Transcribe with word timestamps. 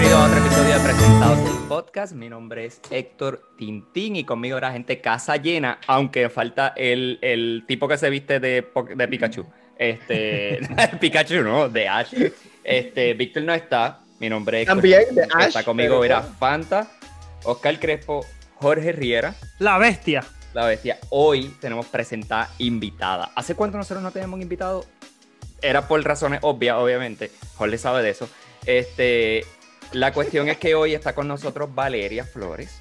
bienvenidos 0.00 0.22
a 0.22 0.26
otro 0.26 0.46
episodio 0.46 0.74
de 0.74 0.80
Presentados 0.80 1.38
el 1.40 1.66
Podcast. 1.66 2.12
Mi 2.12 2.28
nombre 2.28 2.66
es 2.66 2.80
Héctor 2.88 3.42
Tintín 3.56 4.14
y 4.14 4.22
conmigo 4.22 4.56
era 4.56 4.70
gente 4.70 5.00
casa 5.00 5.36
llena, 5.38 5.80
aunque 5.88 6.28
falta 6.28 6.72
el, 6.76 7.18
el 7.20 7.64
tipo 7.66 7.88
que 7.88 7.98
se 7.98 8.08
viste 8.08 8.38
de, 8.38 8.64
de 8.94 9.08
Pikachu. 9.08 9.44
Este, 9.76 10.60
Pikachu 11.00 11.42
no, 11.42 11.68
de 11.68 11.88
Ash. 11.88 12.14
Este, 12.62 13.14
Víctor 13.14 13.42
no 13.42 13.52
está. 13.52 14.04
Mi 14.20 14.28
nombre 14.28 14.62
es 14.62 14.68
También 14.68 15.12
de 15.16 15.24
Ash. 15.34 15.48
Está 15.48 15.64
conmigo 15.64 16.04
era 16.04 16.22
Fanta, 16.22 16.86
Oscar 17.42 17.80
Crespo, 17.80 18.24
Jorge 18.54 18.92
Riera. 18.92 19.34
La 19.58 19.78
bestia. 19.78 20.22
La 20.54 20.64
bestia. 20.64 20.98
Hoy 21.08 21.52
tenemos 21.60 21.86
presentada 21.86 22.50
invitada. 22.58 23.32
¿Hace 23.34 23.56
cuánto 23.56 23.76
nosotros 23.78 24.04
no 24.04 24.12
tenemos 24.12 24.36
un 24.36 24.42
invitado? 24.42 24.84
Era 25.60 25.88
por 25.88 26.00
razones 26.04 26.38
obvias, 26.42 26.76
obviamente. 26.76 27.32
Jorge 27.56 27.78
sabe 27.78 28.04
de 28.04 28.10
eso. 28.10 28.28
Este, 28.64 29.44
la 29.92 30.12
cuestión 30.12 30.48
es 30.48 30.58
que 30.58 30.74
hoy 30.74 30.94
está 30.94 31.14
con 31.14 31.28
nosotros 31.28 31.74
Valeria 31.74 32.24
Flores. 32.24 32.78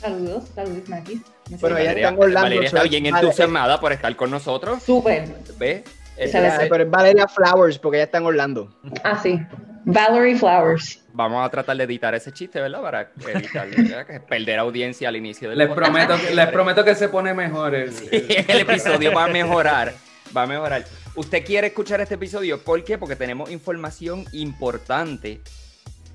Saludos, 0.00 0.44
saludos, 0.54 0.88
Maquis. 0.88 1.20
Bueno, 1.60 1.76
ella 1.76 1.90
Valeria, 1.90 2.08
está 2.08 2.08
en 2.08 2.14
Orlando, 2.22 2.40
Valeria 2.42 2.66
está 2.66 2.80
soy 2.80 2.88
bien 2.88 3.04
Vale- 3.04 3.20
entusiasmada 3.26 3.80
por 3.80 3.92
estar 3.92 4.16
con 4.16 4.30
nosotros. 4.30 4.82
Súper. 4.82 5.28
¿Ves? 5.58 5.82
Esa 6.16 6.40
la 6.40 6.56
Ah, 6.56 6.60
Pero 6.68 6.84
es 6.84 6.90
Valeria 6.90 7.26
Flowers, 7.28 7.78
porque 7.78 7.98
ella 7.98 8.04
está 8.04 8.18
en 8.18 8.26
Orlando. 8.26 8.74
Ah, 9.04 9.18
sí. 9.22 9.40
Valerie 9.84 10.36
Flowers. 10.36 11.00
Vamos 11.12 11.44
a 11.46 11.50
tratar 11.50 11.76
de 11.76 11.84
editar 11.84 12.14
ese 12.14 12.32
chiste, 12.32 12.60
¿verdad? 12.60 12.80
Para 12.80 13.10
evitar 13.28 13.68
¿verdad? 13.76 14.06
que 14.06 14.20
perder 14.20 14.58
audiencia 14.58 15.08
al 15.08 15.16
inicio 15.16 15.48
del 15.50 15.58
Les 15.58 15.68
podcast. 15.68 15.92
prometo, 15.92 16.34
les 16.34 16.46
prometo 16.52 16.84
que 16.84 16.94
se 16.94 17.08
pone 17.08 17.32
mejor 17.34 17.74
el, 17.74 17.92
el- 18.10 18.44
el 18.48 18.60
episodio 18.60 19.12
va 19.12 19.24
a 19.24 19.28
mejorar. 19.28 19.92
Va 20.36 20.42
a 20.42 20.46
mejorar. 20.46 20.84
¿Usted 21.14 21.44
quiere 21.44 21.68
escuchar 21.68 22.00
este 22.00 22.14
episodio? 22.14 22.58
¿Por 22.62 22.82
qué? 22.84 22.96
Porque 22.98 23.16
tenemos 23.16 23.50
información 23.50 24.24
importante 24.32 25.40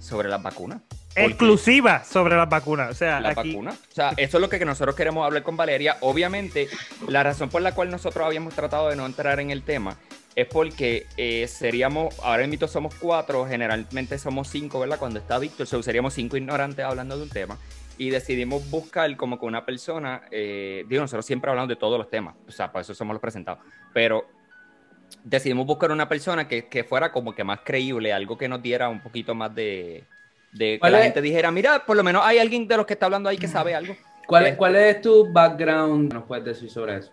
sobre 0.08 0.30
las 0.30 0.41
vacunas. 0.41 0.81
Exclusiva 1.16 2.03
sobre 2.03 2.36
las 2.36 2.47
vacunas. 2.50 2.91
O 2.91 2.94
sea, 2.94 3.19
la 3.19 3.30
aquí, 3.30 3.52
vacuna. 3.52 3.72
O 3.72 3.94
sea, 3.94 4.14
eso 4.17 4.38
es 4.38 4.41
lo 4.41 4.49
que 4.49 4.64
nosotros 4.64 4.95
queremos 4.95 5.25
hablar 5.25 5.44
con 5.44 5.58
Valeria. 5.58 5.97
Obviamente, 6.02 6.67
la 7.08 7.23
razón 7.23 7.49
por 7.49 7.61
la 7.61 7.73
cual 7.73 7.89
nosotros 7.89 8.25
habíamos 8.25 8.53
tratado 8.53 8.89
de 8.89 8.95
no 8.95 9.05
entrar 9.05 9.39
en 9.39 9.52
el 9.52 9.64
tema 9.64 9.97
es 10.36 10.45
porque 10.45 11.08
eh, 11.17 11.47
seríamos, 11.47 12.14
ahora 12.19 12.45
mismo 12.45 12.67
somos 12.67 12.94
cuatro, 12.94 13.47
generalmente 13.47 14.19
somos 14.19 14.47
cinco, 14.47 14.80
¿verdad? 14.80 14.99
Cuando 14.99 15.19
está 15.19 15.39
Víctor, 15.39 15.66
so, 15.66 15.81
seríamos 15.81 16.14
cinco 16.14 16.38
ignorantes 16.38 16.86
hablando 16.86 17.17
de 17.17 17.23
un 17.23 17.30
tema. 17.30 17.58
Y 17.97 18.11
decidimos 18.11 18.69
buscar 18.69 19.17
como 19.17 19.39
que 19.39 19.47
una 19.47 19.66
persona, 19.66 20.21
eh, 20.30 20.86
digo, 20.88 21.02
nosotros 21.02 21.25
siempre 21.25 21.49
hablamos 21.49 21.69
de 21.69 21.75
todos 21.75 21.97
los 21.97 22.11
temas, 22.11 22.36
o 22.47 22.52
sea, 22.52 22.71
por 22.71 22.81
eso 22.81 22.94
somos 22.94 23.16
los 23.16 23.21
presentados, 23.21 23.61
pero 23.92 24.27
decidimos 25.23 25.66
buscar 25.66 25.91
una 25.91 26.08
persona 26.08 26.47
que, 26.47 26.67
que 26.67 26.83
fuera 26.83 27.11
como 27.11 27.33
que 27.36 27.44
más 27.44 27.59
creíble, 27.63 28.13
algo 28.13 28.38
que 28.38 28.47
nos 28.47 28.61
diera 28.61 28.89
un 28.89 29.02
poquito 29.02 29.36
más 29.36 29.53
de, 29.53 30.03
de 30.53 30.73
que 30.73 30.80
¿Cuál 30.80 30.91
la 30.94 30.99
es? 30.99 31.03
gente 31.05 31.22
dijera, 31.22 31.52
mira, 31.52 31.86
por 31.86 31.95
lo 31.97 32.03
menos 32.03 32.23
hay 32.25 32.39
alguien 32.39 32.67
de 32.67 32.77
los 32.77 32.86
que 32.86 32.94
está 32.94 33.05
hablando 33.08 33.30
ahí 33.30 33.38
que 33.38 33.47
sabe 33.47 33.75
algo. 33.75 33.95
¿Cuál, 34.25 34.47
es- 34.47 34.55
¿Cuál 34.58 34.75
es 34.75 35.02
tu 35.02 35.31
background? 35.31 36.09
¿Qué 36.09 36.14
nos 36.16 36.23
puedes 36.25 36.45
decir 36.45 36.69
sobre 36.69 36.97
eso? 36.97 37.11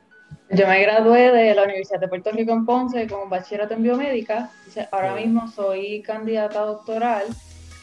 Yo 0.51 0.67
me 0.67 0.81
gradué 0.83 1.31
de 1.33 1.55
la 1.55 1.62
Universidad 1.62 2.01
de 2.01 2.09
Puerto 2.09 2.31
Rico 2.33 2.53
en 2.53 2.67
Ponce 2.67 3.06
como 3.06 3.28
bachillerato 3.28 3.75
en 3.75 3.83
biomédica. 3.84 4.51
Ahora 4.91 5.17
Sí. 5.17 5.25
mismo 5.25 5.47
soy 5.48 6.03
candidata 6.03 6.61
doctoral 6.61 7.25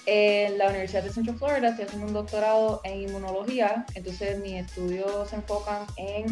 en 0.06 0.58
la 0.58 0.68
Universidad 0.70 1.04
de 1.04 1.12
Central 1.12 1.38
Florida. 1.38 1.70
Estoy 1.70 1.86
haciendo 1.86 2.08
un 2.08 2.14
doctorado 2.14 2.82
en 2.84 3.02
inmunología. 3.04 3.86
Entonces, 3.96 4.40
mis 4.40 4.54
estudios 4.54 5.30
se 5.30 5.36
enfocan 5.38 5.86
en 5.98 6.26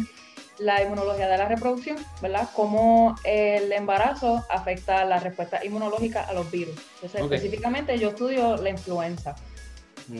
la 0.60 0.82
inmunología 0.82 1.26
de 1.28 1.38
la 1.38 1.48
reproducción, 1.48 1.96
¿verdad? 2.20 2.48
Cómo 2.54 3.16
el 3.24 3.72
embarazo 3.72 4.44
afecta 4.50 5.04
la 5.04 5.18
respuesta 5.18 5.64
inmunológica 5.64 6.22
a 6.22 6.32
los 6.34 6.50
virus. 6.50 6.74
Entonces, 6.96 7.22
específicamente, 7.22 7.98
yo 7.98 8.10
estudio 8.10 8.56
la 8.56 8.70
influenza. 8.70 9.34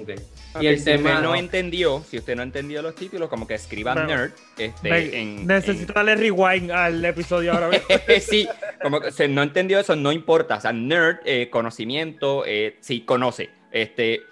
Ok. 0.00 0.10
Ok, 0.54 0.62
Y 0.62 0.66
el 0.68 0.78
si 0.78 0.84
tema. 0.84 1.10
usted 1.10 1.22
no 1.22 1.34
entendió, 1.34 2.02
si 2.08 2.18
usted 2.18 2.36
no 2.36 2.42
entendió 2.42 2.80
los 2.82 2.94
títulos, 2.94 3.28
como 3.28 3.46
que 3.46 3.54
escriba 3.54 3.92
Bueno, 3.92 4.08
nerd, 4.08 4.32
este, 4.56 5.20
en, 5.20 5.46
necesito 5.46 5.92
darle 5.92 6.14
rewind 6.16 6.70
al 6.70 7.04
episodio 7.04 7.52
ahora 7.52 7.68
mismo. 7.68 7.86
en- 8.06 8.20
sí, 8.20 8.48
como 8.82 9.00
que 9.00 9.10
se 9.12 9.28
no 9.28 9.42
entendió 9.42 9.78
eso, 9.78 9.94
no 9.96 10.10
importa, 10.12 10.56
o 10.56 10.60
sea, 10.60 10.72
nerd, 10.72 11.18
eh, 11.24 11.50
conocimiento, 11.50 12.44
eh, 12.46 12.76
sí, 12.80 13.02
conoce, 13.02 13.50
este, 13.72 14.22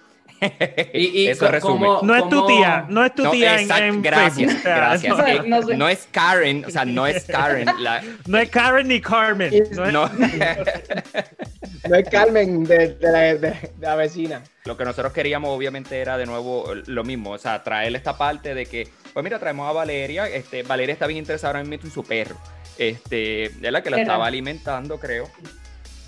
Y- 0.95 1.23
y 1.23 1.29
eso 1.29 1.49
resume. 1.49 1.87
como- 1.87 2.01
No 2.03 2.15
es 2.15 2.29
tu 2.29 2.47
tía, 2.47 2.87
no 2.89 3.05
es 3.05 3.15
tu 3.15 3.25
No, 3.25 3.31
tía 3.31 3.55
en, 3.55 3.61
exacto, 3.61 3.85
en 3.85 4.03
gracias, 4.03 4.35
Facebook. 4.37 4.59
O 4.59 4.63
sea, 4.63 4.77
gracias. 4.77 5.47
No, 5.47 5.61
No 5.77 5.89
es 5.89 6.09
Karen, 6.11 6.65
o 6.65 6.71
sea, 6.71 6.85
no 6.85 7.07
es 7.07 7.25
Karen, 7.29 7.69
la, 7.81 8.03
no 8.27 8.39
es 8.39 8.49
Karen 8.51 8.89
ni 8.89 9.01
Carmen. 9.01 9.53
No 9.73 9.85
es- 9.87 9.93
no, 9.93 10.09
No 11.89 11.97
es 11.97 12.09
Carmen 12.09 12.65
de, 12.65 12.95
de 12.95 13.13
la, 13.13 13.19
de- 13.21 13.37
de 13.39 13.71
la 13.81 13.95
vecina. 13.97 14.43
Lo 14.65 14.77
que 14.77 14.85
nosotros 14.85 15.13
queríamos, 15.13 15.51
obviamente, 15.57 15.99
era 15.99 16.19
de 16.19 16.27
nuevo 16.27 16.73
lo 16.87 17.05
mismo, 17.05 17.31
o 17.31 17.39
sea, 17.39 17.63
traer 17.63 17.95
esta 17.97 18.17
parte 18.19 18.55
de 18.55 18.67
que, 18.67 18.89
pues 19.15 19.25
mira, 19.25 19.39
traemos 19.39 19.69
a 19.69 19.73
Valeria, 19.73 20.29
este, 20.29 20.63
Valeria 20.63 20.93
está 20.93 21.07
bien 21.07 21.19
interesada 21.19 21.55
ahora 21.59 21.65
mismo 21.69 21.87
en 21.87 21.93
su 21.93 22.05
perro, 22.05 22.37
este, 22.77 23.51
de 23.61 23.71
la 23.71 23.83
que 23.83 23.91
la 23.91 24.01
estaba 24.01 24.27
alimentando, 24.27 24.99
creo, 24.99 25.29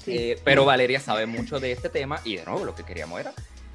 Sí. 0.04 0.16
Eh, 0.16 0.38
pero 0.42 0.64
Valeria 0.64 0.98
sabe 0.98 1.26
mucho 1.26 1.60
de 1.60 1.72
este 1.72 1.90
tema 1.90 2.20
y 2.24 2.36
de 2.36 2.44
nuevo 2.46 2.64
lo 2.64 2.74
que 2.74 2.84
queríamos 2.84 3.20
era, 3.20 3.32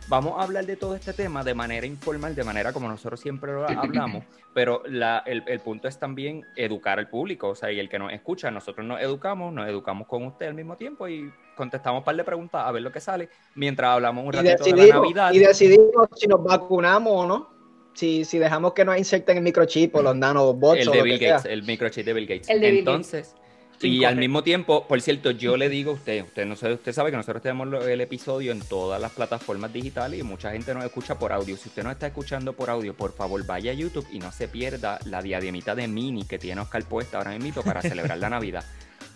vamos 0.08 0.40
a 0.40 0.44
hablar 0.44 0.66
de 0.66 0.76
todo 0.76 0.96
este 0.96 1.14
tema 1.14 1.44
de 1.44 1.54
manera 1.54 1.86
informal, 1.86 2.36
de 2.36 2.44
manera 2.44 2.72
como 2.74 2.88
nosotros 2.88 3.20
siempre 3.20 3.52
lo 3.54 3.68
hablamos, 3.68 4.24
pero 4.54 4.84
la- 4.88 5.24
el, 5.26 5.44
el 5.48 5.60
punto 5.60 5.88
es 5.88 5.98
también 6.00 6.46
educar 6.56 7.00
al 7.00 7.10
público, 7.10 7.50
o 7.50 7.56
sea, 7.56 7.72
y 7.72 7.80
el 7.80 7.90
que 7.90 7.98
nos 8.00 8.14
escucha, 8.14 8.52
nosotros 8.52 8.86
nos 8.86 9.02
educamos, 9.02 9.52
nos 9.54 9.68
educamos 9.68 10.08
con 10.08 10.24
usted 10.26 10.48
al 10.48 10.54
mismo 10.54 10.76
tiempo 10.78 11.08
y 11.08 11.32
contestamos 11.56 12.00
un 12.00 12.06
par 12.06 12.16
de 12.16 12.24
preguntas 12.24 12.62
a 12.66 12.72
ver 12.72 12.82
lo 12.82 12.92
que 12.92 13.00
sale, 13.00 13.30
mientras 13.56 13.90
hablamos 13.92 14.26
un 14.26 14.34
ratito 14.34 14.64
de 14.64 14.88
la 14.88 14.96
Navidad. 14.96 15.32
y 15.34 15.40
decidimos 15.40 16.08
si 16.16 16.28
nos 16.28 16.44
vacunamos 16.44 17.12
o 17.14 17.26
no. 17.28 17.56
Si, 17.94 18.26
si 18.26 18.38
dejamos 18.40 18.74
que 18.74 18.84
nos 18.84 18.98
inserten 18.98 19.38
el 19.38 19.44
microchip 19.44 19.96
o 19.96 20.02
los 20.02 20.14
nanobots 20.18 20.82
El 20.82 20.90
o 20.90 20.92
de 20.92 20.98
lo 20.98 21.04
Bill 21.06 21.18
que 21.18 21.28
Gates, 21.28 21.44
sea. 21.44 21.52
el 21.54 21.64
microchip 21.64 22.06
de 22.06 22.14
Bill 22.14 22.28
Gates. 22.28 22.50
El 22.50 22.60
de 22.60 22.70
Bill 22.72 22.80
Entonces, 22.80 23.36
y 23.82 23.88
Incorrecto. 23.98 24.08
al 24.08 24.16
mismo 24.18 24.44
tiempo, 24.44 24.88
por 24.88 25.02
cierto, 25.02 25.32
yo 25.32 25.58
le 25.58 25.68
digo 25.70 25.92
a 25.92 25.94
usted, 25.96 26.24
usted 26.24 26.46
no 26.46 26.56
sabe, 26.56 26.76
usted 26.76 26.94
sabe 26.94 27.12
que 27.12 27.18
nosotros 27.18 27.42
tenemos 27.44 27.86
el 27.86 28.02
episodio 28.02 28.52
en 28.52 28.62
todas 28.62 29.02
las 29.02 29.12
plataformas 29.12 29.72
digitales 29.74 30.20
y 30.20 30.24
mucha 30.24 30.52
gente 30.52 30.74
nos 30.74 30.86
escucha 30.86 31.20
por 31.20 31.34
audio. 31.34 31.58
Si 31.58 31.70
usted 31.70 31.84
no 31.84 31.92
está 31.92 32.08
escuchando 32.08 32.54
por 32.54 32.70
audio, 32.70 32.94
por 32.94 33.14
favor 33.14 33.46
vaya 33.46 33.72
a 33.72 33.74
YouTube 33.74 34.08
y 34.12 34.20
no 34.20 34.32
se 34.32 34.48
pierda 34.48 35.00
la 35.06 35.22
diademita 35.22 35.76
de 35.76 35.88
mini 35.88 36.26
que 36.26 36.40
tiene 36.40 36.62
Oscar 36.62 36.84
puesta 36.86 37.18
ahora 37.18 37.38
mismo 37.38 37.64
para 37.64 37.82
celebrar 37.84 38.18
la 38.18 38.30
Navidad. 38.30 38.64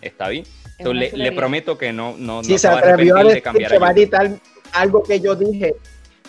¿Está 0.01 0.29
bien? 0.29 0.45
Entonces 0.77 1.13
le, 1.13 1.31
prometo 1.31 1.77
que 1.77 1.91
no, 1.91 2.15
no, 2.17 2.43
Si 2.43 2.53
no 2.53 2.57
se 2.57 2.67
va 2.67 2.75
a 2.75 2.77
atrevió 2.79 3.17
a 3.17 3.23
decir 3.23 3.41
cambiar 3.43 3.71
que 3.71 3.79
va 3.79 3.89
a 3.89 3.91
editar 3.91 4.29
algo 4.73 5.03
que 5.03 5.19
yo 5.19 5.35
dije. 5.35 5.75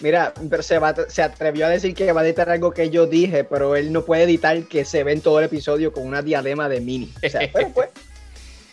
Mira, 0.01 0.33
pero 0.49 0.63
se, 0.63 0.79
va- 0.79 0.95
se 1.09 1.23
atrevió 1.23 1.67
a 1.67 1.69
decir 1.69 1.95
que 1.95 2.11
va 2.11 2.23
a 2.23 2.25
editar 2.27 2.49
algo 2.49 2.71
que 2.73 2.89
yo 2.91 3.07
dije, 3.07 3.45
pero 3.45 3.77
él 3.77 3.93
no 3.93 4.05
puede 4.05 4.23
editar 4.23 4.63
que 4.65 4.85
se 4.87 5.05
ve 5.05 5.13
en 5.13 5.21
todo 5.21 5.39
el 5.41 5.45
episodio 5.45 5.93
con 5.93 6.07
una 6.07 6.23
diadema 6.23 6.69
de 6.71 6.81
mini. 6.81 7.13
O 7.25 7.29
sea, 7.29 7.43
pero 7.53 7.69
pues, 7.69 7.91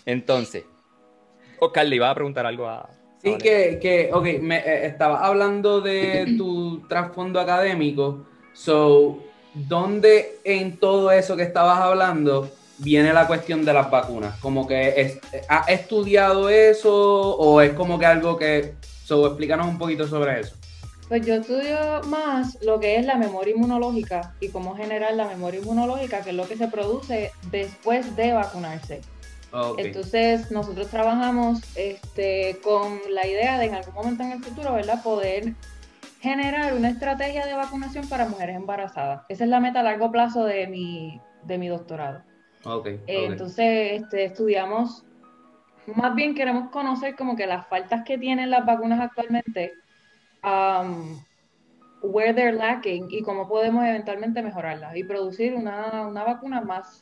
Entonces, 0.07 0.63
Oscar, 1.59 1.85
le 1.85 1.97
iba 1.97 2.09
a 2.09 2.15
preguntar 2.15 2.45
algo 2.45 2.65
a... 2.67 2.89
Sí, 3.21 3.35
que, 3.37 3.77
que 3.81 4.09
ok, 4.13 4.41
me 4.41 4.59
eh, 4.59 4.85
estaba 4.85 5.25
hablando 5.25 5.81
de 5.81 6.35
tu 6.37 6.87
trasfondo 6.87 7.41
académico. 7.41 8.25
So, 8.53 9.19
¿dónde 9.53 10.39
en 10.45 10.77
todo 10.77 11.11
eso 11.11 11.35
que 11.35 11.43
estabas 11.43 11.79
hablando 11.79 12.49
viene 12.77 13.11
la 13.11 13.27
cuestión 13.27 13.65
de 13.65 13.73
las 13.73 13.91
vacunas? 13.91 14.39
Como 14.39 14.65
que 14.65 14.93
es, 14.95 15.19
¿has 15.49 15.67
estudiado 15.67 16.47
eso 16.47 17.35
o 17.35 17.59
es 17.59 17.73
como 17.73 17.99
que 17.99 18.05
algo 18.05 18.37
que... 18.37 18.75
So, 19.03 19.27
explícanos 19.27 19.67
un 19.67 19.77
poquito 19.77 20.07
sobre 20.07 20.39
eso. 20.39 20.55
Pues 21.09 21.25
yo 21.25 21.35
estudio 21.35 22.01
más 22.05 22.57
lo 22.61 22.79
que 22.79 22.95
es 22.95 23.05
la 23.05 23.15
memoria 23.15 23.53
inmunológica 23.53 24.35
y 24.39 24.49
cómo 24.49 24.75
generar 24.75 25.15
la 25.15 25.27
memoria 25.27 25.59
inmunológica, 25.59 26.21
que 26.21 26.29
es 26.29 26.35
lo 26.35 26.47
que 26.47 26.55
se 26.55 26.67
produce 26.69 27.31
después 27.51 28.15
de 28.15 28.31
vacunarse. 28.31 29.01
Ok. 29.51 29.79
Entonces, 29.79 30.51
nosotros 30.51 30.87
trabajamos 30.87 31.61
este, 31.75 32.59
con 32.63 32.99
la 33.09 33.25
idea 33.25 33.57
de 33.57 33.65
en 33.65 33.75
algún 33.75 33.93
momento 33.93 34.23
en 34.23 34.33
el 34.33 34.43
futuro, 34.43 34.73
¿verdad? 34.73 35.01
Poder 35.01 35.53
generar 36.19 36.73
una 36.73 36.89
estrategia 36.89 37.45
de 37.45 37.53
vacunación 37.53 38.07
para 38.09 38.27
mujeres 38.27 38.55
embarazadas. 38.55 39.23
Esa 39.29 39.43
es 39.43 39.49
la 39.49 39.59
meta 39.59 39.79
a 39.79 39.83
largo 39.83 40.11
plazo 40.11 40.43
de 40.43 40.67
mi, 40.67 41.21
de 41.43 41.57
mi 41.57 41.67
doctorado. 41.67 42.23
ok, 42.63 42.87
Eh, 42.87 42.99
ok. 43.25 43.31
Entonces, 43.31 44.01
este, 44.01 44.25
estudiamos, 44.25 45.05
más 45.95 46.13
bien 46.15 46.35
queremos 46.35 46.69
conocer 46.69 47.15
como 47.15 47.35
que 47.35 47.47
las 47.47 47.67
faltas 47.67 48.03
que 48.03 48.17
tienen 48.17 48.49
las 48.49 48.65
vacunas 48.65 48.99
actualmente, 48.99 49.73
um, 50.43 51.21
where 52.01 52.33
they're 52.33 52.53
lacking 52.53 53.07
y 53.09 53.21
cómo 53.21 53.47
podemos 53.47 53.85
eventualmente 53.85 54.41
mejorarlas 54.41 54.95
y 54.95 55.03
producir 55.03 55.55
una, 55.55 56.07
una 56.07 56.23
vacuna 56.23 56.61
más 56.61 57.01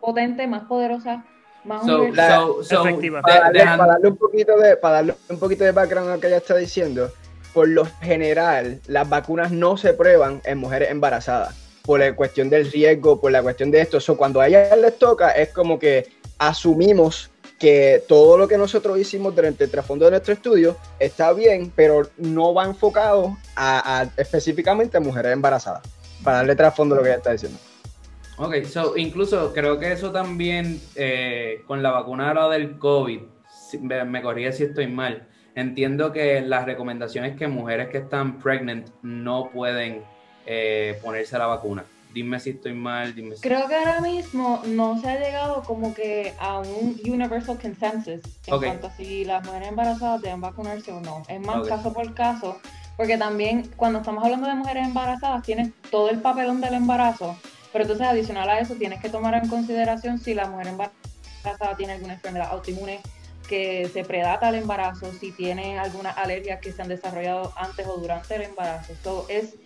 potente, 0.00 0.46
más 0.46 0.64
poderosa, 0.64 1.24
más 1.64 1.84
So, 1.86 1.98
universal. 2.02 2.40
so, 2.40 2.64
so, 2.64 2.86
Efectiva. 2.86 3.20
para, 3.22 3.40
darle, 3.40 3.58
dejan- 3.60 3.78
para 3.78 3.92
darle 3.92 4.08
un 4.08 4.16
poquito 4.16 4.58
de 4.58 4.76
para 4.76 4.94
darle 4.96 5.14
un 5.28 5.38
poquito 5.38 5.64
de 5.64 5.72
background 5.72 6.08
a 6.10 6.14
lo 6.14 6.20
que 6.20 6.26
ella 6.28 6.38
está 6.38 6.56
diciendo 6.56 7.12
por 7.52 7.68
lo 7.68 7.84
general 8.00 8.80
las 8.86 9.08
vacunas 9.08 9.50
no 9.50 9.76
se 9.76 9.92
prueban 9.92 10.40
en 10.44 10.58
mujeres 10.58 10.90
embarazadas 10.90 11.54
por 11.82 12.00
la 12.00 12.14
cuestión 12.14 12.48
del 12.48 12.70
riesgo 12.70 13.20
por 13.20 13.32
la 13.32 13.42
cuestión 13.42 13.70
de 13.70 13.80
esto 13.80 14.00
so, 14.00 14.16
cuando 14.16 14.40
a 14.40 14.46
ellas 14.48 14.76
les 14.78 14.98
toca 14.98 15.32
es 15.32 15.50
como 15.52 15.78
que 15.78 16.08
asumimos 16.38 17.30
que 17.58 18.02
todo 18.08 18.38
lo 18.38 18.48
que 18.48 18.56
nosotros 18.56 18.98
hicimos 18.98 19.34
durante 19.36 19.64
el 19.64 19.70
trasfondo 19.70 20.06
de 20.06 20.12
nuestro 20.12 20.32
estudio 20.32 20.78
está 20.98 21.34
bien, 21.34 21.70
pero 21.76 22.08
no 22.16 22.54
va 22.54 22.64
enfocado 22.64 23.36
a, 23.54 24.00
a 24.00 24.08
específicamente 24.16 24.96
a 24.96 25.00
mujeres 25.00 25.32
embarazadas, 25.34 25.82
para 26.24 26.38
darle 26.38 26.56
trasfondo 26.56 26.94
a 26.94 26.98
lo 26.98 27.02
que 27.04 27.10
ella 27.10 27.18
está 27.18 27.32
diciendo. 27.32 27.58
Ok, 28.42 28.64
so 28.64 28.96
incluso 28.96 29.52
creo 29.52 29.78
que 29.78 29.92
eso 29.92 30.12
también 30.12 30.80
eh, 30.94 31.62
con 31.66 31.82
la 31.82 31.90
vacuna 31.90 32.28
ahora 32.28 32.48
del 32.48 32.78
COVID, 32.78 33.20
me, 33.80 34.04
me 34.06 34.22
corría 34.22 34.50
si 34.50 34.64
estoy 34.64 34.86
mal. 34.86 35.28
Entiendo 35.54 36.10
que 36.10 36.40
las 36.40 36.64
recomendaciones 36.64 37.36
que 37.36 37.48
mujeres 37.48 37.90
que 37.90 37.98
están 37.98 38.38
pregnant 38.38 38.88
no 39.02 39.50
pueden 39.50 40.02
eh, 40.46 40.98
ponerse 41.02 41.36
la 41.36 41.48
vacuna. 41.48 41.84
Dime 42.14 42.40
si 42.40 42.50
estoy 42.50 42.72
mal, 42.72 43.14
dime 43.14 43.36
si... 43.36 43.42
Creo 43.42 43.68
que 43.68 43.74
ahora 43.74 44.00
mismo 44.00 44.62
no 44.66 44.98
se 44.98 45.10
ha 45.10 45.20
llegado 45.20 45.62
como 45.62 45.92
que 45.92 46.32
a 46.40 46.60
un 46.60 46.98
universal 47.04 47.58
consensus 47.60 48.22
en 48.46 48.58
cuanto 48.58 48.86
a 48.86 48.90
si 48.92 49.26
las 49.26 49.44
mujeres 49.44 49.68
embarazadas 49.68 50.22
deben 50.22 50.40
vacunarse 50.40 50.92
o 50.92 51.00
no. 51.02 51.24
Es 51.28 51.40
más 51.42 51.68
caso 51.68 51.92
por 51.92 52.14
caso, 52.14 52.58
porque 52.96 53.18
también 53.18 53.70
cuando 53.76 53.98
estamos 53.98 54.24
hablando 54.24 54.48
de 54.48 54.54
mujeres 54.54 54.86
embarazadas 54.86 55.42
tienes 55.42 55.72
todo 55.90 56.08
el 56.08 56.20
papelón 56.20 56.62
del 56.62 56.72
embarazo, 56.72 57.36
pero 57.72 57.82
entonces 57.84 58.06
adicional 58.06 58.48
a 58.50 58.58
eso 58.58 58.74
tienes 58.74 59.00
que 59.00 59.08
tomar 59.08 59.34
en 59.34 59.48
consideración 59.48 60.18
si 60.18 60.34
la 60.34 60.46
mujer 60.46 60.68
embarazada 60.68 61.76
tiene 61.76 61.94
alguna 61.94 62.14
enfermedad 62.14 62.48
autoinmune 62.50 63.00
que 63.48 63.88
se 63.92 64.04
predata 64.04 64.48
al 64.48 64.54
embarazo, 64.54 65.12
si 65.12 65.32
tiene 65.32 65.78
alguna 65.78 66.10
alergia 66.10 66.60
que 66.60 66.70
se 66.72 66.82
han 66.82 66.88
desarrollado 66.88 67.52
antes 67.56 67.86
o 67.86 67.96
durante 67.96 68.36
el 68.36 68.42
embarazo. 68.42 68.92
So, 69.02 69.26
es 69.28 69.56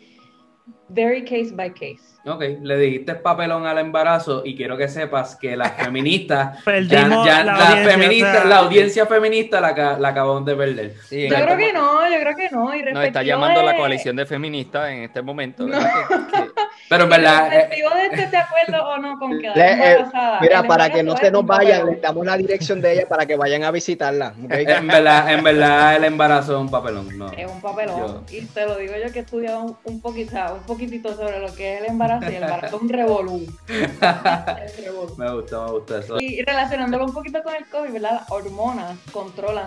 very 0.88 1.22
case 1.24 1.50
by 1.52 1.70
case. 1.74 2.00
Ok, 2.24 2.42
le 2.62 2.78
dijiste 2.78 3.14
papelón 3.16 3.66
al 3.66 3.76
embarazo 3.76 4.40
y 4.46 4.56
quiero 4.56 4.78
que 4.78 4.88
sepas 4.88 5.36
que 5.36 5.54
las 5.56 5.72
feministas, 5.76 6.64
ya, 6.64 6.86
ya- 6.86 7.44
la 7.44 7.44
la, 7.44 7.52
audiencia, 7.68 7.90
feminista, 7.92 8.28
o 8.28 8.32
sea- 8.32 8.44
la 8.44 8.56
audiencia 8.58 9.06
feminista 9.06 9.60
la, 9.60 9.98
la 9.98 10.08
acabamos 10.08 10.46
de 10.46 10.56
perder. 10.56 10.94
Sí, 11.06 11.28
Yo 11.28 11.36
en 11.36 11.42
creo 11.42 11.48
este 11.58 11.66
que 11.66 11.72
no, 11.74 12.10
yo 12.10 12.20
creo 12.20 12.36
que 12.36 12.48
no. 12.50 12.74
Y 12.74 12.82
Nos 12.82 13.04
está 13.04 13.22
llamando 13.22 13.62
la 13.62 13.76
coalición 13.76 14.16
de 14.16 14.24
feministas 14.24 14.88
en 14.90 15.02
este 15.02 15.20
momento. 15.20 15.66
No. 15.66 15.76
¿verdad? 15.76 15.90
Que- 16.08 16.14
que- 16.42 16.50
Pero 16.88 17.04
en 17.04 17.10
verdad, 17.10 17.52
eh, 17.52 17.68
de 17.70 18.04
este, 18.06 18.26
¿te 18.28 18.36
acuerdo 18.36 18.86
o 18.86 18.98
no 18.98 19.18
con 19.18 19.38
quedar 19.40 19.56
Le- 19.56 19.62
eh, 19.72 19.92
embarazada? 19.92 20.40
Mira, 20.40 20.60
El 20.60 20.66
para 20.66 20.90
que 20.90 21.02
no 21.02 21.16
se 21.16 21.30
nos 21.30 21.46
vayan, 21.46 21.86
les 21.86 22.00
damos 22.02 22.26
la 22.26 22.36
dirección 22.36 22.80
de 22.80 22.92
ella 22.92 23.06
para 23.08 23.24
que 23.26 23.36
vayan 23.36 23.64
a 23.64 23.70
visitarla. 23.70 24.34
en 24.50 24.86
verdad, 24.86 25.32
en 25.32 25.42
verdad 25.44 25.96
el 25.96 26.04
embarazo 26.04 26.52
es 26.54 26.60
un 26.60 26.70
papelón. 26.70 27.16
No. 27.18 27.32
Es 27.32 27.50
un 27.50 27.60
papelón. 27.60 28.24
Y 28.30 28.42
te 28.42 28.66
lo 28.66 28.76
digo 28.76 28.92
yo 29.02 29.12
que 29.12 29.20
he 29.20 29.22
estudiado 29.22 29.62
un, 29.62 29.76
un 29.84 30.00
poquito, 30.00 30.36
un 30.54 30.62
poquitito 30.66 31.14
sobre 31.16 31.38
lo 31.40 31.54
que 31.54 31.74
es 31.76 31.80
el 31.82 31.86
embarazo 31.90 32.30
y 32.30 32.34
el 32.36 32.42
embarazo 32.42 32.76
es 32.76 32.82
un 32.82 32.88
revolú. 32.88 33.46
Es 33.68 34.78
un 34.78 34.84
revolú. 34.84 35.14
Me 35.16 35.30
gusta, 35.32 35.60
me 35.64 35.70
gusta 35.72 35.98
eso. 36.00 36.16
Y 36.20 36.42
relacionándolo 36.42 37.04
un 37.06 37.14
poquito 37.14 37.42
con 37.42 37.54
el 37.54 37.66
COVID, 37.66 37.92
¿verdad? 37.92 38.12
Las 38.20 38.30
hormonas 38.30 38.96
controlan 39.12 39.66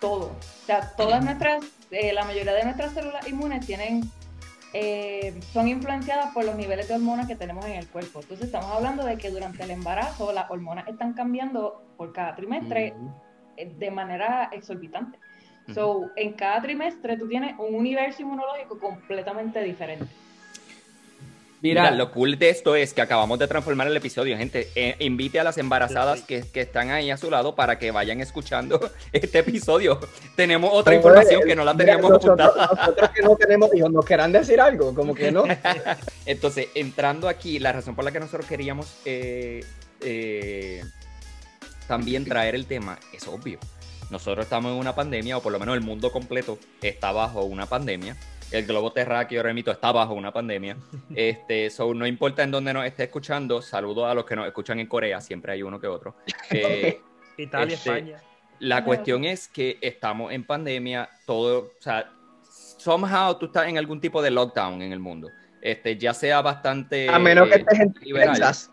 todo. 0.00 0.26
O 0.26 0.66
sea, 0.66 0.92
todas 0.96 1.24
nuestras, 1.24 1.64
eh, 1.90 2.12
la 2.12 2.24
mayoría 2.24 2.52
de 2.54 2.64
nuestras 2.64 2.92
células 2.92 3.26
inmunes 3.28 3.64
tienen, 3.66 4.02
eh, 4.74 5.40
son 5.52 5.68
influenciadas 5.68 6.32
por 6.34 6.44
los 6.44 6.54
niveles 6.54 6.88
de 6.88 6.94
hormonas 6.94 7.26
que 7.26 7.36
tenemos 7.36 7.64
en 7.66 7.72
el 7.72 7.88
cuerpo. 7.88 8.20
Entonces 8.20 8.46
estamos 8.46 8.70
hablando 8.70 9.04
de 9.04 9.16
que 9.16 9.30
durante 9.30 9.62
el 9.62 9.70
embarazo 9.70 10.32
las 10.32 10.50
hormonas 10.50 10.86
están 10.88 11.14
cambiando 11.14 11.82
por 11.96 12.12
cada 12.12 12.34
trimestre 12.36 12.94
eh, 13.56 13.72
de 13.78 13.90
manera 13.90 14.50
exorbitante. 14.52 15.18
So, 15.74 16.10
en 16.16 16.32
cada 16.32 16.62
trimestre 16.62 17.18
tú 17.18 17.28
tienes 17.28 17.54
un 17.58 17.74
universo 17.74 18.22
inmunológico 18.22 18.78
completamente 18.78 19.62
diferente. 19.62 20.06
Mira, 21.60 21.82
Mira, 21.82 21.94
lo 21.96 22.12
cool 22.12 22.38
de 22.38 22.50
esto 22.50 22.76
es 22.76 22.94
que 22.94 23.00
acabamos 23.02 23.38
de 23.38 23.48
transformar 23.48 23.88
el 23.88 23.96
episodio, 23.96 24.36
gente. 24.36 24.68
Eh, 24.76 24.94
invite 25.00 25.40
a 25.40 25.44
las 25.44 25.58
embarazadas 25.58 26.22
que, 26.22 26.42
que 26.42 26.60
están 26.60 26.90
ahí 26.90 27.10
a 27.10 27.16
su 27.16 27.30
lado 27.30 27.56
para 27.56 27.78
que 27.78 27.90
vayan 27.90 28.20
escuchando 28.20 28.78
este 29.12 29.40
episodio. 29.40 29.98
Tenemos 30.36 30.70
otra 30.72 30.96
Como 30.96 31.08
información 31.08 31.42
que 31.44 31.56
no 31.56 31.64
la 31.64 31.76
teníamos 31.76 32.10
nosotros, 32.10 32.38
apuntada. 32.40 32.76
nosotros 32.76 33.10
que 33.10 33.22
no 33.22 33.36
tenemos 33.36 33.74
hijos, 33.74 33.90
¿nos 33.90 34.04
querrán 34.04 34.30
decir 34.30 34.60
algo? 34.60 34.94
Como 34.94 35.14
que 35.14 35.32
no. 35.32 35.44
Entonces, 36.26 36.68
entrando 36.74 37.28
aquí, 37.28 37.58
la 37.58 37.72
razón 37.72 37.96
por 37.96 38.04
la 38.04 38.12
que 38.12 38.20
nosotros 38.20 38.46
queríamos 38.46 38.94
eh, 39.04 39.64
eh, 40.00 40.84
también 41.88 42.24
traer 42.24 42.54
el 42.54 42.66
tema 42.66 43.00
es 43.12 43.26
obvio. 43.26 43.58
Nosotros 44.10 44.46
estamos 44.46 44.72
en 44.72 44.78
una 44.78 44.94
pandemia, 44.94 45.36
o 45.36 45.42
por 45.42 45.52
lo 45.52 45.58
menos 45.58 45.74
el 45.74 45.82
mundo 45.82 46.12
completo 46.12 46.58
está 46.82 47.10
bajo 47.10 47.42
una 47.42 47.66
pandemia. 47.66 48.16
El 48.50 48.64
globo 48.66 48.92
terráqueo, 48.92 49.42
remito, 49.42 49.70
está 49.70 49.92
bajo 49.92 50.14
una 50.14 50.32
pandemia. 50.32 50.76
Este, 51.14 51.70
so, 51.70 51.92
no 51.94 52.06
importa 52.06 52.42
en 52.42 52.50
dónde 52.50 52.72
nos 52.72 52.84
esté 52.86 53.04
escuchando, 53.04 53.60
saludo 53.62 54.06
a 54.06 54.14
los 54.14 54.24
que 54.24 54.36
nos 54.36 54.46
escuchan 54.46 54.78
en 54.78 54.86
Corea, 54.86 55.20
siempre 55.20 55.52
hay 55.52 55.62
uno 55.62 55.80
que 55.80 55.86
otro. 55.86 56.14
Eh, 56.50 57.00
Italia, 57.36 57.74
Este, 57.74 57.90
España. 57.90 58.22
la 58.60 58.84
cuestión 58.84 59.24
es 59.24 59.48
que 59.48 59.78
estamos 59.80 60.32
en 60.32 60.44
pandemia, 60.44 61.08
todo, 61.26 61.72
o 61.78 61.82
sea, 61.82 62.10
somehow 62.78 63.38
tú 63.38 63.46
estás 63.46 63.68
en 63.68 63.78
algún 63.78 64.00
tipo 64.00 64.20
de 64.22 64.30
lockdown 64.30 64.82
en 64.82 64.92
el 64.92 64.98
mundo. 64.98 65.28
Este, 65.60 65.96
ya 65.98 66.14
sea 66.14 66.40
bastante 66.40 67.08
A 67.08 67.18
menos 67.18 67.48
que 67.48 67.56
eh, 67.56 67.58
estés 67.58 67.80
en 67.80 67.94
liberal, 68.02 68.34
Texas. 68.36 68.70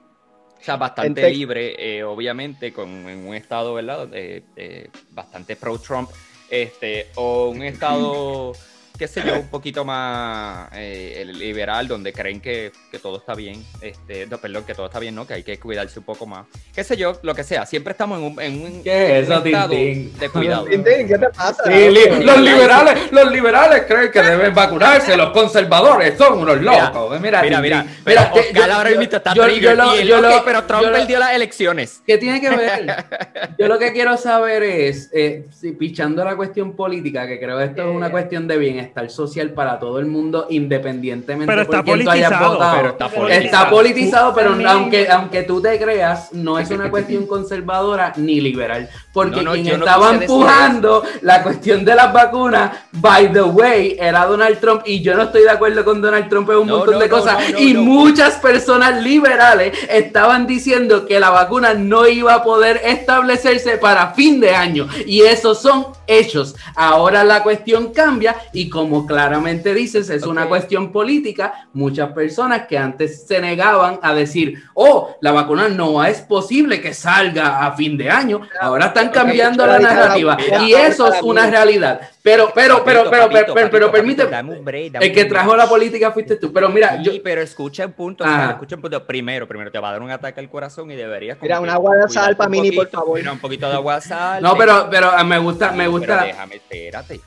o 0.59 0.63
sea, 0.63 0.77
bastante 0.77 1.29
libre, 1.31 1.75
eh, 1.97 2.03
obviamente, 2.03 2.71
con 2.71 2.89
en 3.09 3.27
un 3.27 3.35
estado, 3.35 3.73
¿verdad? 3.73 4.07
Eh, 4.13 4.43
eh, 4.55 4.89
bastante 5.11 5.55
pro-Trump, 5.55 6.09
este, 6.49 7.07
o 7.15 7.49
un 7.49 7.61
estado, 7.63 8.53
qué 8.97 9.07
sé 9.07 9.21
yo, 9.25 9.35
un 9.39 9.47
poquito 9.47 9.83
más 9.83 10.69
eh, 10.73 11.25
liberal, 11.27 11.87
donde 11.87 12.13
creen 12.13 12.39
que, 12.39 12.71
que 12.91 12.99
todo 12.99 13.17
está 13.17 13.33
bien, 13.35 13.63
este, 13.81 14.25
no, 14.27 14.37
perdón, 14.37 14.63
que 14.65 14.73
todo 14.73 14.85
está 14.85 14.99
bien, 14.99 15.15
¿no? 15.15 15.27
Que 15.27 15.33
hay 15.35 15.43
que 15.43 15.59
cuidarse 15.59 15.99
un 15.99 16.05
poco 16.05 16.25
más. 16.25 16.45
Qué 16.73 16.83
sé 16.83 16.95
yo, 16.97 17.17
lo 17.23 17.35
que 17.35 17.43
sea, 17.43 17.65
siempre 17.65 17.91
estamos 17.91 18.19
en 18.19 18.25
un, 18.25 18.41
en 18.41 18.61
un, 18.61 18.83
¿Qué 18.83 19.19
es 19.19 19.27
un 19.27 19.33
eso, 19.33 19.45
estado 19.45 19.69
Tintín? 19.69 20.17
de 20.19 20.29
cuidado. 20.31 20.65
Tintín, 20.65 21.07
¿Qué 21.07 21.17
te 21.17 21.29
pasa? 21.29 21.63
Sí, 21.65 21.89
li- 21.89 22.23
los 22.23 22.39
liberales, 22.41 23.11
los 23.11 23.31
liberales 23.31 23.83
creen 23.87 24.11
que 24.11 24.21
deben 24.21 24.53
vacunarse, 24.53 25.17
los 25.17 25.31
conservadores 25.31 26.17
son 26.17 26.39
unos 26.39 26.59
Mira, 26.59 26.89
locos. 26.91 27.19
Mira, 27.19 27.41
Mira, 27.41 27.61
mira, 27.61 27.85
Mira, 28.05 28.31
que- 28.31 28.39
Oscar 28.39 28.67
yo- 28.69 28.73
ahora 28.75 28.91
yo- 28.91 28.99
mismo 28.99 29.15
está 29.17 29.33
yo- 29.33 29.43
trigger, 29.43 29.61
yo 29.77 29.83
lo- 29.83 29.99
y 30.01 30.07
yo 30.07 30.41
pero 30.45 30.63
Trump 30.63 30.83
yo 30.83 30.89
lo- 30.89 30.97
perdió 30.97 31.19
las 31.19 31.33
elecciones. 31.33 32.01
¿Qué 32.05 32.17
tiene 32.17 32.39
que 32.41 32.49
ver? 32.49 32.85
Yo 33.57 33.67
lo 33.67 33.79
que 33.79 33.93
quiero 33.93 34.17
saber 34.17 34.63
es, 34.63 35.09
eh, 35.13 35.45
si, 35.51 35.71
pichando 35.71 36.23
la 36.25 36.35
cuestión 36.35 36.75
política, 36.75 37.25
que 37.27 37.39
creo 37.39 37.57
que 37.57 37.65
esto 37.65 37.89
es 37.89 37.95
una 37.95 38.07
Eh. 38.07 38.11
cuestión 38.11 38.47
de 38.47 38.57
bienestar 38.85 39.09
social 39.09 39.51
para 39.51 39.79
todo 39.79 39.99
el 39.99 40.05
mundo, 40.05 40.47
independientemente 40.49 41.47
Pero 41.51 41.61
está 41.63 41.77
por 41.83 41.95
quién 41.95 42.05
tú 42.05 42.11
hayas 42.11 42.29
politizado, 42.31 42.53
votado. 42.53 42.75
pero 42.77 42.89
está 42.89 43.05
Está 43.05 43.15
politizado. 43.19 43.69
politizado, 43.75 44.33
pero 44.35 44.49
También. 44.51 44.69
aunque, 44.69 45.07
aunque 45.09 45.43
tú 45.43 45.61
te 45.61 45.79
creas, 45.79 46.33
no 46.33 46.59
es 46.59 46.69
una 46.69 46.89
cuestión 46.89 47.25
conservadora 47.25 48.13
ni 48.17 48.39
liberal. 48.41 48.89
Porque 49.11 49.37
No, 49.37 49.43
no, 49.43 49.51
quien 49.53 49.65
no 49.79 49.85
estaba 49.85 50.13
empujando 50.13 51.03
la 51.21 51.41
cuestión 51.43 51.83
de 51.85 51.95
las 51.95 52.13
vacunas, 52.13 52.71
by 52.93 53.31
the 53.31 53.41
way, 53.41 53.95
era 53.99 54.25
Donald 54.25 54.59
Trump. 54.59 54.81
Y 54.85 55.01
yo 55.01 55.15
no 55.15 55.23
estoy 55.23 55.43
de 55.43 55.49
acuerdo 55.51 55.83
con 55.83 56.01
Donald 56.01 56.29
Trump 56.29 56.49
en 56.49 56.57
un 56.57 56.67
No, 56.67 56.77
montón 56.77 56.95
no, 56.95 56.99
de 56.99 57.07
no, 57.09 57.15
cosas. 57.17 57.37
no, 57.39 57.49
no, 57.53 57.59
y 57.59 57.73
no. 57.73 57.81
muchas 57.81 58.35
personas 58.35 59.01
liberales 59.01 59.77
estaban 59.89 60.45
diciendo 60.47 61.05
que 61.05 61.19
la 61.19 61.29
vacuna 61.29 61.73
no 61.73 62.07
iba 62.07 62.33
a 62.35 62.43
poder 62.43 62.81
establecerse 62.83 63.77
para 63.77 64.11
fin 64.13 64.39
de 64.39 64.53
año. 64.55 64.87
Y 65.05 65.21
esos 65.21 65.61
son 65.61 65.87
hechos. 66.07 66.55
Ahora 66.75 67.23
la 67.23 67.41
cuestión 67.43 67.91
cambia 67.93 68.35
y 68.53 68.69
como 68.75 69.07
claramente 69.07 69.73
dices, 69.73 70.09
es 70.11 70.23
una 70.23 70.47
cuestión 70.47 70.91
política. 70.91 71.67
Muchas 71.73 72.11
personas 72.11 72.67
que 72.67 72.77
antes 72.77 73.25
se 73.25 73.41
negaban 73.41 73.99
a 74.03 74.13
decir, 74.13 74.61
oh, 74.75 75.15
la 75.21 75.31
vacuna 75.31 75.67
no 75.69 76.03
es 76.03 76.21
posible 76.21 76.79
que 76.81 76.93
salga 76.93 77.65
a 77.65 77.71
fin 77.71 77.97
de 77.97 78.11
año. 78.11 78.41
Ahora 78.61 78.87
están 78.87 79.09
cambiando 79.09 79.65
la 79.65 79.79
narrativa. 79.79 80.37
Y 80.61 80.73
eso 80.73 81.11
es 81.11 81.21
una 81.23 81.49
realidad. 81.49 82.01
Pero, 82.21 82.51
pero, 82.53 82.83
pero, 82.83 83.09
pero, 83.09 83.29
pero, 83.29 83.69
pero, 83.69 83.91
permite, 83.91 84.23
papito, 84.23 84.35
dame 84.35 84.53
un 84.57 84.65
break, 84.65 84.93
dame 84.93 85.05
el 85.05 85.13
que 85.13 85.25
trajo 85.25 85.55
la 85.55 85.67
política 85.69 86.11
fuiste 86.11 86.35
tú. 86.37 86.51
Pero 86.51 86.69
mira, 86.69 86.97
Sí, 86.97 87.03
yo, 87.03 87.23
pero 87.23 87.41
escucha 87.41 87.85
un 87.85 87.93
punto. 87.93 88.23
Oscar, 88.23 88.51
escucha 88.51 88.75
un 88.75 88.81
punto. 88.81 89.05
Primero, 89.05 89.47
primero 89.47 89.71
te 89.71 89.79
va 89.79 89.89
a 89.89 89.91
dar 89.93 90.01
un 90.01 90.11
ataque 90.11 90.39
al 90.39 90.49
corazón 90.49 90.89
y 90.91 90.95
deberías. 90.95 91.37
Mira, 91.41 91.57
que 91.57 91.63
un 91.63 91.69
agua 91.69 91.95
de 91.95 92.09
sal 92.09 92.35
pa' 92.35 92.45
un 92.45 92.51
Mini, 92.51 92.71
por 92.71 92.85
poquito. 92.85 92.97
favor. 92.99 93.19
Mira, 93.19 93.31
un 93.31 93.39
poquito 93.39 93.67
de 93.69 93.73
agua 93.75 93.95
de 93.95 94.01
sal. 94.01 94.41
no, 94.43 94.57
pero, 94.57 94.87
pero 94.89 95.11
ah, 95.15 95.23
me 95.23 95.37
gusta, 95.37 95.71
me 95.71 95.77
Pero 95.85 95.91
gusta. 95.91 96.23
déjame, 96.23 96.55
espérate, 96.55 97.21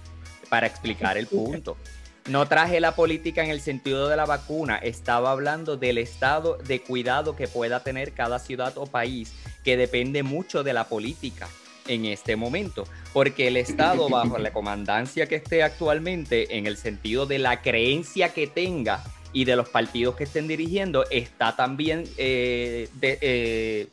para 0.49 0.67
explicar 0.67 1.17
el 1.19 1.27
punto. 1.27 1.77
No 2.29 2.47
traje 2.47 2.79
la 2.81 2.95
política 2.95 3.43
en 3.43 3.51
el 3.51 3.61
sentido 3.63 4.09
de 4.09 4.17
la 4.17 4.27
vacuna, 4.27 4.77
estaba 4.77 5.33
hablando 5.33 5.79
del 5.79 5.97
estado 5.97 6.59
de 6.59 6.81
cuidado 6.81 7.35
que 7.35 7.49
pueda 7.49 7.83
tener 7.83 8.13
cada 8.13 8.39
ciudad 8.39 8.77
o 8.77 8.87
país, 8.87 9.33
que 9.65 9.79
depende 9.79 10.23
mucho 10.23 10.63
de 10.63 10.75
la 10.75 10.85
política 10.89 11.49
en 11.87 12.05
este 12.05 12.37
momento, 12.37 12.85
porque 13.15 13.49
el 13.49 13.57
Estado, 13.57 14.11
bajo 14.11 14.37
la 14.37 14.53
comandancia 14.53 15.27
que 15.27 15.37
esté 15.37 15.63
actualmente, 15.63 16.59
en 16.59 16.67
el 16.67 16.77
sentido 16.77 17.25
de 17.25 17.39
la 17.39 17.63
creencia 17.63 18.29
que 18.35 18.47
tenga 18.47 19.03
y 19.33 19.47
de 19.47 19.57
los 19.57 19.71
partidos 19.71 20.15
que 20.15 20.25
estén 20.25 20.49
dirigiendo, 20.49 21.09
está 21.11 21.57
también 21.57 22.05
eh, 22.19 22.91
de- 23.01 23.19
eh, 23.23 23.87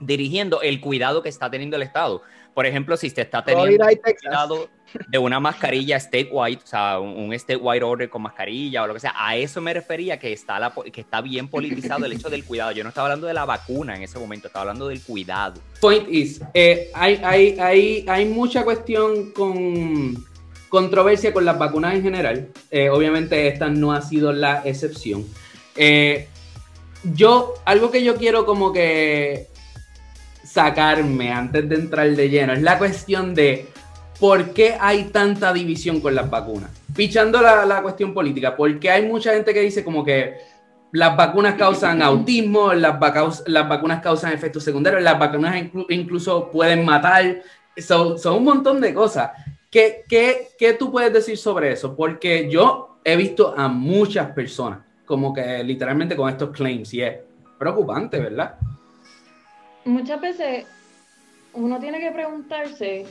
dirigiendo 0.00 0.62
el 0.62 0.80
cuidado 0.80 1.22
que 1.22 1.28
está 1.28 1.48
teniendo 1.48 1.76
el 1.76 1.82
Estado. 1.82 2.22
Por 2.58 2.66
ejemplo, 2.66 2.96
si 2.96 3.08
se 3.08 3.20
está 3.20 3.44
teniendo 3.44 3.86
cuidado 4.20 4.68
de 5.06 5.16
una 5.16 5.38
mascarilla 5.38 6.00
statewide, 6.00 6.56
o 6.56 6.66
sea, 6.66 6.98
un, 6.98 7.32
statewide 7.38 7.84
order 7.84 8.10
con 8.10 8.22
mascarilla 8.22 8.82
o 8.82 8.88
lo 8.88 8.94
que 8.94 8.98
sea, 8.98 9.14
a 9.16 9.36
eso 9.36 9.60
me 9.60 9.72
refería 9.72 10.18
que 10.18 10.32
está, 10.32 10.58
la, 10.58 10.74
que 10.92 11.00
está 11.00 11.20
bien 11.20 11.46
politizado 11.46 12.04
el 12.04 12.14
hecho 12.14 12.28
del 12.28 12.44
cuidado. 12.44 12.72
Yo 12.72 12.82
no 12.82 12.88
estaba 12.88 13.06
hablando 13.06 13.28
de 13.28 13.34
la 13.34 13.44
vacuna 13.44 13.94
en 13.94 14.02
ese 14.02 14.18
momento, 14.18 14.48
estaba 14.48 14.62
hablando 14.62 14.88
del 14.88 15.00
cuidado. 15.02 15.60
Point 15.80 16.08
is, 16.08 16.40
eh, 16.52 16.90
hay, 16.94 17.20
hay, 17.22 17.56
hay, 17.60 18.04
hay 18.08 18.24
mucha 18.24 18.64
cuestión 18.64 19.30
con 19.30 20.26
controversia 20.68 21.32
con 21.32 21.44
las 21.44 21.56
vacunas 21.60 21.94
en 21.94 22.02
general. 22.02 22.48
Eh, 22.72 22.90
obviamente 22.90 23.46
esta 23.46 23.68
no 23.68 23.92
ha 23.92 24.02
sido 24.02 24.32
la 24.32 24.62
excepción. 24.64 25.24
Eh, 25.76 26.26
yo, 27.04 27.54
algo 27.64 27.92
que 27.92 28.02
yo 28.02 28.16
quiero 28.16 28.44
como 28.44 28.72
que 28.72 29.46
sacarme 30.52 31.30
antes 31.32 31.68
de 31.68 31.74
entrar 31.76 32.08
de 32.10 32.28
lleno 32.30 32.52
es 32.54 32.62
la 32.62 32.78
cuestión 32.78 33.34
de 33.34 33.68
por 34.18 34.50
qué 34.50 34.76
hay 34.80 35.04
tanta 35.04 35.52
división 35.52 36.00
con 36.00 36.14
las 36.14 36.28
vacunas. 36.28 36.70
Pichando 36.96 37.40
la, 37.40 37.64
la 37.66 37.82
cuestión 37.82 38.12
política, 38.14 38.56
porque 38.56 38.90
hay 38.90 39.06
mucha 39.06 39.32
gente 39.32 39.52
que 39.54 39.60
dice 39.60 39.84
como 39.84 40.04
que 40.04 40.36
las 40.92 41.16
vacunas 41.16 41.54
causan 41.54 42.02
autismo, 42.10 42.72
las, 42.72 42.98
vacaus- 42.98 43.44
las 43.46 43.68
vacunas 43.68 44.00
causan 44.02 44.32
efectos 44.32 44.64
secundarios, 44.64 45.02
las 45.02 45.18
vacunas 45.18 45.54
inclu- 45.56 45.86
incluso 45.90 46.50
pueden 46.50 46.84
matar, 46.84 47.42
son, 47.76 48.18
son 48.18 48.36
un 48.38 48.44
montón 48.44 48.80
de 48.80 48.92
cosas. 48.94 49.30
¿Qué, 49.70 50.04
qué, 50.08 50.48
qué 50.58 50.72
tú 50.72 50.90
puedes 50.90 51.12
decir 51.12 51.36
sobre 51.36 51.72
eso? 51.72 51.94
Porque 51.94 52.48
yo 52.50 52.98
he 53.04 53.16
visto 53.16 53.54
a 53.56 53.68
muchas 53.68 54.30
personas 54.30 54.80
como 55.04 55.32
que 55.32 55.62
literalmente 55.62 56.16
con 56.16 56.28
estos 56.28 56.50
claims 56.50 56.92
y 56.94 57.02
es 57.02 57.16
preocupante, 57.58 58.18
¿verdad? 58.18 58.56
Muchas 59.88 60.20
veces 60.20 60.66
uno 61.54 61.78
tiene 61.80 61.98
que 62.00 62.10
preguntarse 62.10 63.06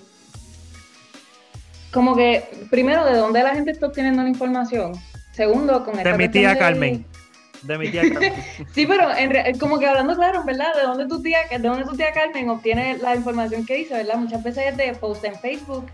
como 1.91 2.15
que 2.15 2.43
primero 2.69 3.05
de 3.05 3.15
dónde 3.17 3.43
la 3.43 3.53
gente 3.53 3.71
está 3.71 3.87
obteniendo 3.87 4.23
la 4.23 4.29
información 4.29 4.93
segundo 5.33 5.83
con 5.85 5.97
esta 5.97 6.11
De 6.11 6.17
mi 6.17 6.29
tía 6.29 6.53
de- 6.53 6.57
Carmen. 6.59 7.05
De 7.63 7.77
mi 7.77 7.89
tía 7.89 8.01
Carmen. 8.11 8.33
sí 8.73 8.85
pero 8.85 9.15
en 9.15 9.29
re- 9.31 9.53
como 9.59 9.79
que 9.79 9.87
hablando 9.87 10.15
claro 10.15 10.43
verdad 10.43 10.73
de 10.75 10.81
dónde 10.83 11.07
tu 11.07 11.21
tía 11.21 11.39
de 11.49 11.59
dónde 11.59 11.85
tu 11.85 11.95
tía 11.95 12.11
Carmen 12.13 12.49
obtiene 12.49 12.97
la 12.97 13.15
información 13.15 13.65
que 13.65 13.75
dice 13.75 13.93
verdad 13.95 14.15
muchas 14.17 14.43
veces 14.43 14.65
es 14.67 14.77
de 14.77 14.93
post 14.93 15.23
en 15.23 15.35
Facebook 15.39 15.85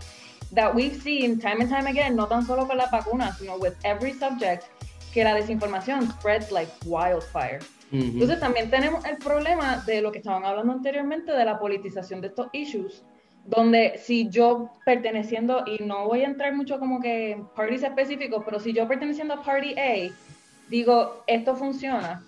that 0.54 0.74
we've 0.74 1.00
seen 1.00 1.38
time 1.38 1.56
and 1.62 1.68
time 1.70 1.88
again 1.88 2.14
no 2.16 2.26
tan 2.26 2.46
solo 2.46 2.66
con 2.66 2.76
las 2.76 2.90
vacunas 2.90 3.38
sino 3.38 3.56
with 3.56 3.72
every 3.82 4.12
subject 4.12 4.64
que 5.12 5.24
la 5.24 5.34
desinformación 5.34 6.10
spreads 6.10 6.50
like 6.52 6.70
wildfire 6.86 7.60
Ujú. 7.94 8.02
entonces 8.02 8.40
también 8.40 8.70
tenemos 8.70 9.04
el 9.04 9.18
problema 9.18 9.82
de 9.86 10.00
lo 10.00 10.10
que 10.10 10.18
estaban 10.18 10.44
hablando 10.44 10.72
anteriormente 10.72 11.30
de 11.30 11.44
la 11.44 11.60
politización 11.60 12.20
de 12.20 12.26
estos 12.28 12.48
issues, 12.52 13.04
donde 13.44 14.00
si 14.02 14.28
yo 14.28 14.72
perteneciendo, 14.84 15.64
y 15.66 15.82
no 15.84 16.06
voy 16.08 16.22
a 16.22 16.26
entrar 16.26 16.54
mucho 16.54 16.80
como 16.80 17.00
que 17.00 17.32
en 17.32 17.46
parties 17.54 17.84
específicos, 17.84 18.42
pero 18.44 18.58
si 18.58 18.72
yo 18.72 18.88
perteneciendo 18.88 19.34
a 19.34 19.42
Party 19.42 19.78
A, 19.78 20.12
digo, 20.68 21.22
esto 21.26 21.54
funciona, 21.54 22.24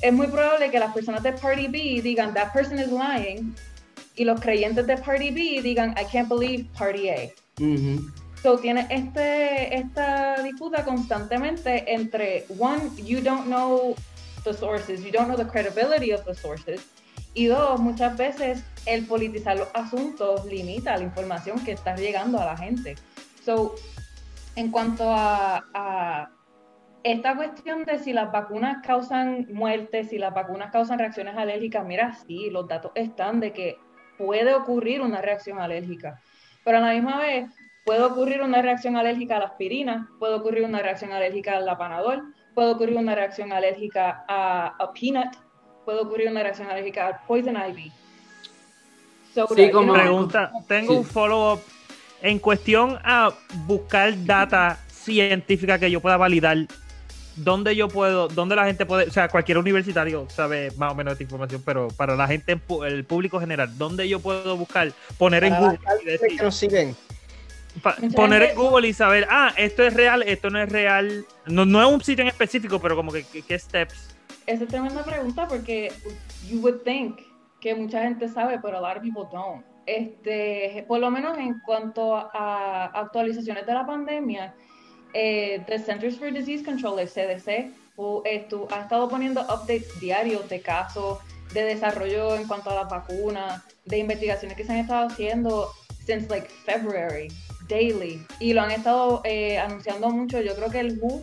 es 0.00 0.12
muy 0.12 0.28
probable 0.28 0.70
que 0.70 0.78
las 0.78 0.94
personas 0.94 1.22
de 1.22 1.32
Party 1.32 1.66
B 1.66 2.00
digan, 2.02 2.32
that 2.34 2.52
person 2.52 2.78
is 2.78 2.88
lying, 2.88 3.54
y 4.14 4.24
los 4.24 4.40
creyentes 4.40 4.86
de 4.86 4.96
Party 4.96 5.30
B 5.30 5.60
digan, 5.62 5.94
I 5.98 6.04
can't 6.04 6.28
believe 6.28 6.66
Party 6.78 7.08
A. 7.08 7.32
Ujú. 7.58 8.10
So 8.42 8.58
tiene 8.58 8.86
este, 8.88 9.76
esta 9.76 10.42
disputa 10.42 10.84
constantemente 10.84 11.84
entre, 11.92 12.44
one, 12.58 12.90
you 12.96 13.20
don't 13.20 13.46
know 13.46 13.94
the 14.42 14.54
sources, 14.54 15.04
you 15.04 15.10
don't 15.10 15.28
know 15.28 15.36
the 15.36 15.46
credibility 15.46 16.12
of 16.12 16.24
the 16.24 16.34
sources, 16.34 16.86
y 17.34 17.46
dos, 17.46 17.80
muchas 17.80 18.16
veces 18.16 18.64
el 18.86 19.06
politizar 19.06 19.58
los 19.58 19.68
asuntos 19.74 20.44
limita 20.46 20.96
la 20.96 21.04
información 21.04 21.62
que 21.64 21.72
está 21.72 21.94
llegando 21.94 22.40
a 22.40 22.44
la 22.44 22.56
gente. 22.56 22.96
So, 23.44 23.74
en 24.56 24.70
cuanto 24.70 25.10
a, 25.10 25.64
a 25.74 26.30
esta 27.02 27.36
cuestión 27.36 27.84
de 27.84 27.98
si 27.98 28.12
las 28.12 28.30
vacunas 28.30 28.78
causan 28.84 29.46
muerte, 29.52 30.04
si 30.04 30.18
las 30.18 30.34
vacunas 30.34 30.70
causan 30.70 30.98
reacciones 30.98 31.36
alérgicas, 31.36 31.86
mira, 31.86 32.14
sí, 32.26 32.50
los 32.50 32.68
datos 32.68 32.92
están 32.94 33.40
de 33.40 33.52
que 33.52 33.78
puede 34.18 34.52
ocurrir 34.52 35.00
una 35.00 35.22
reacción 35.22 35.60
alérgica, 35.60 36.20
pero 36.64 36.78
a 36.78 36.80
la 36.80 36.92
misma 36.92 37.18
vez 37.20 37.50
puede 37.84 38.02
ocurrir 38.02 38.42
una 38.42 38.60
reacción 38.60 38.96
alérgica 38.96 39.36
a 39.36 39.38
la 39.38 39.46
aspirina, 39.46 40.10
puede 40.18 40.34
ocurrir 40.34 40.64
una 40.64 40.80
reacción 40.80 41.12
alérgica 41.12 41.56
al 41.56 41.78
panadol, 41.78 42.34
puede 42.54 42.70
ocurrir 42.72 42.96
una 42.96 43.14
reacción 43.14 43.52
alérgica 43.52 44.24
a, 44.28 44.74
a 44.78 44.92
peanut, 44.92 45.34
puede 45.84 46.00
ocurrir 46.00 46.28
una 46.30 46.42
reacción 46.42 46.68
alérgica 46.70 47.06
al 47.06 47.16
poison 47.26 47.56
ivy. 47.70 47.90
So, 49.34 49.46
Sí, 49.54 49.70
como- 49.70 49.92
know, 49.92 50.02
Pregunta, 50.02 50.50
tengo 50.68 50.92
Sí. 50.92 50.98
un 50.98 51.04
follow-up. 51.04 51.60
En 52.22 52.38
cuestión 52.38 52.98
a 53.02 53.30
buscar 53.66 54.12
data 54.26 54.78
científica 54.88 55.78
que 55.78 55.90
yo 55.90 56.00
pueda 56.00 56.18
validar, 56.18 56.58
¿dónde 57.36 57.74
yo 57.74 57.88
puedo, 57.88 58.28
dónde 58.28 58.56
la 58.56 58.66
gente 58.66 58.84
puede, 58.84 59.06
o 59.08 59.10
sea, 59.10 59.28
cualquier 59.28 59.56
universitario 59.56 60.26
sabe 60.28 60.70
más 60.76 60.92
o 60.92 60.94
menos 60.94 61.12
esta 61.12 61.22
información, 61.24 61.62
pero 61.64 61.88
para 61.88 62.16
la 62.16 62.26
gente, 62.26 62.52
en 62.52 62.60
pu- 62.66 62.84
el 62.86 63.04
público 63.04 63.40
general, 63.40 63.78
¿dónde 63.78 64.06
yo 64.06 64.20
puedo 64.20 64.54
buscar, 64.58 64.92
poner 65.16 65.44
en 65.44 65.56
Google 65.56 65.78
y 66.02 66.04
decir, 66.04 66.36
que 66.36 66.42
nos 66.44 66.54
siguen. 66.56 66.94
pa- 67.82 67.96
Mucha 67.98 68.16
poner 68.16 68.42
en 68.42 68.56
Google 68.56 68.88
y 68.88 68.92
saber, 68.92 69.26
ah, 69.30 69.54
esto 69.56 69.82
es 69.84 69.94
real, 69.94 70.22
esto 70.24 70.50
no 70.50 70.60
es 70.60 70.68
real, 70.70 71.24
no, 71.50 71.64
no 71.64 71.80
es 71.82 71.92
un 71.92 72.00
sitio 72.02 72.22
en 72.22 72.28
específico, 72.28 72.80
pero 72.80 72.96
como 72.96 73.12
que, 73.12 73.24
qué 73.24 73.58
steps. 73.58 74.14
Esa 74.46 74.64
es 74.64 74.68
tremenda 74.70 75.04
pregunta 75.04 75.46
porque 75.46 75.92
you 76.48 76.60
would 76.60 76.82
think 76.82 77.20
que 77.60 77.74
mucha 77.74 78.02
gente 78.02 78.28
sabe, 78.28 78.58
pero 78.62 78.78
a 78.78 78.80
lot 78.80 78.96
of 78.96 79.02
people 79.02 79.24
don't. 79.30 79.64
Este, 79.86 80.84
por 80.88 80.98
lo 81.00 81.10
menos 81.10 81.36
en 81.38 81.60
cuanto 81.60 82.16
a 82.16 82.86
actualizaciones 82.94 83.66
de 83.66 83.74
la 83.74 83.84
pandemia, 83.86 84.54
eh, 85.12 85.62
the 85.66 85.78
Centers 85.78 86.16
for 86.18 86.32
Disease 86.32 86.64
Control, 86.64 86.98
el 87.00 87.08
CDC, 87.08 87.70
pu- 87.96 88.22
estu- 88.24 88.66
ha 88.70 88.82
estado 88.82 89.08
poniendo 89.08 89.40
updates 89.42 89.98
diarios 90.00 90.48
de 90.48 90.60
casos, 90.60 91.18
de 91.52 91.64
desarrollo 91.64 92.36
en 92.36 92.46
cuanto 92.46 92.70
a 92.70 92.74
las 92.76 92.88
vacunas, 92.88 93.62
de 93.84 93.98
investigaciones 93.98 94.56
que 94.56 94.64
se 94.64 94.72
han 94.72 94.78
estado 94.78 95.08
haciendo 95.08 95.68
since 96.06 96.28
like 96.28 96.46
February, 96.64 97.28
daily, 97.68 98.24
y 98.38 98.52
lo 98.52 98.62
han 98.62 98.70
estado 98.70 99.20
eh, 99.24 99.58
anunciando 99.58 100.08
mucho. 100.10 100.40
Yo 100.40 100.54
creo 100.54 100.70
que 100.70 100.80
el 100.80 100.98
WHO 101.00 101.22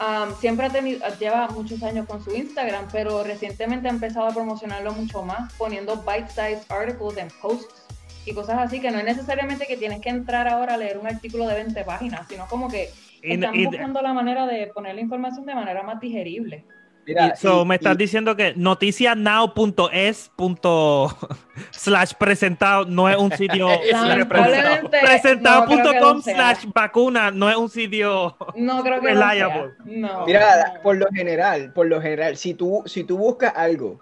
Um, 0.00 0.34
siempre 0.36 0.64
ha 0.64 0.70
tenido, 0.70 1.06
lleva 1.18 1.48
muchos 1.48 1.82
años 1.82 2.06
con 2.06 2.24
su 2.24 2.32
Instagram, 2.34 2.86
pero 2.90 3.22
recientemente 3.22 3.86
ha 3.86 3.90
empezado 3.90 4.28
a 4.28 4.32
promocionarlo 4.32 4.92
mucho 4.92 5.22
más, 5.22 5.52
poniendo 5.58 5.94
bite-sized 5.96 6.62
articles 6.70 7.18
en 7.18 7.28
posts 7.42 7.84
y 8.24 8.32
cosas 8.32 8.58
así, 8.60 8.80
que 8.80 8.90
no 8.90 8.98
es 8.98 9.04
necesariamente 9.04 9.66
que 9.66 9.76
tienes 9.76 10.00
que 10.00 10.08
entrar 10.08 10.48
ahora 10.48 10.74
a 10.74 10.76
leer 10.78 10.96
un 10.96 11.06
artículo 11.06 11.46
de 11.46 11.54
20 11.54 11.84
páginas, 11.84 12.26
sino 12.28 12.46
como 12.46 12.68
que 12.68 12.90
Y- 13.22 13.34
están 13.34 13.62
buscando 13.62 14.00
la 14.00 14.14
manera 14.14 14.46
de 14.46 14.68
poner 14.68 14.94
la 14.94 15.02
información 15.02 15.44
de 15.44 15.54
manera 15.54 15.82
más 15.82 16.00
digerible. 16.00 16.64
Mira, 17.06 17.34
So, 17.36 17.62
y- 17.62 17.64
me 17.64 17.74
estás 17.76 17.94
y- 17.94 17.98
diciendo 17.98 18.36
que 18.36 18.52
noticianow.es. 18.56 20.30
slash 21.72 22.12
presentado 22.18 22.84
no 22.86 23.08
es 23.08 23.16
un 23.16 23.30
sitio 23.32 23.68
no 23.92 24.28
presentado.com 24.28 26.22
slash 26.22 26.64
vacuna 26.72 27.30
no 27.30 27.50
es 27.50 27.56
un 27.56 27.68
sitio 27.68 28.36
No 28.56 28.82
creo 28.82 29.00
que 29.00 29.08
reliable. 29.08 29.72
No. 29.84 30.24
Mira, 30.26 30.80
por 30.82 30.96
lo 30.96 31.06
general, 31.12 31.72
por 31.74 31.86
lo 31.86 32.00
general, 32.00 32.36
si 32.36 32.54
tú, 32.54 32.82
si 32.86 33.04
tú 33.04 33.18
buscas 33.18 33.52
algo, 33.56 34.00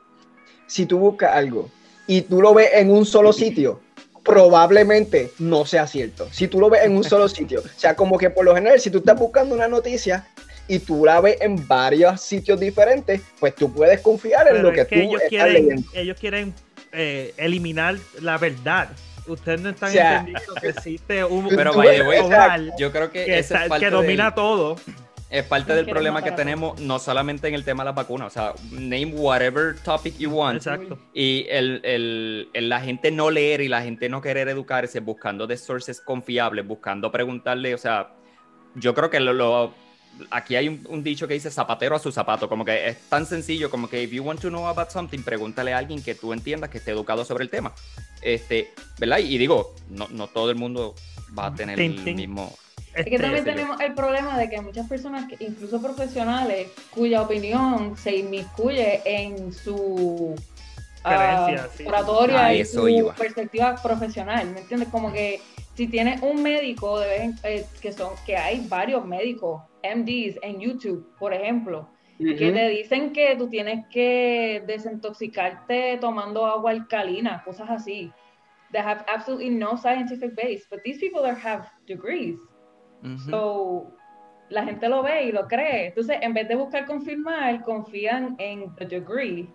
si 0.67 0.87
tú 0.87 0.99
buscas 0.99 1.35
algo 1.35 1.69
y 2.07 2.23
tú 2.23 2.41
lo 2.41 2.55
ves 2.55 2.71
en 2.75 2.91
un 2.91 3.05
solo 3.05 3.33
sitio, 3.33 3.81
probablemente 4.25 5.33
no 5.39 5.65
sea 5.65 5.87
cierto. 5.87 6.29
Si 6.31 6.49
tú 6.49 6.61
lo 6.61 6.69
ves 6.71 6.85
en 6.85 6.97
un 6.97 7.03
solo 7.05 7.29
sitio, 7.29 7.61
o 7.61 7.79
sea, 7.79 7.95
como 7.97 8.19
que 8.19 8.31
por 8.31 8.45
lo 8.45 8.55
general, 8.55 8.79
si 8.79 8.91
tú 8.91 8.99
estás 8.99 9.19
buscando 9.19 9.55
una 9.55 9.69
noticia 9.69 10.27
y 10.69 10.79
tú 10.81 11.05
la 11.05 11.21
ves 11.21 11.39
en 11.41 11.67
varios 11.67 12.21
sitios 12.21 12.61
diferentes, 12.61 13.21
pues 13.41 13.55
tú 13.55 13.73
puedes 13.73 14.01
confiar 14.01 14.47
en 14.49 14.55
Pero 14.55 14.69
lo 14.69 14.73
que, 14.75 14.83
es 14.83 14.87
que 14.89 14.97
tú 14.97 15.03
ellos 15.03 15.15
estás 15.23 15.29
quieren, 15.31 15.53
leyendo. 15.55 15.91
ellos 15.95 16.17
quieren 16.21 16.55
eh, 16.93 17.35
eliminar 17.39 17.97
la 18.21 18.39
verdad. 18.39 18.91
Ustedes 19.27 19.61
no 19.61 19.71
están 19.71 19.91
O 19.91 19.93
sea, 19.93 20.19
entendiendo 20.21 20.55
que 20.55 20.69
existe 20.69 21.25
un 21.25 21.49
Pero, 21.49 21.73
way, 21.73 21.99
global 21.99 22.73
Yo 22.79 22.91
creo 22.93 23.11
que, 23.11 23.25
que, 23.27 23.39
es 23.41 23.49
parte 23.49 23.79
que 23.81 23.91
domina 23.91 24.25
del- 24.27 24.35
todo. 24.35 24.77
Es 25.31 25.45
parte 25.45 25.75
del 25.75 25.85
problema 25.85 26.23
que 26.25 26.33
tenemos, 26.33 26.81
no 26.81 26.99
solamente 26.99 27.49
en 27.49 27.55
el 27.55 27.63
tema 27.63 27.83
de 27.83 27.89
las 27.91 27.95
vacunas, 27.95 28.29
o 28.29 28.31
sea, 28.31 28.55
name 28.71 29.13
whatever 29.15 29.75
topic 29.85 30.17
you 30.17 30.31
want. 30.31 30.57
Exacto. 30.57 30.99
Y 31.13 31.45
el, 31.51 31.83
el- 31.85 32.49
el- 32.55 32.69
la 32.71 32.81
gente 32.81 33.11
no 33.11 33.31
leer 33.31 33.61
y 33.61 33.69
la 33.69 33.83
gente 33.83 34.09
no 34.09 34.23
querer 34.23 34.49
educarse 34.49 35.01
buscando 35.01 35.47
de 35.47 35.59
sources 35.59 36.01
confiables, 36.01 36.67
buscando 36.67 37.13
preguntarle, 37.13 37.75
o 37.75 37.79
sea, 37.79 38.13
yo 38.75 38.95
creo 38.95 39.11
que 39.11 39.21
lo, 39.21 39.35
lo- 39.35 39.75
aquí 40.31 40.57
hay 40.57 40.69
un, 40.69 40.87
un 40.89 41.03
dicho 41.03 41.27
que 41.27 41.35
dice 41.35 41.51
zapatero 41.51 41.97
a 41.97 41.99
su 41.99 42.13
zapato, 42.13 42.49
como 42.49 42.65
que 42.65 42.89
es 42.89 42.99
tan 43.09 43.27
sencillo 43.27 43.71
como 43.71 43.89
que 43.89 44.03
if 44.03 44.11
you 44.11 44.23
want 44.23 44.41
to 44.41 44.49
know 44.49 44.67
about 44.67 44.91
something, 44.91 45.23
pregúntale 45.23 45.73
a 45.73 45.79
alguien 45.79 46.03
que 46.03 46.15
tú 46.15 46.33
entiendas 46.33 46.71
que 46.71 46.79
esté 46.79 46.91
educado 46.93 47.25
sobre 47.25 47.45
el 47.45 47.51
tema. 47.51 47.73
Este, 48.23 48.73
¿verdad? 48.99 49.19
Y 49.19 49.39
digo, 49.39 49.75
no, 49.91 50.09
no 50.09 50.29
todo 50.29 50.51
el 50.51 50.57
mundo 50.57 50.95
va 51.37 51.47
a 51.47 51.55
tener 51.55 51.81
el 51.81 52.15
mismo... 52.15 52.53
Es 52.95 53.07
que 53.07 53.19
también 53.19 53.45
tenemos 53.45 53.81
el 53.81 53.95
problema 53.95 54.37
de 54.37 54.51
que 54.51 54.61
muchas 54.61 54.89
personas, 54.89 55.31
incluso 55.39 55.81
profesionales, 55.81 56.69
cuya 56.91 57.23
opinión 57.23 57.97
se 57.97 58.17
inmiscuye 58.17 59.03
en 59.05 59.53
su 59.53 60.35
ah, 61.05 61.69
sí. 61.77 61.85
oratoria 61.87 62.55
y 62.55 62.65
tu 62.65 62.89
iba. 62.89 63.15
perspectiva 63.15 63.81
profesional, 63.81 64.51
¿me 64.51 64.61
entiendes? 64.61 64.89
Como 64.89 65.13
que 65.13 65.41
si 65.79 65.87
tienes 65.87 66.21
un 66.23 66.43
médico, 66.43 66.99
de 66.99 67.33
eh, 67.45 67.65
que 67.81 67.93
son, 67.93 68.11
que 68.27 68.37
hay 68.37 68.67
varios 68.69 69.05
médicos, 69.05 69.63
MDs 69.85 70.37
en 70.43 70.59
YouTube, 70.59 71.09
por 71.21 71.33
ejemplo, 71.33 71.89
que 72.19 72.51
te 72.51 72.69
dicen 72.71 73.13
que 73.13 73.37
tú 73.37 73.49
tienes 73.49 73.87
que 73.87 74.61
desintoxicarte 74.67 75.99
tomando 76.01 76.45
agua 76.47 76.73
alcalina, 76.73 77.45
cosas 77.45 77.71
así. 77.71 78.13
They 78.73 78.81
have 78.81 79.05
absolutely 79.07 79.51
no 79.51 79.77
scientific 79.77 80.35
base, 80.35 80.67
but 80.69 80.81
these 80.83 80.99
people 80.99 81.25
are, 81.25 81.39
have 81.41 81.69
degrees. 81.87 82.41
So, 83.31 83.93
la 84.49 84.65
gente 84.65 84.89
lo 84.89 85.05
ve 85.05 85.27
y 85.27 85.33
lo 85.33 85.47
cree. 85.47 85.87
Entonces, 85.87 86.19
en 86.21 86.35
vez 86.35 86.49
de 86.49 86.57
buscar 86.57 86.87
confirmar, 86.87 87.63
confían 87.63 88.35
en 88.41 88.75
the 88.75 88.85
degree 88.85 89.49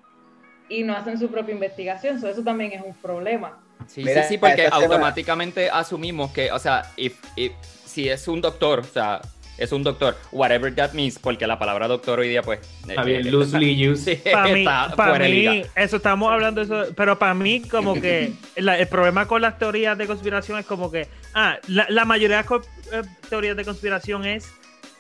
y 0.70 0.84
no 0.84 0.96
hacen 0.96 1.18
su 1.18 1.28
propia 1.28 1.54
investigación. 1.54 2.22
So, 2.22 2.30
eso 2.30 2.42
también 2.46 2.72
es 2.72 2.82
un 2.82 2.94
problema. 2.94 3.63
Sí, 3.88 4.04
Mira, 4.04 4.24
sí, 4.24 4.30
sí, 4.30 4.38
porque 4.38 4.64
semana- 4.64 4.76
automáticamente 4.86 5.70
asumimos 5.70 6.32
que, 6.32 6.52
o 6.52 6.60
sea, 6.60 6.92
if- 6.98 7.20
if- 7.36 7.54
si 7.86 8.10
es 8.10 8.28
un 8.28 8.42
doctor, 8.42 8.80
o 8.80 8.84
sea, 8.84 9.22
es 9.58 9.72
un 9.72 9.84
doctor, 9.84 10.18
whatever 10.32 10.74
that 10.74 10.94
means, 10.94 11.20
porque 11.20 11.46
la 11.46 11.60
palabra 11.60 11.88
doctor 11.88 12.20
hoy 12.20 12.28
día, 12.30 12.42
pues. 12.42 12.60
Está 12.88 13.04
bien, 13.04 13.22
eh, 13.28 13.32
loosely 13.32 13.88
used. 13.88 14.18
Para 14.32 14.48
mí, 14.48 14.62
está 14.62 14.96
pa' 14.96 15.20
mí, 15.20 15.64
eso 15.76 15.98
estamos 15.98 16.32
hablando 16.32 16.66
de 16.66 16.66
eso, 16.86 16.94
pero 16.96 17.20
para 17.20 17.36
mí 17.36 17.62
como 17.62 17.94
que 17.94 18.34
la- 18.56 18.80
el 18.80 18.88
problema 18.88 19.28
con 19.28 19.42
las 19.44 19.60
teorías 19.60 19.96
de 19.98 20.08
conspiración 20.08 20.58
es 20.58 20.66
como 20.66 20.90
que, 20.92 21.08
ah, 21.36 21.58
la, 21.68 21.86
la 21.90 22.04
mayoría 22.06 22.38
de 22.42 22.44
las 22.50 23.06
eh, 23.06 23.08
teorías 23.30 23.56
de 23.56 23.64
conspiración 23.64 24.26
es, 24.26 24.48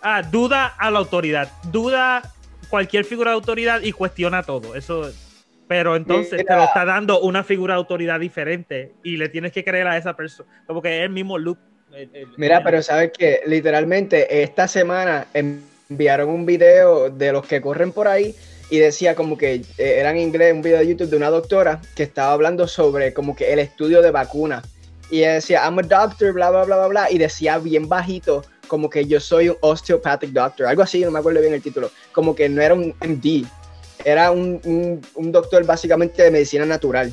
ah, 0.03 0.21
duda 0.21 0.67
a 0.77 0.91
la 0.91 0.99
autoridad, 0.99 1.51
duda 1.71 2.21
cualquier 2.69 3.05
figura 3.05 3.31
de 3.31 3.35
autoridad 3.35 3.81
y 3.81 3.91
cuestiona 3.91 4.43
todo, 4.43 4.75
eso, 4.75 5.11
pero 5.73 5.95
entonces 5.95 6.37
te 6.37 6.43
Mira. 6.43 6.57
lo 6.57 6.63
está 6.65 6.85
dando 6.85 7.19
una 7.21 7.43
figura 7.43 7.73
de 7.73 7.79
autoridad 7.79 8.19
diferente 8.19 8.91
y 9.03 9.17
le 9.17 9.27
tienes 9.27 9.51
que 9.51 9.63
creer 9.63 9.87
a 9.87 9.97
esa 9.97 10.15
persona, 10.15 10.47
como 10.67 10.83
que 10.83 10.99
es 10.99 11.03
el 11.05 11.09
mismo 11.09 11.39
loop. 11.39 11.57
el- 11.91 12.11
el- 12.13 12.27
Mira, 12.37 12.57
el- 12.57 12.63
pero 12.63 12.83
sabes 12.83 13.11
que 13.17 13.41
literalmente 13.47 14.43
esta 14.43 14.67
semana 14.67 15.25
enviaron 15.33 16.29
un 16.29 16.45
video 16.45 17.09
de 17.09 17.31
los 17.31 17.47
que 17.47 17.59
corren 17.59 17.91
por 17.91 18.07
ahí 18.07 18.35
y 18.69 18.77
decía 18.77 19.15
como 19.15 19.35
que 19.35 19.55
eh, 19.55 19.95
era 19.97 20.11
en 20.11 20.17
inglés 20.17 20.53
un 20.53 20.61
video 20.61 20.77
de 20.77 20.87
YouTube 20.89 21.09
de 21.09 21.17
una 21.17 21.31
doctora 21.31 21.81
que 21.95 22.03
estaba 22.03 22.33
hablando 22.33 22.67
sobre 22.67 23.11
como 23.11 23.35
que 23.35 23.51
el 23.51 23.57
estudio 23.57 24.03
de 24.03 24.11
vacunas 24.11 24.63
y 25.09 25.19
ella 25.23 25.33
decía 25.33 25.63
I'm 25.65 25.79
a 25.79 25.81
doctor 25.81 26.33
bla 26.33 26.51
bla 26.51 26.65
bla 26.65 26.77
bla 26.77 26.87
bla 26.87 27.11
y 27.11 27.17
decía 27.17 27.57
bien 27.57 27.89
bajito 27.89 28.43
como 28.67 28.91
que 28.91 29.05
yo 29.05 29.19
soy 29.19 29.49
un 29.49 29.57
osteopathic 29.61 30.29
doctor 30.29 30.67
algo 30.67 30.83
así 30.83 31.01
no 31.03 31.09
me 31.09 31.17
acuerdo 31.17 31.41
bien 31.41 31.53
el 31.55 31.63
título 31.63 31.89
como 32.11 32.35
que 32.35 32.47
no 32.47 32.61
era 32.61 32.75
un 32.75 32.93
MD 33.01 33.43
era 34.05 34.31
un, 34.31 34.59
un- 34.65 35.01
un 35.15 35.31
doctor 35.31 35.65
básicamente 35.65 36.23
de 36.23 36.31
medicina 36.31 36.65
natural. 36.65 37.11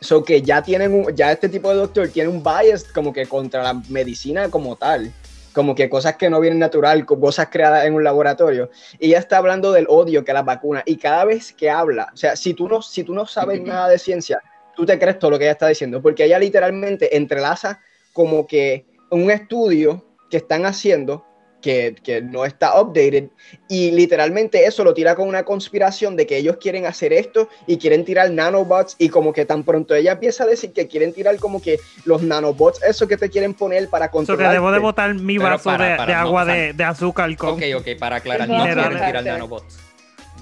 So 0.00 0.22
que 0.22 0.42
ya 0.42 0.62
tienen 0.62 0.92
un, 0.92 1.14
ya 1.16 1.32
este 1.32 1.48
tipo 1.48 1.70
de 1.70 1.76
doctor 1.76 2.08
tiene 2.08 2.28
un 2.28 2.42
bias 2.42 2.84
como 2.84 3.12
que 3.12 3.26
contra 3.26 3.62
la 3.62 3.74
medicina 3.88 4.50
como 4.50 4.76
tal, 4.76 5.10
como 5.54 5.74
que 5.74 5.88
cosas 5.88 6.16
que 6.16 6.28
no 6.28 6.40
vienen 6.40 6.58
natural, 6.58 7.06
co- 7.06 7.18
cosas 7.18 7.48
creadas 7.50 7.86
en 7.86 7.94
un 7.94 8.04
laboratorio. 8.04 8.70
Y 8.98 9.06
ella 9.08 9.18
está 9.20 9.38
hablando 9.38 9.72
del 9.72 9.86
odio 9.88 10.22
que 10.24 10.32
las 10.34 10.44
vacunas 10.44 10.82
y 10.84 10.96
cada 10.96 11.24
vez 11.24 11.52
que 11.54 11.70
habla, 11.70 12.10
o 12.12 12.16
sea, 12.16 12.36
si 12.36 12.52
tú 12.52 12.68
no 12.68 12.82
si 12.82 13.02
tú 13.02 13.14
no 13.14 13.24
sabes 13.26 13.60
nada 13.64 13.88
de 13.88 13.98
ciencia, 13.98 14.42
tú 14.76 14.84
te 14.84 14.98
crees 14.98 15.18
todo 15.18 15.30
lo 15.30 15.38
que 15.38 15.44
ella 15.44 15.52
está 15.52 15.68
diciendo, 15.68 16.02
porque 16.02 16.24
ella 16.24 16.38
literalmente 16.38 17.16
entrelaza 17.16 17.80
como 18.12 18.46
que 18.46 18.84
un 19.10 19.30
estudio 19.30 20.04
que 20.28 20.36
están 20.38 20.66
haciendo 20.66 21.24
que, 21.64 21.96
que 22.04 22.20
no 22.20 22.44
está 22.44 22.78
updated 22.78 23.28
y 23.68 23.90
literalmente 23.92 24.66
eso 24.66 24.84
lo 24.84 24.92
tira 24.92 25.14
con 25.14 25.26
una 25.26 25.44
conspiración 25.44 26.14
de 26.14 26.26
que 26.26 26.36
ellos 26.36 26.58
quieren 26.58 26.84
hacer 26.84 27.14
esto 27.14 27.48
y 27.66 27.78
quieren 27.78 28.04
tirar 28.04 28.30
nanobots 28.30 28.96
y 28.98 29.08
como 29.08 29.32
que 29.32 29.46
tan 29.46 29.62
pronto 29.62 29.94
ella 29.94 30.12
empieza 30.12 30.44
a 30.44 30.46
decir 30.46 30.74
que 30.74 30.88
quieren 30.88 31.14
tirar 31.14 31.38
como 31.38 31.62
que 31.62 31.80
los 32.04 32.20
nanobots, 32.22 32.82
eso 32.82 33.08
que 33.08 33.16
te 33.16 33.30
quieren 33.30 33.54
poner 33.54 33.88
para 33.88 34.04
Eso 34.04 34.12
que 34.12 34.16
controlar. 34.18 34.52
debo 34.52 34.72
de 34.72 34.78
botar 34.78 35.14
mi 35.14 35.38
Pero 35.38 35.50
vaso 35.52 35.64
para, 35.64 35.88
de, 35.88 35.96
para, 35.96 36.06
de 36.06 36.12
no, 36.12 36.18
agua 36.28 36.42
o 36.42 36.44
sea, 36.44 36.54
de, 36.54 36.72
de 36.74 36.84
azúcar 36.84 37.34
con... 37.38 37.48
Ok, 37.54 37.62
ok, 37.78 37.88
para 37.98 38.16
aclarar, 38.16 38.46
no 38.46 38.62
quieren 38.62 38.90
tirar 38.90 39.24
nanobots. 39.24 39.78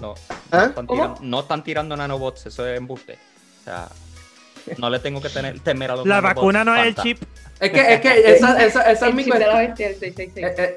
No, 0.01 0.15
¿Ah? 0.51 0.59
no, 0.65 0.67
están 0.71 0.87
tirando, 0.89 1.19
no 1.23 1.41
están 1.41 1.63
tirando 1.63 1.97
nanobots, 1.97 2.47
eso 2.47 2.67
es 2.67 2.77
embuste. 2.77 3.17
O 3.61 3.65
sea, 3.65 3.89
no 4.79 4.91
le 4.91 4.99
tengo 4.99 5.21
que 5.23 5.29
tener 5.29 5.61
temer 5.61 5.93
a 5.93 5.97
los 5.97 6.05
La 6.05 6.17
nanobots, 6.17 6.35
vacuna 6.35 6.65
no 6.65 6.75
es 6.75 6.87
el 6.89 6.95
chip. 6.97 7.23
Es 7.63 7.71
que, 7.71 7.95
es 7.95 8.01
que 8.01 8.33
esa, 8.35 8.65
esa, 8.65 8.91
esa 8.91 9.09
es 9.09 9.15
mi 9.15 9.25
cuestión. 9.25 9.77
666. 9.77 10.47
Eh, 10.47 10.75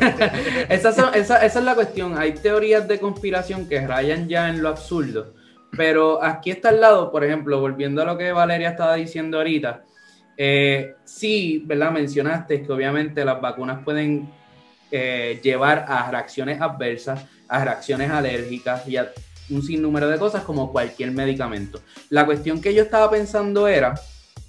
eh, 0.00 0.66
esa, 0.68 0.92
son- 0.92 1.14
esa- 1.14 1.44
esa 1.44 1.58
es 1.58 1.64
la 1.64 1.74
cuestión. 1.74 2.16
Hay 2.18 2.32
teorías 2.32 2.86
de 2.88 2.98
conspiración 3.00 3.68
que 3.68 3.86
rayan 3.86 4.28
ya 4.28 4.48
en 4.48 4.62
lo 4.62 4.68
absurdo. 4.68 5.34
Pero 5.76 6.22
aquí 6.22 6.50
está 6.50 6.68
al 6.68 6.80
lado, 6.80 7.10
por 7.10 7.24
ejemplo, 7.24 7.58
volviendo 7.60 8.02
a 8.02 8.04
lo 8.04 8.18
que 8.18 8.30
Valeria 8.32 8.70
estaba 8.70 8.94
diciendo 8.96 9.38
ahorita. 9.38 9.82
eh, 10.36 10.94
sí, 11.04 11.62
¿verdad? 11.66 11.90
Mencionaste 11.92 12.62
que 12.62 12.72
obviamente 12.72 13.24
las 13.24 13.40
vacunas 13.40 13.82
pueden 13.84 14.30
eh, 14.90 15.40
llevar 15.42 15.84
a 15.88 16.10
reacciones 16.10 16.60
adversas, 16.60 17.24
a 17.48 17.64
reacciones 17.64 18.10
alérgicas 18.10 18.86
y 18.88 18.96
a 18.96 19.10
un 19.50 19.62
sinnúmero 19.62 20.08
de 20.08 20.18
cosas 20.18 20.42
como 20.44 20.70
cualquier 20.72 21.10
medicamento. 21.12 21.80
La 22.10 22.24
cuestión 22.26 22.60
que 22.60 22.72
yo 22.74 22.82
estaba 22.82 23.10
pensando 23.10 23.66
era 23.68 23.94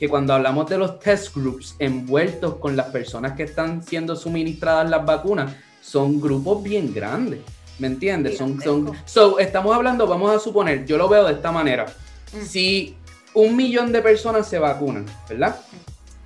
que 0.03 0.09
cuando 0.09 0.33
hablamos 0.33 0.69
de 0.69 0.77
los 0.77 0.99
test 0.99 1.33
groups 1.33 1.77
envueltos 1.79 2.55
con 2.55 2.75
las 2.75 2.87
personas 2.87 3.37
que 3.37 3.43
están 3.43 3.81
siendo 3.81 4.17
suministradas 4.17 4.89
las 4.89 5.05
vacunas, 5.05 5.55
son 5.81 6.19
grupos 6.19 6.61
bien 6.61 6.93
grandes, 6.93 7.39
¿me 7.79 7.87
entiendes? 7.87 8.37
Son, 8.37 8.59
son, 8.59 8.91
so, 9.05 9.39
estamos 9.39 9.73
hablando, 9.73 10.05
vamos 10.05 10.35
a 10.35 10.39
suponer, 10.39 10.85
yo 10.85 10.97
lo 10.97 11.07
veo 11.07 11.23
de 11.25 11.31
esta 11.31 11.53
manera, 11.53 11.85
Mm. 12.33 12.41
si 12.45 12.97
un 13.33 13.55
millón 13.55 13.93
de 13.93 14.01
personas 14.01 14.45
se 14.45 14.59
vacunan, 14.59 15.05
¿verdad? 15.29 15.55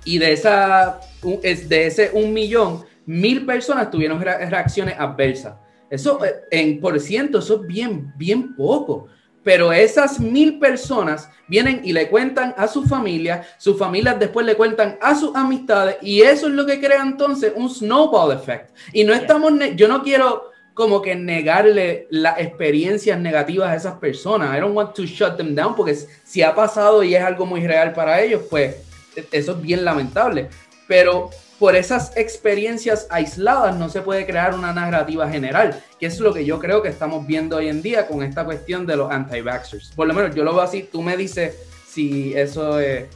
Y 0.04 0.18
de, 0.18 0.32
esa, 0.32 0.98
de 1.22 1.86
ese 1.86 2.10
un 2.14 2.32
millón, 2.32 2.82
mil 3.06 3.46
personas 3.46 3.92
tuvieron 3.92 4.20
re- 4.20 4.50
reacciones 4.50 4.96
adversas. 4.98 5.54
Eso 5.88 6.24
eh, 6.24 6.34
en 6.50 6.80
por 6.80 6.98
ciento, 6.98 7.38
eso 7.38 7.60
es 7.60 7.66
bien, 7.68 8.12
bien 8.16 8.56
poco. 8.56 9.06
Pero 9.48 9.72
esas 9.72 10.20
mil 10.20 10.58
personas 10.58 11.30
vienen 11.46 11.80
y 11.82 11.94
le 11.94 12.10
cuentan 12.10 12.54
a 12.58 12.68
su 12.68 12.84
familia, 12.84 13.46
sus 13.56 13.78
familias 13.78 14.18
después 14.18 14.44
le 14.44 14.56
cuentan 14.56 14.98
a 15.00 15.14
sus 15.14 15.34
amistades 15.34 15.96
y 16.02 16.20
eso 16.20 16.48
es 16.48 16.52
lo 16.52 16.66
que 16.66 16.78
crea 16.78 17.00
entonces 17.00 17.54
un 17.56 17.70
snowball 17.70 18.36
effect. 18.36 18.76
Y 18.92 19.04
no 19.04 19.14
estamos, 19.14 19.54
yo 19.74 19.88
no 19.88 20.02
quiero 20.02 20.50
como 20.74 21.00
que 21.00 21.16
negarle 21.16 22.06
las 22.10 22.38
experiencias 22.40 23.18
negativas 23.18 23.70
a 23.70 23.76
esas 23.76 23.94
personas. 23.94 24.54
I 24.54 24.60
don't 24.60 24.76
want 24.76 24.94
to 24.94 25.06
shut 25.06 25.38
them 25.38 25.54
down 25.54 25.74
porque 25.74 25.94
si 25.94 26.42
ha 26.42 26.54
pasado 26.54 27.02
y 27.02 27.14
es 27.14 27.24
algo 27.24 27.46
muy 27.46 27.66
real 27.66 27.94
para 27.94 28.20
ellos, 28.20 28.42
pues 28.50 28.76
e- 29.16 29.26
eso 29.32 29.52
es 29.52 29.62
bien 29.62 29.82
lamentable. 29.82 30.50
Pero 30.86 31.30
por 31.58 31.74
esas 31.74 32.16
experiencias 32.16 33.06
aisladas 33.10 33.76
no 33.76 33.88
se 33.88 34.00
puede 34.02 34.26
crear 34.26 34.54
una 34.54 34.72
narrativa 34.72 35.28
general, 35.28 35.82
que 35.98 36.06
es 36.06 36.20
lo 36.20 36.32
que 36.32 36.44
yo 36.44 36.58
creo 36.60 36.82
que 36.82 36.88
estamos 36.88 37.26
viendo 37.26 37.56
hoy 37.56 37.68
en 37.68 37.82
día 37.82 38.06
con 38.06 38.22
esta 38.22 38.44
cuestión 38.44 38.86
de 38.86 38.96
los 38.96 39.10
anti-vaxxers. 39.10 39.92
Por 39.94 40.06
lo 40.06 40.14
menos 40.14 40.34
yo 40.34 40.44
lo 40.44 40.52
veo 40.52 40.62
así, 40.62 40.84
tú 40.84 41.02
me 41.02 41.16
dices 41.16 41.56
si 41.86 42.32
eso 42.34 42.78
es... 42.78 43.08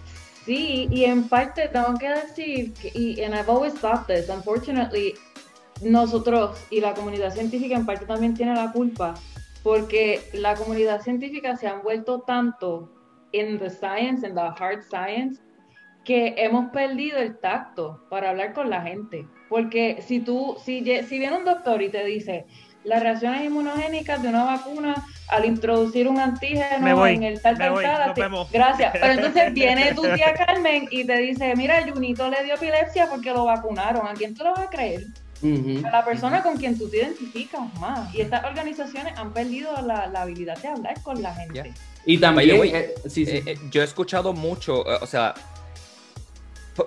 Sí, 0.45 0.89
y 0.91 1.05
en 1.05 1.29
parte 1.29 1.69
tengo 1.69 1.97
que 1.97 2.09
decir, 2.09 2.75
y 2.95 3.23
and 3.23 3.33
I've 3.33 3.49
always 3.49 3.75
thought 3.75 4.09
this, 4.09 4.29
unfortunately, 4.29 5.15
nosotros 5.83 6.59
y 6.69 6.81
la 6.81 6.95
comunidad 6.95 7.33
científica 7.33 7.77
en 7.77 7.87
parte 7.87 8.07
también 8.07 8.35
tiene 8.35 8.55
la 8.55 8.73
culpa, 8.73 9.15
porque 9.63 10.21
la 10.33 10.57
comunidad 10.57 11.01
científica 11.01 11.57
se 11.57 11.69
han 11.69 11.83
vuelto 11.83 12.23
tanto 12.23 12.93
en 13.31 13.61
the 13.61 13.71
science, 13.71 14.27
en 14.27 14.35
the 14.35 14.41
hard 14.41 14.83
science, 14.83 15.41
que 16.05 16.35
hemos 16.39 16.71
perdido 16.71 17.19
el 17.19 17.39
tacto 17.39 18.05
para 18.11 18.31
hablar 18.31 18.53
con 18.53 18.71
la 18.71 18.83
gente. 18.83 19.27
Porque 19.49 20.03
si 20.07 20.21
tú, 20.21 20.57
si, 20.65 20.83
si 21.05 21.19
viene 21.19 21.37
un 21.37 21.45
doctor 21.45 21.83
y 21.83 21.89
te 21.89 22.05
dice 22.05 22.47
las 22.85 23.03
reacciones 23.03 23.45
inmunogénicas 23.45 24.23
de 24.23 24.29
una 24.29 24.45
vacuna 24.45 25.07
al 25.29 25.45
introducir 25.45 26.09
un 26.09 26.19
antígeno 26.19 26.97
voy, 26.97 27.15
en 27.15 27.23
el 27.23 27.41
tal, 27.41 27.57
tal, 27.57 27.71
voy, 27.73 27.85
gracias. 28.53 28.93
Pero 28.93 29.13
entonces 29.13 29.53
viene 29.55 29.95
tu 29.95 30.03
tía 30.03 30.35
Carmen 30.35 30.89
y 30.91 31.05
te 31.05 31.17
dice, 31.19 31.55
mira, 31.57 31.83
Junito 31.83 32.29
le 32.29 32.43
dio 32.45 32.55
epilepsia 32.55 33.09
porque 33.09 33.31
lo 33.31 33.45
vacunaron. 33.45 34.07
¿A 34.07 34.15
quién 34.15 34.35
tú 34.35 34.45
lo 34.45 34.51
vas 34.51 34.67
a 34.67 34.71
creer? 34.71 35.05
A 35.85 35.91
la 35.91 36.05
persona 36.05 36.43
con 36.43 36.57
quien 36.57 36.79
tú 36.79 36.89
te 36.89 36.99
identificas 36.99 37.63
más. 37.81 38.15
Y 38.15 38.21
estas 38.21 38.45
organizaciones 38.45 39.17
han 39.17 39.33
perdido 39.33 39.73
la, 39.83 40.07
la 40.07 40.23
habilidad 40.23 40.57
de 40.59 40.69
hablar 40.69 41.01
con 41.03 41.23
la 41.23 41.35
gente. 41.35 41.73
Y 42.05 42.19
también... 42.19 42.61
Oye, 42.61 42.79
eh, 42.79 42.95
sí, 43.09 43.27
sí. 43.27 43.37
Eh, 43.37 43.43
eh, 43.47 43.59
yo 43.71 43.81
he 43.81 43.85
escuchado 43.85 44.33
mucho, 44.33 44.89
eh, 44.89 44.99
o 45.01 45.07
sea, 45.07 45.35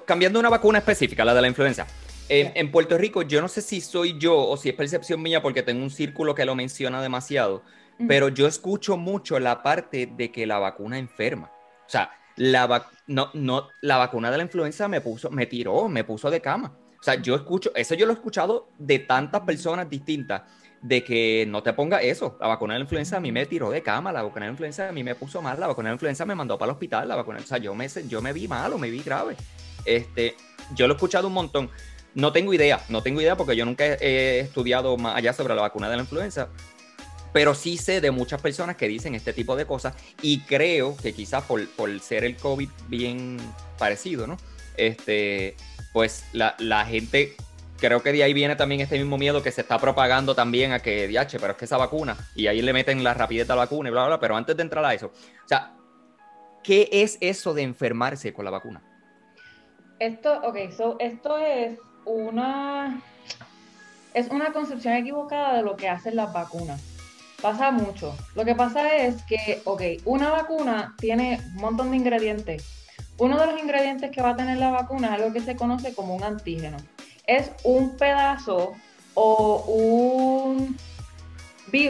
cambiando 0.06 0.40
una 0.40 0.50
vacuna 0.50 0.80
específica, 0.80 1.26
la 1.26 1.34
de 1.34 1.42
la 1.42 1.48
influenza. 1.48 1.88
En, 2.28 2.52
en 2.56 2.72
Puerto 2.72 2.98
Rico, 2.98 3.22
yo 3.22 3.42
no 3.42 3.48
sé 3.48 3.62
si 3.62 3.82
soy 3.82 4.18
yo 4.18 4.36
o 4.36 4.58
si 4.58 4.70
es 4.70 4.76
percepción 4.76 5.22
mía 5.22 5.42
porque 5.42 5.62
tengo 5.62 5.84
un 5.84 5.92
círculo 5.92 6.34
que 6.34 6.46
lo 6.46 6.56
menciona 6.56 7.02
demasiado, 7.02 7.62
pero 8.08 8.30
yo 8.30 8.48
escucho 8.48 8.98
mucho 8.98 9.40
la 9.40 9.62
parte 9.64 10.08
de 10.08 10.32
que 10.32 10.46
la 10.46 10.58
vacuna 10.60 10.98
enferma. 10.98 11.52
O 11.86 11.90
sea, 11.90 12.10
la, 12.36 12.68
vac- 12.68 12.90
no, 13.08 13.30
no, 13.34 13.70
la 13.82 13.98
vacuna 13.98 14.32
de 14.32 14.38
la 14.38 14.44
influenza 14.44 14.88
me 14.88 15.02
puso, 15.02 15.30
me 15.30 15.46
tiró, 15.46 15.88
me 15.88 16.04
puso 16.04 16.30
de 16.32 16.42
cama. 16.42 16.76
O 17.00 17.04
sea, 17.04 17.16
yo 17.22 17.36
escucho, 17.36 17.72
eso 17.76 17.94
yo 17.94 18.08
lo 18.08 18.14
he 18.14 18.16
escuchado 18.16 18.70
de 18.80 19.00
tantas 19.00 19.42
personas 19.42 19.88
distintas, 19.88 20.42
de 20.82 21.04
que 21.04 21.46
no 21.48 21.62
te 21.64 21.74
ponga 21.74 22.02
eso. 22.02 22.38
La 22.42 22.48
vacuna 22.48 22.74
de 22.74 22.80
la 22.80 22.84
influenza 22.84 23.18
a 23.18 23.20
mí 23.20 23.32
me 23.32 23.46
tiró 23.46 23.70
de 23.70 23.82
cama, 23.82 24.12
la 24.12 24.24
vacuna 24.24 24.46
de 24.46 24.50
la 24.50 24.54
influenza 24.54 24.90
a 24.90 24.92
mí 24.92 25.04
me 25.04 25.16
puso 25.16 25.42
mal, 25.42 25.60
la 25.60 25.68
vacuna 25.68 25.90
de 25.90 25.92
la 25.92 25.96
influenza 25.96 26.26
me 26.26 26.36
mandó 26.36 26.58
para 26.58 26.72
el 26.72 26.74
hospital, 26.74 27.08
la 27.08 27.16
vacuna, 27.16 27.40
o 27.40 27.44
sea, 27.44 27.60
yo 27.60 27.76
me, 27.76 27.88
yo 28.08 28.22
me 28.22 28.34
vi 28.34 28.48
malo, 28.48 28.78
me 28.80 28.90
vi 28.90 29.02
grave. 29.02 29.36
Este, 29.86 30.36
yo 30.74 30.88
lo 30.88 30.94
he 30.94 30.96
escuchado 30.96 31.28
un 31.28 31.34
montón. 31.34 31.70
No 32.14 32.32
tengo 32.32 32.54
idea, 32.54 32.82
no 32.90 33.02
tengo 33.04 33.22
idea 33.22 33.36
porque 33.36 33.56
yo 33.56 33.66
nunca 33.66 33.86
he, 33.86 34.40
estudiado 34.40 34.98
más 34.98 35.16
allá 35.18 35.34
sobre 35.34 35.54
la 35.54 35.62
vacuna 35.62 35.90
de 35.90 35.98
la 35.98 36.04
influenza, 36.04 36.48
pero 37.34 37.54
sí 37.54 37.78
sé 37.78 38.00
de 38.00 38.12
muchas 38.12 38.42
personas 38.42 38.78
que 38.78 38.88
dicen 38.88 39.16
este 39.16 39.34
tipo 39.34 39.56
de 39.58 39.66
cosas 39.66 39.96
y 40.22 40.40
creo 40.42 40.96
que 40.96 41.14
quizás 41.14 41.44
por, 41.44 41.68
por 41.72 42.00
ser 42.00 42.24
el 42.24 42.38
COVID 42.38 42.70
bien 42.88 43.38
parecido, 43.78 44.28
¿no? 44.28 44.38
Este, 44.78 45.58
pues 45.92 46.24
la, 46.32 46.56
la 46.60 46.86
gente 46.86 47.36
creo 47.78 48.02
que 48.02 48.12
de 48.12 48.24
ahí 48.24 48.34
viene 48.34 48.56
también 48.56 48.82
este 48.82 48.98
mismo 48.98 49.18
miedo 49.18 49.44
que 49.44 49.52
se 49.52 49.62
está 49.62 49.80
propagando 49.80 50.36
también 50.36 50.72
a 50.72 50.80
que, 50.80 51.08
diache, 51.08 51.40
pero 51.40 51.52
es 51.52 51.58
que 51.58 51.66
esa 51.66 51.78
vacuna, 51.78 52.18
y 52.36 52.48
ahí 52.48 52.62
le 52.62 52.74
meten 52.74 53.04
la 53.04 53.14
rapidez 53.14 53.50
a 53.50 53.56
la 53.56 53.64
vacuna 53.64 53.90
y 53.90 53.92
bla, 53.92 54.02
bla, 54.02 54.08
bla, 54.16 54.20
pero 54.20 54.36
antes 54.36 54.56
de 54.56 54.64
entrar 54.64 54.86
a 54.86 54.94
eso, 54.94 55.08
o 55.08 55.48
sea, 55.48 55.76
¿qué 56.64 56.90
es 56.92 57.18
eso 57.22 57.54
de 57.54 57.64
enfermarse 57.64 58.34
con 58.34 58.46
la 58.46 58.52
vacuna? 58.52 58.82
Esto, 60.00 60.42
ok, 60.44 60.72
so, 60.76 60.98
esto 61.00 61.38
es 61.38 61.80
una, 62.06 63.02
es 64.14 64.30
una 64.30 64.52
concepción 64.52 64.94
equivocada 64.96 65.56
de 65.56 65.64
lo 65.64 65.76
que 65.76 65.90
hacen 65.90 66.16
las 66.16 66.34
vacunas. 66.34 66.82
Pasa 67.42 67.72
mucho. 67.72 68.16
Lo 68.36 68.46
que 68.46 68.56
pasa 68.56 68.96
es 68.96 69.24
que, 69.24 69.62
ok, 69.66 69.82
una 70.06 70.30
vacuna 70.30 70.96
tiene 70.98 71.40
un 71.56 71.62
montón 71.62 71.92
de 71.92 71.98
ingredientes. 71.98 72.66
Uno 73.18 73.38
de 73.38 73.48
los 73.48 73.62
ingredientes 73.62 74.12
que 74.12 74.22
va 74.22 74.32
a 74.32 74.36
tener 74.36 74.58
la 74.58 74.72
vacuna 74.72 75.08
es 75.08 75.14
algo 75.14 75.34
que 75.34 75.42
se 75.42 75.56
conoce 75.56 75.94
como 75.94 76.16
un 76.16 76.24
antígeno 76.24 76.78
es 77.28 77.52
un 77.64 77.98
pedazo 77.98 78.74
o 79.14 79.64
un 79.68 80.78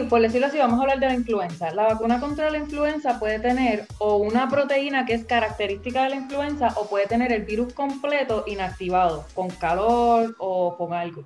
por 0.08 0.20
decirlo 0.20 0.48
así, 0.48 0.58
vamos 0.58 0.78
a 0.78 0.82
hablar 0.82 0.98
de 0.98 1.06
la 1.06 1.14
influenza. 1.14 1.70
La 1.72 1.84
vacuna 1.84 2.18
contra 2.18 2.50
la 2.50 2.58
influenza 2.58 3.18
puede 3.18 3.38
tener 3.38 3.86
o 3.98 4.16
una 4.16 4.48
proteína 4.48 5.06
que 5.06 5.14
es 5.14 5.24
característica 5.24 6.04
de 6.04 6.10
la 6.10 6.16
influenza 6.16 6.72
o 6.76 6.88
puede 6.88 7.06
tener 7.06 7.32
el 7.32 7.44
virus 7.44 7.72
completo 7.72 8.44
inactivado, 8.46 9.24
con 9.34 9.48
calor 9.48 10.34
o 10.38 10.76
con 10.76 10.92
algo. 10.92 11.24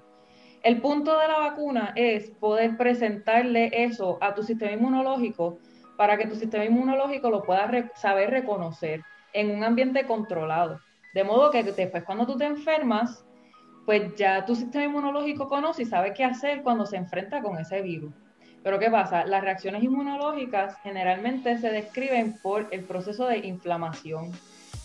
El 0.63 0.81
punto 0.83 1.19
de 1.19 1.27
la 1.29 1.39
vacuna 1.39 1.93
es 1.97 2.31
poder 2.33 2.77
presentarle 2.77 3.71
eso 3.73 4.19
a 4.21 4.35
tu 4.35 4.43
sistema 4.43 4.73
inmunológico 4.73 5.59
para 5.97 6.19
que 6.19 6.27
tu 6.27 6.35
sistema 6.35 6.65
inmunológico 6.65 7.31
lo 7.31 7.43
pueda 7.43 7.91
saber 7.95 8.31
reconocer 8.31 9.03
en 9.33 9.51
un 9.51 9.65
ambiente 9.65 10.07
controlado. 10.07 10.81
De 11.15 11.25
modo 11.25 11.51
que 11.51 11.63
después 11.63 12.05
cuando 12.05 12.27
tú 12.27 12.37
te 12.37 12.45
enfermas, 12.45 13.25
pues 13.87 14.15
ya 14.17 14.45
tu 14.45 14.55
sistema 14.55 14.85
inmunológico 14.85 15.49
conoce 15.49 15.83
y 15.83 15.87
sabe 15.87 16.13
qué 16.13 16.25
hacer 16.25 16.63
cuando 16.63 16.85
se 16.85 16.97
enfrenta 16.97 17.41
con 17.41 17.59
ese 17.59 17.81
virus. 17.81 18.13
Pero 18.63 18.79
¿qué 18.79 18.91
pasa? 18.91 19.25
Las 19.25 19.43
reacciones 19.43 19.83
inmunológicas 19.83 20.77
generalmente 20.83 21.59
se 21.59 21.71
describen 21.71 22.39
por 22.43 22.69
el 22.71 22.85
proceso 22.85 23.27
de 23.27 23.39
inflamación. 23.39 24.33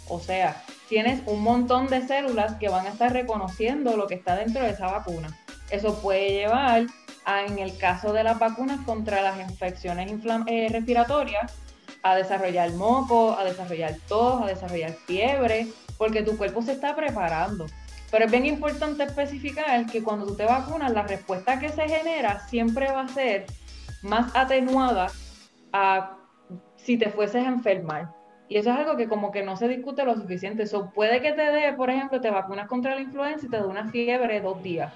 O 0.07 0.19
sea, 0.19 0.61
tienes 0.88 1.21
un 1.25 1.41
montón 1.41 1.88
de 1.88 2.05
células 2.07 2.55
que 2.55 2.69
van 2.69 2.85
a 2.85 2.89
estar 2.89 3.11
reconociendo 3.11 3.97
lo 3.97 4.07
que 4.07 4.15
está 4.15 4.35
dentro 4.35 4.63
de 4.63 4.69
esa 4.69 4.88
vacuna. 4.88 5.38
Eso 5.71 5.99
puede 6.01 6.31
llevar 6.31 6.85
a, 7.25 7.43
en 7.43 7.59
el 7.59 7.77
caso 7.77 8.13
de 8.13 8.23
las 8.23 8.39
vacunas 8.39 8.79
contra 8.85 9.21
las 9.21 9.39
infecciones 9.39 10.11
eh, 10.47 10.69
respiratorias, 10.71 11.53
a 12.03 12.15
desarrollar 12.15 12.71
moco, 12.73 13.35
a 13.38 13.43
desarrollar 13.43 13.95
tos, 14.07 14.43
a 14.43 14.45
desarrollar 14.45 14.91
fiebre, 14.91 15.67
porque 15.97 16.21
tu 16.21 16.38
cuerpo 16.38 16.61
se 16.61 16.73
está 16.73 16.95
preparando. 16.95 17.65
Pero 18.11 18.25
es 18.25 18.31
bien 18.31 18.45
importante 18.45 19.03
especificar 19.03 19.88
que 19.88 20.03
cuando 20.03 20.27
tú 20.27 20.35
te 20.35 20.45
vacunas, 20.45 20.93
la 20.93 21.01
respuesta 21.01 21.59
que 21.59 21.69
se 21.69 21.89
genera 21.89 22.47
siempre 22.47 22.91
va 22.91 23.01
a 23.01 23.07
ser 23.07 23.47
más 24.06 24.36
atenuada 24.36 25.12
a 25.74 26.18
si 26.78 26.98
te 26.98 27.10
fueses 27.10 27.44
a 27.46 27.50
enfermar. 27.50 28.13
Y 28.48 28.58
eso 28.58 28.70
es 28.72 28.78
algo 28.78 28.96
que 28.96 29.08
como 29.08 29.32
que 29.32 29.44
no 29.44 29.58
se 29.58 29.68
discute 29.68 30.06
lo 30.06 30.15
suficiente. 30.15 30.63
Eso 30.63 30.91
puede 30.94 31.22
que 31.22 31.34
te 31.34 31.52
dé, 31.52 31.74
por 31.74 31.89
ejemplo, 31.89 32.22
te 32.22 32.30
vacunas 32.30 32.68
contra 32.68 32.94
la 32.94 33.02
influenza 33.02 33.48
y 33.48 33.50
te 33.50 33.58
da 33.58 33.65
una 33.65 33.89
fiebre 33.89 34.36
de 34.36 34.41
dos 34.41 34.62
días. 34.62 34.94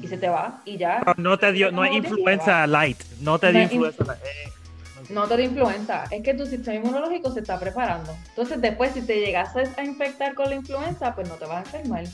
Y 0.00 0.06
se 0.06 0.16
te 0.16 0.28
va 0.28 0.62
y 0.64 0.78
ya. 0.78 1.02
No, 1.16 1.36
te 1.36 1.52
dio, 1.52 1.70
no 1.70 1.84
es 1.84 1.92
influenza 1.92 2.66
light. 2.66 2.98
No 3.20 3.38
te 3.38 3.52
dio 3.52 3.62
influenza 3.62 4.04
light. 4.04 5.10
no 5.10 5.26
te 5.26 5.36
dio 5.36 5.46
influenza, 5.46 6.04
es 6.10 6.22
que 6.22 6.32
tu 6.32 6.46
sistema 6.46 6.76
inmunológico 6.76 7.30
se 7.30 7.40
está 7.40 7.58
preparando. 7.58 8.14
Entonces, 8.28 8.60
después, 8.60 8.92
si 8.92 9.02
te 9.02 9.20
llegases 9.20 9.76
a 9.76 9.84
infectar 9.84 10.34
con 10.34 10.48
la 10.48 10.54
influenza, 10.54 11.14
pues 11.14 11.28
no 11.28 11.34
te 11.34 11.44
vas 11.44 11.56
a 11.56 11.78
enfermar. 11.78 12.04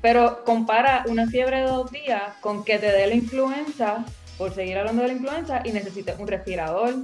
Pero 0.00 0.42
compara 0.44 1.04
una 1.06 1.26
fiebre 1.26 1.58
de 1.58 1.68
dos 1.68 1.90
días 1.92 2.22
con 2.40 2.64
que 2.64 2.78
te 2.78 2.90
dé 2.90 3.06
la 3.06 3.14
influenza, 3.14 4.04
por 4.38 4.52
seguir 4.52 4.78
hablando 4.78 5.02
de 5.02 5.08
la 5.08 5.14
influenza, 5.14 5.62
y 5.64 5.72
necesites 5.72 6.18
un 6.18 6.26
respirador 6.26 6.94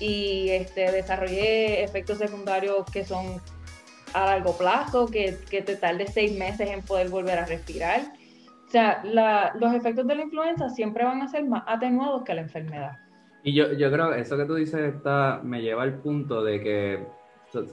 y 0.00 0.48
este, 0.50 0.90
desarrolle 0.90 1.84
efectos 1.84 2.18
secundarios 2.18 2.84
que 2.90 3.04
son 3.04 3.40
a 4.12 4.26
largo 4.26 4.56
plazo, 4.56 5.06
que, 5.06 5.38
que 5.50 5.62
te 5.62 5.76
tarde 5.76 6.06
seis 6.06 6.36
meses 6.36 6.70
en 6.70 6.82
poder 6.82 7.08
volver 7.08 7.38
a 7.38 7.46
respirar. 7.46 8.00
O 8.66 8.70
sea, 8.70 9.02
los 9.54 9.74
efectos 9.74 10.06
de 10.06 10.14
la 10.14 10.22
influenza 10.22 10.68
siempre 10.68 11.04
van 11.04 11.22
a 11.22 11.28
ser 11.28 11.44
más 11.44 11.62
atenuados 11.66 12.24
que 12.24 12.34
la 12.34 12.40
enfermedad. 12.40 12.92
Y 13.44 13.54
yo, 13.54 13.72
yo 13.72 13.92
creo 13.92 14.10
que 14.10 14.20
eso 14.20 14.36
que 14.36 14.46
tú 14.46 14.54
dices 14.54 14.94
está, 14.94 15.40
me 15.44 15.62
lleva 15.62 15.82
al 15.82 15.94
punto 16.00 16.42
de 16.42 16.60
que 16.60 17.06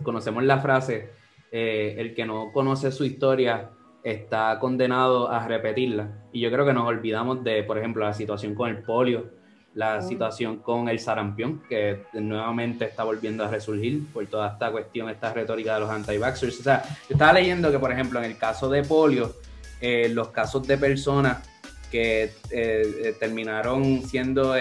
conocemos 0.04 0.44
la 0.44 0.60
frase, 0.60 1.10
eh, 1.52 1.96
el 1.98 2.14
que 2.14 2.26
no 2.26 2.52
conoce 2.52 2.92
su 2.92 3.04
historia 3.04 3.72
está 4.04 4.58
condenado 4.60 5.30
a 5.30 5.48
repetirla. 5.48 6.10
Y 6.32 6.42
yo 6.42 6.52
creo 6.52 6.66
que 6.66 6.74
nos 6.74 6.88
olvidamos 6.88 7.44
de, 7.44 7.64
por 7.64 7.78
ejemplo, 7.78 8.04
la 8.04 8.14
situación 8.14 8.56
con 8.56 8.70
el 8.70 8.78
polio, 8.78 9.30
la 9.74 10.02
situación 10.02 10.58
con 10.58 10.90
el 10.90 11.00
sarampión, 11.00 11.62
que 11.70 12.04
nuevamente 12.14 12.86
está 12.86 13.04
volviendo 13.04 13.46
a 13.46 13.48
resurgir 13.48 14.06
por 14.12 14.26
toda 14.28 14.50
esta 14.50 14.72
cuestión, 14.72 15.10
esta 15.10 15.34
retórica 15.34 15.76
de 15.76 15.82
los 15.82 15.90
anti-vaxxers. 15.90 16.60
O 16.60 16.64
sea, 16.64 16.84
yo 17.10 17.14
estaba 17.16 17.34
leyendo 17.34 17.72
que, 17.72 17.80
por 17.80 17.92
ejemplo, 17.92 18.20
en 18.20 18.26
el 18.26 18.38
caso 18.38 18.70
de 18.70 18.84
polio, 18.84 19.34
eh, 19.80 20.10
los 20.10 20.30
casos 20.30 20.68
de 20.68 20.78
personas 20.78 21.48
que 21.90 22.24
eh, 22.24 22.32
eh, 22.52 23.16
terminaron 23.20 24.02
siendo 24.04 24.56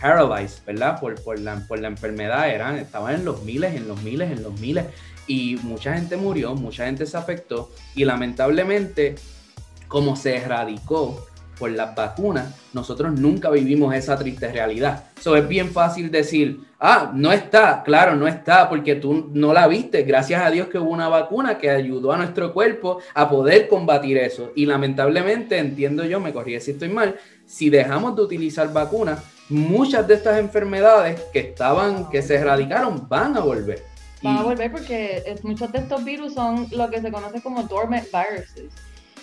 paralyzed, 0.00 0.64
¿verdad? 0.64 0.98
Por, 0.98 1.22
por, 1.22 1.38
la, 1.38 1.56
por 1.66 1.78
la 1.78 1.88
enfermedad, 1.88 2.48
eran, 2.48 2.76
estaban 2.76 3.14
en 3.14 3.24
los 3.24 3.42
miles, 3.42 3.74
en 3.74 3.88
los 3.88 4.02
miles, 4.02 4.30
en 4.30 4.42
los 4.42 4.58
miles 4.58 4.86
y 5.26 5.56
mucha 5.62 5.94
gente 5.94 6.16
murió, 6.16 6.54
mucha 6.54 6.86
gente 6.86 7.06
se 7.06 7.16
afectó 7.16 7.70
y 7.94 8.04
lamentablemente 8.04 9.14
como 9.88 10.16
se 10.16 10.36
erradicó 10.36 11.26
por 11.58 11.70
las 11.70 11.94
vacunas, 11.94 12.54
nosotros 12.72 13.12
nunca 13.12 13.50
vivimos 13.50 13.94
esa 13.94 14.18
triste 14.18 14.50
realidad. 14.50 15.04
Eso 15.16 15.36
es 15.36 15.46
bien 15.46 15.70
fácil 15.70 16.10
decir, 16.10 16.60
ah, 16.80 17.12
no 17.14 17.32
está, 17.32 17.82
claro, 17.84 18.16
no 18.16 18.26
está, 18.26 18.68
porque 18.68 18.96
tú 18.96 19.30
no 19.32 19.52
la 19.52 19.68
viste. 19.68 20.02
Gracias 20.02 20.42
a 20.42 20.50
Dios 20.50 20.68
que 20.68 20.78
hubo 20.78 20.90
una 20.90 21.08
vacuna 21.08 21.58
que 21.58 21.70
ayudó 21.70 22.12
a 22.12 22.16
nuestro 22.16 22.52
cuerpo 22.52 22.98
a 23.14 23.28
poder 23.28 23.68
combatir 23.68 24.18
eso. 24.18 24.52
Y 24.56 24.66
lamentablemente, 24.66 25.58
entiendo 25.58 26.04
yo, 26.04 26.20
me 26.20 26.32
corrí 26.32 26.58
si 26.60 26.72
estoy 26.72 26.88
mal, 26.88 27.16
si 27.46 27.70
dejamos 27.70 28.16
de 28.16 28.22
utilizar 28.22 28.72
vacunas, 28.72 29.22
muchas 29.48 30.06
de 30.08 30.14
estas 30.14 30.38
enfermedades 30.38 31.20
que 31.32 31.40
estaban, 31.40 32.10
que 32.10 32.22
se 32.22 32.34
erradicaron, 32.36 33.08
van 33.08 33.36
a 33.36 33.40
volver. 33.40 33.93
Van 34.24 34.38
a 34.38 34.42
volver 34.42 34.72
porque 34.72 35.36
muchos 35.42 35.70
de 35.70 35.80
estos 35.80 36.02
virus 36.02 36.32
son 36.32 36.66
lo 36.70 36.88
que 36.88 37.02
se 37.02 37.12
conoce 37.12 37.42
como 37.42 37.62
dormant 37.64 38.06
viruses. 38.06 38.72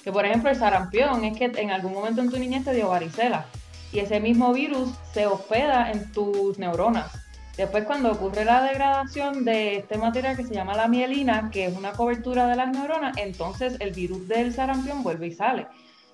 Que 0.04 0.12
por 0.12 0.26
ejemplo 0.26 0.52
el 0.52 0.56
sarampión 0.56 1.26
es 1.26 1.36
que 1.36 1.46
en 1.46 1.72
algún 1.72 1.94
momento 1.94 2.22
en 2.22 2.30
tu 2.30 2.38
niñez 2.38 2.64
te 2.66 2.74
dio 2.74 2.90
varicela 2.90 3.46
y 3.92 3.98
ese 3.98 4.20
mismo 4.20 4.54
virus 4.54 4.90
se 5.12 5.26
hospeda 5.26 5.92
en 5.92 6.12
tus 6.12 6.60
neuronas. 6.60 7.12
Después 7.58 7.84
cuando 7.86 8.12
ocurre 8.12 8.46
la 8.46 8.62
degradación 8.62 9.44
de 9.44 9.78
este 9.78 9.98
material 9.98 10.38
que 10.38 10.46
se 10.46 10.54
llama 10.54 10.76
la 10.76 10.88
mielina, 10.88 11.50
que 11.52 11.66
es 11.66 11.76
una 11.76 11.94
cobertura 11.94 12.48
de 12.48 12.56
las 12.56 12.70
neuronas, 12.70 13.18
entonces 13.18 13.78
el 13.80 13.92
virus 13.94 14.28
del 14.28 14.54
sarampión 14.54 15.02
vuelve 15.02 15.28
y 15.28 15.32
sale. 15.34 15.66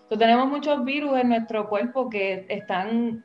Entonces 0.03 0.19
tenemos 0.19 0.47
muchos 0.47 0.85
virus 0.85 1.19
en 1.19 1.27
nuestro 1.27 1.67
cuerpo 1.67 2.09
que 2.09 2.45
están 2.47 3.23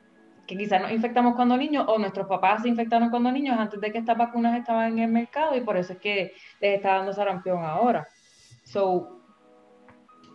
que 0.53 0.63
quizás 0.63 0.81
nos 0.81 0.91
infectamos 0.91 1.35
cuando 1.35 1.57
niños 1.57 1.85
o 1.87 1.97
nuestros 1.97 2.27
papás 2.27 2.61
se 2.61 2.69
infectaron 2.69 3.09
cuando 3.09 3.31
niños 3.31 3.57
antes 3.57 3.79
de 3.81 3.91
que 3.91 3.97
estas 3.97 4.17
vacunas 4.17 4.57
estaban 4.57 4.93
en 4.93 4.99
el 4.99 5.11
mercado 5.11 5.55
y 5.55 5.61
por 5.61 5.77
eso 5.77 5.93
es 5.93 5.99
que 5.99 6.33
les 6.59 6.75
está 6.75 6.95
dando 6.95 7.13
sarampión 7.13 7.63
ahora. 7.63 8.07
So, 8.63 9.19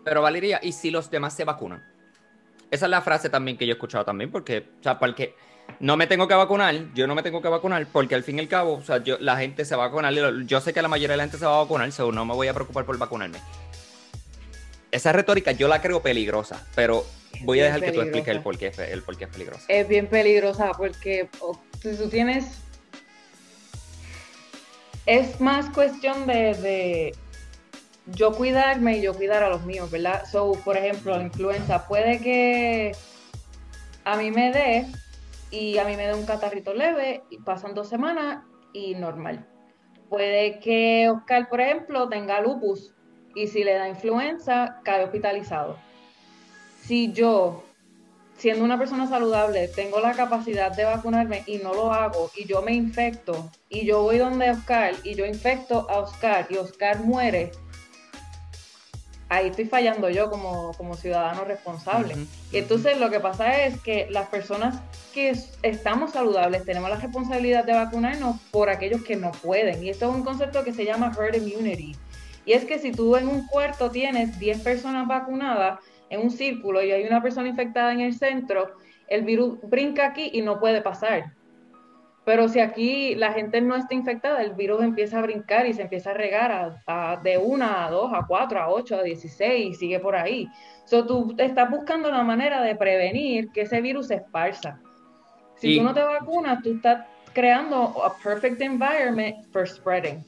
Pero 0.05 0.23
Valeria, 0.23 0.61
¿y 0.63 0.73
si 0.73 0.91
los 0.91 1.11
demás 1.11 1.35
se 1.35 1.45
vacunan? 1.45 1.83
Esa 2.71 2.87
es 2.87 2.91
la 2.91 3.01
frase 3.01 3.31
también 3.31 3.57
que 3.57 3.67
yo 3.67 3.73
he 3.73 3.75
escuchado 3.75 4.05
también, 4.05 4.31
porque, 4.31 4.69
o 4.81 4.83
sea, 4.83 4.99
porque 4.99 5.35
no 5.81 5.97
me 5.97 6.07
tengo 6.07 6.29
que 6.29 6.35
vacunar, 6.35 6.93
yo 6.95 7.07
no 7.07 7.15
me 7.15 7.23
tengo 7.23 7.41
que 7.41 7.49
vacunar, 7.49 7.87
porque 7.91 8.15
al 8.15 8.23
fin 8.23 8.37
y 8.37 8.41
al 8.41 8.49
cabo, 8.49 8.75
o 8.75 8.83
sea, 8.83 8.99
yo, 9.03 9.17
la 9.21 9.37
gente 9.37 9.65
se 9.65 9.75
va 9.77 9.85
a 9.85 9.89
vacunar, 9.89 10.13
yo 10.45 10.61
sé 10.61 10.75
que 10.75 10.83
la 10.83 10.89
mayoría 10.89 11.13
de 11.13 11.19
la 11.19 11.23
gente 11.25 11.39
se 11.39 11.47
va 11.47 11.57
a 11.57 11.63
vacunar, 11.63 11.91
so 11.93 12.13
no 12.13 12.25
me 12.25 12.35
voy 12.35 12.49
a 12.49 12.55
preocupar 12.55 12.85
por 12.85 12.99
vacunarme. 12.99 13.39
Esa 14.91 15.13
retórica 15.13 15.53
yo 15.53 15.69
la 15.69 15.81
creo 15.83 16.03
peligrosa, 16.03 16.67
pero 16.75 17.05
Voy 17.43 17.61
a 17.61 17.65
dejar 17.65 17.81
que 17.81 17.93
tú 17.93 18.01
expliques 18.01 18.35
el 18.35 18.43
por, 18.43 18.59
qué, 18.59 18.73
el 18.91 19.03
por 19.03 19.17
qué 19.17 19.25
es 19.25 19.31
peligrosa. 19.31 19.65
Es 19.69 19.89
bien 19.89 20.07
peligrosa 20.09 20.73
porque 20.77 21.29
si 21.81 21.97
tú 21.97 22.09
tienes... 22.09 22.63
Es 25.07 25.41
más 25.41 25.71
cuestión 25.71 26.27
de, 26.27 27.15
yo 28.07 28.33
cuidarme 28.33 28.99
y 28.99 29.03
yo 29.03 29.15
cuidar 29.15 29.43
a 29.43 29.49
los 29.49 29.65
míos, 29.65 29.91
¿verdad? 29.91 30.25
So, 30.31 30.53
por 30.65 30.77
ejemplo, 30.77 31.17
la 31.17 31.23
influenza 31.23 31.89
puede 31.89 32.21
que 32.21 32.93
a 34.05 34.17
mí 34.17 34.31
me 34.31 34.53
dé 34.53 34.87
y 35.51 35.79
a 35.79 35.85
mí 35.85 35.97
me 35.97 36.09
dé 36.09 36.15
un 36.15 36.27
catarrito 36.27 36.75
leve 36.75 37.23
y 37.31 37.39
pasan 37.39 37.75
dos 37.75 37.89
semanas 37.89 38.45
y 38.75 38.97
normal. 38.97 39.49
Puede 40.11 40.61
que 40.61 41.09
Oscar, 41.09 41.49
por 41.49 41.63
ejemplo, 41.63 42.07
tenga 42.11 42.43
lupus 42.43 42.95
y 43.39 43.47
si 43.47 43.63
le 43.63 43.75
da 43.75 43.89
influenza, 43.89 44.81
cae 44.83 45.05
hospitalizado. 45.05 45.79
Si 46.85 47.13
yo, 47.13 47.63
siendo 48.37 48.65
una 48.65 48.79
persona 48.79 49.07
saludable, 49.07 49.69
tengo 49.69 50.01
la 50.01 50.15
capacidad 50.15 50.73
de 50.75 50.85
vacunarme 50.85 51.45
y 51.47 51.59
no 51.59 51.73
lo 51.73 51.93
hago 51.93 52.31
y 52.37 52.47
yo 52.47 52.63
me 52.63 52.73
infecto 52.73 53.51
y 53.69 53.87
yo 53.87 54.03
voy 54.03 54.19
donde 54.19 54.51
Oscar 54.51 54.95
y 55.05 55.15
yo 55.15 55.25
infecto 55.25 55.87
a 55.89 55.99
Oscar 56.01 56.47
y 56.51 56.57
Oscar 56.57 57.01
muere, 57.01 57.53
ahí 59.29 59.49
estoy 59.49 59.67
fallando 59.67 60.09
yo 60.11 60.31
como, 60.31 60.73
como 60.77 60.95
ciudadano 60.97 61.45
responsable. 61.45 62.17
Y 62.51 62.57
entonces 62.59 62.99
lo 62.99 63.09
que 63.11 63.21
pasa 63.21 63.65
es 63.67 63.81
que 63.81 64.09
las 64.11 64.29
personas 64.29 64.81
que 65.15 65.31
es- 65.31 65.59
estamos 65.63 66.11
saludables 66.13 66.65
tenemos 66.65 66.91
la 66.91 66.97
responsabilidad 66.97 67.65
de 67.65 67.75
vacunarnos 67.75 68.37
por 68.51 68.69
aquellos 68.69 69.03
que 69.05 69.15
no 69.17 69.31
pueden. 69.31 69.83
Y 69.85 69.91
esto 69.91 70.09
es 70.09 70.15
un 70.17 70.25
concepto 70.25 70.65
que 70.65 70.73
se 70.73 70.85
llama 70.85 71.13
herd 71.17 71.37
immunity. 71.37 71.95
Y 72.49 72.55
es 72.55 72.65
que 72.65 72.79
si 72.79 72.93
tú 72.93 73.15
en 73.15 73.29
un 73.29 73.47
cuarto 73.47 73.91
tienes 73.91 74.39
10 74.39 74.63
personas 74.63 75.07
vacunadas 75.07 75.81
en 76.09 76.23
un 76.23 76.31
círculo 76.31 76.83
y 76.83 76.91
hay 76.91 77.05
una 77.05 77.23
persona 77.23 77.47
infectada 77.47 77.93
en 77.93 78.01
el 78.01 78.15
centro, 78.15 78.71
el 79.07 79.23
virus 79.23 79.59
brinca 79.65 80.07
aquí 80.07 80.31
y 80.33 80.41
no 80.41 80.59
puede 80.59 80.81
pasar. 80.81 81.35
Pero 82.25 82.49
si 82.49 82.61
aquí 82.61 83.15
la 83.17 83.35
gente 83.35 83.61
no 83.61 83.77
está 83.77 83.93
infectada, 83.95 84.41
el 84.41 84.55
virus 84.55 84.83
empieza 84.83 85.19
a 85.19 85.23
brincar 85.23 85.67
y 85.67 85.75
se 85.75 85.83
empieza 85.83 86.13
a 86.13 86.15
regar 86.15 86.51
a- 86.51 86.83
a- 86.87 87.17
de 87.19 87.37
una 87.37 87.85
a 87.85 87.91
dos, 87.91 88.13
a 88.15 88.25
cuatro, 88.27 88.59
a 88.59 88.71
ocho, 88.71 88.97
a 88.97 89.03
16 89.03 89.67
y 89.67 89.75
sigue 89.75 90.01
por 90.01 90.17
ahí. 90.17 90.49
So, 90.87 91.05
tú 91.05 91.35
estás 91.37 91.71
buscando 91.71 92.11
la 92.11 92.23
manera 92.23 92.63
de 92.63 92.75
prevenir 92.77 93.51
que 93.53 93.61
ese 93.63 93.83
virus 93.83 94.07
se 94.07 94.15
esparza. 94.15 94.81
Si 95.57 95.75
Y- 95.75 95.79
tú 95.79 95.85
no 95.85 95.93
te 95.93 96.01
vacunas, 96.01 96.63
tú 96.63 96.77
estás 96.77 97.05
creando 97.35 98.03
a 98.03 98.17
perfect 98.25 98.63
environment 98.63 99.37
for 99.53 99.69
spreading. 99.69 100.25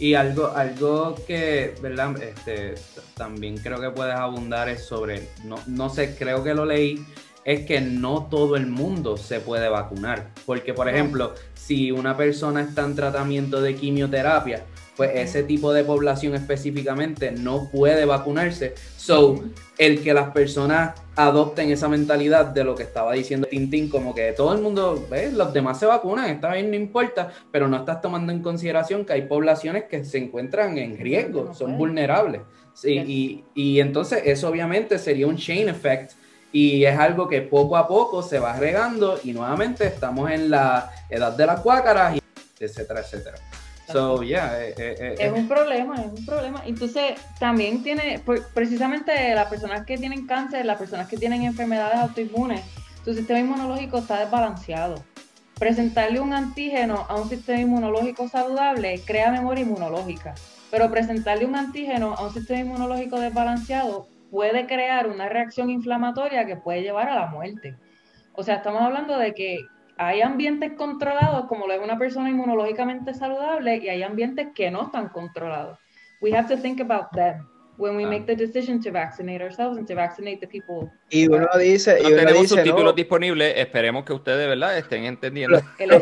Y 0.00 0.14
algo, 0.14 0.48
algo 0.56 1.14
que, 1.26 1.74
¿verdad? 1.82 2.20
Este, 2.22 2.74
también 3.16 3.58
creo 3.58 3.78
que 3.80 3.90
puedes 3.90 4.14
abundar 4.14 4.70
es 4.70 4.82
sobre, 4.82 5.28
no, 5.44 5.56
no 5.66 5.90
sé, 5.90 6.16
creo 6.16 6.42
que 6.42 6.54
lo 6.54 6.64
leí, 6.64 7.04
es 7.44 7.66
que 7.66 7.82
no 7.82 8.26
todo 8.30 8.56
el 8.56 8.66
mundo 8.66 9.18
se 9.18 9.40
puede 9.40 9.68
vacunar. 9.68 10.30
Porque, 10.46 10.72
por 10.72 10.88
ejemplo, 10.88 11.34
si 11.54 11.92
una 11.92 12.16
persona 12.16 12.62
está 12.62 12.82
en 12.86 12.96
tratamiento 12.96 13.60
de 13.60 13.74
quimioterapia, 13.76 14.64
pues 14.96 15.12
ese 15.14 15.42
tipo 15.42 15.72
de 15.72 15.84
población 15.84 16.34
específicamente 16.34 17.30
no 17.30 17.70
puede 17.70 18.04
vacunarse. 18.04 18.74
So, 18.96 19.42
el 19.78 20.02
que 20.02 20.12
las 20.12 20.30
personas 20.30 21.00
adopten 21.16 21.70
esa 21.70 21.88
mentalidad 21.88 22.46
de 22.46 22.64
lo 22.64 22.74
que 22.74 22.82
estaba 22.82 23.14
diciendo 23.14 23.46
Tintín, 23.48 23.88
como 23.88 24.14
que 24.14 24.32
todo 24.32 24.52
el 24.54 24.60
mundo, 24.60 25.06
¿ves? 25.10 25.32
los 25.32 25.52
demás 25.52 25.78
se 25.78 25.86
vacunan, 25.86 26.28
está 26.30 26.52
bien, 26.52 26.70
no 26.70 26.76
importa, 26.76 27.30
pero 27.50 27.68
no 27.68 27.78
estás 27.78 28.00
tomando 28.00 28.32
en 28.32 28.42
consideración 28.42 29.04
que 29.04 29.14
hay 29.14 29.22
poblaciones 29.22 29.84
que 29.84 30.04
se 30.04 30.18
encuentran 30.18 30.76
en 30.78 30.98
riesgo, 30.98 31.44
No 31.44 31.54
son 31.54 31.76
vulnerables. 31.78 32.42
Sí, 32.74 32.92
y, 32.92 33.44
y 33.54 33.80
entonces 33.80 34.22
eso 34.24 34.48
obviamente 34.48 34.98
sería 34.98 35.26
un 35.26 35.36
chain 35.36 35.68
effect 35.68 36.12
y 36.52 36.84
es 36.84 36.98
algo 36.98 37.28
que 37.28 37.42
poco 37.42 37.76
a 37.76 37.86
poco 37.86 38.22
se 38.22 38.38
va 38.38 38.56
regando 38.56 39.18
y 39.22 39.32
nuevamente 39.32 39.86
estamos 39.86 40.30
en 40.30 40.50
la 40.50 40.90
edad 41.08 41.32
de 41.36 41.46
las 41.46 41.60
cuácaras, 41.60 42.16
y 42.16 42.20
etcétera, 42.64 43.00
etcétera. 43.00 43.38
So, 43.92 44.22
yeah, 44.22 44.60
eh, 44.60 44.74
eh, 44.76 44.94
eh, 44.98 45.14
Es 45.18 45.32
un 45.32 45.48
problema, 45.48 45.96
es 45.96 46.18
un 46.18 46.26
problema. 46.26 46.62
Entonces, 46.66 47.20
también 47.38 47.82
tiene, 47.82 48.22
precisamente 48.54 49.34
las 49.34 49.48
personas 49.48 49.84
que 49.86 49.96
tienen 49.98 50.26
cáncer, 50.26 50.64
las 50.64 50.78
personas 50.78 51.08
que 51.08 51.16
tienen 51.16 51.42
enfermedades 51.42 51.96
autoinmunes, 51.96 52.62
su 53.04 53.14
sistema 53.14 53.40
inmunológico 53.40 53.98
está 53.98 54.20
desbalanceado. 54.20 55.02
Presentarle 55.58 56.20
un 56.20 56.32
antígeno 56.32 57.06
a 57.08 57.16
un 57.16 57.28
sistema 57.28 57.60
inmunológico 57.60 58.28
saludable 58.28 59.02
crea 59.04 59.30
memoria 59.30 59.62
inmunológica, 59.62 60.34
pero 60.70 60.90
presentarle 60.90 61.44
un 61.44 61.56
antígeno 61.56 62.14
a 62.14 62.26
un 62.26 62.32
sistema 62.32 62.60
inmunológico 62.60 63.20
desbalanceado 63.20 64.06
puede 64.30 64.66
crear 64.66 65.08
una 65.08 65.28
reacción 65.28 65.70
inflamatoria 65.70 66.46
que 66.46 66.56
puede 66.56 66.82
llevar 66.82 67.08
a 67.08 67.14
la 67.14 67.26
muerte. 67.26 67.76
O 68.34 68.42
sea, 68.42 68.56
estamos 68.56 68.80
hablando 68.80 69.18
de 69.18 69.34
que 69.34 69.58
hay 70.02 70.22
ambientes 70.22 70.72
controlados, 70.78 71.46
como 71.46 71.66
lo 71.66 71.74
es 71.74 71.80
una 71.80 71.98
persona 71.98 72.30
inmunológicamente 72.30 73.12
saludable, 73.12 73.76
y 73.76 73.88
hay 73.90 74.02
ambientes 74.02 74.48
que 74.54 74.70
no 74.70 74.84
están 74.84 75.08
controlados. 75.10 75.78
We 76.22 76.34
have 76.34 76.48
to 76.54 76.60
think 76.60 76.80
about 76.80 77.10
them 77.12 77.46
when 77.76 77.96
we 77.96 78.04
Ah. 78.04 78.08
make 78.08 78.24
the 78.26 78.34
decision 78.36 78.82
to 78.82 78.90
vaccinate 78.92 79.42
ourselves 79.42 79.76
and 79.78 79.86
to 79.86 79.94
vaccinate 79.94 80.38
the 80.40 80.46
people. 80.46 80.90
Y 81.10 81.26
uno 81.28 81.46
dice, 81.58 81.98
y 81.98 82.02
No 82.02 82.08
uno 82.08 82.16
tenemos 82.16 82.42
dice, 82.42 82.54
subtítulos 82.54 82.84
no, 82.84 82.92
disponibles. 82.94 83.54
Esperemos 83.58 84.04
que 84.04 84.12
ustedes, 84.14 84.48
¿verdad? 84.48 84.78
Estén 84.78 85.04
entendiendo. 85.04 85.60
El 85.78 85.88
no 85.90 85.96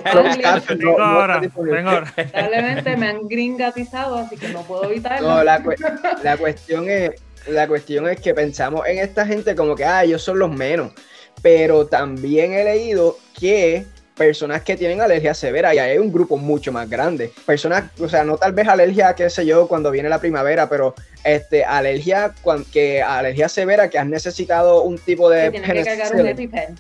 ahora, 1.05 1.41
vengo 1.41 1.91
ahora. 1.91 2.13
lamentablemente 2.17 2.97
me 2.97 3.09
han 3.09 3.29
gringatizado, 3.29 4.17
así 4.19 4.37
que 4.37 4.49
no 4.49 4.63
puedo 4.63 4.85
evitarlo. 4.91 5.29
No, 5.29 5.43
la, 5.45 5.61
cue- 5.63 5.77
la 6.23 6.37
cuestión 6.37 6.89
es, 6.89 7.13
la 7.49 7.67
cuestión 7.67 8.09
es 8.09 8.21
que 8.21 8.33
pensamos 8.35 8.87
en 8.87 8.99
esta 8.99 9.27
gente 9.27 9.55
como 9.57 9.75
que, 9.75 9.85
ah, 9.85 10.05
ellos 10.05 10.23
son 10.23 10.39
los 10.39 10.51
menos. 10.51 10.93
Pero 11.43 11.87
también 11.87 12.53
he 12.53 12.65
leído 12.65 13.17
que 13.39 13.87
personas 14.19 14.63
que 14.63 14.77
tienen 14.77 15.01
alergia 15.01 15.33
severa, 15.33 15.75
y 15.75 15.79
hay 15.79 15.97
un 15.97 16.13
grupo 16.13 16.37
mucho 16.37 16.73
más 16.73 16.91
grande. 16.91 17.33
Personas, 17.47 17.85
o 18.01 18.09
sea, 18.09 18.25
no 18.25 18.37
tal 18.37 18.53
vez 18.53 18.69
alergia, 18.69 19.15
qué 19.15 19.31
sé 19.31 19.47
yo, 19.47 19.69
cuando 19.69 19.91
viene 19.91 20.09
la 20.09 20.19
primavera, 20.19 20.69
pero 20.69 20.95
este, 21.25 21.65
alergia, 21.65 22.35
que, 22.73 23.01
alergia 23.01 23.49
severa 23.49 23.89
que 23.89 23.99
has 23.99 24.07
necesitado 24.07 24.83
un 24.83 24.99
tipo 24.99 25.31
de 25.31 25.45
que 25.45 25.61
tienes 25.61 25.87
que 25.87 25.97
cargar 25.97 26.21
un 26.21 26.27
EpiPen. 26.27 26.75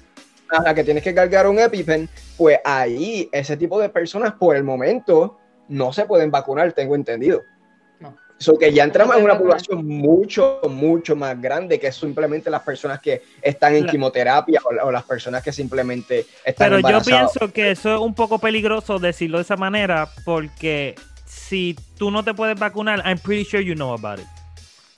ajá, 0.50 0.74
que 0.74 0.84
tienes 0.84 1.04
que 1.04 1.14
cargar 1.14 1.46
un 1.46 1.58
EpiPen, 1.58 2.08
pues 2.36 2.58
ahí 2.64 3.28
ese 3.32 3.56
tipo 3.56 3.80
de 3.80 3.88
personas 3.88 4.34
por 4.34 4.56
el 4.56 4.64
momento 4.64 5.38
no 5.68 5.92
se 5.92 6.04
pueden 6.06 6.30
vacunar, 6.30 6.72
tengo 6.72 6.94
entendido. 6.96 7.42
So 8.38 8.56
que 8.56 8.72
ya 8.72 8.84
entramos 8.84 9.16
en 9.16 9.24
una 9.24 9.36
población 9.36 9.84
mucho, 9.84 10.60
mucho 10.70 11.16
más 11.16 11.40
grande 11.40 11.80
que 11.80 11.90
simplemente 11.90 12.48
las 12.50 12.62
personas 12.62 13.00
que 13.00 13.22
están 13.42 13.74
en 13.74 13.84
quimioterapia 13.86 14.60
o, 14.64 14.86
o 14.86 14.92
las 14.92 15.02
personas 15.02 15.42
que 15.42 15.52
simplemente 15.52 16.24
están 16.44 16.70
Pero 16.70 16.88
yo 16.88 17.00
pienso 17.02 17.52
que 17.52 17.72
eso 17.72 17.94
es 17.94 18.00
un 18.00 18.14
poco 18.14 18.38
peligroso 18.38 19.00
decirlo 19.00 19.38
de 19.38 19.42
esa 19.42 19.56
manera 19.56 20.08
porque 20.24 20.94
si 21.26 21.76
tú 21.96 22.12
no 22.12 22.22
te 22.22 22.32
puedes 22.32 22.58
vacunar, 22.58 23.02
I'm 23.04 23.18
pretty 23.18 23.44
sure 23.44 23.62
you 23.62 23.74
know 23.74 23.92
about 23.92 24.20
it. 24.20 24.26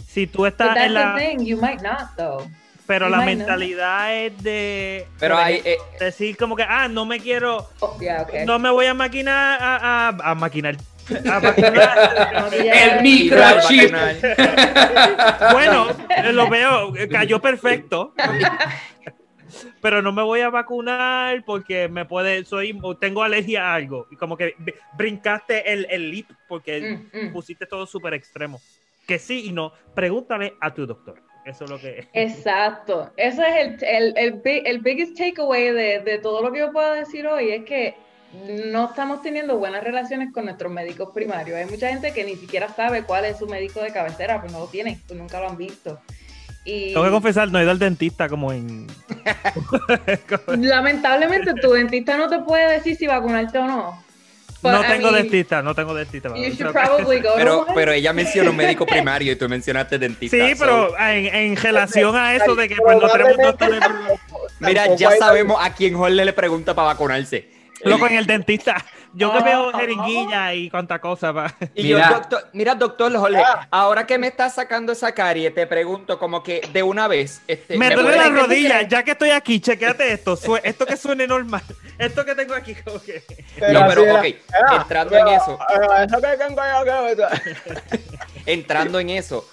Si 0.07 0.27
tú 0.27 0.45
estás 0.45 0.75
that's 0.75 0.87
en 0.87 0.95
la... 0.95 1.17
thing, 1.17 1.39
you 1.45 1.57
might 1.57 1.81
not 1.81 2.15
though. 2.17 2.47
Pero 2.87 3.07
you 3.07 3.13
la 3.13 3.21
mentalidad 3.23 4.17
es 4.17 4.43
de... 4.43 5.07
Pero 5.19 5.39
hay. 5.39 5.63
eh, 5.65 5.77
Decir 5.99 6.37
como 6.37 6.57
que, 6.57 6.65
ah, 6.65 6.89
no 6.89 7.07
me 7.07 7.21
quiero... 7.21 7.69
Oh, 7.79 7.97
yeah, 8.01 8.23
okay. 8.23 8.45
No 8.45 8.59
me 8.59 8.69
voy 8.69 8.87
a 8.87 8.95
maquinar 8.95 9.63
a, 9.63 10.09
a, 10.09 10.31
a 10.31 10.35
maquinar. 10.35 10.77
A 11.31 11.39
vacunar. 11.41 12.31
No 12.35 12.47
te 12.49 12.63
llega- 12.63 12.97
El 12.97 13.03
microchip. 13.03 13.93
bueno, 15.53 15.87
eh, 16.17 16.33
lo 16.33 16.49
veo, 16.49 16.95
eh, 16.97 17.09
cayó 17.09 17.41
perfecto. 17.41 18.15
Pero 19.83 20.01
no 20.03 20.13
me 20.13 20.23
voy 20.23 20.41
a 20.43 20.51
vacunar 20.51 21.43
porque 21.45 21.89
me 21.89 22.05
puede, 22.05 22.45
soy, 22.45 22.79
tengo 23.01 23.23
alergia 23.23 23.71
a 23.71 23.75
algo. 23.75 24.07
Y 24.11 24.17
como 24.17 24.37
que 24.37 24.55
br- 24.57 24.75
brincaste 24.97 25.73
el, 25.73 25.87
el 25.91 26.11
leap 26.11 26.27
porque 26.49 26.81
Mm, 27.13 27.27
mm. 27.29 27.33
pusiste 27.33 27.67
todo 27.67 27.87
súper 27.87 28.15
extremo. 28.15 28.61
Que 29.09 29.19
sí 29.19 29.47
y 29.47 29.53
no. 29.53 29.73
Pregúntale 29.95 30.55
a 30.61 30.73
tu 30.73 30.87
doctor. 30.87 31.21
Eso 31.45 31.65
es 31.65 31.71
lo 31.71 31.81
que 31.81 32.09
Exacto. 32.13 33.11
Ese 33.17 33.43
es 33.43 33.83
el, 33.83 33.85
el, 33.85 34.15
el, 34.19 34.33
big- 34.35 34.63
el 34.67 34.79
biggest 34.79 35.17
takeaway 35.17 35.71
de, 35.73 36.01
de 36.01 36.19
todo 36.19 36.43
lo 36.43 36.53
que 36.53 36.61
yo 36.61 36.71
puedo 36.73 36.93
decir 36.93 37.27
hoy, 37.27 37.51
es 37.51 37.65
que 37.65 37.97
no 38.33 38.87
estamos 38.91 39.23
teniendo 39.23 39.59
buenas 39.59 39.83
relaciones 39.83 40.33
con 40.33 40.45
nuestros 40.45 40.71
médicos 40.73 41.11
primarios. 41.13 41.57
Hay 41.59 41.67
mucha 41.67 41.89
gente 41.89 42.13
que 42.13 42.25
ni 42.25 42.37
siquiera 42.37 42.69
sabe 42.75 43.03
cuál 43.03 43.25
es 43.25 43.39
su 43.39 43.47
médico 43.47 43.81
de 43.81 43.93
cabecera, 43.93 44.41
pues 44.41 44.53
no 44.53 44.61
lo 44.61 44.67
tienen, 44.67 45.01
pues 45.07 45.19
nunca 45.19 45.41
lo 45.41 45.49
han 45.49 45.57
visto. 45.57 45.99
Y 46.65 46.93
Tengo 46.93 47.05
que 47.07 47.11
confesar, 47.11 47.51
no 47.51 47.59
he 47.59 47.63
ido 47.63 47.71
al 47.71 47.79
dentista 47.79 48.29
como 48.29 48.53
en. 48.53 48.87
lamentablemente 50.59 51.55
tu 51.55 51.73
dentista 51.73 52.17
no 52.17 52.29
te 52.29 52.39
puede 52.41 52.71
decir 52.73 52.97
si 52.97 53.07
vacunarte 53.07 53.59
o 53.59 53.67
no. 53.67 54.05
But, 54.63 54.73
no 54.73 54.85
I 54.85 54.89
tengo 54.89 55.11
mean, 55.11 55.23
dentista, 55.23 55.63
no 55.63 55.75
tengo 55.75 55.95
dentista. 55.95 56.29
You 56.29 56.35
mano. 56.35 56.55
should 56.55 56.73
probably 56.73 57.21
go 57.21 57.31
to 57.31 57.37
pero, 57.37 57.67
pero 57.75 57.93
ella 57.93 58.13
mencionó 58.13 58.53
médico 58.53 58.85
primario 58.85 59.33
y 59.33 59.37
tú 59.37 59.49
mencionaste 59.49 59.99
dentista. 59.99 60.37
Sí, 60.37 60.55
so- 60.55 60.59
pero 60.59 60.99
en, 60.99 61.35
en 61.35 61.57
relación 61.57 62.15
a 62.15 62.35
eso 62.35 62.55
de 62.55 62.69
que 62.69 62.77
pues, 62.77 62.99
no 63.01 63.09
tenemos 63.09 63.37
doctores. 63.39 63.81
Mira, 64.59 64.95
ya 64.97 65.13
sabemos 65.17 65.57
a 65.59 65.73
quién 65.73 65.95
Jorge 65.97 66.15
le 66.27 66.33
pregunta 66.35 66.75
para 66.75 66.89
vacunarse. 66.89 67.60
Loco, 67.85 68.07
en 68.07 68.17
el 68.17 68.27
dentista. 68.27 68.85
Yo 69.13 69.33
que 69.33 69.43
veo 69.43 69.73
jeringuilla 69.73 70.55
y 70.55 70.71
cuánta 70.71 71.01
cosa. 71.01 71.33
pa. 71.33 71.55
Y 71.75 71.85
Mira. 71.85 72.09
yo, 72.11 72.15
doctor, 72.17 72.49
mira, 72.53 72.75
doctor 72.75 73.11
Ah. 73.45 73.67
ahora 73.71 74.07
que 74.07 74.19
me 74.19 74.29
estás 74.29 74.55
sacando 74.55 74.93
esa 74.93 75.13
carie, 75.13 75.51
te 75.51 75.67
pregunto 75.67 76.19
como 76.19 76.43
que 76.43 76.61
de 76.73 76.83
una 76.83 77.09
vez. 77.09 77.43
Este, 77.49 77.77
Me 77.77 77.91
duele 77.95 78.17
la 78.17 78.25
¿qué 78.25 78.31
tú 78.31 78.37
rodilla, 78.37 78.83
ya 78.83 79.03
que 79.03 79.11
estoy 79.13 79.31
aquí, 79.31 79.61
chequéate 79.61 80.13
esto. 80.13 80.39
Esto 80.63 80.87
que 80.87 80.97
suene 80.97 81.27
normal. 81.27 81.63
Esto 81.99 82.25
que 82.25 82.35
tengo 82.35 82.55
aquí, 82.55 82.75
como 82.77 83.01
que. 83.03 83.23
No, 83.73 83.87
pero, 83.89 84.05
era. 84.05 84.21
ok, 84.21 84.25
entrando 84.81 85.17
en 85.17 85.25
pero, 85.25 85.37
eso. 85.37 85.59
eso 86.07 86.21
que 86.21 86.37
tengo 86.37 86.63
yo, 86.63 86.85
que- 86.85 88.11
entrando 88.47 88.99
en 89.01 89.11
eso, 89.11 89.49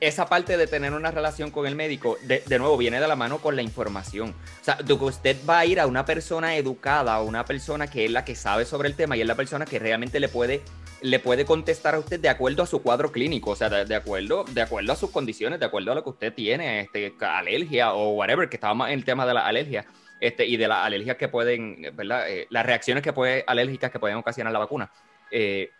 esa 0.00 0.26
parte 0.26 0.56
de 0.56 0.66
tener 0.66 0.92
una 0.92 1.10
relación 1.10 1.50
con 1.50 1.66
el 1.66 1.74
médico, 1.74 2.18
de, 2.22 2.42
de, 2.46 2.58
nuevo, 2.58 2.76
viene 2.76 3.00
de 3.00 3.08
la 3.08 3.16
mano 3.16 3.38
con 3.38 3.56
la 3.56 3.62
información. 3.62 4.34
O 4.60 4.64
sea, 4.64 4.78
usted 5.00 5.36
va 5.48 5.60
a 5.60 5.66
ir 5.66 5.80
a 5.80 5.86
una 5.86 6.04
persona 6.04 6.56
educada, 6.56 7.20
una 7.22 7.44
persona 7.44 7.88
que 7.88 8.04
es 8.04 8.10
la 8.10 8.24
que 8.24 8.34
sabe 8.34 8.64
sobre 8.64 8.88
el 8.88 8.94
tema 8.94 9.16
y 9.16 9.20
es 9.20 9.26
la 9.26 9.34
persona 9.34 9.64
que 9.64 9.78
realmente 9.78 10.20
le 10.20 10.28
puede, 10.28 10.62
le 11.02 11.18
puede 11.18 11.44
contestar 11.44 11.94
a 11.94 11.98
usted 11.98 12.20
de 12.20 12.28
acuerdo 12.28 12.62
a 12.62 12.66
su 12.66 12.82
cuadro 12.82 13.12
clínico, 13.12 13.50
o 13.50 13.56
sea, 13.56 13.68
de, 13.68 13.94
acuerdo, 13.94 14.44
de 14.44 14.62
acuerdo 14.62 14.92
a 14.92 14.96
sus 14.96 15.10
condiciones, 15.10 15.60
de 15.60 15.66
acuerdo 15.66 15.92
a 15.92 15.94
lo 15.94 16.02
que 16.02 16.10
usted 16.10 16.32
tiene, 16.32 16.80
este, 16.80 17.14
alergia 17.20 17.92
o 17.92 18.14
whatever, 18.14 18.48
que 18.48 18.56
estaba 18.56 18.74
más 18.74 18.88
en 18.90 18.98
el 18.98 19.04
tema 19.04 19.26
de 19.26 19.34
la 19.34 19.46
alergia. 19.46 19.86
Este, 20.20 20.44
y 20.46 20.56
de 20.56 20.66
las 20.66 20.84
alergias 20.84 21.16
que 21.16 21.28
pueden, 21.28 21.92
¿verdad? 21.94 22.28
Eh, 22.28 22.48
las 22.50 22.66
reacciones 22.66 23.04
que 23.04 23.12
puede, 23.12 23.44
alérgicas 23.46 23.92
que 23.92 24.00
pueden 24.00 24.16
ocasionar 24.16 24.52
la 24.52 24.58
vacuna. 24.58 24.90
Eh, 25.30 25.70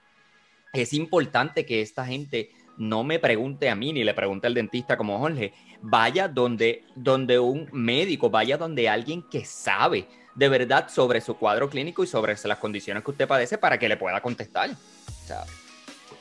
es 0.72 0.92
importante 0.92 1.64
que 1.64 1.80
esta 1.80 2.04
gente 2.06 2.50
no 2.78 3.04
me 3.04 3.18
pregunte 3.18 3.68
a 3.68 3.74
mí 3.74 3.92
ni 3.92 4.04
le 4.04 4.14
pregunte 4.14 4.46
al 4.46 4.54
dentista 4.54 4.96
como 4.96 5.18
Jorge, 5.18 5.52
vaya 5.82 6.28
donde, 6.28 6.84
donde 6.94 7.38
un 7.38 7.68
médico, 7.72 8.30
vaya 8.30 8.56
donde 8.56 8.88
alguien 8.88 9.22
que 9.28 9.44
sabe 9.44 10.06
de 10.34 10.48
verdad 10.48 10.88
sobre 10.88 11.20
su 11.20 11.36
cuadro 11.36 11.68
clínico 11.68 12.04
y 12.04 12.06
sobre 12.06 12.36
las 12.44 12.58
condiciones 12.58 13.02
que 13.02 13.10
usted 13.10 13.26
padece 13.26 13.58
para 13.58 13.78
que 13.78 13.88
le 13.88 13.96
pueda 13.96 14.20
contestar. 14.20 14.70
O 14.70 15.26
sea, 15.26 15.44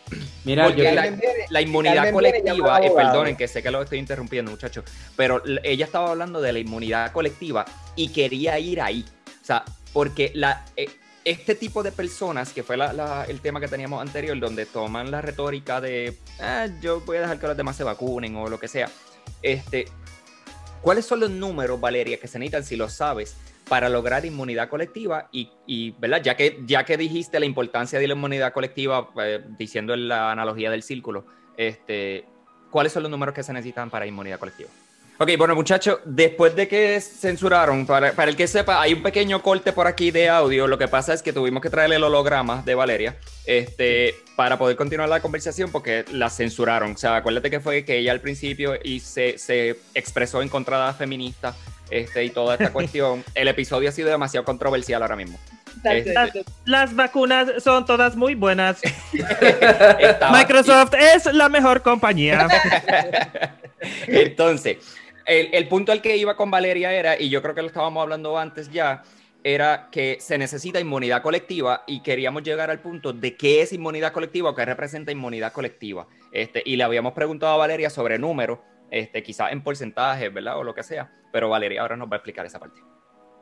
Mira, 0.43 0.69
la, 0.69 1.17
la, 1.49 1.61
inmunidad 1.61 2.11
colectiva, 2.11 2.83
y 2.83 2.89
perdonen 2.89 3.35
que 3.35 3.47
sé 3.47 3.61
que 3.61 3.69
lo 3.69 3.81
estoy 3.81 3.99
interrumpiendo, 3.99 4.49
muchachos, 4.49 4.85
pero 5.15 5.43
ella 5.63 5.85
estaba 5.85 6.11
hablando 6.11 6.41
de 6.41 6.53
la 6.53 6.59
inmunidad 6.59 7.11
colectiva 7.11 7.65
y 7.95 8.09
quería 8.09 8.57
ir 8.57 8.81
ahí. 8.81 9.05
O 9.41 9.45
sea, 9.45 9.63
porque 9.93 10.31
la, 10.33 10.65
eh, 10.75 10.89
este 11.27 11.55
tipo 11.55 11.83
de 11.83 11.91
personas, 11.91 12.53
que 12.53 12.63
fue 12.63 12.77
el 13.27 13.41
tema 13.41 13.59
que 13.59 13.67
teníamos 13.67 14.01
anterior, 14.01 14.39
donde 14.39 14.65
toman 14.65 15.11
la 15.11 15.21
retórica 15.21 15.81
de 15.81 16.17
ah, 16.39 16.67
yo 16.81 17.01
voy 17.01 17.17
a 17.17 17.21
dejar 17.21 17.37
que 17.37 17.47
los 17.47 17.57
demás 17.57 17.75
se 17.75 17.83
vacunen 17.83 18.33
o 18.37 18.47
lo 18.47 18.57
que 18.57 18.69
sea, 18.69 18.89
este, 19.41 19.87
¿cuáles 20.81 21.05
son 21.05 21.19
los 21.19 21.29
números, 21.29 21.81
Valeria, 21.81 22.17
que 22.17 22.29
se 22.29 22.39
necesitan, 22.39 22.63
si 22.63 22.77
lo 22.77 22.87
sabes, 22.87 23.35
para 23.67 23.89
lograr 23.89 24.25
inmunidad 24.25 24.69
colectiva? 24.69 25.27
Y, 25.33 25.91
¿verdad? 25.99 26.21
Ya 26.23 26.37
que, 26.37 26.61
ya 26.65 26.85
que 26.85 26.95
dijiste 26.95 27.41
la 27.41 27.45
importancia 27.45 27.99
de 27.99 28.07
la 28.07 28.13
inmunidad 28.13 28.53
colectiva, 28.53 29.09
eh, 29.21 29.43
diciendo 29.57 29.97
la 29.97 30.31
analogía 30.31 30.71
del 30.71 30.81
círculo, 30.81 31.25
este, 31.57 32.23
¿cuáles 32.71 32.93
son 32.93 33.03
los 33.03 33.11
números 33.11 33.35
que 33.35 33.43
se 33.43 33.51
necesitan 33.51 33.89
para 33.89 34.05
inmunidad 34.05 34.39
colectiva? 34.39 34.69
Ok, 35.19 35.31
bueno 35.35 35.55
muchachos, 35.55 35.99
después 36.05 36.55
de 36.55 36.67
que 36.67 37.01
censuraron, 37.01 37.87
para, 37.87 38.11
el 38.23 38.35
que 38.35 38.45
sepa, 38.45 38.79
hay 38.79 38.93
un 38.93 39.01
pequeño 39.01 39.41
corte 39.41 39.73
por 39.73 39.87
aquí 39.87 40.11
de 40.11 40.29
audio. 40.29 40.67
Lo 40.67 40.77
que 40.77 40.87
pasa 40.87 41.11
es 41.11 41.23
que 41.23 41.33
tuvimos 41.33 41.63
que 41.63 41.71
traerle 41.71 41.95
el 41.95 42.03
holograma 42.03 42.61
de 42.63 42.75
Valeria 42.75 43.17
este, 43.47 44.13
para 44.35 44.59
poder 44.59 44.75
continuar 44.75 45.09
la 45.09 45.19
conversación 45.19 45.71
porque 45.71 46.05
la 46.11 46.29
censuraron. 46.29 46.91
O 46.91 46.97
sea, 46.97 47.15
acuérdate 47.15 47.49
que 47.49 47.59
fue 47.59 47.83
que 47.83 47.97
ella 47.97 48.11
al 48.11 48.21
principio 48.21 48.73
y 48.83 48.99
se, 48.99 49.39
se 49.39 49.79
expresó 49.95 50.43
en 50.43 50.49
contra 50.49 50.77
de 50.77 50.85
la 50.85 50.93
feminista 50.93 51.55
este, 51.89 52.23
y 52.23 52.29
toda 52.29 52.53
esta 52.53 52.69
cuestión. 52.73 53.23
El 53.33 53.47
episodio 53.47 53.89
ha 53.89 53.91
sido 53.91 54.09
demasiado 54.09 54.45
controversial 54.45 55.01
ahora 55.01 55.15
mismo. 55.15 55.39
Este, 55.83 56.13
las, 56.65 56.95
vacunas 56.95 57.63
son 57.63 57.87
todas 57.87 58.15
muy 58.15 58.35
buenas. 58.35 58.81
Microsoft 60.31 60.93
es 60.93 61.25
la 61.33 61.49
mejor 61.49 61.81
compañía. 61.81 62.47
Entonces, 64.07 64.77
el, 65.27 65.67
punto 65.67 65.91
al 65.91 66.01
que 66.01 66.15
iba 66.15 66.35
con 66.35 66.49
Valeria 66.49 66.93
era, 66.93 67.19
y 67.19 67.29
yo 67.29 67.41
creo 67.41 67.53
que 67.53 67.61
lo 67.61 67.67
estábamos 67.67 68.01
hablando 68.01 68.37
antes 68.37 68.71
ya, 68.71 69.03
era 69.43 69.89
que 69.91 70.17
se 70.19 70.37
necesita 70.37 70.79
inmunidad 70.79 71.21
colectiva 71.21 71.83
y 71.85 72.01
queríamos 72.01 72.43
llegar 72.43 72.69
al 72.69 72.79
punto 72.79 73.13
de 73.13 73.35
qué 73.35 73.61
es 73.61 73.71
inmunidad 73.71 74.11
colectiva 74.11 74.49
o 74.49 74.55
qué 74.55 74.65
representa 74.65 75.11
inmunidad 75.11 75.51
colectiva. 75.51 76.07
Este, 76.31 76.61
y 76.65 76.75
le 76.75 76.83
habíamos 76.83 77.13
preguntado 77.13 77.53
a 77.53 77.57
Valeria 77.57 77.89
sobre 77.89 78.17
números, 78.17 78.59
este, 78.89 79.21
quizás 79.21 79.51
en 79.51 79.61
porcentajes, 79.61 80.33
¿verdad? 80.33 80.57
O 80.57 80.63
lo 80.63 80.73
que 80.73 80.83
sea, 80.83 81.11
pero 81.31 81.49
Valeria 81.49 81.81
ahora 81.81 81.97
nos 81.97 82.09
va 82.09 82.15
a 82.15 82.17
explicar 82.17 82.45
esa 82.45 82.59
parte. 82.59 82.81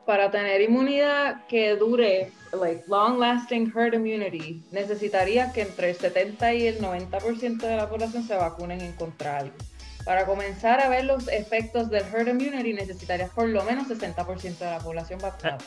Para 0.06 0.30
tener 0.30 0.60
inmunidad 0.60 1.46
que 1.46 1.74
dure, 1.74 2.30
like 2.52 2.84
long 2.86 3.18
lasting 3.18 3.72
herd 3.76 3.94
immunity, 3.94 4.62
necesitaría 4.70 5.52
que 5.52 5.62
entre 5.62 5.90
el 5.90 5.96
70 5.96 6.54
y 6.54 6.66
el 6.68 6.78
90% 6.78 7.58
de 7.58 7.76
la 7.76 7.88
población 7.88 8.22
se 8.22 8.36
vacunen 8.36 8.80
en 8.80 8.92
contra 8.92 9.38
algo. 9.38 9.56
Para 10.06 10.24
comenzar 10.24 10.80
a 10.80 10.88
ver 10.88 11.04
los 11.04 11.26
efectos 11.26 11.90
del 11.90 12.04
herd 12.04 12.28
immunity 12.28 12.72
necesitarías 12.72 13.28
por 13.30 13.48
lo 13.48 13.64
menos 13.64 13.88
60% 13.88 14.58
de 14.58 14.64
la 14.64 14.78
población 14.78 15.18
vacunada. 15.18 15.58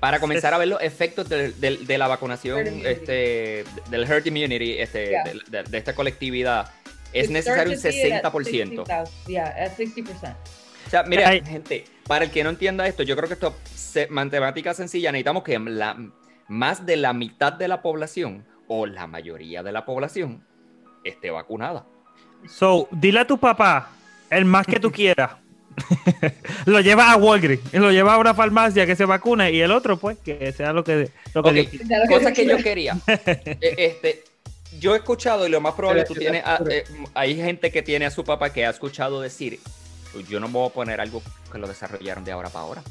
para 0.00 0.20
comenzar 0.20 0.52
a 0.52 0.58
ver 0.58 0.68
los 0.68 0.82
efectos 0.82 1.30
de, 1.30 1.96
la 1.98 2.08
vacunación 2.08 2.66
este, 2.84 3.64
del 3.88 4.04
herd 4.04 4.26
immunity 4.26 4.78
este, 4.78 5.16
de, 5.48 5.78
esta 5.78 5.94
colectividad, 5.94 6.70
es 7.14 7.30
necesario 7.30 7.72
un 7.72 7.78
60%. 7.78 9.08
Yeah, 9.26 9.76
60%. 9.76 10.36
O 10.86 10.90
sea, 10.90 11.02
mira, 11.04 11.30
gente, 11.42 11.86
para 12.06 12.26
el 12.26 12.30
que 12.30 12.44
no 12.44 12.50
entienda 12.50 12.86
esto, 12.86 13.02
yo 13.02 13.16
creo 13.16 13.28
que 13.28 13.34
esto 13.34 13.56
es 13.94 14.10
matemática 14.10 14.74
sencilla. 14.74 15.10
Necesitamos 15.10 15.42
que 15.42 15.58
la, 15.58 15.96
más 16.48 16.84
de 16.84 16.96
la 16.96 17.14
mitad 17.14 17.54
de 17.54 17.66
la 17.66 17.80
población 17.80 18.44
o 18.68 18.84
la 18.84 19.06
mayoría 19.06 19.62
de 19.62 19.72
la 19.72 19.86
población 19.86 20.44
esté 21.02 21.30
vacunada. 21.30 21.86
So, 22.48 22.88
dile 22.90 23.20
a 23.20 23.26
tu 23.26 23.38
papá 23.38 23.90
el 24.30 24.44
más 24.44 24.66
que 24.66 24.80
tú 24.80 24.90
quieras. 24.90 25.32
lo 26.66 26.80
lleva 26.80 27.12
a 27.12 27.16
Walgreens, 27.16 27.72
lo 27.72 27.90
lleva 27.90 28.14
a 28.14 28.18
una 28.18 28.34
farmacia 28.34 28.86
que 28.86 28.94
se 28.94 29.04
vacune 29.04 29.52
y 29.52 29.60
el 29.60 29.70
otro, 29.70 29.96
pues, 29.96 30.18
que 30.18 30.52
sea 30.52 30.72
lo 30.72 30.84
que. 30.84 31.10
Lo 31.34 31.42
que 31.42 31.68
Cosa 32.08 32.32
que 32.32 32.46
yo 32.46 32.58
quería. 32.58 32.98
E, 33.06 33.56
este, 33.78 34.24
yo 34.78 34.94
he 34.94 34.98
escuchado, 34.98 35.46
y 35.46 35.50
lo 35.50 35.60
más 35.60 35.74
probable, 35.74 36.04
tú 36.04 36.14
tienes. 36.14 36.42
Eh, 36.70 36.84
hay 37.14 37.36
gente 37.36 37.70
que 37.70 37.82
tiene 37.82 38.06
a 38.06 38.10
su 38.10 38.24
papá 38.24 38.52
que 38.52 38.66
ha 38.66 38.70
escuchado 38.70 39.20
decir: 39.20 39.60
pues, 40.12 40.28
Yo 40.28 40.40
no 40.40 40.48
me 40.48 40.54
voy 40.54 40.68
a 40.68 40.72
poner 40.72 41.00
algo 41.00 41.22
que 41.50 41.58
lo 41.58 41.66
desarrollaron 41.66 42.24
de 42.24 42.32
ahora 42.32 42.48
para 42.48 42.64
ahora. 42.64 42.82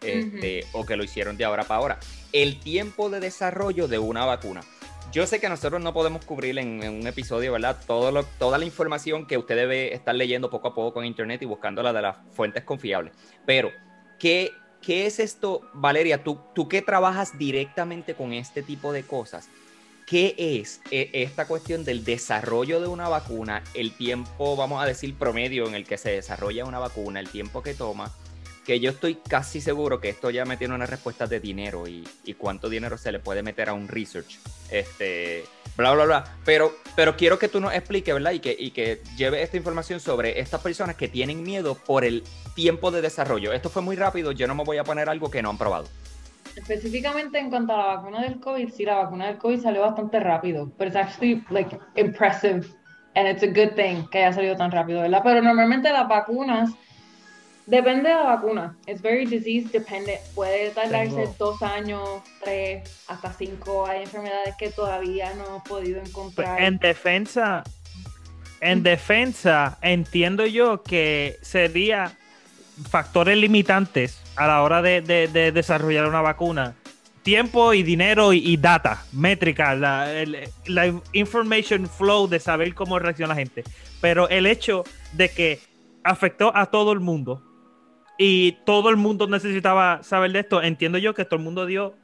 Este, 0.00 0.64
O 0.72 0.86
que 0.86 0.96
lo 0.96 1.02
hicieron 1.02 1.36
de 1.36 1.44
ahora 1.44 1.64
para 1.64 1.80
ahora. 1.80 1.98
El 2.32 2.60
tiempo 2.60 3.10
de 3.10 3.20
desarrollo 3.20 3.88
de 3.88 3.98
una 3.98 4.24
vacuna 4.24 4.60
yo 5.12 5.26
sé 5.26 5.40
que 5.40 5.48
nosotros 5.48 5.82
no 5.82 5.92
podemos 5.92 6.24
cubrir 6.24 6.58
en, 6.58 6.86
un 6.88 7.06
episodio, 7.06 7.52
¿verdad? 7.52 7.76
Todo 7.86 8.22
toda 8.38 8.58
la 8.58 8.64
información 8.64 9.26
que 9.26 9.38
usted 9.38 9.56
debe 9.56 9.94
estar 9.94 10.14
leyendo 10.14 10.50
poco 10.50 10.68
a 10.68 10.74
poco 10.74 11.00
en 11.00 11.06
internet 11.06 11.42
y 11.42 11.46
buscándola 11.46 11.92
de 11.92 12.02
las 12.02 12.16
fuentes 12.32 12.64
confiables. 12.64 13.14
Pero, 13.46 13.70
¿qué, 14.18 14.52
qué 14.82 15.06
es 15.06 15.18
esto, 15.18 15.62
Valeria? 15.72 16.22
¿tú, 16.22 16.38
tú 16.54 16.68
que 16.68 16.82
trabajas 16.82 17.38
directamente 17.38 18.14
con 18.14 18.32
este 18.32 18.62
tipo 18.62 18.92
de 18.92 19.02
cosas, 19.02 19.48
¿qué 20.06 20.34
es 20.36 20.80
eh, 20.90 21.10
esta 21.14 21.46
cuestión 21.46 21.84
del 21.84 22.04
desarrollo 22.04 22.80
de 22.80 22.88
una 22.88 23.08
vacuna, 23.08 23.62
el 23.74 23.92
tiempo, 23.92 24.56
vamos 24.56 24.82
a 24.82 24.86
decir, 24.86 25.16
promedio 25.16 25.66
en 25.66 25.74
el 25.74 25.86
que 25.86 25.96
se 25.96 26.10
desarrolla 26.10 26.66
una 26.66 26.78
vacuna, 26.78 27.20
el 27.20 27.28
tiempo 27.28 27.62
que 27.62 27.74
toma? 27.74 28.12
Que 28.68 28.80
yo 28.80 28.90
estoy 28.90 29.14
casi 29.14 29.62
seguro 29.62 29.98
que 29.98 30.10
esto 30.10 30.28
ya 30.28 30.44
me 30.44 30.58
tiene 30.58 30.74
una 30.74 30.84
respuesta 30.84 31.26
de 31.26 31.40
dinero 31.40 31.88
y, 31.88 32.04
cuánto 32.36 32.68
dinero 32.68 32.98
se 32.98 33.10
le 33.10 33.18
puede 33.18 33.42
meter 33.42 33.70
a 33.70 33.72
un 33.72 33.88
research, 33.88 34.38
este, 34.70 35.44
bla, 35.74 35.94
bla, 35.94 36.04
bla. 36.04 36.24
Pero, 36.44 36.74
pero 36.94 37.16
quiero 37.16 37.38
que 37.38 37.48
tú 37.48 37.60
nos 37.60 37.72
expliques, 37.72 38.12
¿verdad? 38.12 38.32
Y 38.32 38.40
que, 38.40 38.54
y 38.58 38.72
que 38.72 39.00
lleve 39.16 39.42
esta 39.42 39.56
información 39.56 40.00
sobre 40.00 40.38
estas 40.38 40.60
personas 40.60 40.96
que 40.96 41.08
tienen 41.08 41.42
miedo 41.44 41.76
por 41.76 42.04
el 42.04 42.24
tiempo 42.54 42.90
de 42.90 43.00
desarrollo. 43.00 43.54
Esto 43.54 43.70
fue 43.70 43.80
muy 43.80 43.96
rápido, 43.96 44.32
yo 44.32 44.46
no 44.46 44.54
me 44.54 44.64
voy 44.64 44.76
a 44.76 44.84
poner 44.84 45.08
algo 45.08 45.30
que 45.30 45.40
no 45.40 45.48
han 45.48 45.56
probado. 45.56 45.86
Específicamente 46.54 47.38
en 47.38 47.48
cuanto 47.48 47.72
a 47.72 47.78
la 47.78 47.86
vacuna 47.96 48.20
del 48.20 48.38
COVID, 48.38 48.68
sí, 48.68 48.84
la 48.84 48.96
vacuna 48.96 49.28
del 49.28 49.38
COVID 49.38 49.62
salió 49.62 49.80
bastante 49.80 50.20
rápido, 50.20 50.70
pero 50.76 50.90
es 50.90 50.96
actually 50.96 51.42
like 51.48 51.74
impressive 51.96 52.66
and 53.14 53.28
it's 53.28 53.42
a 53.42 53.46
good 53.46 53.74
thing 53.76 54.06
que 54.10 54.18
haya 54.18 54.34
salido 54.34 54.56
tan 54.56 54.70
rápido, 54.70 55.00
¿verdad? 55.00 55.22
Pero 55.24 55.40
normalmente 55.40 55.90
las 55.90 56.06
vacunas 56.06 56.74
Depende 57.68 58.08
de 58.08 58.14
la 58.14 58.22
vacuna. 58.22 58.76
Es 58.86 59.02
very 59.02 59.26
disease 59.26 59.68
dependent. 59.70 60.18
Puede 60.34 60.70
tardarse 60.70 61.28
dos 61.38 61.62
años, 61.62 62.22
tres, 62.42 63.04
hasta 63.08 63.30
cinco. 63.30 63.86
Hay 63.86 64.04
enfermedades 64.04 64.54
que 64.58 64.70
todavía 64.70 65.34
no 65.34 65.44
hemos 65.44 65.62
podido 65.64 66.00
encontrar. 66.00 66.62
En 66.62 66.78
defensa, 66.78 67.62
en 68.62 68.82
defensa, 68.82 69.76
entiendo 69.82 70.46
yo 70.46 70.82
que 70.82 71.36
sería 71.42 72.16
factores 72.88 73.36
limitantes 73.36 74.22
a 74.36 74.46
la 74.46 74.62
hora 74.62 74.80
de, 74.80 75.02
desarrollar 75.52 76.08
una 76.08 76.22
vacuna. 76.22 76.74
Tiempo 77.22 77.74
y 77.74 77.82
dinero 77.82 78.32
y, 78.32 78.56
data, 78.56 79.04
métrica, 79.12 79.74
la, 79.74 80.08
la 80.64 80.86
information 81.12 81.86
flow 81.86 82.28
de 82.28 82.40
saber 82.40 82.74
cómo 82.74 82.98
reacciona 82.98 83.34
la 83.34 83.40
gente. 83.40 83.62
Pero 84.00 84.26
el 84.30 84.46
hecho 84.46 84.84
de 85.12 85.28
que 85.28 85.60
afectó 86.02 86.56
a 86.56 86.66
todo 86.66 86.92
el 86.92 87.00
mundo, 87.00 87.42
y 88.18 88.52
todo 88.64 88.90
el 88.90 88.96
mundo 88.96 89.28
necesitaba 89.28 90.02
saber 90.02 90.32
de 90.32 90.40
esto. 90.40 90.60
Entiendo 90.60 90.98
yo 90.98 91.14
que 91.14 91.24
todo 91.24 91.36
el 91.36 91.44
mundo 91.44 91.64
dio 91.64 91.94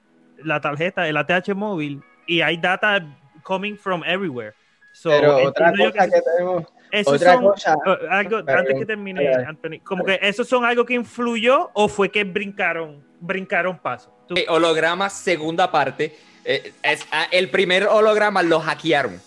la 0.42 0.60
tarjeta, 0.60 1.08
el 1.08 1.16
ATH 1.16 1.54
móvil, 1.54 2.02
y 2.26 2.40
hay 2.40 2.56
data 2.56 3.04
coming 3.42 3.76
from 3.76 4.02
everywhere. 4.04 4.54
pero 5.02 5.48
otra 5.48 5.72
cosa 5.72 6.08
que, 6.08 6.22
tenemos. 6.22 6.64
Otra 7.06 7.40
cosa. 7.40 7.76
Uh, 7.84 8.08
antes 8.08 8.78
que 8.78 8.86
termine, 8.86 9.28
Anthony, 9.44 9.80
como 9.82 10.04
que 10.04 10.18
esos 10.22 10.48
son 10.48 10.64
algo 10.64 10.84
que 10.84 10.94
influyó 10.94 11.70
o 11.74 11.88
fue 11.88 12.08
que 12.08 12.22
brincaron, 12.22 13.04
brincaron 13.20 13.76
paso. 13.78 14.16
Holograma, 14.48 15.10
segunda 15.10 15.70
parte. 15.70 16.16
Eh, 16.44 16.72
es, 16.82 17.06
ah, 17.10 17.26
el 17.30 17.50
primer 17.50 17.84
holograma 17.84 18.42
lo 18.42 18.60
hackearon. 18.60 19.20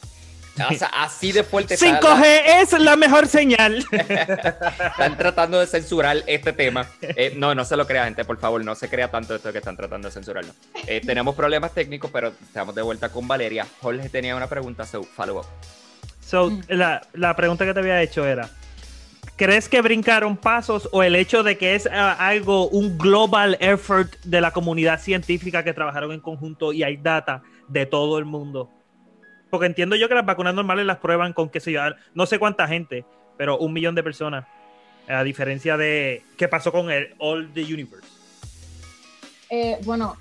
O 0.69 0.73
sea, 0.73 0.87
así 0.89 1.31
de 1.31 1.43
fuerte 1.43 1.73
está 1.75 1.85
la- 1.91 1.99
5G 2.01 2.41
es 2.61 2.71
la 2.79 2.95
mejor 2.95 3.27
señal. 3.27 3.85
Están 3.91 5.17
tratando 5.17 5.59
de 5.59 5.67
censurar 5.67 6.17
este 6.27 6.53
tema. 6.53 6.87
Eh, 7.01 7.33
no, 7.35 7.53
no 7.55 7.65
se 7.65 7.75
lo 7.77 7.85
crea, 7.85 8.05
gente, 8.05 8.25
por 8.25 8.39
favor, 8.39 8.63
no 8.63 8.75
se 8.75 8.89
crea 8.89 9.09
tanto 9.09 9.35
esto 9.35 9.51
que 9.51 9.59
están 9.59 9.75
tratando 9.77 10.07
de 10.07 10.13
censurarlo. 10.13 10.53
Eh, 10.87 11.01
tenemos 11.05 11.35
problemas 11.35 11.73
técnicos, 11.73 12.09
pero 12.11 12.29
estamos 12.41 12.73
de 12.75 12.81
vuelta 12.81 13.09
con 13.09 13.27
Valeria. 13.27 13.65
Jorge 13.81 14.09
tenía 14.09 14.35
una 14.35 14.47
pregunta, 14.47 14.85
so 14.85 15.03
follow 15.03 15.39
up. 15.39 15.45
So, 16.25 16.49
Mm. 16.49 16.61
la, 16.69 17.01
la 17.13 17.35
pregunta 17.35 17.65
que 17.65 17.73
te 17.73 17.79
había 17.79 18.01
hecho 18.01 18.25
era, 18.25 18.49
¿crees 19.37 19.69
que 19.69 19.81
brincaron 19.81 20.35
pasos 20.35 20.89
o 20.91 21.03
el 21.03 21.15
hecho 21.15 21.43
de 21.43 21.57
que 21.57 21.75
es 21.75 21.87
ah, 21.91 22.13
algo, 22.19 22.67
un 22.69 22.97
global 22.97 23.57
effort 23.61 24.13
de 24.23 24.41
la 24.41 24.51
comunidad 24.51 24.99
científica 24.99 25.63
que 25.63 25.73
trabajaron 25.73 26.11
en 26.11 26.19
conjunto 26.19 26.73
y 26.73 26.83
hay 26.83 26.97
data 26.97 27.43
de 27.67 27.85
todo 27.85 28.17
el 28.19 28.25
mundo? 28.25 28.71
Porque 29.49 29.65
entiendo 29.65 29.95
yo 29.95 30.07
que 30.09 30.15
las 30.15 30.25
vacunas 30.25 30.53
normales 30.53 30.85
las 30.85 30.97
prueban 30.97 31.33
con, 31.33 31.49
qué 31.49 31.59
sé 31.59 31.71
yo, 31.71 31.81
no 32.13 32.25
sé 32.25 32.37
cuánta 32.39 32.67
gente, 32.67 33.05
pero 33.37 33.57
un 33.57 33.73
millón 33.73 33.95
de 33.95 34.03
personas. 34.03 34.45
A 35.09 35.23
diferencia 35.23 35.77
de 35.77 36.21
qué 36.37 36.47
pasó 36.49 36.71
con 36.73 36.91
el 36.91 37.15
All 37.19 37.49
the 37.53 37.61
Universe. 37.63 38.07
Eh, 39.49 39.77
bueno, 39.85 40.17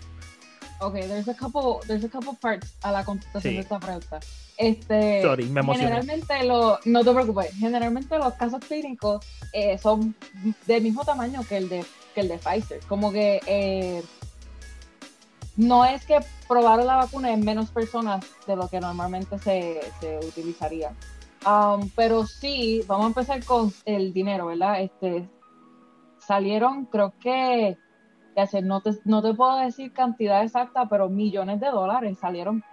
ok, 0.81 0.95
there's 0.95 1.29
a 1.29 1.35
couple, 1.35 1.85
there's 1.89 2.05
a 2.05 2.09
couple 2.09 2.35
parts 2.41 2.73
a 2.83 2.93
la 2.93 3.05
contestación 3.05 3.43
Sí. 3.53 3.57
de 3.57 3.63
esta 3.63 3.81
pregunta. 3.81 4.21
Este, 4.57 5.21
Sorry, 5.23 5.47
me 5.47 5.61
emocioné. 5.61 5.89
generalmente 5.89 6.45
lo, 6.45 6.79
no 6.85 7.05
te 7.05 7.13
preocupes, 7.13 7.53
generalmente 7.59 8.17
los 8.17 8.33
casos 8.35 8.61
clínicos 8.67 9.27
eh, 9.53 9.77
son 9.77 10.15
del 10.67 10.83
mismo 10.83 11.05
tamaño 11.05 11.43
que 11.49 11.57
el 11.59 11.69
de, 11.69 11.85
que 12.15 12.21
el 12.21 12.29
de 12.29 12.39
Pfizer. 12.39 12.81
Como 12.89 13.13
que 13.13 13.41
eh, 13.47 14.03
no 15.57 15.85
es 15.85 16.05
que 16.05 16.21
probaron 16.49 16.87
la 16.87 16.97
vacuna 16.97 17.33
en 17.33 17.45
menos 17.45 17.71
personas 17.71 18.25
de 18.47 18.57
lo 18.57 18.69
que 18.69 18.81
normalmente 18.81 19.39
se, 19.39 19.81
se 20.01 20.19
utilizaría. 20.19 20.93
Um, 21.47 21.89
pero 21.95 22.27
sí, 22.27 22.83
vamos 22.87 23.05
a 23.05 23.09
empezar 23.09 23.45
con 23.45 23.73
el 23.85 24.13
dinero, 24.13 24.47
¿verdad? 24.47 24.81
Este, 24.81 25.29
salieron, 26.19 26.87
creo 26.87 27.15
que, 27.21 27.79
no 28.63 28.81
te, 28.81 28.91
no 29.05 29.23
te 29.23 29.33
puedo 29.33 29.57
decir 29.59 29.93
cantidad 29.93 30.43
exacta, 30.43 30.89
pero 30.89 31.09
millones 31.09 31.61
de 31.61 31.69
dólares 31.69 32.19
salieron 32.19 32.65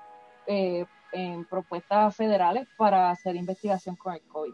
eh, 0.47 0.85
en 1.11 1.45
propuestas 1.45 2.15
federales 2.15 2.67
para 2.75 3.11
hacer 3.11 3.35
investigación 3.35 3.95
con 3.95 4.13
el 4.13 4.21
COVID. 4.23 4.53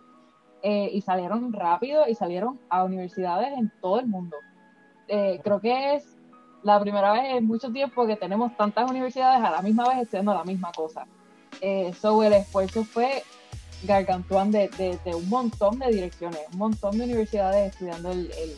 Eh, 0.61 0.89
y 0.91 1.01
salieron 1.01 1.53
rápido 1.53 2.05
y 2.05 2.15
salieron 2.15 2.59
a 2.69 2.83
universidades 2.83 3.57
en 3.57 3.71
todo 3.81 4.01
el 4.01 4.07
mundo. 4.07 4.35
Eh, 5.07 5.39
creo 5.41 5.61
que 5.61 5.95
es 5.95 6.18
la 6.63 6.79
primera 6.79 7.11
vez 7.13 7.23
en 7.35 7.45
mucho 7.45 7.71
tiempo 7.71 8.05
que 8.05 8.15
tenemos 8.15 8.55
tantas 8.57 8.89
universidades 8.89 9.43
a 9.43 9.49
la 9.51 9.61
misma 9.61 9.87
vez 9.89 9.99
estudiando 9.99 10.33
la 10.33 10.43
misma 10.43 10.71
cosa. 10.71 11.05
Eh, 11.61 11.93
so 11.99 12.21
el 12.23 12.33
esfuerzo 12.33 12.83
fue 12.83 13.23
gargantuán 13.83 14.51
de, 14.51 14.67
de- 14.77 14.99
de 15.05 15.15
un 15.15 15.27
montón 15.29 15.79
de 15.79 15.87
direcciones, 15.87 16.39
un 16.51 16.57
montón 16.57 16.97
de 16.97 17.05
universidades 17.05 17.71
estudiando 17.73 18.11
el, 18.11 18.31
el- 18.31 18.57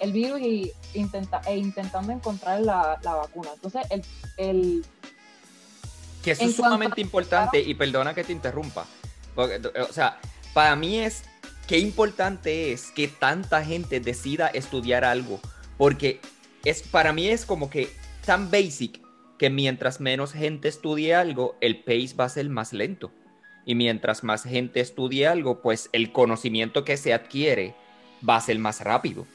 el 0.00 0.12
virus 0.12 0.40
y 0.40 0.72
intenta, 0.94 1.40
e 1.46 1.56
intentando 1.58 2.10
encontrar 2.12 2.60
la, 2.62 2.98
la 3.02 3.14
vacuna. 3.16 3.50
Entonces, 3.54 3.82
el, 3.90 4.02
el 4.38 4.84
Que 6.24 6.30
eso 6.32 6.44
es 6.44 6.56
sumamente 6.56 7.00
importante 7.02 7.60
y 7.60 7.74
perdona 7.74 8.14
que 8.14 8.24
te 8.24 8.32
interrumpa. 8.32 8.86
Porque, 9.34 9.60
o 9.78 9.92
sea, 9.92 10.18
para 10.54 10.74
mí 10.74 10.98
es 10.98 11.22
qué 11.68 11.78
importante 11.78 12.72
es 12.72 12.90
que 12.92 13.08
tanta 13.08 13.62
gente 13.62 14.00
decida 14.00 14.48
estudiar 14.48 15.04
algo. 15.04 15.38
Porque 15.76 16.20
es, 16.64 16.82
para 16.82 17.12
mí 17.12 17.28
es 17.28 17.44
como 17.46 17.70
que 17.70 17.88
tan 18.24 18.50
basic 18.50 19.00
que 19.38 19.50
mientras 19.50 20.00
menos 20.00 20.32
gente 20.32 20.68
estudie 20.68 21.14
algo, 21.14 21.56
el 21.60 21.78
pace 21.82 22.14
va 22.18 22.24
a 22.24 22.28
ser 22.28 22.48
más 22.50 22.72
lento. 22.72 23.10
Y 23.64 23.74
mientras 23.74 24.24
más 24.24 24.44
gente 24.44 24.80
estudie 24.80 25.26
algo, 25.26 25.62
pues 25.62 25.88
el 25.92 26.12
conocimiento 26.12 26.84
que 26.84 26.96
se 26.96 27.14
adquiere 27.14 27.74
va 28.26 28.36
a 28.36 28.40
ser 28.40 28.58
más 28.58 28.80
rápido. 28.82 29.26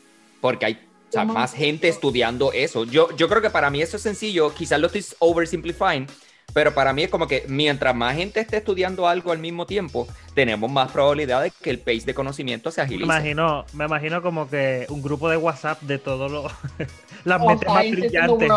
Porque 0.42 0.66
hay 0.66 0.74
o 1.08 1.12
sea, 1.12 1.22
Como- 1.22 1.36
más 1.36 1.54
gente 1.54 1.88
estudiando 1.88 2.52
eso. 2.52 2.84
Yo, 2.84 3.16
yo 3.16 3.30
creo 3.30 3.42
que 3.42 3.50
para 3.50 3.70
mí 3.70 3.82
eso 3.82 3.98
es 3.98 4.04
sencillo. 4.04 4.54
Quizás 4.54 4.80
lo 4.80 4.88
estoy 4.88 5.06
oversimplifying, 5.20 6.08
pero 6.54 6.74
para 6.74 6.94
mí 6.94 7.04
es 7.04 7.10
como 7.10 7.28
que 7.28 7.44
mientras 7.48 7.94
más 7.96 8.16
gente 8.16 8.40
esté 8.40 8.58
estudiando 8.58 9.08
algo 9.08 9.32
al 9.32 9.40
mismo 9.40 9.66
tiempo, 9.66 10.08
tenemos 10.34 10.72
más 10.72 10.92
probabilidad 10.92 11.42
de 11.44 11.52
que 11.52 11.70
el 11.70 11.80
pace 11.80 12.02
de 12.06 12.14
conocimiento 12.14 12.72
se 12.72 12.82
Me 12.82 12.86
agilice. 12.86 13.04
imagino, 13.06 13.66
me 13.74 13.86
imagino 13.86 14.22
como 14.22 14.50
que 14.50 14.86
un 14.90 15.02
grupo 15.02 15.30
de 15.30 15.38
WhatsApp 15.38 15.82
de 15.82 15.98
todos 15.98 16.32
los 16.32 16.52
las 17.26 17.42
all 17.42 17.48
mentes 17.48 17.68
más 17.74 17.84
brillantes. 17.92 18.50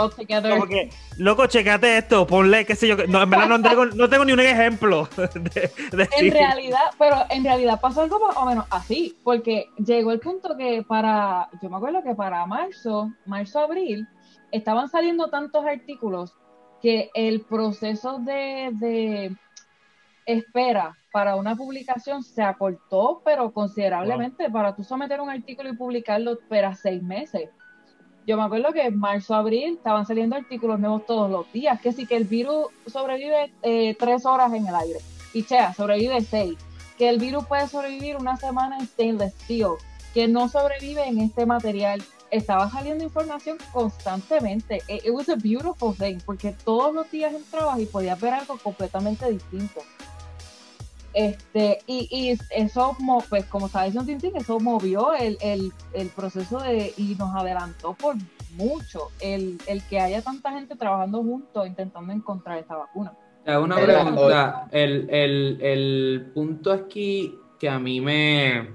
Como 0.51 0.67
que, 0.67 0.91
loco, 1.17 1.47
checate 1.47 1.99
esto, 1.99 2.27
ponle, 2.27 2.65
qué 2.65 2.75
sé 2.77 2.87
yo. 2.89 2.97
No, 3.09 3.23
en 3.23 3.31
verdad 3.31 3.49
no 3.49 3.63
tengo, 3.63 3.87
no 3.87 4.09
tengo 4.09 4.25
ni 4.25 4.33
un 4.33 4.41
ejemplo 4.41 5.09
de, 5.17 5.71
de- 5.97 6.09
En 6.17 6.31
realidad, 6.33 6.81
pero 6.99 7.17
en 7.31 7.45
realidad 7.45 7.81
pasó 7.81 8.03
algo 8.03 8.21
más 8.21 8.37
o 8.37 8.45
menos 8.47 8.67
así, 8.71 9.17
porque 9.25 9.67
llegó 9.85 10.13
el 10.13 10.21
punto 10.21 10.57
que 10.57 10.85
para, 10.87 11.49
yo 11.61 11.69
me 11.71 11.77
acuerdo 11.77 12.03
que 12.03 12.15
para 12.15 12.45
marzo, 12.47 13.11
marzo, 13.27 13.59
abril, 13.61 14.07
estaban 14.53 14.89
saliendo 14.89 15.29
tantos 15.31 15.65
artículos 15.65 16.35
que 16.83 17.11
el 17.15 17.41
proceso 17.43 18.19
de, 18.19 18.71
de 18.73 19.37
espera 20.27 20.97
para 21.13 21.37
una 21.37 21.57
publicación 21.57 22.23
se 22.23 22.43
acortó, 22.43 23.23
pero 23.25 23.51
considerablemente. 23.51 24.51
Para 24.51 24.77
tú 24.77 24.85
someter 24.85 25.21
un 25.21 25.31
artículo 25.31 25.71
y 25.71 25.77
publicarlo, 25.77 26.33
espera 26.33 26.75
seis 26.75 27.03
meses. 27.03 27.51
Yo 28.27 28.37
me 28.37 28.43
acuerdo 28.43 28.73
que 28.73 28.83
en 28.83 28.99
marzo, 28.99 29.35
abril 29.35 29.77
estaban 29.77 30.05
saliendo 30.05 30.37
artículos 30.37 30.79
nuevos 30.79 31.07
todos 31.07 31.31
los 31.31 31.51
días, 31.51 31.81
que 31.81 31.93
sí 31.93 32.07
que 32.07 32.17
el 32.17 32.25
virus 32.25 32.67
sobrevive 32.87 33.55
eh, 33.63 33.97
tres 33.99 34.27
horas 34.27 34.53
en 34.53 34.67
el 34.67 34.75
aire 34.75 34.99
y 35.33 35.45
Chea 35.45 35.73
sobrevive 35.73 36.21
seis, 36.21 36.59
que 36.99 37.09
el 37.09 37.19
virus 37.19 37.47
puede 37.47 37.67
sobrevivir 37.69 38.17
una 38.17 38.37
semana 38.37 38.79
en 38.79 38.87
stainless 38.87 39.33
steel, 39.45 39.77
que 40.13 40.29
no 40.29 40.49
sobrevive 40.49 41.07
en 41.07 41.21
este 41.21 41.47
material. 41.47 42.03
Estaba 42.31 42.71
saliendo 42.71 43.05
información 43.05 43.57
constantemente. 43.73 44.83
It, 44.89 45.05
it 45.07 45.11
was 45.13 45.29
a 45.29 45.37
beautiful 45.37 45.95
thing, 45.95 46.19
porque 46.27 46.53
todos 46.65 46.95
los 46.95 47.11
días 47.11 47.33
entrabas 47.35 47.81
y 47.81 47.87
podías 47.87 48.21
ver 48.21 48.35
algo 48.35 48.59
completamente 48.59 49.31
distinto. 49.31 49.81
Este, 51.15 51.79
y, 51.87 52.07
y 52.11 52.39
eso, 52.51 52.97
pues 53.29 53.47
como 53.47 53.67
estaba 53.67 53.87
diciendo 53.87 54.07
Tintín, 54.07 54.37
eso 54.37 54.61
movió 54.61 55.15
el, 55.15 55.39
el, 55.41 55.73
el 55.95 56.09
proceso 56.09 56.61
de, 56.61 56.93
y 56.97 57.15
nos 57.19 57.35
adelantó 57.35 57.95
por 57.95 58.15
mucho 58.57 59.09
el, 59.21 59.59
el 59.67 59.83
que 59.85 60.01
haya 60.01 60.21
tanta 60.23 60.53
gente 60.53 60.77
trabajando 60.77 61.23
juntos 61.23 61.67
intentando 61.67 62.13
encontrar 62.13 62.59
esta 62.59 62.77
vacuna. 62.77 63.15
Una 63.47 63.77
pregunta. 64.05 64.69
El, 64.71 65.09
el- 65.11 65.59
el 65.63 66.31
punto 66.35 66.73
aquí 66.73 67.35
que 67.59 67.69
a 67.71 67.79
mí 67.79 68.01
me. 68.01 68.69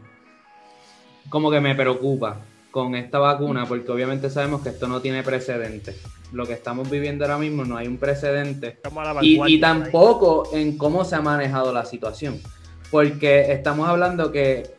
como 1.30 1.52
que 1.52 1.62
me 1.62 1.76
preocupa 1.76 2.38
con 2.74 2.96
esta 2.96 3.20
vacuna, 3.20 3.68
porque 3.68 3.92
obviamente 3.92 4.32
sabemos 4.32 4.64
que 4.64 4.70
esto 4.70 4.88
no 4.88 5.00
tiene 5.00 5.22
precedente. 5.22 5.96
Lo 6.32 6.48
que 6.48 6.54
estamos 6.54 6.90
viviendo 6.90 7.24
ahora 7.24 7.38
mismo 7.38 7.66
no 7.66 7.78
hay 7.78 7.88
un 7.88 7.98
precedente. 7.98 8.80
Y, 9.22 9.40
y 9.46 9.60
tampoco 9.60 10.50
en 10.54 10.76
cómo 10.76 11.06
se 11.06 11.16
ha 11.16 11.22
manejado 11.22 11.72
la 11.72 11.86
situación. 11.86 12.42
Porque 12.90 13.52
estamos 13.52 13.88
hablando 13.88 14.32
que 14.32 14.72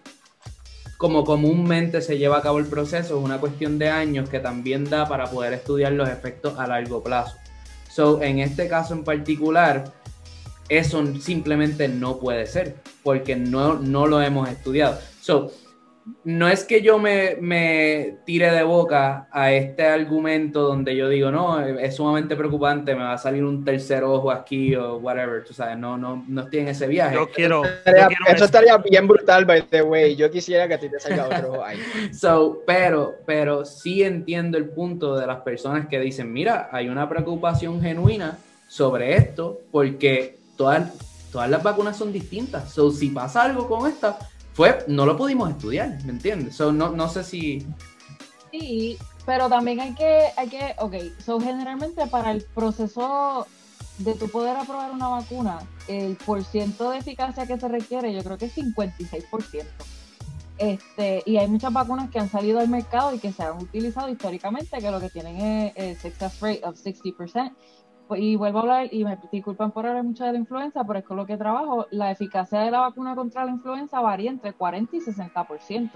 como 0.97 1.23
comúnmente 1.23 2.03
se 2.03 2.19
lleva 2.19 2.39
a 2.39 2.43
cabo 2.43 2.59
el 2.59 2.67
proceso, 2.67 3.17
es 3.17 3.25
una 3.25 3.39
cuestión 3.39 3.79
de 3.79 3.91
años 3.91 4.29
que 4.29 4.41
también 4.41 4.91
da 4.91 5.07
para 5.09 5.31
poder 5.31 5.53
estudiar 5.53 5.93
los 5.93 6.09
efectos 6.09 6.59
a 6.59 6.67
largo 6.67 7.01
plazo. 7.01 7.37
So, 7.89 8.21
en 8.23 8.41
este 8.41 8.67
caso 8.67 8.93
en 8.95 9.05
particular, 9.05 9.93
eso 10.69 11.01
simplemente 11.21 11.87
no 11.87 12.19
puede 12.19 12.47
ser, 12.47 12.75
porque 13.05 13.37
no, 13.37 13.75
no 13.75 14.09
lo 14.09 14.21
hemos 14.21 14.49
estudiado. 14.49 14.99
So, 15.21 15.53
no 16.25 16.49
es 16.49 16.65
que 16.65 16.83
yo 16.83 16.99
me, 16.99 17.37
me 17.41 18.19
tire 18.27 18.51
de 18.51 18.63
boca 18.63 19.27
a 19.33 19.53
este 19.53 19.87
argumento 19.87 20.61
donde 20.63 20.95
yo 20.97 21.09
digo, 21.09 21.31
no, 21.31 21.61
es 21.61 21.97
sumamente 21.97 22.37
preocupante, 22.37 22.95
me 22.95 23.03
va 23.05 23.15
a 23.15 23.19
salir 23.19 23.43
un 23.43 23.65
tercer 23.65 24.05
ojo 24.05 24.31
aquí 24.31 24.75
o 24.75 24.97
whatever, 24.99 25.43
tú 25.45 25.55
sabes, 25.55 25.79
no, 25.79 25.97
no, 25.97 26.23
no 26.29 26.43
estoy 26.43 26.59
en 26.61 26.69
ese 26.69 26.87
viaje. 26.89 27.15
Yo 27.15 27.31
quiero, 27.31 27.63
yo 27.65 27.71
Estaría- 27.71 28.07
quiero 28.09 28.25
eso 28.27 28.35
eso. 28.37 28.45
estaría 28.45 28.77
bien 28.79 29.09
brutal, 29.09 29.47
by 29.47 29.63
the 29.63 29.81
way. 29.83 30.15
Yo 30.15 30.31
quisiera 30.31 30.69
que 30.69 30.75
a 30.75 30.79
ti 30.81 30.91
te 30.91 31.01
salga 31.01 31.25
otro 31.27 31.53
ojo 31.55 31.65
ahí. 31.65 31.79
So, 32.13 32.63
pero, 32.67 33.15
pero 33.25 33.65
sí 33.65 34.03
entiendo 34.03 34.59
el 34.59 34.69
punto 34.69 35.17
de 35.17 35.27
las 35.27 35.41
personas 35.41 35.87
que 35.89 35.99
dicen, 36.01 36.31
mira, 36.31 36.69
hay 36.71 36.91
una 36.91 37.09
preocupación 37.09 37.81
genuina 37.81 38.37
sobre 38.69 39.17
esto 39.17 39.59
porque 39.71 40.37
todas, 40.59 40.93
todas 41.33 41.49
las 41.49 41.63
vacunas 41.63 41.97
son 41.97 42.13
distintas. 42.13 42.71
So, 42.73 42.91
si 42.91 43.09
pasa 43.09 43.43
algo 43.43 43.67
con 43.69 43.89
esta, 43.91 44.19
fue, 44.55 44.85
no 44.87 45.05
lo 45.05 45.17
pudimos 45.17 45.51
estudiar, 45.51 46.03
¿me 46.05 46.13
entiendes? 46.13 46.57
So, 46.57 46.73
no, 46.73 46.91
no 46.91 47.09
sé 47.09 47.25
si... 47.25 47.67
Sí, 48.53 48.97
pero 49.27 49.49
también 49.49 49.81
hay 49.81 49.95
que, 49.95 50.29
hay 50.37 50.49
que, 50.49 50.75
ok, 50.79 50.95
so 51.25 51.41
generalmente 51.41 52.07
para 52.07 52.31
el 52.31 52.43
proceso 52.55 53.47
de 53.99 54.15
tu 54.15 54.29
poder 54.29 54.57
aprobar 54.57 54.93
una 54.93 55.09
vacuna, 55.09 55.59
el 55.89 56.17
porciento 56.17 56.91
de 56.91 56.99
eficacia 56.99 57.47
que 57.47 57.59
se 57.59 57.69
requiere, 57.69 58.15
yo 58.15 58.23
creo 58.23 58.39
que 58.39 58.47
es 58.47 58.57
56%. 58.57 59.65
Este, 60.57 61.25
y 61.27 61.37
hay 61.37 61.49
muchas 61.49 61.73
vacunas 61.73 62.11
que 62.11 62.21
han 62.21 62.31
salido 62.31 62.61
al 62.61 62.69
mercado 62.69 63.13
y 63.13 63.19
que 63.19 63.33
se 63.33 63.43
han 63.43 63.59
utilizado 63.59 64.09
históricamente, 64.09 64.79
que 64.79 64.91
lo 64.91 65.01
que 65.01 65.11
tienen 65.11 65.37
es, 65.41 65.73
es 65.75 65.99
success 66.01 66.41
rate 66.41 66.61
of 66.65 66.77
60%. 66.77 67.53
Y 68.17 68.37
vuelvo 68.37 68.59
a 68.59 68.63
hablar, 68.63 68.89
y 68.93 69.05
me 69.05 69.19
disculpan 69.33 69.71
por 69.71 69.87
hablar 69.87 70.05
mucho 70.05 70.25
de 70.25 70.33
la 70.33 70.39
influenza, 70.39 70.85
pero 70.85 70.99
es 70.99 71.05
con 71.05 71.17
lo 71.17 71.27
que 71.27 71.37
trabajo, 71.37 71.87
la 71.91 72.11
eficacia 72.11 72.61
de 72.61 72.71
la 72.71 72.81
vacuna 72.81 73.15
contra 73.15 73.45
la 73.45 73.51
influenza 73.53 74.01
varía 74.01 74.31
entre 74.31 74.53
40 74.53 74.97
y 74.97 75.01
60%. 75.01 75.91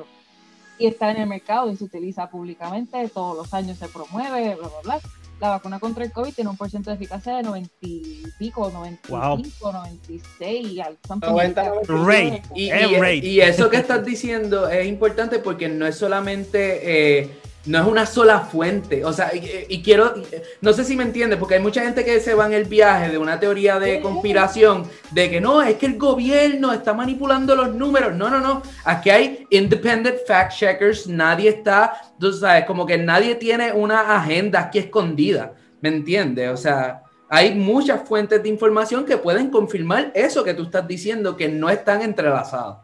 Y 0.78 0.86
está 0.86 1.10
en 1.10 1.18
el 1.18 1.28
mercado 1.28 1.70
y 1.70 1.76
se 1.76 1.84
utiliza 1.84 2.30
públicamente, 2.30 3.08
todos 3.08 3.36
los 3.36 3.52
años 3.52 3.78
se 3.78 3.88
promueve, 3.88 4.54
bla, 4.54 4.68
bla, 4.68 4.80
bla. 4.84 5.00
La 5.40 5.50
vacuna 5.50 5.78
contra 5.78 6.04
el 6.04 6.10
COVID 6.10 6.34
tiene 6.34 6.50
un 6.50 6.56
porcentaje 6.56 6.98
de 6.98 7.04
eficacia 7.04 7.36
de 7.36 7.44
90 7.44 7.70
y 7.82 8.22
pico, 8.40 8.70
95, 8.72 9.72
96, 9.72 10.80
al 10.80 10.98
90, 11.20 11.72
Rate. 11.86 12.42
Y, 12.56 12.64
y- 12.72 12.96
rate. 12.96 13.16
y 13.18 13.40
eso 13.40 13.70
que 13.70 13.76
estás 13.76 14.04
diciendo 14.04 14.68
es 14.68 14.86
importante 14.88 15.38
porque 15.38 15.68
no 15.68 15.86
es 15.86 15.96
solamente, 15.96 17.20
eh, 17.20 17.30
no 17.66 17.78
es 17.80 17.86
una 17.86 18.06
sola 18.06 18.40
fuente. 18.40 19.04
O 19.04 19.12
sea, 19.12 19.34
y, 19.34 19.66
y 19.68 19.82
quiero, 19.82 20.14
no 20.60 20.72
sé 20.72 20.84
si 20.84 20.96
me 20.96 21.04
entiendes, 21.04 21.38
porque 21.38 21.54
hay 21.54 21.60
mucha 21.60 21.82
gente 21.82 22.04
que 22.04 22.20
se 22.20 22.34
va 22.34 22.46
en 22.46 22.52
el 22.52 22.64
viaje 22.64 23.10
de 23.10 23.18
una 23.18 23.38
teoría 23.38 23.78
de 23.78 24.00
conspiración 24.00 24.84
de 25.10 25.30
que 25.30 25.40
no, 25.40 25.62
es 25.62 25.76
que 25.76 25.86
el 25.86 25.98
gobierno 25.98 26.72
está 26.72 26.94
manipulando 26.94 27.54
los 27.54 27.74
números. 27.74 28.14
No, 28.14 28.30
no, 28.30 28.40
no. 28.40 28.62
Aquí 28.84 29.10
hay 29.10 29.46
independent 29.50 30.18
fact 30.26 30.52
checkers. 30.52 31.06
Nadie 31.06 31.50
está, 31.50 32.00
tú 32.18 32.32
sabes, 32.32 32.64
como 32.64 32.86
que 32.86 32.98
nadie 32.98 33.34
tiene 33.34 33.72
una 33.72 34.16
agenda 34.16 34.60
aquí 34.60 34.78
escondida. 34.78 35.54
¿Me 35.80 35.90
entiendes? 35.90 36.50
O 36.50 36.56
sea, 36.56 37.02
hay 37.28 37.54
muchas 37.54 38.08
fuentes 38.08 38.42
de 38.42 38.48
información 38.48 39.04
que 39.04 39.18
pueden 39.18 39.50
confirmar 39.50 40.10
eso 40.14 40.42
que 40.42 40.54
tú 40.54 40.64
estás 40.64 40.88
diciendo, 40.88 41.36
que 41.36 41.48
no 41.48 41.68
están 41.68 42.02
entrelazadas. 42.02 42.78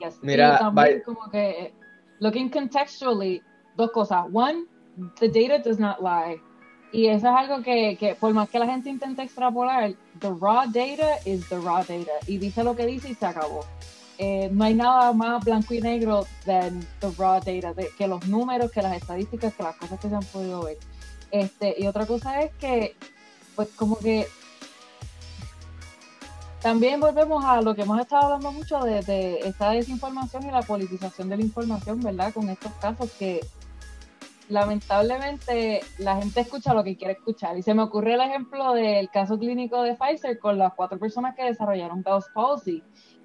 Yes. 0.00 0.18
Mira, 0.22 0.56
y 0.56 0.58
también 0.58 1.02
como 1.04 1.30
que 1.30 1.72
looking 2.18 2.50
contextually, 2.50 3.40
dos 3.76 3.90
cosas. 3.90 4.26
One, 4.32 4.66
the 5.20 5.28
data 5.28 5.58
does 5.58 5.78
not 5.78 6.00
lie. 6.00 6.40
Y 6.92 7.08
eso 7.08 7.28
es 7.28 7.34
algo 7.36 7.62
que, 7.62 7.96
que 7.98 8.14
por 8.14 8.32
más 8.32 8.48
que 8.48 8.58
la 8.58 8.66
gente 8.66 8.88
intente 8.88 9.22
extrapolar, 9.22 9.94
the 10.20 10.30
raw 10.40 10.64
data 10.66 11.18
is 11.24 11.48
the 11.48 11.58
raw 11.58 11.78
data. 11.78 12.12
Y 12.28 12.38
dice 12.38 12.62
lo 12.62 12.76
que 12.76 12.86
dice 12.86 13.10
y 13.10 13.14
se 13.14 13.26
acabó. 13.26 13.64
Eh, 14.16 14.48
no 14.52 14.62
hay 14.62 14.74
nada 14.74 15.12
más 15.12 15.44
blanco 15.44 15.74
y 15.74 15.80
negro 15.80 16.24
than 16.46 16.86
the 17.00 17.10
raw 17.18 17.40
data, 17.40 17.74
que 17.98 18.06
los 18.06 18.24
números, 18.28 18.70
que 18.70 18.80
las 18.80 18.96
estadísticas, 18.96 19.54
que 19.54 19.62
las 19.64 19.74
cosas 19.76 19.98
que 19.98 20.08
se 20.08 20.14
han 20.14 20.24
podido 20.24 20.62
ver. 20.62 20.78
Este, 21.32 21.74
y 21.78 21.88
otra 21.88 22.06
cosa 22.06 22.42
es 22.42 22.52
que, 22.60 22.94
pues 23.56 23.70
como 23.70 23.98
que 23.98 24.28
también 26.62 27.00
volvemos 27.00 27.44
a 27.44 27.60
lo 27.60 27.74
que 27.74 27.82
hemos 27.82 28.00
estado 28.00 28.26
hablando 28.26 28.52
mucho 28.52 28.78
de, 28.84 29.02
de 29.02 29.40
esta 29.40 29.70
desinformación 29.70 30.44
y 30.44 30.52
la 30.52 30.62
politización 30.62 31.28
de 31.28 31.38
la 31.38 31.42
información, 31.42 32.00
¿verdad? 32.00 32.32
Con 32.32 32.48
estos 32.48 32.72
casos 32.74 33.10
que 33.18 33.40
lamentablemente 34.48 35.80
la 35.98 36.16
gente 36.16 36.40
escucha 36.40 36.74
lo 36.74 36.82
que 36.84 36.96
quiere 36.96 37.14
escuchar. 37.14 37.56
Y 37.56 37.62
se 37.62 37.74
me 37.74 37.82
ocurre 37.82 38.14
el 38.14 38.20
ejemplo 38.20 38.72
del 38.72 39.08
caso 39.10 39.38
clínico 39.38 39.82
de 39.82 39.94
Pfizer 39.94 40.38
con 40.38 40.58
las 40.58 40.74
cuatro 40.74 40.98
personas 40.98 41.34
que 41.34 41.44
desarrollaron 41.44 42.02
Bell's 42.02 42.26
Palsy. 42.34 42.82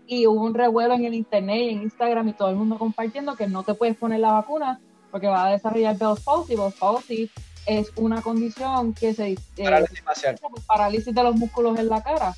Y 0.08 0.26
hubo 0.28 0.44
un 0.44 0.54
revuelo 0.54 0.96
en 0.96 1.06
el 1.06 1.14
internet 1.14 1.58
y 1.58 1.70
en 1.70 1.84
Instagram 1.84 2.30
y 2.30 2.34
todo 2.34 2.50
el 2.50 2.56
mundo 2.56 2.78
compartiendo 2.78 3.36
que 3.36 3.48
no 3.48 3.64
te 3.64 3.76
puedes 3.76 3.96
poner 3.96 4.20
la 4.20 4.34
vacuna 4.34 4.82
porque 5.12 5.28
va 5.28 5.48
a 5.48 5.52
desarrollar 5.52 5.98
Bell's 5.98 6.22
Palsy. 6.22 6.56
Bell's 6.56 6.76
Palsy 6.76 7.30
es 7.66 7.92
una 7.96 8.22
condición 8.22 8.94
que 8.94 9.14
se... 9.14 9.32
eh, 9.32 9.38
Parálisis 9.58 10.02
parálisis 10.68 11.14
de 11.14 11.24
los 11.24 11.36
músculos 11.36 11.78
en 11.78 11.90
la 11.90 12.02
cara. 12.02 12.34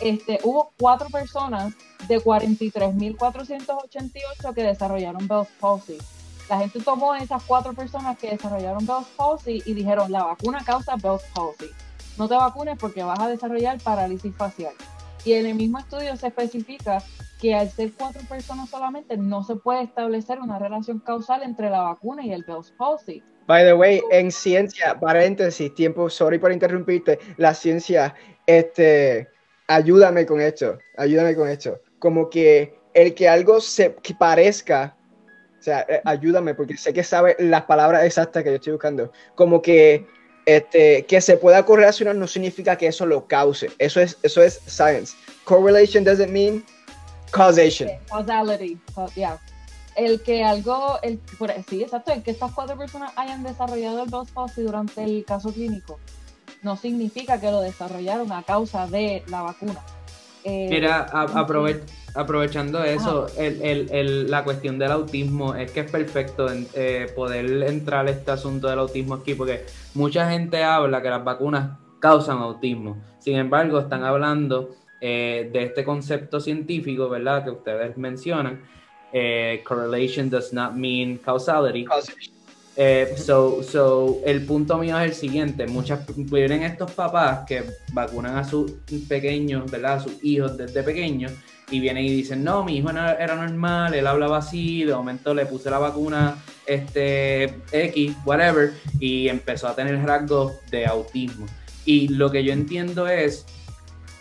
Este, 0.00 0.38
hubo 0.42 0.72
cuatro 0.78 1.08
personas 1.10 1.74
de 2.08 2.18
43.488 2.18 4.54
que 4.54 4.62
desarrollaron 4.62 5.28
Bell's 5.28 5.48
palsy. 5.60 5.98
La 6.48 6.58
gente 6.58 6.80
tomó 6.80 7.14
esas 7.14 7.42
cuatro 7.44 7.72
personas 7.72 8.18
que 8.18 8.30
desarrollaron 8.30 8.86
Bell's 8.86 9.06
palsy 9.16 9.62
y 9.64 9.74
dijeron, 9.74 10.10
la 10.10 10.24
vacuna 10.24 10.62
causa 10.64 10.96
Bell's 10.96 11.22
palsy. 11.34 11.70
No 12.18 12.28
te 12.28 12.34
vacunes 12.34 12.76
porque 12.78 13.02
vas 13.02 13.18
a 13.20 13.28
desarrollar 13.28 13.80
parálisis 13.80 14.34
facial. 14.36 14.74
Y 15.24 15.34
en 15.34 15.46
el 15.46 15.54
mismo 15.54 15.78
estudio 15.78 16.16
se 16.16 16.26
especifica 16.26 17.02
que 17.40 17.54
al 17.54 17.70
ser 17.70 17.92
cuatro 17.92 18.22
personas 18.28 18.70
solamente 18.70 19.16
no 19.16 19.42
se 19.44 19.56
puede 19.56 19.82
establecer 19.82 20.40
una 20.40 20.58
relación 20.58 20.98
causal 20.98 21.42
entre 21.42 21.70
la 21.70 21.82
vacuna 21.82 22.24
y 22.24 22.32
el 22.32 22.44
Bell's 22.44 22.72
palsy. 22.76 23.22
By 23.46 23.64
the 23.64 23.74
way, 23.74 24.00
en 24.10 24.30
ciencia, 24.30 24.98
paréntesis, 24.98 25.74
tiempo, 25.74 26.08
sorry 26.08 26.38
por 26.38 26.52
interrumpirte, 26.52 27.18
la 27.36 27.54
ciencia, 27.54 28.14
este, 28.46 29.28
ayúdame 29.66 30.26
con 30.26 30.40
esto, 30.40 30.78
ayúdame 30.96 31.34
con 31.34 31.48
esto. 31.48 31.80
Como 31.98 32.30
que 32.30 32.78
el 32.94 33.14
que 33.14 33.28
algo 33.28 33.60
se 33.60 33.94
que 33.96 34.14
parezca, 34.14 34.96
o 35.62 35.64
sea, 35.64 35.86
eh, 35.88 36.02
ayúdame 36.04 36.54
porque 36.56 36.76
sé 36.76 36.92
que 36.92 37.04
sabe 37.04 37.36
las 37.38 37.62
palabras 37.62 38.02
exactas 38.04 38.42
que 38.42 38.50
yo 38.50 38.56
estoy 38.56 38.72
buscando. 38.72 39.12
Como 39.36 39.62
que 39.62 40.04
este, 40.44 41.06
que 41.06 41.20
se 41.20 41.36
pueda 41.36 41.64
correlacionar 41.64 42.16
no 42.16 42.26
significa 42.26 42.74
que 42.76 42.88
eso 42.88 43.06
lo 43.06 43.28
cause. 43.28 43.70
Eso 43.78 44.00
es, 44.00 44.18
eso 44.24 44.42
es 44.42 44.60
science. 44.66 45.14
Correlation 45.44 46.02
doesn't 46.02 46.30
mean 46.32 46.64
causation. 47.30 47.88
Causality, 48.08 48.76
ca- 48.92 49.06
yeah. 49.14 49.38
El 49.94 50.20
que 50.22 50.42
algo, 50.42 50.98
el, 51.02 51.18
por- 51.38 51.52
sí, 51.68 51.84
exacto, 51.84 52.12
el 52.12 52.24
que 52.24 52.32
estas 52.32 52.50
cuatro 52.50 52.76
personas 52.76 53.12
hayan 53.14 53.44
desarrollado 53.44 54.02
el 54.02 54.10
palsy 54.34 54.62
durante 54.62 55.04
el 55.04 55.24
caso 55.24 55.52
clínico 55.52 56.00
no 56.62 56.76
significa 56.76 57.40
que 57.40 57.50
lo 57.50 57.60
desarrollaron 57.60 58.32
a 58.32 58.42
causa 58.42 58.88
de 58.88 59.22
la 59.28 59.42
vacuna. 59.42 59.80
Eh, 60.42 60.66
Mira, 60.68 61.06
a- 61.12 61.26
aprove- 61.26 61.82
aprovechando 62.14 62.82
eso, 62.84 63.26
el- 63.38 63.62
el- 63.62 63.90
el- 63.90 64.30
la 64.30 64.44
cuestión 64.44 64.78
del 64.78 64.92
autismo 64.92 65.54
es 65.54 65.70
que 65.70 65.80
es 65.80 65.90
perfecto 65.90 66.50
en- 66.50 66.66
eh, 66.74 67.06
poder 67.14 67.62
entrar 67.64 68.08
este 68.08 68.30
asunto 68.30 68.68
del 68.68 68.78
autismo 68.78 69.14
aquí, 69.14 69.34
porque 69.34 69.64
mucha 69.94 70.30
gente 70.30 70.62
habla 70.62 71.00
que 71.02 71.10
las 71.10 71.24
vacunas 71.24 71.78
causan 72.00 72.38
autismo. 72.38 72.96
Sin 73.18 73.36
embargo, 73.36 73.78
están 73.78 74.04
hablando 74.04 74.74
eh, 75.04 75.50
de 75.52 75.64
este 75.64 75.82
concepto 75.84 76.38
científico, 76.38 77.08
¿verdad? 77.08 77.42
Que 77.44 77.50
ustedes 77.50 77.96
mencionan. 77.96 78.60
eh, 79.14 79.62
correlation 79.66 80.30
does 80.30 80.54
not 80.54 80.72
mean 80.72 81.18
causality. 81.18 81.84
Eh, 82.76 83.12
so, 83.18 83.62
so, 83.62 84.20
el 84.24 84.46
punto 84.46 84.78
mío 84.78 84.98
es 85.00 85.04
el 85.10 85.14
siguiente: 85.14 85.66
muchas 85.66 86.00
vienen 86.16 86.62
estos 86.62 86.92
papás 86.92 87.40
que 87.46 87.62
vacunan 87.92 88.38
a 88.38 88.44
sus 88.44 88.70
pequeños, 89.08 89.70
¿verdad? 89.70 89.96
A 89.96 90.00
sus 90.00 90.24
hijos 90.24 90.56
desde 90.56 90.82
pequeños 90.82 91.32
y 91.72 91.80
vienen 91.80 92.04
y 92.04 92.10
dicen: 92.10 92.44
No, 92.44 92.62
mi 92.64 92.76
hijo 92.76 92.90
era 92.90 93.34
normal, 93.34 93.94
él 93.94 94.06
hablaba 94.06 94.38
así, 94.38 94.84
de 94.84 94.94
momento 94.94 95.34
le 95.34 95.46
puse 95.46 95.70
la 95.70 95.78
vacuna 95.78 96.36
este, 96.66 97.54
X, 97.72 98.14
whatever, 98.24 98.72
y 99.00 99.28
empezó 99.28 99.68
a 99.68 99.74
tener 99.74 100.00
rasgos 100.04 100.52
de 100.70 100.86
autismo. 100.86 101.46
Y 101.84 102.08
lo 102.08 102.30
que 102.30 102.44
yo 102.44 102.52
entiendo 102.52 103.08
es 103.08 103.44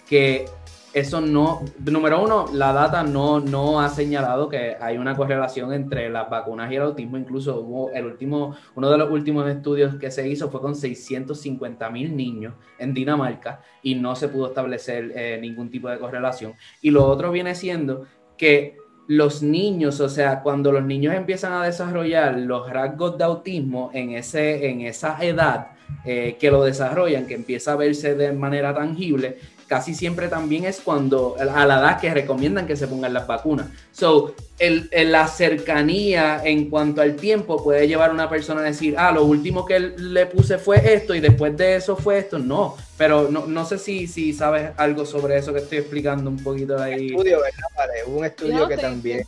que 0.10 0.46
eso 0.94 1.22
no, 1.22 1.62
número 1.80 2.22
uno, 2.22 2.48
la 2.54 2.74
data 2.74 3.04
no, 3.04 3.40
no 3.40 3.80
ha 3.80 3.88
señalado 3.90 4.50
que 4.50 4.76
hay 4.80 4.98
una 4.98 5.16
correlación 5.16 5.72
entre 5.74 6.10
las 6.10 6.30
vacunas 6.30 6.70
y 6.72 6.76
el 6.76 6.82
autismo. 6.82 7.18
Incluso 7.18 7.90
el 7.94 8.06
último, 8.06 8.56
uno 8.76 8.90
de 8.90 8.98
los 8.98 9.10
últimos 9.10 9.50
estudios 9.50 9.96
que 9.96 10.12
se 10.12 10.28
hizo 10.28 10.50
fue 10.50 10.60
con 10.60 10.76
650 10.76 11.90
mil 11.90 12.16
niños 12.16 12.54
en 12.78 12.94
Dinamarca 12.94 13.62
y 13.82 13.96
no 13.96 14.16
se 14.16 14.28
pudo 14.28 14.48
establecer 14.48 15.14
eh, 15.16 15.40
ningún 15.42 15.70
tipo 15.70 15.88
de 15.90 15.98
correlación. 15.98 16.54
Y 16.82 16.92
lo 16.92 17.06
otro 17.06 17.32
viene 17.32 17.56
siendo 17.56 18.06
que 18.38 18.78
los 19.08 19.42
niños, 19.42 20.00
o 20.00 20.10
sea, 20.10 20.42
cuando 20.42 20.72
los 20.72 20.84
niños 20.84 21.16
empiezan 21.16 21.54
a 21.54 21.66
desarrollar 21.66 22.38
los 22.38 22.70
rasgos 22.70 23.18
de 23.18 23.24
autismo 23.24 23.92
en, 23.94 24.12
ese, 24.12 24.70
en 24.70 24.82
esa 24.82 25.18
edad 25.24 25.72
eh, 26.06 26.38
que 26.40 26.50
lo 26.50 26.64
desarrollan, 26.64 27.28
que 27.28 27.36
empieza 27.36 27.74
a 27.74 27.76
verse 27.76 28.16
de 28.16 28.32
manera 28.32 28.74
tangible, 28.74 29.38
casi 29.72 29.96
siempre 29.96 30.28
también 30.28 30.66
es 30.66 30.82
cuando 30.82 31.38
a 31.40 31.66
la 31.66 31.80
edad 31.80 31.98
que 32.02 32.14
recomiendan 32.14 32.68
que 32.68 32.76
se 32.76 32.90
pongan 32.90 33.14
las 33.14 33.26
vacunas. 33.26 33.68
So, 33.94 34.36
el, 34.60 34.90
el- 34.92 35.14
la 35.14 35.30
cercanía 35.30 36.42
en 36.44 36.70
cuanto 36.70 37.02
al 37.02 37.16
tiempo 37.16 37.64
puede 37.64 37.88
llevar 37.88 38.10
a 38.10 38.14
una 38.14 38.30
persona 38.30 38.60
a 38.60 38.64
decir, 38.66 38.96
ah, 38.98 39.14
lo 39.14 39.24
último 39.24 39.66
que 39.66 39.80
le 39.80 40.26
puse 40.26 40.58
fue 40.58 40.94
esto 40.94 41.16
y 41.16 41.22
después 41.22 41.56
de 41.56 41.78
eso 41.78 41.96
fue 41.96 42.18
esto. 42.20 42.38
No, 42.38 42.76
pero 42.98 43.32
no, 43.32 43.48
no 43.48 43.64
sé 43.64 43.78
si, 43.78 44.08
si 44.08 44.34
sabes 44.34 44.72
algo 44.76 45.06
sobre 45.06 45.38
eso 45.38 45.54
que 45.54 45.60
estoy 45.60 45.78
explicando 45.78 46.30
un 46.30 46.44
poquito 46.44 46.78
ahí. 46.78 47.06
Estudio, 47.06 47.40
¿verdad? 47.40 47.70
Vale, 47.78 47.94
un 48.08 48.26
estudio 48.26 48.68
que 48.68 48.76
también. 48.76 49.26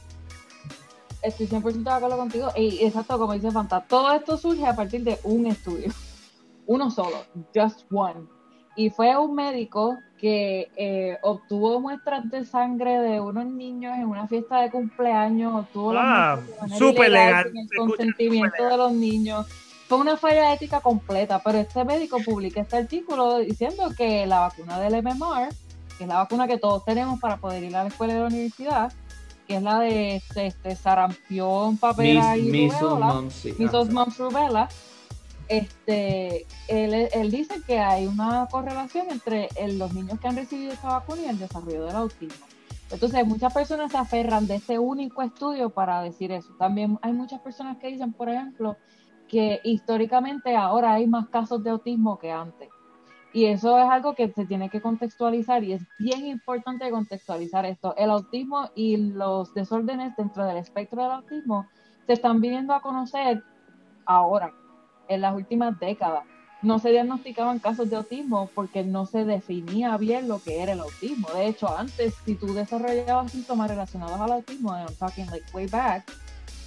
Estoy 1.21 1.47
100% 1.47 1.83
de 1.83 1.89
acuerdo 1.89 2.17
contigo. 2.17 2.51
Y 2.57 2.83
exacto, 2.85 3.17
como 3.17 3.31
dice 3.31 3.49
Fanta, 3.49 3.79
todo 3.79 4.11
esto 4.11 4.35
surge 4.37 4.65
a 4.65 4.75
partir 4.75 5.05
de 5.05 5.17
un 5.23 5.47
estudio. 5.47 5.89
Uno 6.65 6.91
solo, 6.91 7.23
just 7.55 7.85
one. 7.91 8.32
Y 8.75 8.89
fue 8.89 9.15
un 9.17 9.35
médico 9.35 9.99
que 10.17 10.71
eh, 10.75 11.17
obtuvo 11.21 11.79
muestras 11.79 12.29
de 12.31 12.45
sangre 12.45 12.97
de 12.99 13.19
unos 13.19 13.45
niños 13.45 13.95
en 13.97 14.05
una 14.05 14.27
fiesta 14.27 14.61
de 14.61 14.71
cumpleaños. 14.71 15.53
Obtuvo 15.65 15.93
Ah, 15.95 16.39
ilegal, 16.65 17.11
legal, 17.11 17.51
Sin 17.51 17.59
el 17.61 17.67
consentimiento 17.77 18.65
de 18.67 18.77
los 18.77 18.91
niños. 18.93 19.45
Fue 19.87 19.97
una 19.99 20.17
falla 20.17 20.53
ética 20.53 20.79
completa, 20.79 21.39
pero 21.43 21.59
este 21.59 21.83
médico 21.83 22.17
publica 22.25 22.61
este 22.61 22.77
artículo 22.77 23.37
diciendo 23.39 23.91
que 23.95 24.25
la 24.25 24.39
vacuna 24.39 24.79
del 24.79 25.03
MMR, 25.03 25.49
que 25.97 26.05
es 26.05 26.07
la 26.07 26.15
vacuna 26.15 26.47
que 26.47 26.57
todos 26.57 26.83
tenemos 26.85 27.19
para 27.19 27.37
poder 27.37 27.63
ir 27.63 27.75
a 27.75 27.83
la 27.83 27.89
escuela 27.89 28.13
de 28.13 28.19
la 28.21 28.25
universidad, 28.27 28.91
que 29.45 29.57
es 29.57 29.61
la 29.61 29.79
de 29.81 30.15
este, 30.15 30.47
este, 30.47 30.75
sarampión, 30.77 31.77
papera 31.77 32.35
Mis- 32.37 32.45
y 32.55 32.61
mumps, 32.63 33.33
sí. 33.35 33.53
measles, 33.59 33.89
Ajá. 33.89 33.91
mumps, 33.93 34.17
rubella, 34.17 34.67
este, 35.47 36.45
él, 36.67 37.31
dice 37.31 37.61
que 37.65 37.79
hay 37.79 38.07
una 38.07 38.47
correlación 38.49 39.07
entre 39.09 39.49
los 39.73 39.93
niños 39.93 40.19
que 40.19 40.27
han 40.27 40.35
recibido 40.35 40.73
esta 40.73 40.99
vacuna 40.99 41.21
y 41.23 41.29
el 41.29 41.39
desarrollo 41.39 41.85
del 41.85 41.95
autismo. 41.95 42.45
Entonces, 42.91 43.25
muchas 43.25 43.53
personas 43.53 43.91
se 43.91 43.97
aferran 43.97 44.45
de 44.45 44.55
este 44.55 44.77
único 44.77 45.21
estudio 45.21 45.69
para 45.71 46.01
decir 46.01 46.31
eso. 46.31 46.53
También 46.59 46.99
hay 47.01 47.13
muchas 47.13 47.41
personas 47.41 47.77
que 47.77 47.87
dicen, 47.87 48.13
por 48.13 48.29
ejemplo, 48.29 48.77
que 49.27 49.61
históricamente 49.63 50.55
ahora 50.55 50.93
hay 50.93 51.07
más 51.07 51.27
casos 51.29 51.63
de 51.63 51.71
autismo 51.71 52.19
que 52.19 52.31
antes. 52.31 52.69
Y 53.33 53.45
eso 53.45 53.79
es 53.79 53.89
algo 53.89 54.13
que 54.13 54.31
se 54.31 54.45
tiene 54.45 54.69
que 54.69 54.79
contextualizar 54.79 55.63
y 55.63 55.73
es 55.73 55.81
bien 55.97 56.27
importante 56.27 56.89
contextualizar 56.91 57.65
esto. 57.65 57.95
El 57.97 58.11
autismo 58.11 58.69
y 58.75 58.97
los 58.97 59.55
desórdenes 59.55 60.15
dentro 60.15 60.45
del 60.45 60.57
espectro 60.57 61.01
del 61.01 61.11
autismo 61.13 61.67
se 62.05 62.13
están 62.13 62.41
viniendo 62.41 62.75
a 62.75 62.81
conocer 62.81 63.43
ahora, 64.05 64.53
en 65.07 65.21
las 65.21 65.35
últimas 65.35 65.79
décadas. 65.79 66.23
No 66.61 66.79
se 66.79 66.91
diagnosticaban 66.91 67.59
casos 67.59 67.89
de 67.89 67.97
autismo 67.97 68.49
porque 68.55 68.83
no 68.83 69.05
se 69.05 69.25
definía 69.25 69.97
bien 69.97 70.27
lo 70.27 70.41
que 70.41 70.61
era 70.61 70.73
el 70.73 70.79
autismo. 70.79 71.27
De 71.33 71.47
hecho, 71.47 71.77
antes, 71.77 72.13
si 72.25 72.35
tú 72.35 72.53
desarrollabas 72.53 73.31
síntomas 73.31 73.69
relacionados 73.69 74.19
al 74.19 74.31
autismo, 74.31 74.71
and 74.71 74.89
I'm 74.89 74.95
talking 74.95 75.29
like 75.29 75.45
way 75.53 75.67
back, 75.67 76.09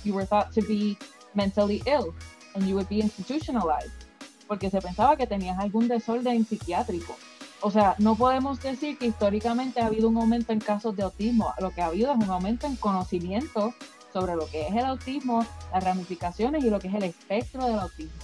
you 0.04 0.14
were 0.14 0.26
thought 0.26 0.52
to 0.54 0.60
be 0.62 0.98
mentally 1.34 1.82
ill 1.86 2.14
and 2.54 2.66
you 2.66 2.74
would 2.74 2.88
be 2.88 3.00
institutionalized 3.00 4.06
porque 4.46 4.70
se 4.70 4.80
pensaba 4.80 5.16
que 5.16 5.26
tenías 5.26 5.58
algún 5.58 5.88
desorden 5.88 6.44
psiquiátrico. 6.44 7.16
O 7.62 7.70
sea, 7.70 7.96
no 7.98 8.16
podemos 8.16 8.60
decir 8.60 8.98
que 8.98 9.06
históricamente 9.06 9.80
ha 9.80 9.86
habido 9.86 10.08
un 10.08 10.16
aumento 10.18 10.52
en 10.52 10.60
casos 10.60 10.94
de 10.94 11.02
autismo. 11.02 11.52
Lo 11.58 11.70
que 11.70 11.82
ha 11.82 11.86
habido 11.86 12.12
es 12.12 12.18
un 12.18 12.30
aumento 12.30 12.66
en 12.66 12.76
conocimiento 12.76 13.74
sobre 14.18 14.34
lo 14.34 14.46
que 14.46 14.66
es 14.66 14.74
el 14.74 14.86
autismo, 14.86 15.44
las 15.74 15.84
ramificaciones 15.84 16.64
y 16.64 16.70
lo 16.70 16.78
que 16.78 16.88
es 16.88 16.94
el 16.94 17.02
espectro 17.02 17.66
del 17.66 17.78
autismo. 17.78 18.14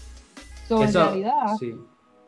So, 0.67 0.83
en 0.83 0.89
Eso- 0.89 1.05
realidad, 1.05 1.57
sí. 1.61 1.75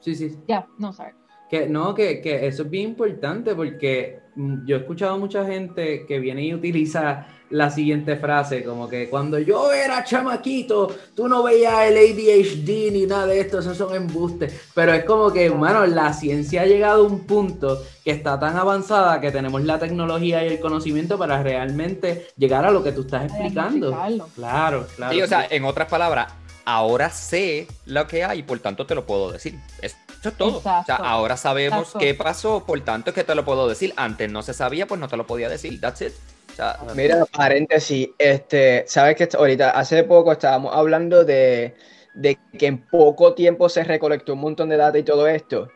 Sí, 0.01 0.15
sí. 0.15 0.37
ya, 0.47 0.67
no, 0.79 0.93
sorry. 0.93 1.13
Que 1.49 1.67
no, 1.67 1.95
que, 1.95 2.21
que 2.21 2.47
eso 2.47 2.65
es 2.65 2.71
bien 2.71 2.91
importante 2.91 3.55
porque 3.55 4.19
mm, 4.37 4.67
yo 4.67 4.77
he 4.77 4.81
escuchado 4.81 5.19
mucha 5.19 5.47
gente 5.47 6.05
que 6.07 6.19
viene 6.19 6.43
y 6.45 6.53
utiliza 6.53 7.27
la 7.55 7.71
siguiente 7.71 8.17
frase, 8.17 8.65
como 8.65 8.89
que 8.89 9.09
cuando 9.09 9.39
yo 9.39 9.73
era 9.73 10.03
chamaquito, 10.03 10.93
tú 11.15 11.29
no 11.29 11.45
veías 11.45 11.83
el 11.87 11.97
ADHD 11.97 12.93
ni 12.93 13.07
nada 13.07 13.27
de 13.29 13.39
esto, 13.39 13.61
esos 13.61 13.77
son 13.77 13.95
embustes. 13.95 14.53
Pero 14.75 14.93
es 14.93 15.05
como 15.05 15.33
que, 15.33 15.47
hermano, 15.47 15.87
la 15.87 16.13
ciencia 16.13 16.63
ha 16.63 16.67
llegado 16.67 17.05
a 17.05 17.07
un 17.07 17.21
punto 17.21 17.81
que 18.03 18.11
está 18.11 18.41
tan 18.41 18.57
avanzada 18.57 19.21
que 19.21 19.31
tenemos 19.31 19.63
la 19.63 19.79
tecnología 19.79 20.45
y 20.45 20.49
el 20.49 20.59
conocimiento 20.59 21.17
para 21.17 21.45
realmente 21.45 22.27
llegar 22.37 22.65
a 22.65 22.73
lo 22.73 22.83
que 22.83 22.91
tú 22.91 23.03
estás 23.03 23.27
explicando. 23.27 23.93
Claro, 24.35 24.89
claro. 24.97 25.13
Sí, 25.13 25.23
o 25.23 25.27
sea, 25.29 25.47
en 25.49 25.65
otras 25.65 25.89
palabras, 25.89 26.33
ahora 26.65 27.09
sé 27.11 27.69
lo 27.87 28.09
que 28.09 28.25
hay, 28.25 28.43
por 28.43 28.59
tanto 28.59 28.85
te 28.85 28.97
lo 28.97 29.07
puedo 29.07 29.31
decir. 29.31 29.57
Eso 29.81 29.97
es 30.25 30.37
todo. 30.37 30.59
Exacto. 30.59 30.93
O 30.93 30.97
sea, 30.97 30.97
ahora 30.97 31.37
sabemos 31.37 31.81
Exacto. 31.83 31.99
qué 32.01 32.15
pasó, 32.15 32.65
por 32.67 32.81
tanto 32.81 33.11
es 33.11 33.15
que 33.15 33.23
te 33.23 33.37
lo 33.37 33.45
puedo 33.45 33.69
decir. 33.69 33.95
Antes 33.97 34.29
no 34.29 34.43
se 34.43 34.55
sabía, 34.55 34.89
pues 34.89 35.01
no 35.01 35.07
te 35.07 35.17
lo 35.17 35.25
podía 35.25 35.49
decir. 35.49 35.81
That's 35.81 36.03
it. 36.03 36.13
O 36.55 36.57
sea, 36.57 36.79
Mira, 36.95 37.25
paréntesis, 37.27 38.11
este, 38.17 38.85
sabes 38.87 39.17
que 39.17 39.29
ahorita, 39.37 39.71
hace 39.71 40.05
poco 40.05 40.31
estábamos 40.31 40.73
hablando 40.73 41.25
de, 41.25 41.75
de 42.15 42.39
que 42.57 42.67
en 42.67 42.79
poco 42.79 43.35
tiempo 43.35 43.69
se 43.69 43.83
recolectó 43.83 44.35
un 44.35 44.41
montón 44.41 44.69
de 44.69 44.77
data 44.77 44.97
y 44.97 45.03
todo 45.03 45.27
esto. 45.27 45.69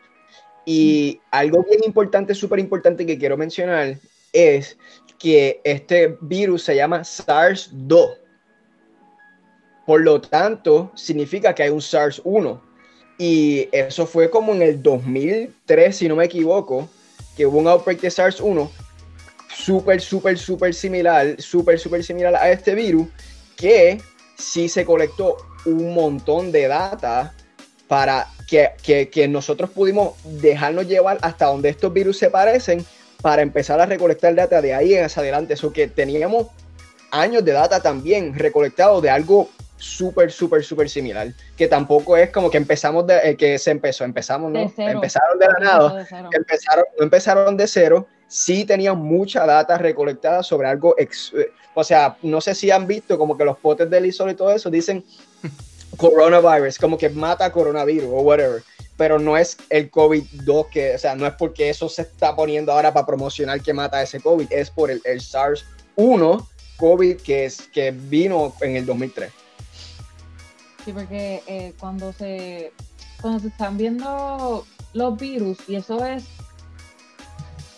Y 0.65 1.19
algo 1.31 1.63
bien 1.63 1.81
importante, 1.83 2.33
súper 2.33 2.59
importante 2.59 3.05
que 3.05 3.17
quiero 3.17 3.35
mencionar 3.35 3.97
es 4.31 4.77
que 5.17 5.59
este 5.65 6.17
virus 6.21 6.63
se 6.63 6.77
llama 6.77 7.01
SARS-2. 7.01 8.17
Por 9.85 10.01
lo 10.01 10.21
tanto, 10.21 10.93
significa 10.95 11.53
que 11.53 11.63
hay 11.63 11.69
un 11.69 11.81
SARS-1. 11.81 12.61
Y 13.17 13.67
eso 13.73 14.05
fue 14.05 14.29
como 14.29 14.53
en 14.53 14.61
el 14.61 14.81
2003, 14.81 15.97
si 15.97 16.07
no 16.07 16.15
me 16.15 16.23
equivoco, 16.23 16.87
que 17.35 17.45
hubo 17.45 17.59
un 17.59 17.67
outbreak 17.67 17.99
de 17.99 18.07
SARS-1 18.07 18.69
súper, 19.63 20.01
súper, 20.01 20.37
súper 20.37 20.73
similar, 20.73 21.41
súper, 21.41 21.79
súper 21.79 22.03
similar 22.03 22.35
a 22.35 22.49
este 22.49 22.75
virus, 22.75 23.07
que 23.57 23.99
sí 24.37 24.69
se 24.69 24.85
colectó 24.85 25.35
un 25.65 25.93
montón 25.93 26.51
de 26.51 26.67
data 26.67 27.33
para 27.87 28.27
que, 28.47 28.71
que- 28.81 29.09
que 29.09 29.27
nosotros 29.27 29.69
pudimos 29.69 30.13
dejarnos 30.23 30.87
llevar 30.87 31.17
hasta 31.21 31.45
donde 31.47 31.69
estos 31.69 31.91
virus 31.91 32.17
se 32.17 32.29
parecen 32.29 32.85
para 33.21 33.41
empezar 33.41 33.81
a 33.81 33.85
recolectar 33.85 34.33
data 34.33 34.61
de 34.61 34.73
ahí 34.73 34.93
en 34.93 35.03
hacia 35.03 35.21
adelante. 35.21 35.55
Eso 35.55 35.73
que 35.73 35.87
teníamos 35.87 36.47
años 37.11 37.43
de 37.43 37.51
data 37.51 37.81
también 37.81 38.33
recolectados 38.37 39.01
de 39.01 39.09
algo 39.09 39.49
súper, 39.77 40.31
súper, 40.31 40.63
súper 40.63 40.89
similar, 40.89 41.33
que 41.57 41.67
tampoco 41.67 42.15
es 42.15 42.29
como 42.29 42.49
que 42.49 42.57
empezamos 42.57 43.07
de, 43.07 43.31
eh, 43.31 43.35
que 43.35 43.57
se 43.57 43.71
empezó, 43.71 44.03
empezamos, 44.03 44.51
¿no? 44.51 44.59
De 44.59 44.71
cero. 44.75 44.91
Empezaron 44.91 45.39
de 45.39 45.45
la 45.47 45.53
nada, 45.59 45.89
De 46.29 46.37
empezaron 46.99 47.57
de 47.57 47.67
cero, 47.67 48.07
sí 48.29 48.63
tenían 48.63 48.97
mucha 48.97 49.45
data 49.45 49.77
recolectada 49.77 50.41
sobre 50.43 50.69
algo, 50.69 50.95
ex- 50.97 51.33
eh, 51.33 51.51
o 51.73 51.83
sea, 51.83 52.15
no 52.21 52.39
sé 52.39 52.55
si 52.55 52.71
han 52.71 52.87
visto 52.87 53.17
como 53.17 53.35
que 53.37 53.43
los 53.43 53.57
potes 53.57 53.89
del 53.89 54.05
ISOL 54.05 54.31
y 54.31 54.35
todo 54.35 54.51
eso 54.51 54.69
dicen 54.69 55.03
coronavirus, 55.97 56.77
como 56.77 56.97
que 56.97 57.09
mata 57.09 57.51
coronavirus 57.51 58.09
o 58.09 58.21
whatever, 58.21 58.63
pero 58.95 59.19
no 59.19 59.35
es 59.35 59.57
el 59.69 59.89
COVID-2 59.91 60.69
que, 60.69 60.95
o 60.95 60.97
sea, 60.99 61.15
no 61.15 61.25
es 61.25 61.33
porque 61.33 61.69
eso 61.69 61.89
se 61.89 62.03
está 62.03 62.35
poniendo 62.35 62.71
ahora 62.71 62.93
para 62.93 63.05
promocionar 63.05 63.61
que 63.61 63.73
mata 63.73 64.01
ese 64.01 64.21
COVID, 64.21 64.47
es 64.51 64.69
por 64.69 64.91
el, 64.91 65.01
el 65.03 65.19
SARS-1 65.19 66.47
COVID 66.77 67.17
que, 67.17 67.45
es, 67.45 67.63
que 67.73 67.91
vino 67.91 68.53
en 68.61 68.77
el 68.77 68.85
2003. 68.85 69.31
Sí, 70.85 70.93
porque 70.93 71.43
eh, 71.45 71.73
cuando 71.79 72.13
se 72.13 72.71
cuando 73.21 73.39
se 73.41 73.47
están 73.49 73.77
viendo 73.77 74.65
los 74.93 75.17
virus, 75.17 75.57
y 75.67 75.75
eso 75.75 76.05
es, 76.05 76.23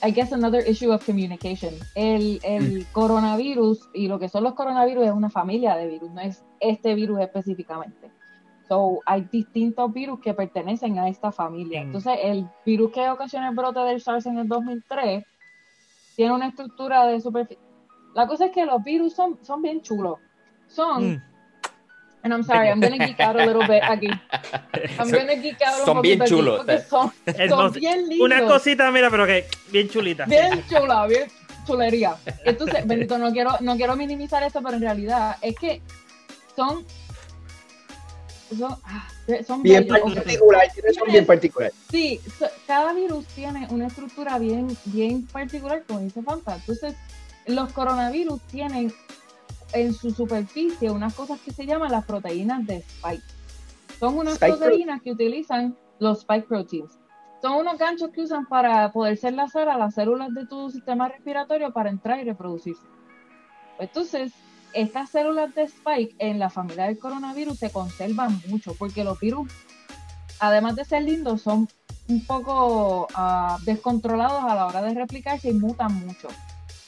I 0.04 0.12
guess, 0.12 0.32
another 0.32 0.64
issue 0.68 0.92
of 0.92 1.06
communication. 1.06 1.74
El, 1.96 2.40
el 2.44 2.86
coronavirus 2.92 3.90
y 3.94 4.08
lo 4.08 4.18
que 4.20 4.30
son 4.30 4.44
los 4.44 4.54
coronavirus 4.54 5.06
es 5.06 5.12
una 5.12 5.30
familia 5.30 5.76
de 5.76 5.88
virus, 5.88 6.12
no 6.12 6.22
es 6.22 6.44
este 6.60 6.96
virus 6.96 7.20
específicamente. 7.20 8.12
So, 8.68 9.00
hay 9.06 9.28
distintos 9.32 9.92
virus 9.92 10.20
que 10.22 10.34
pertenecen 10.34 10.98
a 10.98 11.10
esta 11.10 11.32
familia. 11.32 11.82
Mm. 11.82 11.86
Entonces, 11.88 12.18
el 12.24 12.48
virus 12.66 12.92
que 12.92 13.10
ocasiona 13.10 13.50
el 13.50 13.56
brote 13.56 13.82
del 13.82 14.02
SARS 14.02 14.26
en 14.26 14.38
el 14.38 14.48
2003 14.48 15.24
tiene 16.16 16.34
una 16.34 16.48
estructura 16.48 17.06
de 17.06 17.20
superficie. 17.20 17.62
La 18.16 18.28
cosa 18.28 18.46
es 18.46 18.52
que 18.52 18.66
los 18.66 18.84
virus 18.84 19.14
son, 19.14 19.38
son 19.44 19.62
bien 19.62 19.82
chulos. 19.82 20.20
Son 20.68 21.14
Mm. 21.14 21.31
And 22.24 22.32
I'm 22.34 22.44
sorry, 22.44 22.70
I'm 22.70 22.80
gonna 22.80 22.98
geek 23.04 23.20
out 23.20 23.36
a 23.36 23.46
little 23.46 23.66
bit 23.68 23.82
aquí. 23.84 24.08
I'm 25.00 25.10
Son- 25.10 25.12
gonna 25.12 25.36
geek 25.36 25.60
out 25.66 25.80
un 25.80 25.86
son 25.86 26.02
bien 26.02 26.20
chulos. 26.26 26.58
porque 26.58 26.80
Son, 26.88 27.12
son 27.50 27.72
bien 27.74 28.08
lindos. 28.08 28.26
Una 28.26 28.46
cosita, 28.46 28.92
mira, 28.92 29.10
pero 29.10 29.26
que 29.26 29.46
bien 29.72 29.90
chulita. 29.90 30.26
Bien 30.26 30.64
chula, 30.70 31.08
bien 31.08 31.24
chulería. 31.66 32.16
Entonces, 32.46 32.86
Benito, 32.86 33.18
no 33.18 33.32
quiero, 33.32 33.52
no 33.62 33.76
quiero 33.76 33.96
minimizar 33.96 34.44
esto, 34.44 34.62
pero 34.62 34.76
en 34.76 34.82
realidad 34.84 35.38
es 35.42 35.56
que 35.56 35.82
son. 36.56 36.86
Son, 38.58 38.76
ah, 38.84 39.08
son 39.48 39.64
Bien 39.64 39.88
bellos. 39.88 40.14
Particular, 40.14 40.68
tiene 40.74 40.94
son 40.94 41.08
bien 41.08 41.26
particular. 41.26 41.72
Sí, 41.90 42.20
so- 42.38 42.50
cada 42.68 42.92
virus 42.94 43.26
tiene 43.28 43.66
una 43.70 43.88
estructura 43.88 44.38
bien, 44.38 44.76
bien 44.86 45.26
particular, 45.26 45.84
como 45.88 46.02
dice 46.02 46.22
Fanta. 46.22 46.56
Entonces, 46.56 46.94
los 47.48 47.72
coronavirus 47.72 48.42
tienen 48.52 48.94
en 49.74 49.94
su 49.94 50.12
superficie 50.12 50.92
unas 50.92 51.14
cosas 51.14 51.40
que 51.40 51.52
se 51.52 51.66
llaman 51.66 51.92
las 51.92 52.06
proteínas 52.06 52.66
de 52.66 52.78
spike. 52.78 53.24
Son 54.00 54.18
unas 54.18 54.36
Spike 54.36 54.58
proteínas 54.58 55.02
que 55.02 55.12
utilizan 55.12 55.78
los 56.00 56.20
spike 56.20 56.48
proteins. 56.48 56.98
Son 57.42 57.54
unos 57.54 57.78
ganchos 57.78 58.12
que 58.12 58.22
usan 58.22 58.46
para 58.46 58.92
poderse 58.92 59.28
enlazar 59.28 59.70
a 59.70 59.78
las 59.78 59.96
células 59.96 60.34
de 60.34 60.46
tu 60.46 60.70
sistema 60.70 61.08
respiratorio 61.08 61.72
para 61.72 61.90
entrar 61.90 62.20
y 62.20 62.24
reproducirse. 62.24 62.86
Entonces, 63.80 64.32
estas 64.74 65.10
células 65.10 65.54
de 65.56 65.64
spike 65.64 66.16
en 66.20 66.40
la 66.40 66.50
familia 66.50 66.86
del 66.86 67.00
coronavirus 67.00 67.60
se 67.60 67.72
conservan 67.72 68.42
mucho 68.48 68.76
porque 68.78 69.04
los 69.04 69.20
virus, 69.20 69.52
además 70.40 70.76
de 70.76 70.86
ser 70.86 71.04
lindos, 71.04 71.42
son 71.42 71.68
un 72.08 72.26
poco 72.26 73.08
ah, 73.16 73.58
descontrolados 73.66 74.44
a 74.44 74.56
la 74.56 74.68
hora 74.68 74.82
de 74.82 74.94
replicarse 74.94 75.50
y 75.50 75.54
mutan 75.54 75.94
mucho. 76.06 76.28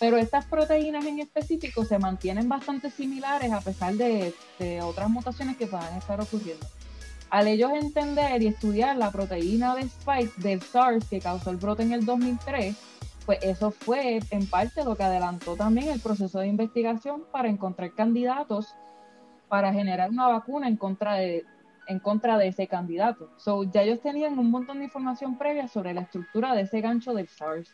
Pero 0.04 0.18
estas 0.18 0.44
proteínas 0.44 1.06
en 1.06 1.20
específico 1.20 1.86
se 1.86 1.98
mantienen 1.98 2.50
bastante 2.50 2.90
similares 2.90 3.54
a 3.54 3.62
pesar 3.62 3.94
de, 3.94 4.34
de 4.60 4.82
otras 4.82 5.10
mutaciones 5.10 5.56
que 5.56 5.66
puedan 5.66 5.96
estar 5.96 6.20
ocurriendo. 6.20 6.68
Al 7.30 7.48
ellos 7.48 7.72
entender 7.72 8.42
y 8.42 8.48
estudiar 8.48 8.98
la 8.98 9.12
proteína 9.12 9.74
de 9.76 9.84
spike 9.84 10.36
del 10.40 10.62
SARS 10.62 11.08
que 11.08 11.22
causó 11.22 11.52
el 11.52 11.56
brote 11.56 11.84
en 11.84 11.94
el 11.94 12.06
2003, 12.06 12.76
pues 13.26 13.40
eso 13.44 13.72
fue 13.72 14.20
en 14.30 14.46
parte 14.46 14.84
lo 14.84 14.98
que 14.98 15.04
adelantó 15.04 15.56
también 15.56 15.88
el 15.88 16.02
proceso 16.02 16.40
de 16.40 16.48
investigación 16.48 17.24
para 17.32 17.48
encontrar 17.48 17.94
candidatos 17.94 18.76
para 19.48 19.72
generar 19.72 20.10
una 20.10 20.28
vacuna 20.28 20.68
en 20.68 20.76
contra 20.76 21.14
de, 21.14 21.46
en 21.88 22.00
contra 22.00 22.38
de 22.38 22.50
ese 22.50 22.68
candidato. 22.68 23.30
So, 23.38 23.64
ya 23.64 23.84
ellos 23.84 24.02
tenían 24.02 24.38
un 24.38 24.52
montón 24.52 24.80
de 24.80 24.84
información 24.84 25.38
previa 25.38 25.70
sobre 25.70 25.94
la 25.94 26.02
estructura 26.02 26.54
de 26.56 26.64
ese 26.64 26.82
gancho 26.82 27.14
del 27.14 27.30
SARS. 27.30 27.74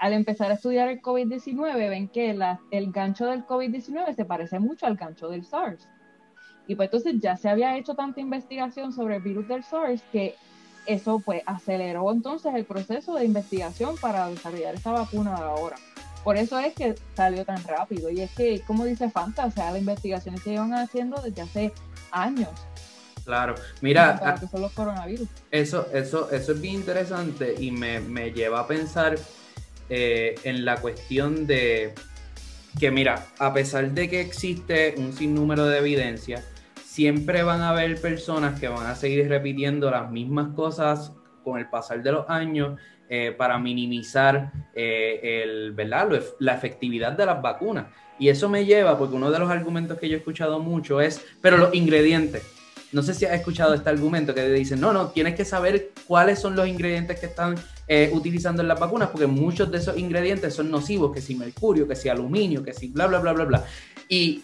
Al 0.00 0.14
empezar 0.14 0.50
a 0.50 0.54
estudiar 0.54 0.88
el 0.88 1.00
COVID-19, 1.02 1.88
ven 1.88 2.08
que 2.08 2.32
la- 2.34 2.58
el 2.70 2.90
gancho 2.90 3.26
del 3.26 3.46
COVID-19 3.46 4.14
se 4.16 4.24
parece 4.24 4.58
mucho 4.58 4.86
al 4.86 4.96
gancho 4.96 5.28
del 5.28 5.44
SARS. 5.44 5.86
Y 6.66 6.74
pues 6.74 6.86
entonces 6.86 7.20
ya 7.20 7.36
se 7.36 7.48
había 7.48 7.76
hecho 7.76 7.94
tanta 7.94 8.20
investigación 8.20 8.92
sobre 8.92 9.16
el 9.16 9.22
virus 9.22 9.46
del 9.46 9.62
SARS 9.62 10.02
que 10.10 10.34
eso 10.86 11.20
pues 11.24 11.42
aceleró 11.44 12.10
entonces 12.10 12.54
el 12.54 12.64
proceso 12.64 13.14
de 13.14 13.26
investigación 13.26 13.94
para 14.00 14.26
desarrollar 14.28 14.74
esa 14.74 14.92
vacuna 14.92 15.34
de 15.36 15.42
ahora. 15.44 15.76
Por 16.24 16.36
eso 16.38 16.58
es 16.58 16.74
que 16.74 16.94
salió 17.14 17.44
tan 17.44 17.62
rápido. 17.64 18.08
Y 18.10 18.20
es 18.22 18.30
que, 18.34 18.60
como 18.66 18.84
dice 18.86 19.10
Fanta, 19.10 19.44
o 19.46 19.50
sea, 19.50 19.70
las 19.70 19.80
investigaciones 19.80 20.42
se 20.42 20.50
llevan 20.50 20.72
haciendo 20.74 21.20
desde 21.20 21.42
hace 21.42 21.72
años. 22.10 22.48
Claro, 23.24 23.54
mira, 23.82 24.18
Para 24.18 24.34
que 24.36 24.46
son 24.46 24.62
los 24.62 24.72
coronavirus. 24.72 25.28
eso, 25.50 25.86
eso, 25.92 26.30
eso 26.30 26.52
es 26.52 26.60
bien 26.60 26.76
interesante 26.76 27.54
y 27.58 27.70
me, 27.70 28.00
me 28.00 28.32
lleva 28.32 28.60
a 28.60 28.66
pensar 28.66 29.18
eh, 29.90 30.36
en 30.44 30.64
la 30.64 30.76
cuestión 30.76 31.46
de 31.46 31.92
que, 32.78 32.90
mira, 32.90 33.26
a 33.38 33.52
pesar 33.52 33.90
de 33.90 34.08
que 34.08 34.20
existe 34.20 34.94
un 34.96 35.12
sinnúmero 35.12 35.66
de 35.66 35.78
evidencia, 35.78 36.44
siempre 36.84 37.42
van 37.42 37.60
a 37.60 37.70
haber 37.70 38.00
personas 38.00 38.58
que 38.60 38.68
van 38.68 38.86
a 38.86 38.94
seguir 38.94 39.28
repitiendo 39.28 39.90
las 39.90 40.10
mismas 40.10 40.54
cosas 40.54 41.12
con 41.42 41.58
el 41.58 41.68
pasar 41.68 42.02
de 42.02 42.12
los 42.12 42.30
años 42.30 42.78
eh, 43.08 43.34
para 43.36 43.58
minimizar 43.58 44.52
eh, 44.74 45.42
el, 45.42 45.74
la 46.38 46.54
efectividad 46.54 47.12
de 47.12 47.26
las 47.26 47.42
vacunas. 47.42 47.86
Y 48.20 48.28
eso 48.28 48.48
me 48.48 48.64
lleva, 48.64 48.96
porque 48.98 49.16
uno 49.16 49.30
de 49.30 49.38
los 49.38 49.50
argumentos 49.50 49.98
que 49.98 50.08
yo 50.08 50.14
he 50.14 50.18
escuchado 50.18 50.60
mucho 50.60 51.00
es, 51.00 51.24
pero 51.40 51.56
los 51.56 51.74
ingredientes. 51.74 52.59
No 52.92 53.02
sé 53.02 53.14
si 53.14 53.24
has 53.24 53.34
escuchado 53.34 53.74
este 53.74 53.88
argumento 53.88 54.34
que 54.34 54.48
dicen, 54.48 54.80
no, 54.80 54.92
no, 54.92 55.08
tienes 55.08 55.34
que 55.34 55.44
saber 55.44 55.90
cuáles 56.06 56.38
son 56.38 56.56
los 56.56 56.66
ingredientes 56.66 57.20
que 57.20 57.26
están 57.26 57.54
eh, 57.86 58.10
utilizando 58.12 58.62
en 58.62 58.68
las 58.68 58.78
vacunas, 58.78 59.10
porque 59.10 59.26
muchos 59.26 59.70
de 59.70 59.78
esos 59.78 59.96
ingredientes 59.96 60.54
son 60.54 60.70
nocivos, 60.70 61.12
que 61.12 61.20
si 61.20 61.34
mercurio, 61.34 61.86
que 61.86 61.96
si 61.96 62.08
aluminio, 62.08 62.62
que 62.62 62.72
si 62.72 62.88
bla, 62.88 63.06
bla, 63.06 63.20
bla, 63.20 63.32
bla, 63.32 63.44
bla. 63.44 63.64
Y 64.08 64.42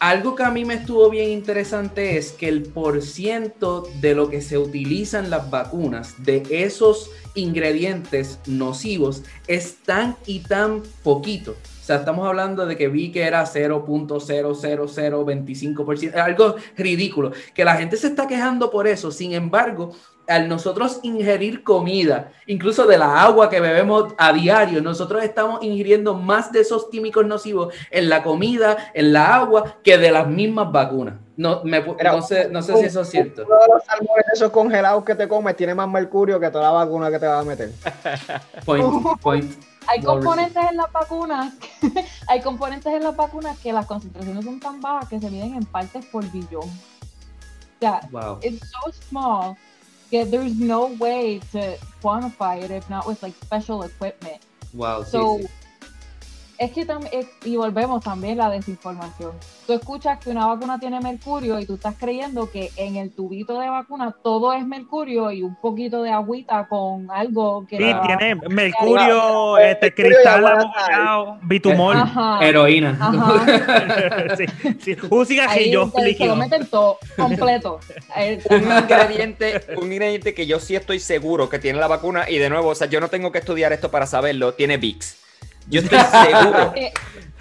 algo 0.00 0.36
que 0.36 0.44
a 0.44 0.50
mí 0.50 0.64
me 0.64 0.74
estuvo 0.74 1.10
bien 1.10 1.30
interesante 1.30 2.16
es 2.16 2.30
que 2.30 2.48
el 2.48 2.62
porciento 2.62 3.88
de 4.00 4.14
lo 4.14 4.30
que 4.30 4.40
se 4.40 4.56
utiliza 4.56 5.18
en 5.18 5.30
las 5.30 5.50
vacunas, 5.50 6.14
de 6.22 6.44
esos 6.50 7.10
ingredientes 7.34 8.38
nocivos, 8.46 9.24
es 9.48 9.78
tan 9.84 10.16
y 10.26 10.40
tan 10.40 10.82
poquito. 11.02 11.56
O 11.88 11.90
sea, 11.90 11.96
estamos 11.96 12.28
hablando 12.28 12.66
de 12.66 12.76
que 12.76 12.88
vi 12.88 13.10
que 13.10 13.22
era 13.22 13.44
0.00025%, 13.44 16.14
algo 16.16 16.56
ridículo, 16.76 17.32
que 17.54 17.64
la 17.64 17.76
gente 17.76 17.96
se 17.96 18.08
está 18.08 18.26
quejando 18.26 18.70
por 18.70 18.86
eso. 18.86 19.10
Sin 19.10 19.32
embargo, 19.32 19.92
al 20.26 20.50
nosotros 20.50 21.00
ingerir 21.02 21.64
comida, 21.64 22.30
incluso 22.46 22.86
de 22.86 22.98
la 22.98 23.22
agua 23.22 23.48
que 23.48 23.62
bebemos 23.62 24.12
a 24.18 24.34
diario, 24.34 24.82
nosotros 24.82 25.24
estamos 25.24 25.64
ingiriendo 25.64 26.12
más 26.12 26.52
de 26.52 26.60
esos 26.60 26.90
químicos 26.90 27.24
nocivos 27.24 27.72
en 27.90 28.10
la 28.10 28.22
comida, 28.22 28.90
en 28.92 29.14
la 29.14 29.36
agua, 29.36 29.78
que 29.82 29.96
de 29.96 30.10
las 30.10 30.28
mismas 30.28 30.70
vacunas. 30.70 31.14
No, 31.38 31.62
me, 31.64 31.80
Mira, 31.80 32.12
no 32.12 32.20
sé, 32.20 32.50
no 32.50 32.60
sé 32.60 32.76
si 32.76 32.84
eso 32.84 33.00
es 33.00 33.08
cierto. 33.08 33.46
Uno 33.46 33.56
de 33.60 33.68
los 33.72 33.82
salmones 33.82 34.26
esos 34.34 34.50
congelados 34.50 35.04
que 35.04 35.14
te 35.14 35.26
comes 35.26 35.56
tiene 35.56 35.74
más 35.74 35.88
mercurio 35.88 36.38
que 36.38 36.50
toda 36.50 36.64
la 36.64 36.72
vacuna 36.84 37.10
que 37.10 37.18
te 37.18 37.26
vas 37.26 37.40
a 37.40 37.44
meter. 37.48 37.70
Point, 38.66 39.18
point. 39.22 39.67
Hay 39.88 40.02
componentes 40.02 40.70
en 40.70 40.76
las 40.76 40.92
vacunas, 40.92 41.54
hay 42.28 42.40
componentes 42.42 42.92
en 42.92 43.02
las 43.02 43.16
vacunas 43.16 43.58
que 43.58 43.72
las 43.72 43.86
concentraciones 43.86 44.44
son 44.44 44.60
tan 44.60 44.80
bajas 44.80 45.08
que 45.08 45.18
se 45.20 45.30
miden 45.30 45.54
en 45.54 45.64
partes 45.64 46.04
por 46.06 46.30
billón. 46.30 46.68
O 46.68 47.80
sea, 47.80 48.00
Wow. 48.10 48.38
it's 48.42 48.60
so 48.70 48.90
small 49.08 49.56
that 50.10 50.30
there's 50.30 50.54
no 50.56 50.86
way 50.98 51.40
to 51.52 51.76
quantify 52.02 52.62
it 52.62 52.70
if 52.70 52.88
not 52.90 53.06
with 53.06 53.22
like 53.22 53.34
special 53.44 53.82
equipment. 53.84 54.40
Wow, 54.74 55.02
sí, 55.04 55.10
So, 55.12 55.38
sí. 55.38 55.46
Es 56.58 56.72
que 56.72 56.84
también, 56.84 57.26
y 57.44 57.56
volvemos 57.56 58.02
también 58.02 58.36
la 58.38 58.50
desinformación. 58.50 59.30
Tú 59.66 59.72
escuchas 59.74 60.18
que 60.18 60.30
una 60.30 60.46
vacuna 60.46 60.78
tiene 60.80 60.98
mercurio 61.00 61.60
y 61.60 61.66
tú 61.66 61.74
estás 61.74 61.94
creyendo 61.98 62.50
que 62.50 62.70
en 62.76 62.96
el 62.96 63.10
tubito 63.12 63.60
de 63.60 63.68
vacuna 63.68 64.14
todo 64.24 64.52
es 64.52 64.66
mercurio 64.66 65.30
y 65.30 65.42
un 65.42 65.54
poquito 65.56 66.02
de 66.02 66.10
agüita 66.10 66.66
con 66.68 67.10
algo 67.10 67.66
que... 67.68 67.76
Sí, 67.76 67.84
le 67.84 67.92
va- 67.94 68.02
tiene 68.16 68.34
mercurio, 68.48 68.94
Claro, 68.96 69.58
este 69.58 69.94
cristal 69.94 70.46
agua 70.46 70.72
amollado, 70.74 71.38
bitumol. 71.42 71.96
Ajá. 71.96 72.38
Heroína. 72.44 72.96
Ajá. 73.00 74.36
Sí, 74.36 74.46
sí. 74.80 74.96
Un 75.84 75.92
te- 75.92 76.14
se 76.16 76.26
lo 76.26 76.36
meten 76.36 76.66
todo, 76.66 76.98
completo. 77.16 77.80
Un 78.50 78.62
ingrediente, 78.62 79.60
un 79.76 79.92
ingrediente 79.92 80.34
que 80.34 80.46
yo 80.46 80.58
sí 80.60 80.74
estoy 80.76 80.98
seguro 81.00 81.48
que 81.48 81.58
tiene 81.58 81.78
la 81.78 81.86
vacuna 81.88 82.28
y 82.28 82.38
de 82.38 82.48
nuevo, 82.50 82.68
o 82.70 82.74
sea, 82.74 82.86
yo 82.88 83.00
no 83.00 83.08
tengo 83.08 83.32
que 83.32 83.38
estudiar 83.38 83.72
esto 83.72 83.90
para 83.90 84.06
saberlo, 84.06 84.54
tiene 84.54 84.76
VIX. 84.76 85.16
Yo 85.68 85.80
estoy 85.80 85.98
seguro. 85.98 86.74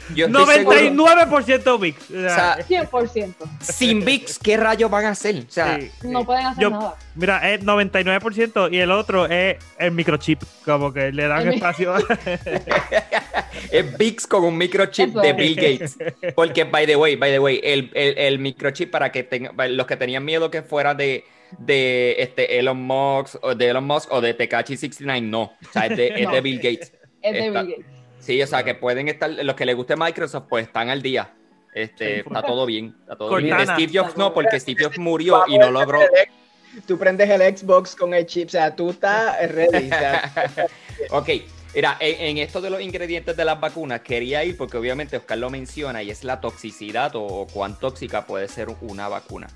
Eh, 0.09 0.15
Yo 0.15 0.27
estoy 0.27 0.45
seguro. 0.55 0.77
99% 1.05 1.79
VIX. 1.81 2.01
O 2.11 2.13
sea, 2.13 2.55
sea, 2.63 2.83
100%. 2.89 3.33
sin 3.59 4.05
VIX, 4.05 4.39
¿qué 4.39 4.55
rayos 4.55 4.89
van 4.89 5.03
a 5.05 5.09
hacer? 5.09 5.35
O 5.45 5.51
sea, 5.51 5.77
sí, 5.81 5.91
No 6.03 6.19
sí. 6.21 6.25
pueden 6.25 6.45
hacer 6.45 6.61
Yo- 6.63 6.69
nada. 6.69 6.95
Mira, 7.15 7.51
es 7.53 7.61
99% 7.65 8.69
y 8.73 8.77
el 8.77 8.91
otro 8.91 9.25
es 9.25 9.57
el 9.77 9.91
microchip, 9.91 10.41
como 10.63 10.93
que 10.93 11.11
le 11.11 11.27
dan 11.27 11.47
El 11.47 11.55
espacio. 11.55 11.95
es 13.71 13.97
VIX 13.97 14.27
con 14.27 14.43
un 14.45 14.57
microchip 14.57 15.09
Eso 15.09 15.19
de 15.19 15.29
es. 15.31 15.35
Bill 15.35 15.55
Gates. 15.55 15.97
Porque, 16.35 16.63
by 16.63 16.85
the 16.85 16.95
way, 16.95 17.15
by 17.17 17.31
the 17.31 17.39
way, 17.39 17.59
el, 17.63 17.91
el- 17.93 18.17
el 18.17 18.39
microchip 18.39 18.89
para 18.91 19.11
que 19.11 19.23
tenga, 19.23 19.51
los 19.67 19.85
que 19.87 19.97
tenían 19.97 20.23
miedo 20.23 20.49
que 20.51 20.61
fuera 20.61 20.93
de, 20.95 21.25
de 21.59 22.15
este 22.19 22.59
Elon 22.59 22.81
Musk 22.81 23.35
o 23.43 23.55
de 23.55 23.67
Elon 23.69 23.83
Musk 23.85 24.11
o 24.11 24.21
de 24.21 24.33
Tekashi 24.33 24.77
69, 24.77 25.21
no. 25.27 25.41
O 25.41 25.57
sea, 25.73 25.87
es 25.87 25.97
de, 25.97 26.07
es 26.15 26.23
No. 26.27 26.31
de 26.31 26.41
Bill 26.41 26.57
Gates. 26.57 26.93
Es 27.21 27.33
de 27.33 27.47
Está- 27.47 27.61
Bill 27.63 27.75
Gates. 27.77 27.96
Sí, 28.19 28.41
o 28.41 28.47
sea, 28.47 28.63
que 28.63 28.75
pueden 28.75 29.07
estar, 29.07 29.29
los 29.29 29.55
que 29.55 29.65
les 29.65 29.75
guste 29.75 29.95
Microsoft, 29.95 30.45
pues 30.49 30.67
están 30.67 30.89
al 30.89 31.01
día. 31.01 31.33
Este, 31.73 32.15
Sí, 32.15 32.23
está 32.25 32.41
todo 32.41 32.65
bien, 32.65 32.95
está 33.01 33.15
todo 33.15 33.35
bien. 33.35 33.49
Cortana. 33.55 33.75
Steve 33.75 33.99
Jobs 33.99 34.17
no, 34.17 34.33
porque 34.33 34.59
Steve 34.59 34.83
Jobs 34.83 34.97
murió 34.97 35.43
y 35.47 35.57
no 35.57 35.69
logró. 35.71 35.99
Tú 36.87 36.97
prendes 36.97 37.29
el 37.29 37.41
Xbox 37.57 37.95
con 37.95 38.13
el 38.13 38.25
chip, 38.25 38.47
o 38.47 38.51
sea, 38.51 38.75
tú 38.75 38.89
estás 38.89 39.35
ready. 39.51 39.85
o 39.85 39.89
sea, 39.89 40.31
Ok, 41.11 41.29
mira, 41.75 41.97
en, 41.99 42.37
en 42.37 42.37
esto 42.39 42.61
de 42.61 42.69
los 42.69 42.81
ingredientes 42.81 43.35
de 43.37 43.45
las 43.45 43.59
vacunas 43.59 44.01
quería 44.01 44.43
ir 44.43 44.57
porque 44.57 44.77
obviamente 44.77 45.17
Oscar 45.17 45.37
lo 45.37 45.49
menciona 45.49 46.03
y 46.03 46.09
es 46.11 46.23
la 46.23 46.41
toxicidad 46.41 47.15
o, 47.15 47.23
o 47.23 47.47
cuán 47.47 47.79
tóxica 47.79 48.25
puede 48.25 48.47
ser 48.47 48.67
una 48.81 49.07
vacuna. 49.07 49.47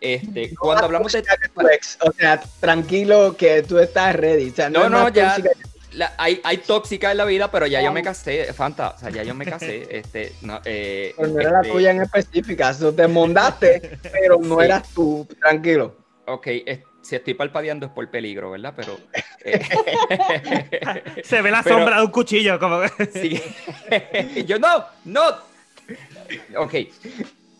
Este, 0.00 0.54
cuando 0.56 0.84
hablamos 0.84 1.12
de... 1.12 1.22
tóxica 1.22 1.36
que 1.40 1.48
tu 1.48 1.68
ex, 1.68 1.98
O 2.00 2.12
sea, 2.12 2.42
tranquilo 2.60 3.36
que 3.36 3.62
tú 3.62 3.78
estás 3.78 4.14
ready. 4.16 4.50
O 4.50 4.54
sea, 4.54 4.68
No, 4.68 4.88
no, 4.88 5.04
más 5.04 5.12
ya. 5.12 5.36
tóxica 5.36 5.50
la- 5.94 6.14
hay, 6.18 6.40
hay 6.44 6.58
tóxica 6.58 7.10
en 7.10 7.16
la 7.18 7.24
vida, 7.24 7.50
pero 7.50 7.66
ya 7.66 7.80
yo 7.82 7.92
me 7.92 8.02
casé, 8.02 8.52
Fanta, 8.52 8.90
o 8.90 8.98
sea, 8.98 9.10
ya 9.10 9.22
yo 9.22 9.34
me 9.34 9.44
casé. 9.44 9.86
Este, 9.90 10.32
no, 10.42 10.60
eh, 10.64 11.14
Pero 11.16 11.28
no 11.28 11.40
era 11.40 11.50
la 11.52 11.60
este, 11.60 11.72
tuya 11.72 11.90
en 11.90 12.02
específica, 12.02 12.74
te 12.96 13.08
mondaste, 13.08 13.98
pero 14.12 14.38
no 14.40 14.58
Sí. 14.58 14.64
eras 14.64 14.88
tú, 14.94 15.26
tranquilo. 15.40 15.96
Ok, 16.26 16.46
es- 16.66 16.80
si 17.02 17.16
estoy 17.16 17.34
palpadeando 17.34 17.86
es 17.86 17.92
por 17.92 18.08
peligro, 18.10 18.52
¿verdad? 18.52 18.74
Pero... 18.76 18.96
eh, 19.44 19.60
Se 21.24 21.42
ve 21.42 21.50
la 21.50 21.62
Pero- 21.64 21.78
sombra 21.78 21.96
de 21.98 22.04
un 22.04 22.10
cuchillo, 22.12 22.58
como 22.60 22.80
Sí. 23.12 23.42
Yo 24.46 24.58
no, 24.60 24.84
no. 25.04 25.22
Ok. 26.58 26.74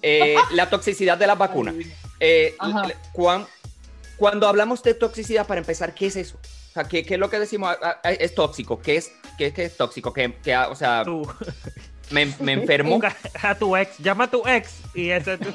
Eh, 0.00 0.36
la 0.52 0.70
toxicidad 0.70 1.18
de 1.18 1.26
las 1.26 1.36
vacunas. 1.36 1.74
Eh, 2.20 2.56
cuando 4.16 4.46
hablamos 4.48 4.80
de 4.84 4.94
toxicidad, 4.94 5.44
para 5.46 5.58
empezar, 5.60 5.92
¿qué 5.92 6.06
es 6.06 6.14
eso? 6.16 6.38
O 6.72 6.74
sea, 6.74 6.84
¿qué, 6.84 7.04
qué 7.04 7.14
es 7.14 7.20
lo 7.20 7.28
que 7.28 7.38
decimos? 7.38 7.76
Ah, 7.82 8.00
ah, 8.02 8.12
Es 8.12 8.34
tóxico. 8.34 8.80
¿Qué 8.80 8.96
es, 8.96 9.12
qué, 9.36 9.48
es- 9.48 9.52
qué 9.52 9.64
es 9.66 9.76
tóxico? 9.76 10.10
Que, 10.10 10.32
que, 10.42 10.54
ah, 10.54 10.68
o 10.70 10.74
sea, 10.74 11.02
tú, 11.04 11.22
me, 12.10 12.24
me 12.40 12.52
enfermo. 12.54 12.98
a 13.42 13.54
tu 13.54 13.76
ex, 13.76 13.98
llama 13.98 14.24
a 14.24 14.30
tu 14.30 14.46
ex 14.48 14.76
y 14.94 15.10
ese 15.10 15.34
es 15.34 15.40
tu- 15.40 15.52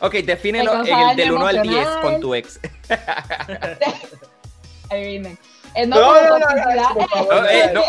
Ok, 0.00 0.14
defínelo 0.24 0.72
en 0.72 0.80
el 0.80 1.16
del 1.16 1.28
daño 1.28 1.36
1 1.36 1.46
al 1.46 1.62
10 1.62 1.74
emocional. 1.74 2.00
con 2.02 2.20
tu 2.20 2.34
ex. 2.34 2.58
Ahí 4.90 5.02
viene. 5.18 5.36
Eh, 5.74 5.86
no, 5.86 5.96
No, 6.00 6.12
no, 6.14 6.38
no, 6.38 6.38
no, 6.38 6.46
toxicidad, 6.48 6.88
por 6.94 7.08
favor, 7.08 7.34
No, 7.42 7.48
eh, 7.48 7.70
no. 7.72 7.82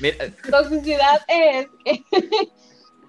Mira, 0.00 0.16
toxicidad 0.50 1.20
es 1.28 1.66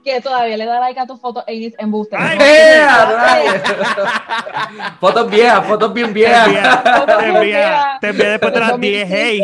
que, 0.04 0.20
todavía 0.22 0.58
le 0.58 0.66
da 0.66 0.80
like 0.80 0.99
a 0.99 1.06
tu 1.06 1.18
foto 1.18 1.43
en 1.47 1.74
embuste. 1.78 2.16
Ay, 2.20 2.38
¡Eh, 2.41 2.86
rayos! 2.86 3.56
fotos 4.99 5.30
viejas, 5.32 5.66
fotos 5.66 5.93
bien 5.93 6.14
viejas. 6.14 6.47
te 6.47 7.28
envía, 7.28 7.41
Mira, 7.41 7.97
te 8.01 8.08
envía 8.10 8.30
después 8.32 8.54
de 8.54 8.60
las 8.60 8.80
10, 8.80 9.10
2015. 9.10 9.16
hey, 9.16 9.41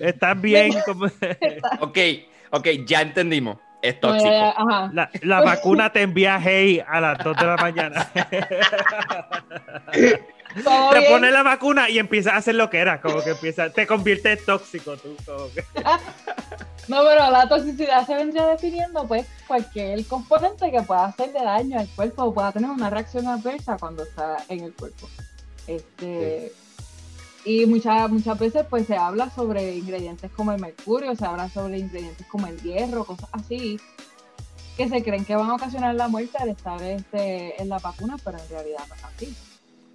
estás 0.00 0.40
bien, 0.40 0.72
como- 0.86 1.06
ok, 1.80 1.98
ok, 2.50 2.68
ya 2.86 3.00
entendimos. 3.02 3.56
Es 3.82 3.98
tóxico. 3.98 4.30
ya, 4.30 4.50
ajá. 4.50 4.90
la, 4.92 5.10
la 5.22 5.40
vacuna 5.40 5.90
te 5.90 6.02
envía 6.02 6.38
hey 6.40 6.80
a 6.86 7.00
las 7.00 7.18
2 7.18 7.36
de 7.36 7.46
la 7.46 7.56
mañana. 7.56 8.08
Te 10.54 10.98
bien. 10.98 11.12
pones 11.12 11.32
la 11.32 11.42
vacuna 11.42 11.88
y 11.88 11.98
empiezas 11.98 12.34
a 12.34 12.36
hacer 12.36 12.54
lo 12.54 12.68
que 12.70 12.78
era, 12.78 13.00
como 13.00 13.22
que 13.22 13.30
empieza, 13.30 13.70
te 13.70 13.86
conviertes 13.86 14.38
en 14.40 14.44
tóxico 14.44 14.96
tú, 14.96 15.16
como 15.24 15.48
que- 15.52 15.64
No, 16.88 17.04
pero 17.04 17.30
la 17.30 17.48
toxicidad 17.48 18.04
se 18.06 18.14
vendría 18.16 18.46
definiendo, 18.48 19.06
pues, 19.06 19.26
cualquier 19.46 20.04
componente 20.06 20.70
que 20.70 20.82
pueda 20.82 21.04
hacerle 21.06 21.42
daño 21.42 21.78
al 21.78 21.88
cuerpo 21.88 22.24
o 22.24 22.34
pueda 22.34 22.50
tener 22.52 22.70
una 22.70 22.90
reacción 22.90 23.26
adversa 23.28 23.76
cuando 23.78 24.02
está 24.02 24.38
en 24.48 24.64
el 24.64 24.72
cuerpo. 24.74 25.08
Este. 25.68 26.52
Y 27.44 27.66
muchas, 27.66 28.10
muchas 28.10 28.38
veces, 28.38 28.66
pues, 28.68 28.86
se 28.86 28.96
habla 28.96 29.30
sobre 29.30 29.74
ingredientes 29.76 30.30
como 30.32 30.52
el 30.52 30.60
mercurio, 30.60 31.14
se 31.14 31.24
habla 31.24 31.48
sobre 31.48 31.78
ingredientes 31.78 32.26
como 32.26 32.46
el 32.48 32.60
hierro, 32.60 33.04
cosas 33.04 33.28
así. 33.32 33.80
que 34.76 34.88
se 34.88 35.02
creen 35.04 35.24
que 35.24 35.36
van 35.36 35.50
a 35.50 35.54
ocasionar 35.54 35.94
la 35.94 36.08
muerte 36.08 36.38
al 36.40 36.48
estar 36.48 36.82
este, 36.82 37.60
en 37.60 37.68
la 37.68 37.78
vacuna, 37.78 38.16
pero 38.24 38.38
en 38.38 38.48
realidad 38.48 38.80
no 38.88 38.94
es 38.94 39.04
así. 39.04 39.36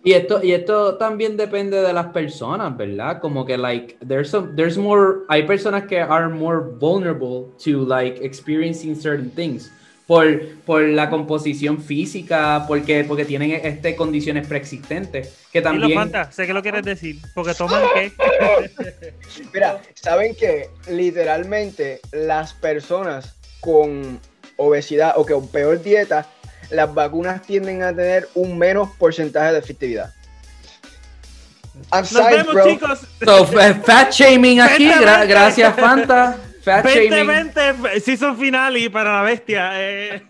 Y 0.07 0.13
esto, 0.13 0.41
y 0.41 0.53
esto 0.53 0.95
también 0.95 1.35
depende 1.35 1.81
de 1.81 1.91
las 1.91 2.05
personas, 2.13 2.77
¿verdad? 2.77 3.19
Como 3.19 3.45
que, 3.45 3.57
like, 3.57 3.97
there's, 4.07 4.29
some, 4.29 4.55
there's 4.55 4.77
more, 4.77 5.25
hay 5.27 5.43
personas 5.45 5.83
que 5.83 5.99
are 5.99 6.29
more 6.29 6.61
vulnerable 6.79 7.47
to, 7.61 7.85
like, 7.85 8.17
experiencing 8.23 8.95
certain 8.95 9.29
things. 9.29 9.69
Por, 10.05 10.55
por 10.65 10.81
la 10.83 11.09
composición 11.09 11.81
física, 11.81 12.63
porque, 12.69 13.03
porque 13.03 13.25
tienen 13.25 13.59
este, 13.61 13.97
condiciones 13.97 14.47
preexistentes. 14.47 15.45
Que 15.51 15.61
también... 15.61 15.93
Fanta, 15.93 16.31
sé 16.31 16.47
que 16.47 16.53
lo 16.53 16.61
quieres 16.61 16.85
decir, 16.85 17.17
porque 17.35 17.53
toman 17.53 17.83
qué. 17.93 18.13
Mira, 19.53 19.81
¿saben 19.93 20.33
que 20.35 20.69
Literalmente 20.89 21.99
las 22.13 22.53
personas 22.53 23.35
con 23.59 24.21
obesidad 24.55 25.15
o 25.17 25.25
con 25.25 25.49
peor 25.49 25.83
dieta, 25.83 26.25
las 26.70 26.93
vacunas 26.93 27.41
tienden 27.41 27.84
a 27.84 27.89
tener 27.95 28.28
un 28.36 28.57
menos 28.57 28.89
porcentaje 28.97 29.53
de 29.53 29.59
efectividad. 29.59 30.13
Nos 31.91 32.11
vemos, 32.13 32.53
bro. 32.53 32.65
chicos. 32.68 32.99
So, 33.24 33.45
fat 33.45 34.11
shaming 34.11 34.59
aquí, 34.61 34.89
gra- 34.89 35.28
gracias 35.28 35.76
Fanta. 35.76 36.38
Fat 36.63 36.86
shaming. 36.86 37.53
2020, 37.53 37.99
season 38.01 38.38
finale 38.38 38.89
para 38.89 39.13
la 39.18 39.22
bestia. 39.22 39.72
eh. 39.76 40.24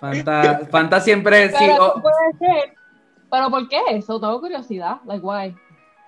Fanta, 0.00 0.62
Fanta 0.70 1.00
siempre 1.00 1.48
Pero 1.58 1.76
no 1.76 2.02
puede 2.02 2.38
ser. 2.38 2.74
¿Pero 3.30 3.50
por 3.50 3.68
qué 3.68 3.78
eso? 3.90 4.18
Tengo 4.20 4.40
curiosidad. 4.40 4.96
Like, 5.06 5.24
why? 5.24 5.54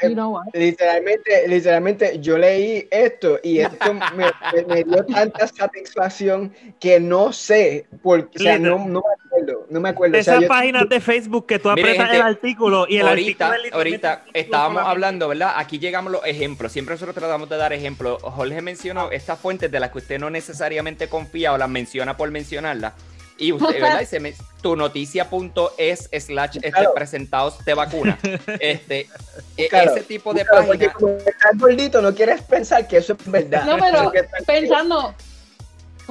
Eh, 0.00 0.08
You 0.08 0.14
know 0.14 0.30
what? 0.34 0.46
Literalmente, 0.52 1.46
literalmente, 1.46 2.18
yo 2.18 2.36
leí 2.36 2.88
esto 2.90 3.38
y 3.42 3.60
esto 3.60 3.94
me, 3.94 4.82
dio 4.82 5.06
tanta 5.06 5.46
satisfacción 5.46 6.52
que 6.80 6.98
no 6.98 7.32
sé, 7.32 7.86
porque, 8.02 8.38
o 8.38 8.42
sea, 8.42 8.58
no, 8.58 8.78
no 8.78 9.00
me 9.00 9.21
acuerdo, 9.42 9.66
no 9.70 9.80
me 9.80 9.88
acuerdo. 9.88 10.18
O 10.18 10.22
sea, 10.22 10.32
Esas 10.34 10.42
yo- 10.42 10.48
páginas 10.48 10.88
de 10.88 11.00
Facebook 11.00 11.46
que 11.46 11.58
tú 11.58 11.68
Miren, 11.70 11.84
aprietas 11.84 12.06
gente, 12.10 12.16
el 12.16 12.22
artículo 12.34 12.86
y 12.88 12.96
el 12.98 13.08
ahorita, 13.08 13.48
artículo 13.50 13.76
ahorita 13.76 14.24
estábamos 14.32 14.82
hablando, 14.84 15.28
¿verdad? 15.28 15.54
Aquí 15.56 15.78
llegamos 15.78 16.12
los 16.12 16.24
ejemplos. 16.26 16.72
Siempre 16.72 16.94
nosotros 16.94 17.14
tratamos 17.14 17.48
de 17.48 17.56
dar 17.56 17.72
ejemplos. 17.72 18.20
Jorge 18.22 18.60
mencionó 18.62 19.10
estas 19.10 19.38
fuentes 19.38 19.70
de 19.70 19.80
las 19.80 19.90
que 19.90 19.98
usted 19.98 20.18
no 20.18 20.30
necesariamente 20.30 21.08
confía 21.08 21.52
o 21.52 21.58
las 21.58 21.68
menciona 21.68 22.16
por 22.16 22.30
mencionarlas. 22.30 22.92
Y 23.38 23.50
usted, 23.52 23.80
¿verdad? 23.80 24.00
Y 24.02 24.06
se 24.06 24.20
me- 24.20 24.34
tu 24.60 24.76
noticia.es 24.76 26.08
slash 26.24 26.56
este, 26.56 26.70
Claro. 26.70 26.94
presentados 26.94 27.64
de 27.64 27.74
vacuna. 27.74 28.18
Este, 28.60 29.08
e- 29.56 29.68
Claro, 29.68 29.90
ese 29.96 30.04
tipo 30.04 30.32
de 30.32 30.44
Claro, 30.44 30.66
porque 30.66 30.86
páginas. 30.86 30.94
como 30.96 31.16
estás 31.16 31.58
gordito, 31.58 32.00
no 32.02 32.14
quieres 32.14 32.42
pensar 32.42 32.86
que 32.86 32.98
eso 32.98 33.14
es 33.18 33.30
verdad. 33.30 33.64
No, 33.64 33.76
pero 33.78 34.12
pensando, 34.46 35.14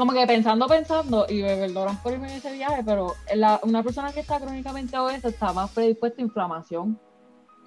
como 0.01 0.13
que 0.13 0.25
pensando, 0.25 0.65
pensando, 0.67 1.27
y 1.29 1.43
me 1.43 1.55
perdonan 1.57 1.95
por 2.01 2.11
irme 2.13 2.27
en 2.31 2.37
ese 2.37 2.51
viaje, 2.53 2.81
pero 2.83 3.13
la- 3.35 3.59
una 3.61 3.83
persona 3.83 4.11
que 4.11 4.21
está 4.21 4.39
crónicamente 4.39 4.97
obesa 4.97 5.27
está 5.29 5.53
más 5.53 5.69
predispuesta 5.69 6.19
a 6.21 6.25
inflamación. 6.25 6.99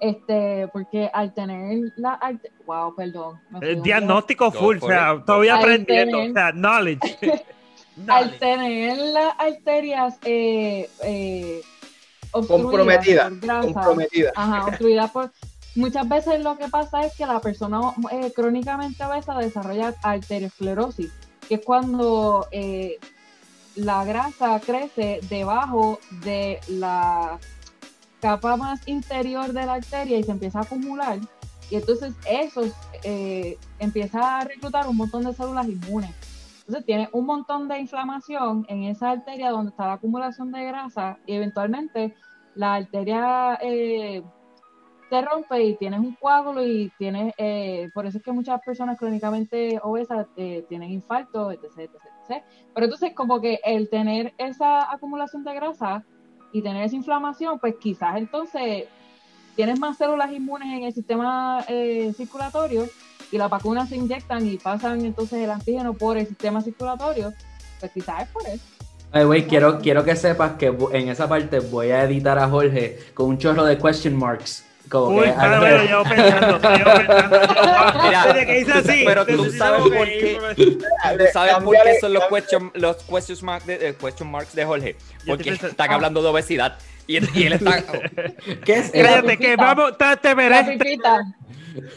Este, 0.01 0.67
porque 0.73 1.09
al 1.13 1.33
tener 1.33 1.93
la. 1.95 2.15
al- 2.15 2.41
wow, 2.65 2.93
perdón. 2.93 3.39
El 3.61 3.81
diagnóstico 3.81 4.51
full, 4.51 4.79
o 4.81 4.87
sea, 4.87 5.13
it. 5.15 5.23
todavía 5.25 5.55
aprendiendo, 5.55 6.19
o 6.23 6.33
sea, 6.33 6.51
knowledge. 6.53 7.17
al 8.07 8.37
tener 8.37 8.97
las 8.97 9.33
arterias 9.39 10.17
eh, 10.25 10.89
eh, 11.03 11.61
obstruidas 12.31 12.61
Comprometida, 12.65 13.29
por 13.29 13.39
grasa, 13.39 13.63
comprometida. 13.73 14.31
ajá, 14.35 14.65
obstruidas 14.67 15.11
por 15.11 15.31
muchas 15.77 16.09
veces 16.09 16.43
lo 16.43 16.57
que 16.57 16.67
pasa 16.67 17.05
es 17.05 17.15
que 17.15 17.25
la 17.25 17.39
persona 17.39 17.79
eh, 18.11 18.33
crónicamente 18.35 19.01
obesa 19.05 19.37
desarrolla 19.37 19.93
arteriosclerosis, 20.03 21.13
que 21.47 21.55
es 21.55 21.65
cuando 21.65 22.47
eh, 22.51 22.97
la 23.75 24.03
grasa 24.05 24.59
crece 24.59 25.19
debajo 25.29 25.99
de 26.23 26.59
la 26.67 27.39
capa 28.21 28.55
más 28.57 28.87
interior 28.87 29.53
de 29.53 29.65
la 29.65 29.73
arteria 29.73 30.17
y 30.17 30.23
se 30.23 30.31
empieza 30.31 30.59
a 30.59 30.63
acumular 30.63 31.19
y 31.69 31.75
entonces 31.75 32.13
eso 32.29 32.61
eh, 33.03 33.57
empieza 33.79 34.39
a 34.39 34.43
reclutar 34.43 34.87
un 34.87 34.97
montón 34.97 35.23
de 35.23 35.33
células 35.33 35.67
inmunes. 35.67 36.11
Entonces 36.59 36.85
tiene 36.85 37.09
un 37.11 37.25
montón 37.25 37.67
de 37.67 37.79
inflamación 37.79 38.65
en 38.69 38.83
esa 38.83 39.11
arteria 39.11 39.51
donde 39.51 39.69
está 39.71 39.87
la 39.87 39.93
acumulación 39.93 40.51
de 40.51 40.63
grasa 40.65 41.17
y 41.25 41.33
eventualmente 41.33 42.15
la 42.55 42.75
arteria 42.75 43.59
eh, 43.61 44.23
se 45.09 45.21
rompe 45.21 45.63
y 45.63 45.75
tienes 45.77 45.99
un 45.99 46.15
coágulo 46.15 46.65
y 46.65 46.91
tienes, 46.97 47.33
eh, 47.37 47.89
por 47.93 48.05
eso 48.05 48.17
es 48.17 48.23
que 48.23 48.31
muchas 48.31 48.59
personas 48.61 48.97
crónicamente 48.97 49.79
obesas 49.83 50.27
eh, 50.35 50.65
tienen 50.67 50.91
infarto, 50.91 51.51
etc, 51.51 51.63
etc, 51.77 51.91
etc. 52.29 52.43
Pero 52.73 52.85
entonces 52.85 53.13
como 53.13 53.39
que 53.39 53.59
el 53.63 53.89
tener 53.89 54.33
esa 54.37 54.91
acumulación 54.91 55.43
de 55.43 55.53
grasa 55.53 56.03
y 56.51 56.61
tener 56.61 56.83
esa 56.83 56.95
inflamación, 56.95 57.59
pues 57.59 57.75
quizás 57.79 58.17
entonces 58.17 58.85
tienes 59.55 59.79
más 59.79 59.97
células 59.97 60.31
inmunes 60.31 60.69
en 60.75 60.83
el 60.83 60.93
sistema 60.93 61.63
eh, 61.67 62.11
circulatorio 62.15 62.85
y 63.31 63.37
las 63.37 63.49
vacunas 63.49 63.89
se 63.89 63.97
inyectan 63.97 64.47
y 64.47 64.57
pasan 64.57 65.05
entonces 65.05 65.39
el 65.39 65.51
antígeno 65.51 65.93
por 65.93 66.17
el 66.17 66.27
sistema 66.27 66.61
circulatorio, 66.61 67.33
pues 67.79 67.91
quizás 67.91 68.23
es 68.23 68.29
por 68.29 68.47
eso. 68.47 68.63
Ay, 69.11 69.23
güey, 69.23 69.47
quiero, 69.47 69.79
quiero 69.79 70.03
que 70.03 70.15
sepas 70.15 70.53
que 70.53 70.75
en 70.91 71.09
esa 71.09 71.29
parte 71.29 71.59
voy 71.59 71.91
a 71.91 72.03
editar 72.03 72.37
a 72.37 72.49
Jorge 72.49 72.99
con 73.13 73.27
un 73.27 73.37
chorro 73.37 73.63
de 73.63 73.77
question 73.77 74.17
marks. 74.17 74.65
Como 74.89 75.07
Uy, 75.17 75.25
que, 75.25 75.33
claro, 75.33 75.59
bueno, 75.61 75.83
llevo 75.83 76.03
pensando, 76.03 76.59
llevo 76.77 76.91
pensando. 76.93 77.41
yo, 77.41 78.03
Mira, 78.03 78.25
desde 78.27 78.45
que 78.45 78.59
hice 78.59 78.71
así, 78.73 79.03
pero 79.05 79.25
tú 79.25 79.49
sabes 79.51 79.81
por 79.81 80.05
qué- 80.07 80.39
¿Tú 81.17 81.23
sabes 81.33 81.55
por 81.55 81.75
qué 81.83 81.99
son 81.99 82.13
los 82.13 82.23
question, 82.25 82.71
los 82.75 82.97
question, 83.03 83.37
marks 83.43 83.65
de, 83.65 83.89
eh, 83.89 83.95
question 83.99 84.29
marks 84.29 84.53
de 84.53 84.65
Jorge? 84.65 84.95
Yo 85.25 85.35
Porque 85.35 85.49
están 85.49 85.91
ah. 85.91 85.95
hablando 85.95 86.21
de 86.21 86.27
obesidad. 86.29 86.77
Y, 87.07 87.17
y 87.39 87.43
él 87.45 87.53
está. 87.53 87.83
¿Qué 88.65 88.73
es 88.73 88.91
Cállate, 88.91 89.37
que 89.37 89.55
vamos, 89.55 89.97
te, 89.97 90.17
te 90.17 90.49
La 90.49 90.65
pipita. 90.65 91.21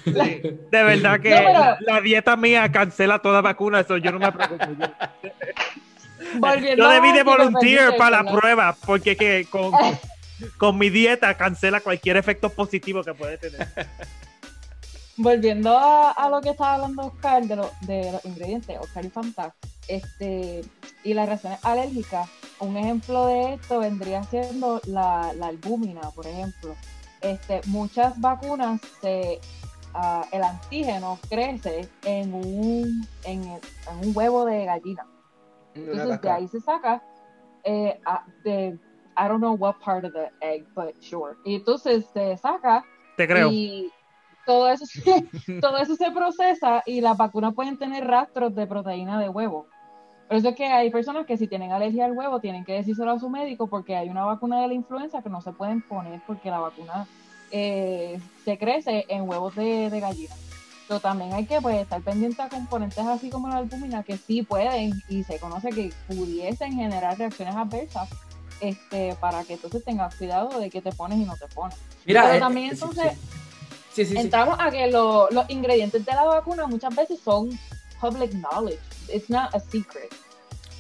De 0.05 0.83
verdad 0.83 1.21
que 1.21 1.31
No, 1.31 1.37
pero- 1.37 1.77
la 1.81 2.01
dieta 2.01 2.37
mía 2.37 2.71
cancela 2.73 3.19
toda 3.21 3.41
vacuna, 3.41 3.81
eso 3.81 3.97
yo 3.99 4.13
no 4.13 4.19
me 4.19 4.33
preocupo. 4.33 4.65
Yo, 4.67 6.41
Volviendo 6.41 6.85
yo 6.85 6.91
debí 6.91 7.13
de 7.13 7.23
volunteer 7.23 7.97
para 7.97 8.23
la 8.23 8.31
prueba, 8.33 8.77
porque 8.85 9.17
que 9.17 9.47
con, 9.49 9.73
con 10.59 10.79
mi 10.79 10.91
dieta 10.91 11.37
cancela 11.37 11.81
cualquier 11.81 12.17
efecto 12.17 12.51
positivo 12.51 13.03
que 13.03 13.15
puede 13.15 13.39
tener. 13.39 13.69
Volviendo 15.17 15.77
a, 15.77 16.13
a 16.13 16.29
lo 16.31 16.41
que 16.41 16.51
estaba 16.51 16.75
hablando 16.75 17.07
Oscar 17.07 17.45
de, 17.45 17.57
lo- 17.57 17.71
de 17.83 18.13
los 18.13 18.25
ingredientes, 18.25 18.79
Oscar 18.81 19.05
y 19.05 19.11
Fanta, 19.11 19.55
este, 19.89 20.63
y 21.03 21.13
las 21.15 21.27
reacciones 21.29 21.59
alérgicas, 21.65 22.29
un 22.61 22.77
ejemplo 22.77 23.27
de 23.27 23.55
esto 23.55 23.81
vendría 23.81 24.23
siendo 24.25 24.81
la, 24.87 25.33
la 25.35 25.49
albúmina, 25.49 26.03
por 26.13 26.27
ejemplo. 26.27 26.77
Este, 27.21 27.63
muchas 27.67 28.21
vacunas, 28.21 28.81
se, 29.01 29.41
ah, 29.93 30.25
el 30.31 30.45
antígeno 30.45 31.19
crece 31.29 31.89
en 32.05 32.33
un, 32.33 33.05
en, 33.25 33.43
un 34.01 34.13
huevo 34.17 34.45
de 34.45 34.67
gallina. 34.67 35.05
Entonces 35.75 36.21
de 36.23 36.31
ahí 36.31 36.47
se 36.49 36.61
saca 36.61 37.03
eh, 37.65 38.01
a- 38.07 38.25
de, 38.45 38.79
I 39.19 39.27
don't 39.27 39.41
know 39.41 39.55
what 39.55 39.81
part 39.81 40.05
of 40.05 40.13
the 40.13 40.31
egg, 40.41 40.65
but 40.75 40.95
sure. 41.03 41.37
Y 41.45 41.57
entonces 41.57 42.07
se 42.13 42.37
saca 42.37 42.85
Te 43.17 43.27
creo. 43.27 43.51
y 43.51 43.91
todo 44.47 44.69
eso, 44.71 44.87
se, 44.87 45.03
todo 45.61 45.77
eso 45.79 45.97
se 45.97 46.11
procesa 46.13 46.83
y 46.87 47.01
las 47.01 47.17
vacunas 47.17 47.53
pueden 47.55 47.77
tener 47.79 48.07
rastros 48.07 48.55
de 48.55 48.67
proteína 48.67 49.21
de 49.21 49.29
huevo. 49.29 49.67
Por 50.29 50.37
eso 50.37 50.51
es 50.51 50.57
que 50.57 50.67
hay 50.67 50.91
personas 50.91 51.27
que 51.27 51.37
si 51.37 51.49
tienen 51.49 51.73
alergia 51.73 52.05
al 52.05 52.13
huevo 52.13 52.39
tienen 52.39 52.65
que 52.65 52.75
decírselo 52.75 53.11
a 53.13 53.19
su 53.19 53.29
médico 53.29 53.67
porque 53.67 53.97
hay 53.97 54.09
una 54.09 54.25
vacuna 54.25 54.61
de 54.61 54.69
la 54.69 54.75
influenza 54.75 55.23
que 55.23 55.31
no 55.31 55.41
se 55.41 55.53
pueden 55.53 55.83
poner 55.83 56.21
porque 56.27 56.51
la 56.51 56.61
vacuna 56.61 57.07
eh, 57.51 58.21
se 58.45 58.59
crece 58.59 59.05
en 59.09 59.29
huevos 59.29 59.57
de, 59.57 59.91
de 59.91 60.01
gallina. 60.01 60.35
Pero 60.87 61.01
también 61.01 61.33
hay 61.33 61.45
que 61.45 61.61
pues, 61.61 61.77
estar 61.77 62.01
pendiente 62.03 62.41
a 62.41 62.49
componentes 62.49 63.05
así 63.07 63.31
como 63.31 63.49
la 63.49 63.57
albúmina 63.57 64.03
que 64.03 64.17
sí 64.17 64.43
pueden 64.43 64.93
y 65.09 65.25
se 65.25 65.39
conoce 65.41 65.71
que 65.71 65.93
pudiesen 66.07 66.75
generar 66.75 67.19
reacciones 67.19 67.57
adversas 67.57 68.09
este, 68.61 69.15
para 69.21 69.45
que 69.45 69.55
entonces 69.55 69.85
tengas 69.85 70.15
cuidado 70.15 70.59
de 70.61 70.71
qué 70.71 70.81
te 70.83 70.93
pones 70.93 71.19
y 71.19 71.25
no 71.25 71.37
te 71.37 71.47
pones. 71.49 71.77
Mira, 72.05 72.23
Pero 72.25 72.35
eh, 72.35 72.41
también 72.41 72.71
entonces 72.73 73.13
sí, 73.13 73.19
sí, 73.93 74.05
sí, 74.07 74.13
sí. 74.13 74.19
entramos 74.19 74.59
a 74.61 74.71
que 74.71 74.87
lo- 74.89 75.29
los 75.31 75.49
ingredientes 75.51 76.05
de 76.05 76.13
la 76.13 76.25
vacuna 76.25 76.67
muchas 76.67 76.95
veces 76.95 77.19
son 77.25 77.51
public 78.01 78.31
knowledge. 78.33 78.79
It's 79.13 79.29
not 79.31 79.55
a 79.55 79.61
secret. 79.61 80.13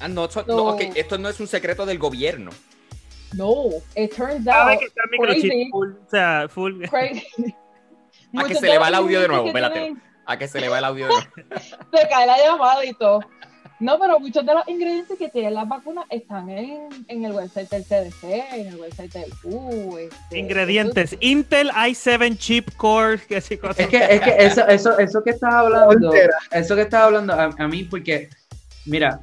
Ah, 0.00 0.08
no, 0.08 0.28
So- 0.30 0.44
no, 0.46 0.76
esto 0.78 1.18
no 1.18 1.28
es 1.28 1.40
un 1.40 1.46
secreto 1.48 1.84
del 1.86 1.98
gobierno. 1.98 2.50
No, 3.34 3.64
it 3.96 4.14
turns 4.16 4.46
out 4.48 4.78
que 4.78 4.86
está 4.86 5.02
crazy. 5.20 5.68
full, 5.70 5.88
o 5.90 6.10
sea, 6.10 6.46
full. 6.48 6.84
crazy. 6.88 7.26
A 8.36 8.44
que 8.44 8.54
se 8.54 8.66
le 8.68 8.78
va 8.78 8.88
el 8.88 8.94
audio 8.94 9.20
de 9.20 9.28
nuevo, 9.28 9.46
espérate. 9.46 9.80
tienen- 9.80 10.02
A 10.26 10.36
que 10.38 10.46
se 10.48 10.60
le 10.60 10.68
va 10.68 10.78
el 10.78 10.84
audio 10.84 11.06
de 11.08 11.12
nuevo. 11.14 11.28
Se 11.92 12.08
cae 12.08 12.26
la 12.26 12.36
llamada 12.38 12.84
y 12.84 12.92
todo. 12.94 13.20
No, 13.80 13.98
pero 13.98 14.18
muchos 14.18 14.44
de 14.44 14.54
los 14.54 14.66
ingredientes 14.66 15.16
que 15.16 15.28
tienen 15.28 15.54
las 15.54 15.68
vacunas 15.68 16.04
están 16.10 16.48
en, 16.50 16.88
en 17.06 17.24
el 17.24 17.32
website 17.32 17.70
del 17.70 17.84
CDC, 17.84 18.24
en 18.52 18.66
el 18.68 18.76
website 18.76 19.12
del 19.12 19.32
WHO. 19.44 19.98
este, 19.98 20.38
Ingredientes: 20.38 21.16
Intel 21.20 21.70
i7 21.70 22.36
chip 22.36 22.74
core, 22.76 23.20
que 23.20 23.40
sí, 23.40 23.56
cosas. 23.56 23.78
Es 23.78 23.88
que, 23.88 23.98
es 23.98 24.20
que 24.20 24.34
eso, 24.38 24.66
eso, 24.66 24.98
eso 24.98 25.22
que 25.22 25.30
estás 25.30 25.54
hablando, 25.54 26.12
eso 26.50 26.74
que 26.74 26.82
estás 26.82 27.02
hablando 27.02 27.34
a, 27.34 27.44
a 27.56 27.68
mí, 27.68 27.84
porque, 27.84 28.28
mira, 28.84 29.20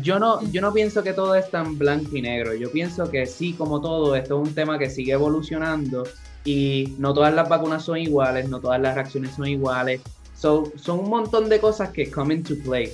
yo 0.00 0.18
no, 0.18 0.42
yo 0.50 0.60
no 0.60 0.72
pienso 0.72 1.02
que 1.02 1.14
todo 1.14 1.34
es 1.34 1.50
tan 1.50 1.78
blanco 1.78 2.16
y 2.16 2.22
negro. 2.22 2.54
Yo 2.54 2.70
pienso 2.70 3.10
que 3.10 3.26
sí, 3.26 3.54
como 3.54 3.80
todo, 3.80 4.14
esto 4.16 4.40
es 4.40 4.48
un 4.48 4.54
tema 4.54 4.78
que 4.78 4.90
sigue 4.90 5.12
evolucionando 5.12 6.04
y 6.44 6.94
no 6.98 7.14
todas 7.14 7.32
las 7.32 7.48
vacunas 7.48 7.84
son 7.84 7.98
iguales, 7.98 8.48
no 8.48 8.60
todas 8.60 8.80
las 8.80 8.94
reacciones 8.94 9.34
son 9.34 9.46
iguales. 9.46 10.00
So, 10.34 10.72
son 10.76 11.00
un 11.00 11.08
montón 11.08 11.48
de 11.48 11.60
cosas 11.60 11.90
que 11.90 12.10
come 12.10 12.34
into 12.34 12.54
play. 12.64 12.92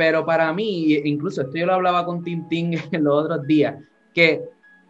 Pero 0.00 0.24
para 0.24 0.50
mí, 0.54 0.94
incluso 1.04 1.42
esto 1.42 1.58
yo 1.58 1.66
lo 1.66 1.74
hablaba 1.74 2.06
con 2.06 2.24
Tintín 2.24 2.72
en 2.90 3.04
los 3.04 3.22
otros 3.22 3.46
días, 3.46 3.74
que 4.14 4.40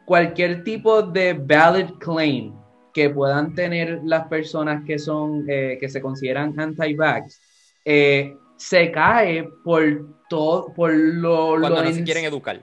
cualquier 0.04 0.62
tipo 0.62 1.02
de 1.02 1.32
valid 1.32 1.94
claim 1.98 2.54
que 2.94 3.10
puedan 3.10 3.52
tener 3.56 4.02
las 4.04 4.28
personas 4.28 4.84
que 4.86 5.00
son, 5.00 5.44
eh, 5.48 5.78
que 5.80 5.88
se 5.88 6.00
consideran 6.00 6.54
anti-vax, 6.60 7.40
eh, 7.84 8.36
se 8.56 8.92
cae 8.92 9.48
por 9.64 9.82
todo, 10.28 10.72
por 10.74 10.92
lo... 10.94 11.56
Cuando 11.58 11.82
lo 11.82 11.88
no 11.88 11.92
se 11.92 12.04
quieren 12.04 12.24
educar. 12.26 12.62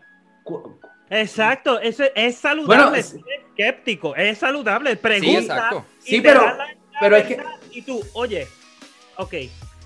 Exacto, 1.09 1.81
eso 1.81 2.05
es 2.15 2.37
saludable, 2.37 2.83
Bueno, 2.83 2.95
es- 2.95 3.07
ser 3.07 3.21
escéptico, 3.57 4.15
es 4.15 4.37
saludable, 4.37 4.91
Sí, 4.91 4.95
pregunta. 4.97 5.39
exacto. 5.41 5.85
y 6.05 6.09
Sí, 6.11 6.21
pero- 6.21 6.41
dan 6.45 6.57
la- 6.59 6.65
la 6.67 6.73
pero 7.01 7.15
es 7.17 7.25
que- 7.25 7.39
Y 7.73 7.81
tú, 7.81 7.99
oye, 8.13 8.47
ok, 9.17 9.33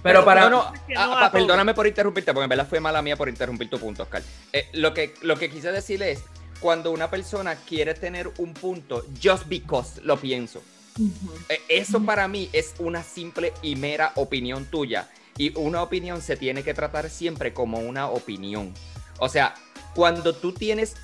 Pero 0.03 0.25
para... 0.25 0.49
No, 0.49 0.63
no, 0.63 0.73
que 0.87 0.95
ah, 0.95 1.05
no 1.07 1.11
pa- 1.13 1.25
a 1.27 1.31
todo. 1.31 1.39
perdóname 1.39 1.73
por 1.73 1.87
interrumpirte, 1.87 2.33
porque 2.33 2.43
en 2.45 2.49
verdad 2.49 2.67
fue 2.67 2.79
mala 2.79 3.01
mía 3.01 3.15
por 3.15 3.29
interrumpir 3.29 3.69
tu 3.69 3.79
punto, 3.79 4.03
Oscar. 4.03 4.23
Eh, 4.53 4.67
lo, 4.73 4.93
que, 4.93 5.13
lo 5.21 5.37
que 5.37 5.49
quise 5.49 5.71
decir 5.71 6.01
es, 6.03 6.23
cuando 6.59 6.91
una 6.91 7.09
persona 7.09 7.55
quiere 7.55 7.93
tener 7.93 8.31
un 8.37 8.53
punto, 8.53 9.05
just 9.21 9.47
because 9.47 10.01
lo 10.03 10.17
pienso. 10.17 10.61
Eh, 11.49 11.61
Eso 11.69 12.01
para 12.03 12.27
mí 12.27 12.49
es 12.53 12.73
una 12.79 13.03
simple 13.03 13.53
y 13.61 13.75
mera 13.75 14.11
opinión 14.15 14.65
tuya. 14.65 15.07
Y 15.37 15.57
una 15.57 15.81
opinión 15.81 16.21
se 16.21 16.35
tiene 16.35 16.61
que 16.63 16.73
tratar 16.73 17.09
siempre 17.09 17.53
como 17.53 17.79
una 17.79 18.07
opinión. 18.09 18.73
O 19.19 19.29
sea, 19.29 19.55
cuando 19.95 20.33
tú 20.35 20.51
tienes, 20.51 20.95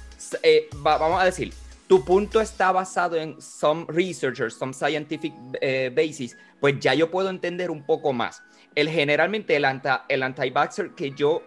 eh, 0.43 0.69
va- 0.85 0.97
vamos 0.97 1.21
a 1.21 1.25
decir, 1.25 1.53
tu 1.87 2.03
punto 2.03 2.41
está 2.41 2.71
basado 2.71 3.15
en 3.15 3.41
some 3.41 3.85
researchers, 3.87 4.55
some 4.55 4.73
scientific 4.73 5.33
eh, 5.61 5.91
basis, 5.95 6.35
pues 6.59 6.79
ya 6.79 6.93
yo 6.93 7.09
puedo 7.09 7.29
entender 7.29 7.71
un 7.71 7.83
poco 7.85 8.11
más. 8.11 8.41
El 8.77 8.89
generalmente 8.91 9.55
el, 9.55 9.65
anti, 9.65 9.89
el 10.07 10.21
anti-vaxxer 10.21 10.91
que 10.91 11.09
yo 11.09 11.41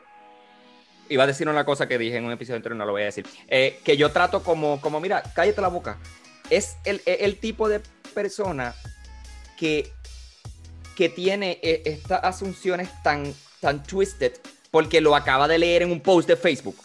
iba 1.09 1.23
a 1.23 1.27
decir 1.29 1.49
una 1.49 1.65
cosa 1.65 1.87
que 1.87 1.97
dije 1.97 2.17
en 2.17 2.25
un 2.25 2.33
episodio 2.33 2.57
anterior, 2.57 2.77
no 2.77 2.85
lo 2.85 2.91
voy 2.91 3.03
a 3.03 3.05
decir, 3.05 3.25
eh, 3.47 3.79
que 3.85 3.97
yo 3.97 4.11
trato 4.11 4.43
como, 4.43 4.81
como, 4.81 4.99
mira, 4.99 5.23
cállate 5.33 5.61
la 5.61 5.69
boca. 5.69 5.97
Es 6.51 6.77
el, 6.85 7.01
el 7.07 7.39
tipo 7.39 7.69
de 7.69 7.81
persona 8.15 8.75
que, 9.57 9.93
que 10.97 11.09
tiene 11.09 11.61
eh, 11.63 11.83
estas 11.85 12.25
asunciones 12.25 12.91
tan, 13.05 13.33
tan 13.61 13.85
twisted 13.85 14.33
porque 14.73 15.01
lo 15.01 15.15
acaba 15.15 15.47
de 15.47 15.59
leer 15.59 15.83
en 15.83 15.93
un 15.93 16.01
post 16.01 16.27
de 16.27 16.35
Facebook. 16.35 16.77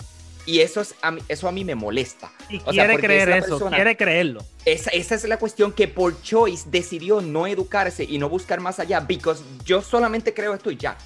Y 0.46 0.60
eso, 0.60 0.82
es 0.82 0.94
a 1.02 1.12
mí, 1.12 1.22
eso 1.28 1.48
a 1.48 1.52
mí 1.52 1.66
me 1.66 1.74
molesta. 1.76 2.32
y 2.50 2.58
O 2.58 2.60
sea, 2.66 2.72
quiere 2.74 2.94
porque 2.94 3.08
creer 3.08 3.30
eso, 3.30 3.48
persona- 3.58 3.76
quiere 3.76 3.98
creerlo. 3.98 4.46
Esa, 4.66 4.92
esa 4.92 5.16
es 5.16 5.24
la 5.26 5.38
cuestión 5.38 5.72
que 5.72 5.88
por 5.88 6.22
choice 6.22 6.66
decidió 6.70 7.22
no 7.22 7.48
educarse 7.48 8.04
y 8.04 8.18
no 8.20 8.30
buscar 8.30 8.60
más 8.60 8.80
allá, 8.80 9.00
because 9.00 9.42
yo 9.64 9.82
solamente 9.82 10.34
creo 10.34 10.54
esto 10.54 10.70
y 10.70 10.78
ya. 10.78 10.98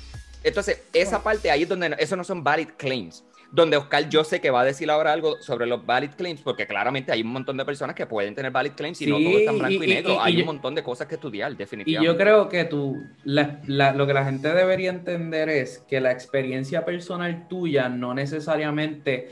Entonces, 0.43 0.79
esa 0.93 1.21
parte 1.23 1.51
ahí 1.51 1.63
es 1.63 1.69
donde, 1.69 1.95
eso 1.99 2.15
no 2.15 2.23
son 2.23 2.43
valid 2.43 2.69
claims. 2.77 3.23
Donde 3.51 3.77
Oscar 3.77 4.07
yo 4.09 4.23
sé 4.23 4.39
que 4.39 4.51
va 4.51 4.61
a 4.61 4.63
decir 4.65 4.91
ahora 4.91 5.11
algo 5.11 5.41
sobre 5.41 5.65
los 5.65 5.83
valid 5.83 6.11
claims, 6.15 6.41
porque 6.41 6.67
claramente 6.67 7.11
hay 7.11 7.21
un 7.23 7.29
montón 7.29 7.57
de 7.57 7.65
personas 7.65 7.95
que 7.95 8.05
pueden 8.05 8.35
tener 8.35 8.51
valid 8.51 8.73
claims 8.73 9.01
y 9.01 9.07
no 9.07 9.17
Sí, 9.17 9.23
todo 9.23 9.37
es 9.39 9.45
tan 9.45 9.57
blanco 9.57 9.83
y, 9.83 9.87
y- 9.87 9.91
y- 9.91 9.95
negro. 9.95 10.13
y- 10.13 10.17
hay 10.21 10.37
y 10.37 10.39
un 10.41 10.45
montón 10.45 10.75
de 10.75 10.83
cosas 10.83 11.07
que 11.07 11.15
estudiar, 11.15 11.51
Y 11.53 11.55
definitivamente. 11.55 12.05
yo 12.05 12.17
creo 12.23 12.47
que 12.47 12.65
tú, 12.65 12.97
la- 13.23 13.59
la- 13.65 13.93
lo 13.93 14.05
que 14.05 14.13
la 14.13 14.23
gente 14.25 14.53
debería 14.53 14.91
entender 14.91 15.49
es 15.49 15.79
que 15.89 15.99
la 15.99 16.11
experiencia 16.11 16.85
personal 16.85 17.47
tuya 17.47 17.89
no 17.89 18.13
necesariamente 18.13 19.29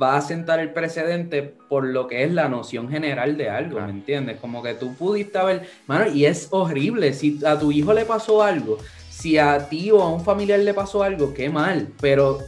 va 0.00 0.16
a 0.16 0.20
sentar 0.22 0.58
el 0.60 0.72
precedente 0.72 1.42
por 1.42 1.84
lo 1.86 2.06
que 2.06 2.24
es 2.24 2.32
la 2.32 2.48
noción 2.48 2.88
general 2.90 3.36
de 3.36 3.50
algo, 3.50 3.76
Claro. 3.76 3.86
¿me 3.92 3.98
entiendes? 3.98 4.36
Como 4.38 4.62
que 4.62 4.74
tú 4.74 4.94
pudiste 4.94 5.38
haber, 5.38 5.68
mano, 5.86 6.10
y 6.10 6.24
es 6.24 6.48
horrible, 6.50 7.12
si 7.12 7.38
a 7.44 7.58
tu 7.58 7.72
hijo 7.72 7.92
le 7.92 8.04
pasó 8.04 8.42
algo, 8.42 8.78
si 9.10 9.36
a 9.38 9.68
ti 9.68 9.90
o 9.90 10.02
a 10.02 10.08
un 10.12 10.24
familiar 10.24 10.60
le 10.60 10.72
pasó 10.74 11.02
algo, 11.02 11.34
qué 11.34 11.48
mal, 11.50 11.88
pero 12.00 12.38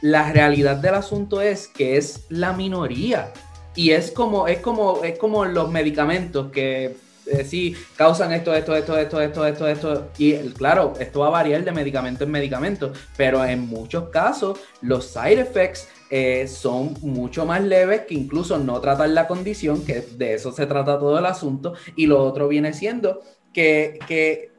la 0.00 0.32
realidad 0.32 0.76
del 0.76 0.94
asunto 0.94 1.40
es 1.40 1.68
que 1.68 1.96
es 1.96 2.26
la 2.28 2.52
minoría. 2.52 3.32
Y 3.74 3.90
es 3.90 4.10
como, 4.10 4.48
es 4.48 4.58
como, 4.58 5.04
es 5.04 5.18
como 5.18 5.44
los 5.44 5.70
medicamentos 5.70 6.50
que 6.50 6.96
eh, 7.26 7.44
sí 7.44 7.76
causan 7.96 8.32
esto, 8.32 8.54
esto, 8.54 8.74
esto, 8.74 8.98
esto, 8.98 9.20
esto, 9.20 9.46
esto, 9.46 9.68
esto. 9.68 10.10
Y 10.16 10.34
claro, 10.50 10.94
esto 10.98 11.20
va 11.20 11.26
a 11.26 11.30
variar 11.30 11.64
de 11.64 11.72
medicamento 11.72 12.24
en 12.24 12.30
medicamento, 12.30 12.92
pero 13.16 13.44
en 13.44 13.60
muchos 13.60 14.08
casos 14.10 14.58
los 14.80 15.06
side 15.06 15.40
effects 15.40 15.88
eh, 16.10 16.46
son 16.46 16.94
mucho 17.02 17.44
más 17.44 17.62
leves 17.62 18.02
que 18.02 18.14
incluso 18.14 18.58
no 18.58 18.80
tratar 18.80 19.10
la 19.10 19.26
condición, 19.26 19.84
que 19.84 20.00
de 20.00 20.34
eso 20.34 20.52
se 20.52 20.66
trata 20.66 20.98
todo 20.98 21.18
el 21.18 21.26
asunto. 21.26 21.74
Y 21.96 22.06
lo 22.06 22.22
otro 22.22 22.48
viene 22.48 22.72
siendo 22.72 23.20
que, 23.52 23.98
que 24.06 24.55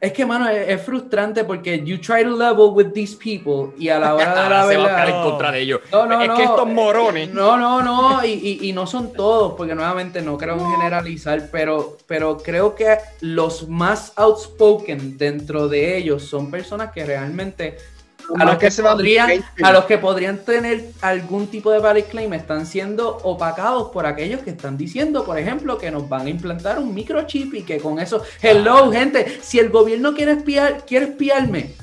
es 0.00 0.12
que, 0.12 0.24
mano, 0.24 0.48
es, 0.48 0.68
es 0.68 0.82
frustrante 0.82 1.44
porque 1.44 1.82
you 1.84 1.98
try 1.98 2.22
to 2.24 2.30
level 2.36 2.70
with 2.72 2.92
these 2.94 3.14
people 3.16 3.74
y 3.78 3.88
a 3.90 3.98
la 3.98 4.14
hora 4.14 4.26
de 4.26 4.34
la 4.34 4.42
Ahora 4.44 4.68
se 4.68 4.76
va 4.78 5.02
a 5.02 5.08
en 5.08 5.22
contra 5.30 5.52
de 5.52 5.60
ellos. 5.60 5.80
No, 5.92 6.06
no, 6.06 6.20
es 6.22 6.28
no. 6.28 6.36
que 6.36 6.42
estos 6.44 6.66
morones. 6.66 7.32
No, 7.34 7.56
no, 7.58 7.82
no, 7.82 8.24
y, 8.24 8.30
y- 8.30 8.68
y 8.68 8.72
no 8.72 8.86
son 8.86 9.12
todos, 9.12 9.54
porque 9.56 9.74
nuevamente 9.74 10.22
no 10.22 10.38
creo 10.38 10.54
en 10.54 10.70
generalizar, 10.72 11.48
pero, 11.52 11.98
pero 12.06 12.38
creo 12.38 12.74
que 12.74 12.96
los 13.20 13.68
más 13.68 14.12
outspoken 14.16 15.18
dentro 15.18 15.68
de 15.68 15.96
ellos 15.98 16.22
son 16.24 16.50
personas 16.50 16.92
que 16.92 17.04
realmente 17.04 17.76
a 18.38 18.44
los 18.44 18.58
que, 18.58 18.70
podrían, 18.70 19.44
a 19.62 19.72
los 19.72 19.84
que 19.84 19.98
podrían 19.98 20.38
tener 20.38 20.90
algún 21.00 21.48
tipo 21.48 21.70
de 21.70 21.78
valid 21.78 22.04
claim 22.04 22.32
están 22.32 22.66
siendo 22.66 23.18
opacados 23.22 23.90
por 23.90 24.06
aquellos 24.06 24.40
que 24.42 24.50
están 24.50 24.76
diciendo, 24.76 25.24
por 25.24 25.38
ejemplo, 25.38 25.78
que 25.78 25.90
nos 25.90 26.08
van 26.08 26.26
a 26.26 26.30
implantar 26.30 26.78
un 26.78 26.94
microchip 26.94 27.54
y 27.54 27.62
que 27.62 27.78
con 27.78 27.98
eso, 27.98 28.22
hello, 28.42 28.90
gente, 28.92 29.38
si 29.42 29.58
el 29.58 29.70
gobierno 29.70 30.14
quiere 30.14 30.32
espiar, 30.32 30.84
quiere 30.86 31.06
espiarme, 31.06 31.74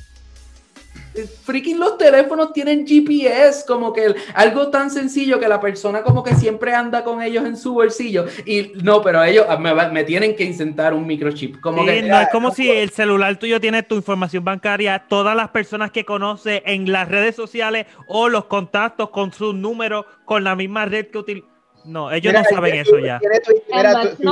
freaking 1.26 1.80
los 1.80 1.97
teléfonos 1.97 2.53
tienen 2.53 2.86
GPS, 2.86 3.65
como 3.65 3.93
que 3.93 4.05
el- 4.05 4.15
algo 4.34 4.70
tan 4.70 4.91
sencillo 4.91 5.39
que 5.39 5.47
la 5.47 5.59
persona 5.59 6.03
como 6.03 6.24
que 6.24 6.36
siempre 6.36 6.74
anda 6.74 7.03
con 7.03 7.22
ellos 7.22 7.45
en 7.45 7.57
su 7.57 7.74
bolsillo 7.74 8.26
y 8.45 8.74
no, 8.84 9.01
pero 9.01 9.24
ellos 9.24 9.45
ah, 9.49 9.57
me, 9.57 9.74
me 9.91 10.03
tienen 10.03 10.36
que 10.36 10.43
insertar 10.43 10.93
un 10.93 11.05
microchip, 11.07 11.59
como 11.59 11.82
Sí, 11.82 11.88
que 11.88 12.01
no 12.03 12.22
es 12.22 12.30
como 12.30 12.53
si 12.53 12.70
el 12.70 12.89
celular 12.89 13.38
tuyo 13.38 13.59
tiene 13.59 13.84
tu 13.84 13.95
información 13.95 14.43
bancaria, 14.43 15.05
todas 15.07 15.36
las 15.36 15.49
personas 15.49 15.91
que 15.91 16.05
conoce 16.05 16.61
en 16.65 16.91
las 16.91 17.07
redes 17.07 17.36
sociales 17.36 17.88
o 18.07 18.30
los 18.30 18.45
contactos 18.45 19.09
con 19.09 19.32
sus 19.34 19.55
números 19.55 20.05
con 20.26 20.43
la 20.43 20.55
misma 20.55 20.86
red 20.86 21.07
que 21.07 21.18
utilizan. 21.18 21.49
No, 21.86 22.11
ellos 22.11 22.34
Mira, 22.34 22.43
no 22.43 22.49
saben 22.49 22.76
eso 22.76 22.99
ya. 22.99 23.18
Tiene 23.18 23.39
tu, 23.39 23.51
mira, 23.74 24.01
tu- 24.01 24.24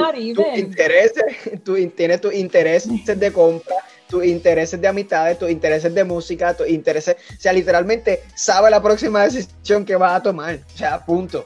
tiene 1.95 2.17
tus 2.17 2.33
intereses 2.33 3.19
de 3.19 3.31
compra, 3.31 3.75
tus 4.09 4.25
intereses 4.25 4.79
de 4.79 4.87
amistades, 4.87 5.39
tus 5.39 5.49
intereses 5.49 5.93
de 5.93 6.03
música, 6.03 6.53
tus 6.55 6.67
intereses. 6.69 7.15
O 7.37 7.41
sea, 7.41 7.53
literalmente 7.53 8.23
sabe 8.35 8.69
la 8.69 8.81
próxima 8.81 9.23
decisión 9.23 9.85
que 9.85 9.95
va 9.95 10.15
a 10.15 10.23
tomar. 10.23 10.59
O 10.73 10.77
sea, 10.77 11.03
punto. 11.05 11.45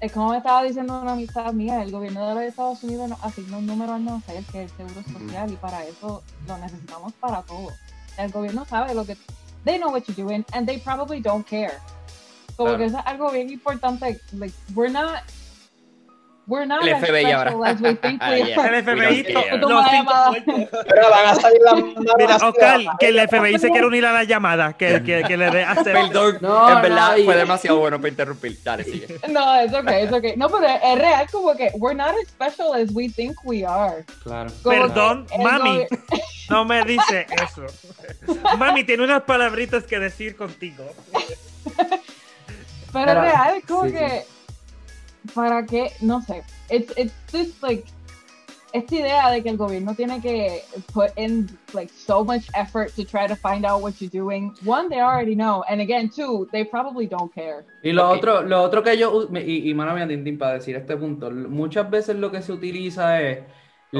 Es 0.00 0.12
como 0.12 0.30
me 0.30 0.36
estaba 0.36 0.62
diciendo 0.62 1.00
una 1.00 1.12
amistad 1.12 1.52
mía, 1.54 1.82
el 1.82 1.90
gobierno 1.90 2.28
de 2.28 2.34
los 2.34 2.44
Estados 2.44 2.82
Unidos 2.82 3.08
nos 3.08 3.24
asigna 3.24 3.56
un 3.56 3.66
número 3.66 3.94
al 3.94 4.04
nacer, 4.04 4.44
que 4.52 4.64
es 4.64 4.70
el 4.70 4.76
seguro 4.76 5.02
social, 5.18 5.50
y 5.50 5.56
para 5.56 5.82
eso 5.84 6.22
lo 6.46 6.58
necesitamos 6.58 7.14
para 7.14 7.40
todo. 7.42 7.68
El 8.18 8.30
gobierno 8.30 8.66
sabe 8.66 8.94
lo 8.94 9.06
que... 9.06 9.16
They 9.64 9.78
know 9.78 9.90
what 9.90 10.02
you're 10.02 10.22
doing, 10.22 10.44
and 10.52 10.66
they 10.66 10.76
probably 10.78 11.20
don't 11.20 11.46
care. 11.48 11.78
Como 12.56 12.68
Claro. 12.68 12.78
que 12.78 12.84
eso 12.84 12.98
es 12.98 13.06
algo 13.06 13.30
bien 13.30 13.48
importante. 13.48 14.20
Like, 14.32 14.54
we're 14.74 14.92
not... 14.92 15.20
We're 16.46 16.66
not 16.66 16.82
El 16.86 16.94
as 16.94 17.02
FBI 17.02 17.32
ahora. 17.32 17.54
we 17.56 17.94
think 17.96 18.20
we 18.22 18.36
Yeah. 18.44 18.60
are. 18.60 18.68
El 18.76 18.84
FBI, 18.84 19.22
We 19.24 19.58
los 19.58 19.84
cinco. 19.90 20.66
Pero 20.88 21.10
van 21.10 21.26
a 21.28 21.34
salir 21.36 21.60
las 21.64 21.74
manos 21.74 22.14
Mira, 22.18 22.36
Oscar, 22.36 22.80
la- 22.82 22.96
que 23.00 23.08
el 23.08 23.18
FBI 23.28 23.58
se 23.58 23.70
quiere 23.70 23.86
unir 23.86 24.04
a 24.04 24.12
la 24.12 24.24
llamada, 24.24 24.74
que, 24.74 25.02
que, 25.02 25.22
que 25.26 25.36
le 25.38 25.50
dé 25.50 25.64
hacer. 25.64 25.94
Perdón, 25.94 26.38
No, 26.42 26.70
en 26.76 26.82
verdad 26.82 27.12
no, 27.12 27.18
y- 27.18 27.24
fue 27.24 27.36
demasiado 27.36 27.78
bueno 27.78 27.96
para 27.98 28.08
interrumpir. 28.10 28.58
Dale, 28.62 28.84
sigue. 28.84 29.06
No, 29.30 29.54
es 29.58 29.72
okay, 29.72 30.02
es 30.04 30.12
okay. 30.12 30.36
No, 30.36 30.48
pero 30.50 30.66
es 30.66 30.98
real 30.98 31.26
como 31.32 31.56
que 31.56 31.70
we're 31.76 31.96
not 31.96 32.10
as 32.10 32.28
special 32.28 32.74
as 32.74 32.90
we 32.92 33.08
think 33.08 33.36
we 33.44 33.64
are. 33.64 34.04
claro. 34.22 34.50
Como 34.62 34.76
Perdón, 34.76 35.26
que 35.26 35.38
mami. 35.38 35.86
No 36.50 36.66
me 36.66 36.84
dice 36.84 37.26
eso. 37.42 37.64
Mami, 38.58 38.84
tiene 38.84 39.02
unas 39.02 39.22
palabritas 39.22 39.84
que 39.84 39.98
decir 39.98 40.36
contigo. 40.36 40.84
Pero 42.92 43.10
es 43.12 43.18
real, 43.18 43.56
es 43.56 43.64
como 43.66 43.84
sí, 43.86 43.92
que. 43.92 44.24
¿Para 45.34 45.64
qué? 45.64 45.92
No 46.00 46.20
sé. 46.22 46.42
It's, 46.70 46.92
it's 46.96 47.14
this, 47.30 47.62
like. 47.62 47.84
Esta 48.72 48.96
idea 48.96 49.30
de 49.30 49.40
que 49.40 49.50
el 49.50 49.56
gobierno 49.56 49.94
tiene 49.94 50.20
que 50.20 50.64
put 50.92 51.16
in 51.16 51.48
like 51.74 51.92
so 51.92 52.24
much 52.24 52.48
effort 52.54 52.92
to 52.96 53.04
try 53.04 53.28
to 53.28 53.36
find 53.36 53.64
out 53.64 53.80
what 53.80 54.00
you're 54.00 54.10
doing. 54.10 54.52
One, 54.64 54.88
they 54.88 54.98
already 54.98 55.36
know, 55.36 55.62
and 55.70 55.80
again, 55.80 56.10
two, 56.10 56.48
they 56.50 56.64
probably 56.64 57.06
don't 57.06 57.32
care. 57.32 57.64
Y 57.84 57.92
lo 57.92 58.10
Ok. 58.10 58.16
otro, 58.16 58.42
lo 58.42 58.62
otro 58.62 58.82
que 58.82 58.96
yo, 58.98 59.28
y, 59.32 59.70
y 59.70 59.74
mano 59.74 59.94
mía, 59.94 60.08
Tintín, 60.08 60.38
para 60.38 60.54
decir 60.54 60.74
este 60.74 60.96
punto, 60.96 61.30
muchas 61.30 61.88
veces 61.88 62.16
lo 62.16 62.32
que 62.32 62.42
se 62.42 62.50
utiliza 62.50 63.22
es 63.22 63.44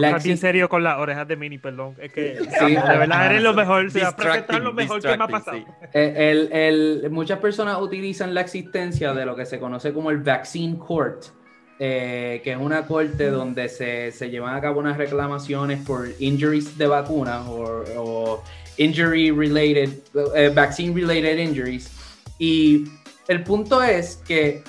La 0.01 0.18
bien 0.18 0.36
serio 0.38 0.68
con 0.68 0.82
las 0.82 0.99
orejas 0.99 1.26
de 1.28 1.36
Mini, 1.36 1.59
perdón. 1.59 1.95
Es 2.01 2.12
que 2.12 2.38
Sí. 2.59 2.74
de 2.74 2.99
verdad 2.99 3.26
eres 3.26 3.42
lo 3.42 3.55
mejor. 3.55 3.90
Se 3.90 4.01
va 4.03 4.09
a 4.49 4.59
lo 4.59 4.72
mejor 4.72 5.01
que 5.03 5.16
me 5.16 5.24
ha 5.24 5.28
pasado. 5.28 5.57
sí. 5.59 5.64
Eh, 5.92 6.14
el- 6.30 6.53
el- 7.05 7.11
muchas 7.11 7.38
personas 7.38 7.80
utilizan 7.80 8.34
la 8.34 8.40
existencia 8.40 9.12
de 9.14 9.24
lo 9.26 9.34
que 9.36 9.47
se 9.47 9.59
conoce 9.59 9.92
como 9.92 10.11
el 10.11 10.18
Vaccine 10.18 10.76
Court, 10.78 11.24
eh, 11.78 12.40
que 12.45 12.53
es 12.53 12.59
una 12.59 12.86
corte 12.86 13.30
donde 13.30 13.68
se, 13.68 14.12
se 14.12 14.30
llevan 14.30 14.55
a 14.55 14.61
cabo 14.61 14.80
unas 14.80 14.97
reclamaciones 14.97 15.84
por 15.84 16.07
injuries 16.20 16.78
de 16.78 16.86
vacunas 16.86 17.47
o, 17.49 17.84
o 17.97 18.45
injury 18.76 19.30
related, 19.30 19.90
eh, 20.36 20.51
vaccine 20.55 20.95
related 20.95 21.38
injuries. 21.38 21.90
Y 22.38 22.84
el 23.28 23.42
punto 23.42 23.82
es 23.82 24.16
que 24.26 24.62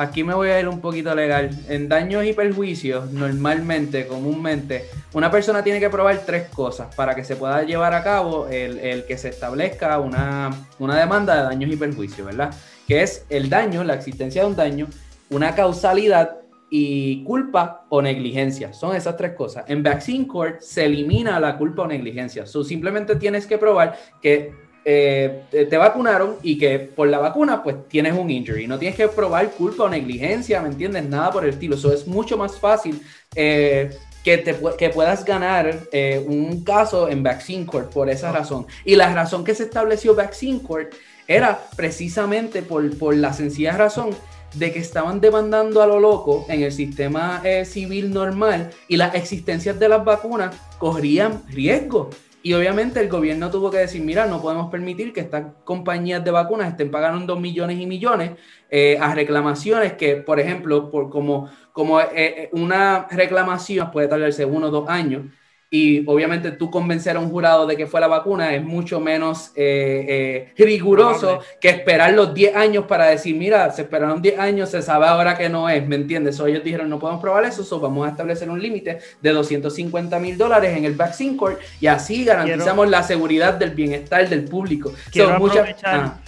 aquí 0.00 0.24
me 0.24 0.32
voy 0.32 0.48
a 0.48 0.58
ir 0.58 0.66
un 0.66 0.80
poquito 0.80 1.14
legal. 1.14 1.50
En 1.68 1.86
daños 1.86 2.24
y 2.24 2.32
perjuicios, 2.32 3.12
normalmente, 3.12 4.06
comúnmente, 4.06 4.86
una 5.12 5.30
persona 5.30 5.62
tiene 5.62 5.78
que 5.78 5.90
probar 5.90 6.22
tres 6.24 6.48
cosas 6.48 6.94
para 6.94 7.14
que 7.14 7.22
se 7.22 7.36
pueda 7.36 7.62
llevar 7.64 7.92
a 7.92 8.02
cabo 8.02 8.48
el, 8.48 9.04
que 9.04 9.18
se 9.18 9.28
establezca 9.28 9.98
una, 9.98 10.50
una 10.78 10.98
demanda 10.98 11.36
de 11.36 11.42
daños 11.42 11.70
y 11.70 11.76
perjuicios, 11.76 12.26
¿verdad? 12.26 12.50
Que 12.88 13.02
es 13.02 13.26
el 13.28 13.50
daño, 13.50 13.84
la 13.84 13.92
existencia 13.92 14.40
de 14.40 14.48
un 14.48 14.56
daño, 14.56 14.88
una 15.28 15.54
causalidad 15.54 16.38
y 16.70 17.22
culpa 17.24 17.84
o 17.90 18.00
negligencia. 18.00 18.72
Son 18.72 18.96
esas 18.96 19.18
tres 19.18 19.34
cosas. 19.34 19.64
En 19.66 19.82
Vaccine 19.82 20.26
Court 20.26 20.60
se 20.60 20.86
elimina 20.86 21.38
la 21.38 21.58
culpa 21.58 21.82
o 21.82 21.86
negligencia. 21.86 22.46
So, 22.46 22.64
simplemente 22.64 23.16
tienes 23.16 23.46
que 23.46 23.58
probar 23.58 23.98
que 24.22 24.69
eh, 24.92 25.66
te 25.68 25.76
vacunaron 25.76 26.36
y 26.42 26.58
que 26.58 26.80
por 26.80 27.06
la 27.08 27.18
vacuna 27.18 27.62
pues 27.62 27.76
tienes 27.88 28.14
un 28.14 28.28
injury. 28.28 28.66
No 28.66 28.78
tienes 28.78 28.96
que 28.96 29.06
probar 29.06 29.50
culpa 29.52 29.84
o 29.84 29.88
negligencia, 29.88 30.60
¿me 30.60 30.68
entiendes? 30.68 31.04
Nada 31.04 31.30
por 31.30 31.44
el 31.44 31.50
estilo. 31.50 31.76
Eso 31.76 31.92
es 31.92 32.06
mucho 32.08 32.36
más 32.36 32.58
fácil 32.58 33.00
eh, 33.36 33.96
que, 34.24 34.38
te, 34.38 34.56
que 34.76 34.90
puedas 34.90 35.24
ganar 35.24 35.78
eh, 35.92 36.24
un 36.26 36.64
caso 36.64 37.08
en 37.08 37.22
Vaccine 37.22 37.66
Court 37.66 37.92
por 37.92 38.10
esa 38.10 38.32
razón. 38.32 38.66
Y 38.84 38.96
la 38.96 39.14
razón 39.14 39.44
que 39.44 39.54
se 39.54 39.62
estableció 39.62 40.16
Vaccine 40.16 40.60
Court 40.60 40.92
era 41.28 41.60
precisamente 41.76 42.62
por, 42.62 42.98
por 42.98 43.14
la 43.14 43.32
sencilla 43.32 43.76
razón 43.76 44.10
de 44.54 44.72
que 44.72 44.80
estaban 44.80 45.20
demandando 45.20 45.80
a 45.80 45.86
lo 45.86 46.00
loco 46.00 46.44
en 46.48 46.64
el 46.64 46.72
sistema 46.72 47.40
eh, 47.44 47.64
civil 47.64 48.12
normal 48.12 48.70
y 48.88 48.96
las 48.96 49.14
existencias 49.14 49.78
de 49.78 49.88
las 49.88 50.04
vacunas 50.04 50.56
corrían 50.78 51.44
riesgo. 51.48 52.10
Y 52.42 52.54
obviamente 52.54 53.00
el 53.00 53.08
gobierno 53.08 53.50
tuvo 53.50 53.70
que 53.70 53.78
decir, 53.78 54.02
mira, 54.02 54.26
no 54.26 54.40
podemos 54.40 54.70
permitir 54.70 55.12
que 55.12 55.20
estas 55.20 55.52
compañías 55.64 56.24
de 56.24 56.30
vacunas 56.30 56.68
estén 56.68 56.90
pagando 56.90 57.36
millones 57.38 57.78
y 57.78 57.86
millones 57.86 58.32
eh, 58.70 58.96
a 58.98 59.14
reclamaciones 59.14 59.92
que, 59.94 60.16
por 60.16 60.40
ejemplo, 60.40 60.90
por 60.90 61.10
como, 61.10 61.50
como 61.72 62.00
eh, 62.00 62.06
eh, 62.14 62.50
una 62.52 63.06
reclamación 63.10 63.90
puede 63.90 64.08
tardarse 64.08 64.46
uno 64.46 64.68
o 64.68 64.70
dos 64.70 64.88
años. 64.88 65.26
Y 65.72 66.04
obviamente 66.08 66.50
tú 66.50 66.68
convencer 66.68 67.16
a 67.16 67.20
un 67.20 67.30
jurado 67.30 67.64
de 67.64 67.76
que 67.76 67.86
fue 67.86 68.00
la 68.00 68.08
vacuna 68.08 68.52
es 68.56 68.64
mucho 68.64 68.98
menos 68.98 69.52
eh, 69.54 70.04
eh, 70.08 70.52
riguroso 70.58 71.20
Probable. 71.20 71.46
que 71.60 71.68
esperar 71.68 72.12
los 72.12 72.34
10 72.34 72.56
años 72.56 72.86
para 72.86 73.06
decir, 73.06 73.36
mira, 73.36 73.70
se 73.70 73.82
esperaron 73.82 74.20
10 74.20 74.36
años, 74.40 74.68
se 74.68 74.82
sabe 74.82 75.06
ahora 75.06 75.38
que 75.38 75.48
no 75.48 75.68
es, 75.68 75.86
¿me 75.86 75.94
entiendes? 75.94 76.34
So, 76.34 76.48
ellos 76.48 76.64
dijeron, 76.64 76.90
no 76.90 76.98
podemos 76.98 77.22
probar 77.22 77.44
eso, 77.44 77.62
so, 77.62 77.78
vamos 77.78 78.04
a 78.04 78.10
establecer 78.10 78.50
un 78.50 78.60
límite 78.60 78.98
de 79.22 79.30
250 79.30 80.18
mil 80.18 80.36
dólares 80.36 80.76
en 80.76 80.86
el 80.86 80.94
Vaccine 80.96 81.36
Court 81.36 81.60
y 81.80 81.86
así 81.86 82.24
garantizamos 82.24 82.88
la 82.90 83.04
seguridad 83.04 83.54
del 83.54 83.70
bienestar 83.70 84.28
del 84.28 84.46
público. 84.46 84.90
So, 84.90 84.96
Quiero 85.12 85.34
aprovechar, 85.34 86.00
Ah, 86.00 86.18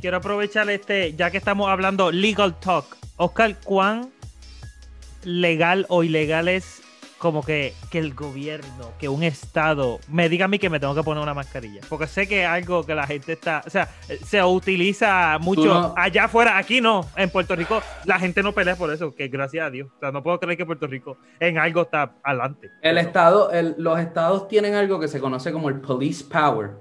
quiero 0.00 0.18
aprovechar 0.18 0.70
este, 0.70 1.12
ya 1.14 1.32
que 1.32 1.38
estamos 1.38 1.68
hablando 1.68 2.12
legal 2.12 2.54
talk. 2.60 2.96
Oscar, 3.16 3.56
¿cuán 3.64 4.10
legal 5.24 5.86
o 5.88 6.04
ilegal 6.04 6.46
es 6.46 6.82
como 7.18 7.42
que, 7.42 7.72
que 7.90 7.98
el 7.98 8.14
gobierno, 8.14 8.92
que 8.98 9.08
un 9.08 9.22
estado 9.22 9.98
me 10.08 10.28
diga 10.28 10.44
a 10.44 10.48
mí 10.48 10.58
que 10.58 10.68
me 10.68 10.78
tengo 10.78 10.94
que 10.94 11.02
poner 11.02 11.22
una 11.22 11.32
mascarilla? 11.34 11.80
Porque 11.88 12.06
sé 12.06 12.28
que 12.28 12.42
es 12.42 12.48
algo 12.48 12.84
que 12.84 12.94
la 12.94 13.06
gente 13.06 13.32
está, 13.32 13.62
o 13.66 13.70
sea, 13.70 13.88
se 14.24 14.42
utiliza 14.44 15.38
mucho 15.40 15.64
no- 15.66 15.94
allá 15.96 16.24
afuera, 16.24 16.58
aquí 16.58 16.80
no, 16.80 17.06
en 17.16 17.30
Puerto 17.30 17.56
Rico 17.56 17.80
la 18.04 18.18
gente 18.18 18.42
no 18.42 18.52
pelea 18.52 18.76
por 18.76 18.92
eso, 18.92 19.14
que 19.14 19.28
gracias 19.28 19.66
a 19.66 19.70
Dios. 19.70 19.88
O 19.96 19.98
sea, 20.00 20.12
no 20.12 20.22
puedo 20.22 20.38
creer 20.38 20.56
que 20.58 20.66
Puerto 20.66 20.86
Rico 20.86 21.16
en 21.40 21.58
algo 21.58 21.82
está 21.82 22.12
adelante. 22.22 22.70
El 22.82 22.98
estado, 22.98 23.50
el- 23.50 23.74
los 23.78 23.98
estados 23.98 24.48
tienen 24.48 24.74
algo 24.74 25.00
que 25.00 25.08
se 25.08 25.20
conoce 25.20 25.52
como 25.52 25.68
el 25.68 25.80
police 25.80 26.24
power, 26.24 26.72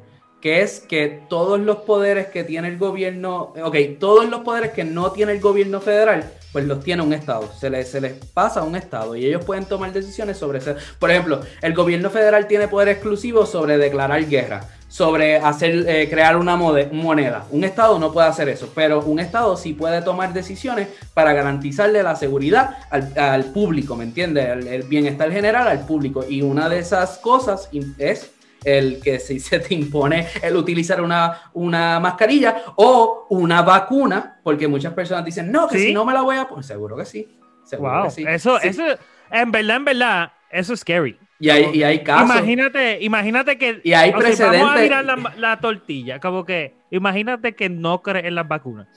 que 0.46 0.62
es 0.62 0.80
que 0.80 1.22
todos 1.28 1.60
los 1.60 1.78
poderes 1.78 2.28
que 2.28 2.44
tiene 2.44 2.68
el 2.68 2.78
gobierno, 2.78 3.52
ok, 3.64 3.78
todos 4.00 4.30
los 4.30 4.42
poderes 4.42 4.74
que 4.74 4.84
no 4.84 5.12
tiene 5.12 5.32
el 5.32 5.40
gobierno 5.40 5.82
federal, 5.82 6.24
pues 6.52 6.66
los 6.66 6.84
tiene 6.84 7.02
un 7.02 7.14
estado, 7.14 7.50
se 7.60 7.72
les, 7.72 7.90
pasa 8.32 8.60
a 8.60 8.64
un 8.64 8.76
estado 8.76 9.16
y 9.16 9.26
ellos 9.26 9.44
pueden 9.44 9.66
tomar 9.66 9.92
decisiones 9.92 10.38
sobre 10.38 10.60
eso. 10.60 10.76
Por 11.00 11.10
ejemplo, 11.10 11.42
el 11.64 11.74
gobierno 11.74 12.12
federal 12.12 12.46
tiene 12.46 12.68
poder 12.68 12.90
exclusivo 12.90 13.48
sobre 13.48 13.80
declarar 13.80 14.24
guerra, 14.28 14.70
sobre 14.88 15.38
hacer, 15.38 15.84
eh, 15.90 16.08
crear 16.12 16.38
una 16.38 16.56
moneda. 16.56 17.48
Un 17.50 17.64
estado 17.64 17.98
no 17.98 18.14
puede 18.14 18.28
hacer 18.28 18.48
eso, 18.48 18.72
pero 18.76 19.00
un 19.00 19.18
estado 19.18 19.58
sí 19.58 19.74
puede 19.74 20.04
tomar 20.04 20.32
decisiones 20.32 20.90
para 21.16 21.34
garantizarle 21.34 22.04
la 22.04 22.16
seguridad 22.16 22.78
al, 22.92 23.46
público, 23.46 23.96
¿me 23.96 24.04
entiendes? 24.04 24.48
El, 24.48 24.68
el 24.68 24.84
bienestar 24.84 25.32
general 25.32 25.68
al 25.68 25.88
público. 25.88 26.24
Y 26.30 26.44
una 26.44 26.70
de 26.70 26.78
esas 26.78 27.18
cosas 27.18 27.68
es 27.98 28.30
el 28.66 29.00
que 29.02 29.20
si 29.20 29.40
se 29.40 29.60
te 29.60 29.74
impone 29.76 30.28
el 30.42 30.56
utilizar 30.58 31.02
una, 31.02 31.52
una 31.54 32.00
mascarilla 32.00 32.64
o 32.76 33.28
una 33.30 33.62
vacuna, 33.62 34.40
porque 34.44 34.68
muchas 34.68 34.94
personas 34.94 35.24
dicen, 35.24 35.52
no, 35.52 35.68
que 35.68 35.78
¿Sí? 35.78 35.86
si 35.88 35.94
no 35.94 36.04
me 36.04 36.14
la 36.14 36.22
voy 36.22 36.38
a 36.38 36.48
poner, 36.48 36.64
seguro 36.66 36.98
que 36.98 37.06
sí. 37.06 37.28
Seguro 37.64 37.92
Wow, 37.94 38.04
que 38.06 38.12
sí. 38.12 38.26
eso, 38.28 38.60
Sí. 38.60 38.68
eso, 38.70 38.84
en 39.32 39.52
verdad, 39.52 39.78
en 39.78 39.86
verdad, 39.86 40.32
eso 40.52 40.74
es 40.74 40.82
scary. 40.82 41.18
Y 41.40 41.50
hay, 41.50 41.70
y 41.74 41.84
hay 41.84 42.02
casos. 42.04 42.34
Imagínate, 42.36 42.98
imagínate 43.02 43.58
que. 43.58 43.82
Y 43.84 43.92
hay 43.94 44.12
o 44.12 44.22
sea, 44.34 44.48
vamos 44.52 44.70
a 44.70 44.74
precedentes. 44.76 44.82
mirar 44.84 45.06
la, 45.06 45.34
la 45.38 45.60
tortilla, 45.60 46.20
como 46.20 46.46
que. 46.46 46.76
Imagínate 46.92 47.56
que 47.56 47.68
no 47.70 48.02
crees 48.02 48.26
en 48.26 48.36
las 48.36 48.48
vacunas. 48.48 48.88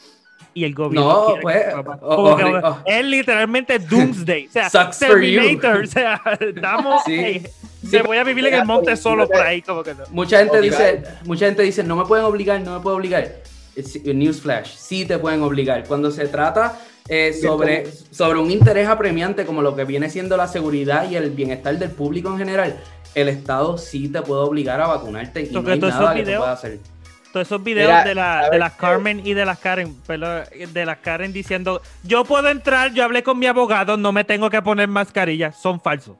Y 0.59 0.65
el 0.65 0.75
gobierno. 0.75 1.09
No, 1.09 1.41
pues, 1.41 1.67
oh. 2.01 2.79
es 2.85 3.05
literalmente 3.05 3.79
Doomsday. 3.79 4.49
O 4.49 4.51
sea, 4.51 4.69
Sucks 4.69 4.99
for 5.07 5.23
you. 5.23 5.41
Terminator. 5.41 5.85
O 5.85 5.87
sea, 5.87 6.21
estamos. 6.41 7.05
Sí. 7.07 7.15
ey, 7.15 7.47
Sí, 7.81 7.97
me 7.99 8.03
voy 8.03 8.17
a 8.17 8.25
vivir 8.25 8.45
en 8.49 8.55
el 8.55 8.65
monte 8.65 8.97
solo 8.97 9.29
por 9.29 9.41
ahí, 9.41 9.63
como 9.63 9.85
que 9.85 9.95
no. 9.95 10.03
Mucha 10.11 10.39
gente 10.41 10.61
dice, 10.61 11.05
mucha 11.25 11.47
gente 11.47 11.63
dice, 11.63 11.85
no 11.85 11.95
me 11.95 12.07
pueden 12.07 12.25
obligar, 12.25 12.61
no 12.61 12.75
me 12.75 12.81
pueden 12.81 12.99
obligar. 12.99 13.37
Newsflash, 14.05 14.75
sí 14.75 15.05
te 15.05 15.17
pueden 15.17 15.43
obligar. 15.43 15.85
Cuando 15.87 16.11
se 16.11 16.27
trata 16.27 16.77
eh, 17.09 17.33
sobre, 17.41 17.87
sobre 18.11 18.41
un 18.41 18.51
interés 18.51 18.89
apremiante 18.89 19.47
como 19.47 19.63
lo 19.63 19.77
que 19.77 19.85
viene 19.85 20.11
siendo 20.11 20.37
la 20.37 20.49
seguridad 20.49 21.09
y 21.09 21.15
el 21.15 21.31
bienestar 21.31 21.79
del 21.79 21.93
público 21.93 22.31
en 22.31 22.39
general, 22.39 22.81
el 23.15 23.29
Estado 23.29 23.79
sí 23.79 24.09
te 24.09 24.23
puede 24.23 24.41
obligar 24.41 24.81
a 24.81 24.89
vacunarte 24.89 25.43
y 25.43 25.51
no 25.53 25.61
hay 25.71 25.79
nada 25.79 26.15
que 26.15 26.23
tú 26.23 26.27
videos- 26.27 26.39
puedas 26.41 26.59
hacer. 26.59 26.79
Todos 27.33 27.47
esos 27.47 27.63
videos 27.63 27.89
Mira, 27.91 28.05
de, 28.05 28.15
la, 28.15 28.37
de 28.39 28.45
¿sabes 28.45 28.59
las 28.61 28.73
qué? 28.73 28.79
Carmen 28.81 29.21
y 29.27 29.35
de 29.35 29.45
las 29.45 29.59
Karen, 29.59 29.95
perdón, 30.07 30.43
de 30.73 30.87
las 30.87 30.97
Karen 30.99 31.33
diciendo, 31.33 31.83
yo 32.03 32.25
puedo 32.25 32.49
entrar, 32.49 32.93
yo 32.95 33.05
hablé 33.05 33.23
con 33.23 33.39
mi 33.39 33.47
abogado, 33.47 33.97
no 33.99 34.13
me 34.13 34.25
tengo 34.25 34.49
que 34.49 34.63
poner 34.63 34.89
mascarilla, 34.89 35.53
son 35.53 35.79
falsos. 35.81 36.17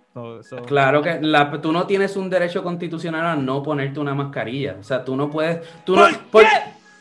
Claro 0.67 1.01
que 1.01 1.19
la- 1.21 1.51
tú 1.63 1.73
no 1.73 1.87
tienes 1.87 2.17
un 2.17 2.29
derecho 2.29 2.63
constitucional 2.63 3.25
a 3.27 3.37
no 3.37 3.63
ponerte 3.63 3.99
una 4.01 4.15
mascarilla. 4.15 4.77
O 4.79 4.83
sea, 4.83 5.05
tú 5.05 5.17
no 5.17 5.31
puedes. 5.31 5.61
Tú 5.85 5.95
¿Por 5.95 6.13
no, 6.13 6.19
por- 6.31 6.45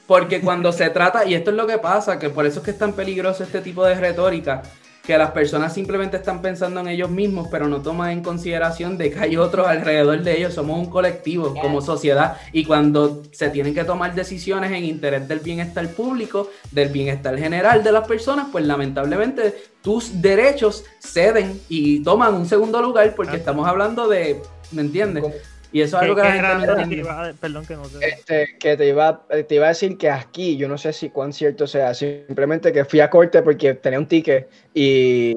porque 0.05 0.39
cuando 0.39 0.71
se 0.71 0.89
trata, 0.89 1.25
y 1.25 1.33
esto 1.33 1.49
es 1.51 1.57
lo 1.57 1.67
que 1.67 1.77
pasa, 1.77 2.17
que 2.17 2.29
por 2.29 2.45
eso 2.45 2.59
es 2.59 2.65
que 2.65 2.71
es 2.71 2.77
tan 2.77 2.93
peligroso 2.93 3.43
este 3.43 3.59
tipo 3.59 3.83
de 3.83 3.95
retórica, 3.95 4.61
que 5.07 5.17
las 5.17 5.31
personas 5.31 5.73
simplemente 5.73 6.17
están 6.17 6.41
pensando 6.41 6.81
en 6.81 6.89
ellos 6.89 7.09
mismos, 7.09 7.47
pero 7.49 7.69
no 7.69 7.81
toman 7.81 8.11
en 8.11 8.21
consideración 8.21 8.97
de 8.97 9.09
que 9.09 9.17
hay 9.19 9.37
otros 9.37 9.65
alrededor 9.65 10.21
de 10.21 10.37
ellos. 10.37 10.53
Somos 10.53 10.77
un 10.77 10.87
colectivo 10.87 11.55
como 11.61 11.79
sociedad 11.79 12.35
y 12.51 12.65
cuando 12.65 13.23
se 13.31 13.49
tienen 13.49 13.73
que 13.73 13.85
tomar 13.85 14.13
decisiones 14.15 14.69
en 14.73 14.83
interés 14.83 15.25
del 15.25 15.39
bienestar 15.39 15.88
público, 15.88 16.49
del 16.71 16.89
bienestar 16.89 17.39
general 17.39 17.85
de 17.85 17.93
las 17.93 18.05
personas, 18.05 18.47
pues 18.51 18.65
lamentablemente 18.65 19.55
tus 19.81 20.21
derechos 20.21 20.84
ceden 20.99 21.57
y 21.69 22.03
toman 22.03 22.34
un 22.34 22.45
segundo 22.45 22.81
lugar 22.81 23.15
porque 23.15 23.35
Ah. 23.35 23.38
estamos 23.38 23.65
hablando 23.65 24.09
de, 24.09 24.41
¿me 24.73 24.81
entiendes? 24.81 25.23
Y 25.72 25.81
eso 25.81 25.98
es 25.98 26.02
¿Qué- 26.02 26.06
algo 26.06 26.15
que 26.15 26.22
la 26.23 26.31
gente 26.31 26.68
no 26.68 26.88
te 26.89 26.95
iba 26.95 27.26
a- 27.27 27.34
Perdón 27.34 27.65
que 27.65 27.76
no 27.76 27.85
sé. 27.85 27.98
Este, 28.07 28.57
que 28.57 28.77
te 28.77 28.88
iba, 28.88 29.26
te 29.48 29.56
iba 29.56 29.65
a 29.65 29.69
decir 29.69 29.98
que 29.98 30.10
aquí, 30.10 30.56
yo 30.57 30.68
no 30.69 30.77
sé 30.77 30.94
si 30.94 31.10
cuán 31.10 31.34
cierto 31.34 31.68
sea, 31.68 31.94
simplemente 31.94 32.72
que 32.72 32.85
fui 32.85 33.02
a 33.02 33.10
corte 33.10 33.41
porque 33.41 33.73
tenía 33.73 33.99
un 33.99 34.07
ticket 34.07 34.48
y, 34.73 35.35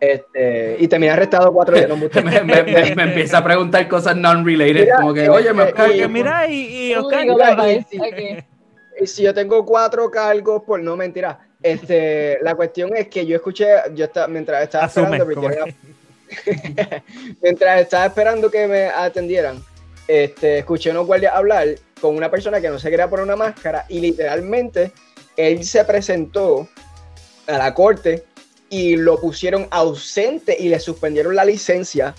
este, 0.00 0.76
y 0.80 0.88
terminé 0.88 1.12
arrestado 1.12 1.52
cuatro 1.52 1.76
días. 1.76 1.88
no, 1.88 1.96
me, 1.96 2.08
me- 2.42 2.62
me- 2.64 2.94
me 2.96 3.02
empieza 3.04 3.38
a 3.38 3.44
preguntar 3.44 3.86
cosas 3.88 4.16
non-related, 4.16 4.88
como 4.96 5.14
que, 5.14 5.24
eh, 5.26 5.30
oye, 5.30 5.52
me 5.52 5.62
eh, 5.62 5.66
y- 5.68 5.72
Porque 5.72 6.08
mira, 6.08 6.48
y, 6.48 6.90
y 6.90 6.92
y- 9.00 9.06
si 9.06 9.22
yo 9.22 9.32
tengo 9.32 9.64
cuatro 9.64 10.10
cargos, 10.10 10.64
por 10.64 10.82
no 10.82 10.96
mentira. 10.96 11.38
Este, 11.62 12.38
la 12.42 12.56
cuestión 12.56 12.90
es 12.96 13.06
que 13.06 13.24
yo 13.24 13.36
escuché, 13.36 13.68
yo 13.94 14.06
estaba, 14.06 14.26
mientras 14.26 14.64
estaba 14.64 14.86
asume. 14.86 15.18
esperando, 15.18 15.40
porque 15.40 15.56
era- 15.56 15.64
mientras 17.42 17.80
estaba 17.80 18.06
esperando 18.06 18.50
que 18.50 18.66
me 18.66 18.84
atendieran, 18.86 19.62
este, 20.08 20.58
escuché 20.58 20.90
a 20.90 20.92
unos 20.92 21.06
guardias 21.06 21.34
hablar 21.34 21.68
con 22.00 22.16
una 22.16 22.30
persona 22.30 22.60
que 22.60 22.68
no 22.68 22.78
se 22.78 22.90
quería 22.90 23.08
poner 23.08 23.24
una 23.24 23.36
máscara 23.36 23.86
y 23.88 24.00
literalmente 24.00 24.92
él 25.36 25.64
se 25.64 25.84
presentó 25.84 26.68
a 27.46 27.58
la 27.58 27.74
corte 27.74 28.24
y 28.68 28.96
lo 28.96 29.20
pusieron 29.20 29.68
ausente 29.70 30.56
y 30.58 30.68
le 30.68 30.80
suspendieron 30.80 31.36
la 31.36 31.44
licencia 31.44 32.14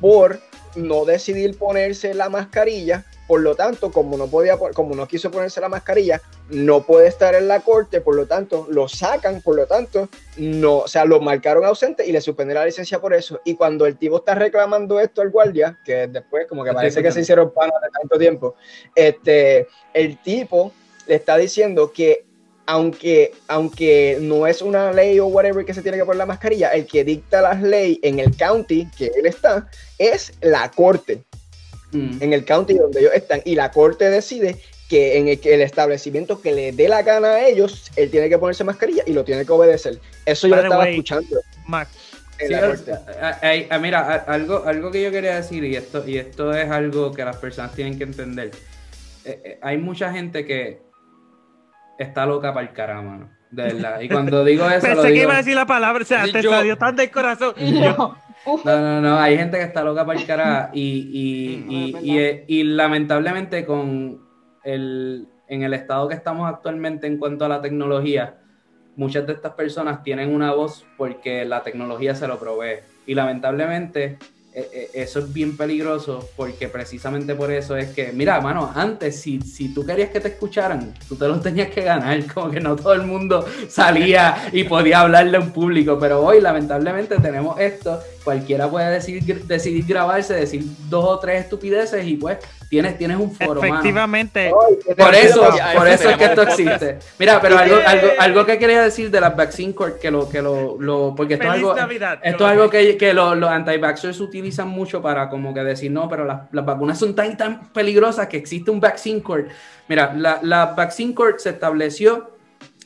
por 0.00 0.40
no 0.74 1.04
decidir 1.04 1.56
ponerse 1.58 2.14
la 2.14 2.28
mascarilla. 2.28 3.04
Por 3.28 3.42
lo 3.42 3.54
tanto, 3.54 3.92
como 3.92 4.16
no 4.16 4.26
podía, 4.26 4.56
como 4.56 4.96
no 4.96 5.06
quiso 5.06 5.30
ponerse 5.30 5.60
la 5.60 5.68
mascarilla, 5.68 6.20
no 6.48 6.82
puede 6.82 7.06
estar 7.06 7.34
en 7.34 7.46
la 7.46 7.60
corte. 7.60 8.00
Por 8.00 8.16
lo 8.16 8.26
tanto, 8.26 8.66
lo 8.70 8.88
sacan. 8.88 9.42
Por 9.42 9.54
lo 9.54 9.66
tanto, 9.66 10.08
no, 10.38 10.78
o 10.78 10.88
sea, 10.88 11.04
lo 11.04 11.20
marcaron 11.20 11.64
ausente 11.64 12.06
y 12.06 12.10
le 12.10 12.20
suspendieron 12.22 12.62
la 12.62 12.66
licencia 12.66 13.00
por 13.00 13.14
eso. 13.14 13.40
Y 13.44 13.54
cuando 13.54 13.86
el 13.86 13.96
tipo 13.96 14.16
está 14.16 14.34
reclamando 14.34 14.98
esto 14.98 15.20
al 15.20 15.30
guardia, 15.30 15.78
que 15.84 16.08
después 16.08 16.46
como 16.48 16.64
que 16.64 16.72
parece 16.72 17.02
que 17.02 17.12
se 17.12 17.20
hicieron 17.20 17.52
panas 17.52 17.80
de 17.82 17.88
tanto 18.00 18.18
tiempo, 18.18 18.54
este, 18.94 19.68
el 19.92 20.20
tipo 20.22 20.72
le 21.06 21.16
está 21.16 21.36
diciendo 21.36 21.92
que 21.92 22.24
aunque, 22.68 23.32
aunque 23.46 24.18
no 24.20 24.46
es 24.46 24.60
una 24.60 24.92
ley 24.92 25.18
o 25.18 25.26
whatever 25.26 25.64
que 25.64 25.72
se 25.72 25.80
tiene 25.80 25.96
que 25.96 26.04
poner 26.04 26.18
la 26.18 26.26
mascarilla, 26.26 26.68
el 26.68 26.86
que 26.86 27.02
dicta 27.02 27.40
las 27.40 27.62
leyes 27.62 27.98
en 28.02 28.18
el 28.18 28.36
county 28.36 28.86
que 28.96 29.06
él 29.06 29.24
está 29.24 29.70
es 29.96 30.34
la 30.42 30.70
corte. 30.70 31.24
Mm. 31.92 32.22
En 32.22 32.32
el 32.32 32.44
county 32.44 32.74
donde 32.74 33.00
ellos 33.00 33.12
están. 33.14 33.40
Y 33.44 33.54
la 33.54 33.70
corte 33.70 34.10
decide 34.10 34.56
que 34.88 35.18
en 35.18 35.28
el, 35.28 35.40
que 35.40 35.54
el 35.54 35.60
establecimiento 35.62 36.40
que 36.40 36.52
le 36.52 36.72
dé 36.72 36.88
la 36.88 37.02
gana 37.02 37.28
a 37.28 37.46
ellos, 37.46 37.90
él 37.96 38.10
tiene 38.10 38.28
que 38.28 38.38
ponerse 38.38 38.64
mascarilla 38.64 39.02
y 39.06 39.12
lo 39.12 39.24
tiene 39.24 39.44
que 39.44 39.52
obedecer. 39.52 39.98
Eso 40.26 40.48
yo 40.48 40.54
lo 40.56 40.60
the 40.62 40.66
estaba 40.68 40.82
way, 40.84 40.92
escuchando 40.94 41.40
Max, 41.66 41.90
en 42.38 42.48
Sí, 42.48 42.54
a- 42.54 43.38
a- 43.42 43.74
a- 43.74 43.78
mira, 43.78 44.00
a- 44.00 44.32
algo, 44.32 44.64
algo 44.66 44.90
que 44.90 45.02
yo 45.02 45.10
quería 45.10 45.34
decir, 45.36 45.62
y 45.64 45.76
esto, 45.76 46.06
y 46.08 46.16
esto 46.18 46.54
es 46.54 46.70
algo 46.70 47.12
que 47.12 47.24
las 47.24 47.36
personas 47.36 47.74
tienen 47.74 47.98
que 47.98 48.04
entender. 48.04 48.50
Eh, 49.24 49.40
eh, 49.44 49.58
hay 49.60 49.76
mucha 49.76 50.10
gente 50.12 50.46
que 50.46 50.80
está 51.98 52.24
loca 52.26 52.54
para 52.54 52.66
el 52.66 52.72
cara, 52.72 53.00
mano. 53.02 53.30
De 53.50 53.62
verdad. 53.62 54.00
Y 54.00 54.08
cuando 54.08 54.44
digo 54.44 54.68
eso, 54.68 54.86
lo 54.88 54.94
pensé 54.94 55.08
que 55.08 55.12
digo- 55.14 55.22
iba 55.24 55.34
a 55.34 55.38
decir 55.38 55.54
la 55.54 55.66
palabra, 55.66 56.02
o 56.02 56.06
sea, 56.06 56.24
te 56.30 56.42
yo- 56.42 56.50
salió 56.50 56.76
tan 56.76 56.96
del 56.96 57.10
corazón. 57.10 57.54
Yo, 57.58 58.14
No, 58.46 58.80
no, 58.80 59.00
no, 59.00 59.18
hay 59.18 59.36
gente 59.36 59.58
que 59.58 59.64
está 59.64 59.82
loca 59.84 60.06
para 60.06 60.18
el 60.18 60.26
cara 60.26 60.70
y, 60.72 60.80
y, 60.80 61.96
y, 62.02 62.44
y, 62.46 62.62
lamentablemente 62.64 63.66
con 63.66 64.22
el, 64.64 65.28
en 65.48 65.62
el 65.62 65.74
estado 65.74 66.08
que 66.08 66.14
estamos 66.14 66.48
actualmente 66.48 67.06
en 67.06 67.18
cuanto 67.18 67.44
a 67.44 67.48
la 67.48 67.60
tecnología, 67.60 68.38
muchas 68.96 69.26
de 69.26 69.34
estas 69.34 69.52
personas 69.52 70.02
tienen 70.02 70.34
una 70.34 70.52
voz 70.52 70.86
porque 70.96 71.44
la 71.44 71.62
tecnología 71.62 72.14
se 72.14 72.26
lo 72.26 72.38
provee. 72.38 72.80
Y 73.06 73.14
lamentablemente 73.14 74.18
eso 74.92 75.20
es 75.20 75.32
bien 75.32 75.56
peligroso 75.56 76.28
porque 76.36 76.68
precisamente 76.68 77.34
por 77.34 77.50
eso 77.52 77.76
es 77.76 77.90
que, 77.90 78.12
mira, 78.12 78.40
mano, 78.40 78.70
antes 78.74 79.20
si, 79.20 79.40
si 79.40 79.72
tú 79.72 79.84
querías 79.84 80.10
que 80.10 80.20
te 80.20 80.28
escucharan, 80.28 80.94
tú 81.08 81.16
te 81.16 81.28
los 81.28 81.42
tenías 81.42 81.70
que 81.70 81.82
ganar, 81.82 82.24
como 82.34 82.50
que 82.50 82.60
no 82.60 82.76
todo 82.76 82.92
el 82.92 83.02
mundo 83.02 83.46
salía 83.68 84.48
y 84.52 84.64
podía 84.64 85.00
hablarle 85.00 85.36
a 85.36 85.40
un 85.40 85.50
público, 85.50 85.98
pero 85.98 86.20
hoy 86.20 86.40
lamentablemente 86.40 87.16
tenemos 87.16 87.58
esto, 87.60 88.00
cualquiera 88.24 88.68
puede 88.68 88.90
decidir, 88.90 89.44
decidir 89.44 89.84
grabarse, 89.86 90.34
decir 90.34 90.64
dos 90.88 91.04
o 91.04 91.18
tres 91.18 91.44
estupideces 91.44 92.06
y 92.06 92.16
pues 92.16 92.38
tienes, 92.68 92.98
tienes 92.98 93.16
un 93.16 93.30
foro. 93.32 93.62
Efectivamente, 93.62 94.50
Por 94.96 95.14
eso, 95.14 95.48
por 95.74 95.88
eso 95.88 96.10
es 96.10 96.16
que 96.16 96.24
esto 96.24 96.42
existe. 96.42 96.98
Mira, 97.18 97.40
pero 97.40 97.58
algo, 97.58 97.76
algo, 97.86 98.08
algo 98.18 98.46
que 98.46 98.58
quería 98.58 98.82
decir 98.82 99.10
de 99.10 99.20
las 99.20 99.34
vaccine 99.36 99.74
court, 99.74 99.98
que 99.98 100.10
lo, 100.10 100.28
que 100.28 100.42
lo, 100.42 100.76
lo 100.80 101.14
porque 101.16 101.34
esto 101.34 101.46
es 101.46 101.52
algo, 101.52 101.74
Navidad. 101.74 102.18
esto 102.22 102.44
es 102.44 102.50
algo 102.52 102.70
que, 102.70 102.96
que 102.96 103.12
lo- 103.14 103.34
los 103.34 103.50
anti-vaxxers 103.50 104.20
utilizan 104.20 104.68
mucho 104.68 105.00
para 105.02 105.28
como 105.28 105.52
que 105.54 105.60
decir, 105.64 105.90
no, 105.90 106.08
pero 106.08 106.24
las, 106.24 106.42
las 106.52 106.64
vacunas 106.64 106.98
son 106.98 107.14
tan 107.14 107.32
y 107.32 107.36
tan 107.36 107.72
peligrosas 107.72 108.26
que 108.28 108.36
existe 108.36 108.70
un 108.70 108.80
vaccine 108.80 109.22
court. 109.22 109.48
Mira, 109.88 110.12
la, 110.16 110.38
la 110.42 110.66
vaccine 110.66 111.14
court 111.14 111.38
se 111.38 111.50
estableció 111.50 112.30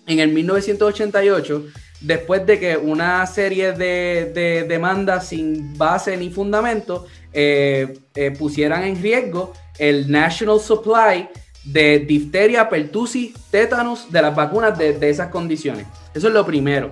en 0.06 0.18
el 0.20 0.30
1988 0.32 1.64
después 2.00 2.44
de 2.46 2.58
que 2.58 2.76
una 2.76 3.24
serie 3.26 3.72
de, 3.72 4.32
de 4.34 4.64
demandas 4.64 5.28
sin 5.28 5.76
base 5.78 6.16
ni 6.16 6.30
fundamento 6.30 7.06
eh, 7.32 7.98
eh, 8.14 8.30
pusieran 8.32 8.82
en 8.82 9.00
riesgo 9.00 9.52
el 9.78 10.10
national 10.10 10.60
supply 10.60 11.28
de 11.64 12.00
difteria, 12.00 12.68
pertussis, 12.68 13.34
tétanos 13.50 14.10
de 14.10 14.22
las 14.22 14.34
vacunas 14.34 14.76
de, 14.76 14.98
de 14.98 15.10
esas 15.10 15.28
condiciones. 15.28 15.86
Eso 16.14 16.28
es 16.28 16.34
lo 16.34 16.44
primero. 16.44 16.90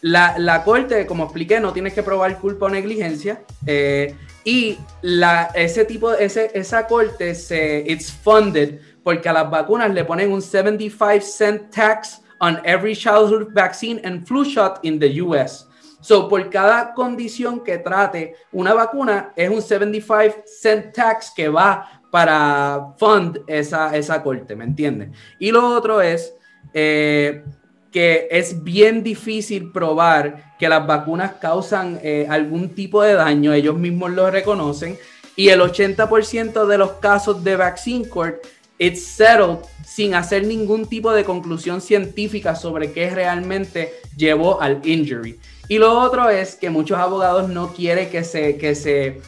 La, 0.00 0.38
la 0.38 0.62
corte, 0.62 1.06
como 1.06 1.24
expliqué, 1.24 1.60
no 1.60 1.72
tienes 1.72 1.92
que 1.92 2.02
probar 2.02 2.38
culpa 2.38 2.66
o 2.66 2.68
negligencia. 2.68 3.42
eh, 3.66 4.14
y 4.46 4.78
la, 5.02 5.50
ese 5.54 5.84
tipo, 5.84 6.12
ese, 6.12 6.52
esa 6.54 6.86
corte 6.86 7.34
se 7.34 7.82
it's 7.84 8.12
funded 8.12 8.78
porque 9.02 9.28
a 9.28 9.32
las 9.32 9.50
vacunas 9.50 9.92
le 9.92 10.04
ponen 10.04 10.30
un 10.32 10.40
75 10.40 11.20
cent 11.20 11.68
tax 11.74 12.22
on 12.38 12.60
every 12.64 12.94
childhood 12.94 13.48
vaccine 13.52 14.00
and 14.04 14.24
flu 14.24 14.44
shot 14.44 14.78
in 14.84 15.00
the 15.00 15.20
US. 15.20 15.66
So, 16.00 16.28
por 16.28 16.48
cada 16.48 16.94
condición 16.94 17.64
que 17.64 17.78
trate 17.78 18.36
una 18.52 18.72
vacuna, 18.72 19.32
es 19.34 19.50
un 19.50 19.60
75 19.60 20.44
cent 20.46 20.94
tax 20.94 21.32
que 21.34 21.48
va 21.48 22.02
para 22.16 22.94
fund 22.96 23.40
esa, 23.46 23.94
esa 23.94 24.22
corte, 24.22 24.56
¿me 24.56 24.64
entiendes? 24.64 25.10
Y 25.38 25.50
lo 25.50 25.68
otro 25.68 26.00
es 26.00 26.32
eh, 26.72 27.44
que 27.92 28.26
es 28.30 28.64
bien 28.64 29.02
difícil 29.02 29.70
probar 29.70 30.56
que 30.58 30.66
las 30.66 30.86
vacunas 30.86 31.32
causan 31.32 32.00
eh, 32.02 32.26
algún 32.30 32.70
tipo 32.70 33.02
de 33.02 33.12
daño, 33.12 33.52
ellos 33.52 33.76
mismos 33.76 34.12
lo 34.12 34.30
reconocen, 34.30 34.96
y 35.36 35.50
el 35.50 35.60
80% 35.60 36.64
de 36.64 36.78
los 36.78 36.92
casos 36.92 37.44
de 37.44 37.56
Vaccine 37.56 38.08
Court, 38.08 38.36
it's 38.78 39.02
settled 39.06 39.58
sin 39.84 40.14
hacer 40.14 40.46
ningún 40.46 40.86
tipo 40.86 41.12
de 41.12 41.22
conclusión 41.22 41.82
científica 41.82 42.54
sobre 42.54 42.92
qué 42.92 43.10
realmente 43.10 43.92
llevó 44.16 44.62
al 44.62 44.80
injury. 44.86 45.38
Y 45.68 45.76
lo 45.76 46.00
otro 46.00 46.30
es 46.30 46.54
que 46.54 46.70
muchos 46.70 46.96
abogados 46.96 47.50
no 47.50 47.74
quieren 47.74 48.08
que 48.08 48.24
se, 48.24 48.56
que 48.56 48.74
se, 48.74 49.20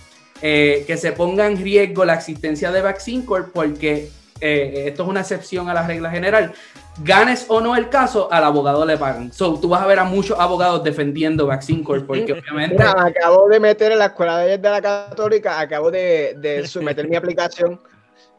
eh, 0.43 0.85
que 0.87 0.97
se 0.97 1.13
ponga 1.13 1.47
en 1.47 1.63
riesgo 1.63 2.05
la 2.05 2.15
existencia 2.15 2.71
de 2.71 2.83
Vaccine 2.83 3.25
Court 3.25 3.51
porque 3.53 4.11
eh, 4.41 4.85
esto 4.87 5.03
es 5.03 5.09
una 5.09 5.21
excepción 5.21 5.69
a 5.69 5.75
la 5.75 5.87
regla 5.87 6.11
general. 6.11 6.53
Ganes 7.03 7.45
o 7.49 7.61
no 7.61 7.77
el 7.77 7.89
caso, 7.89 8.29
al 8.33 8.43
abogado 8.45 8.85
le 8.85 8.97
pagan. 8.97 9.33
So, 9.33 9.59
tú 9.61 9.69
vas 9.69 9.83
a 9.83 9.87
ver 9.87 10.01
a 10.01 10.05
muchos 10.05 10.39
abogados 10.39 10.83
defendiendo 10.83 11.47
Vaccine 11.47 11.85
Court 11.85 12.07
porque 12.07 12.33
obviamente... 12.33 12.77
Mira, 12.77 12.95
acabo 12.99 13.49
de 13.49 13.61
meter 13.61 13.93
en 13.93 14.01
la 14.01 14.07
escuela 14.07 14.39
de 14.39 14.59
la 14.59 14.83
católica, 14.83 15.61
acabo 15.61 15.91
de, 15.91 16.35
de 16.39 16.67
someter 16.67 17.09
mi 17.09 17.15
aplicación 17.17 17.81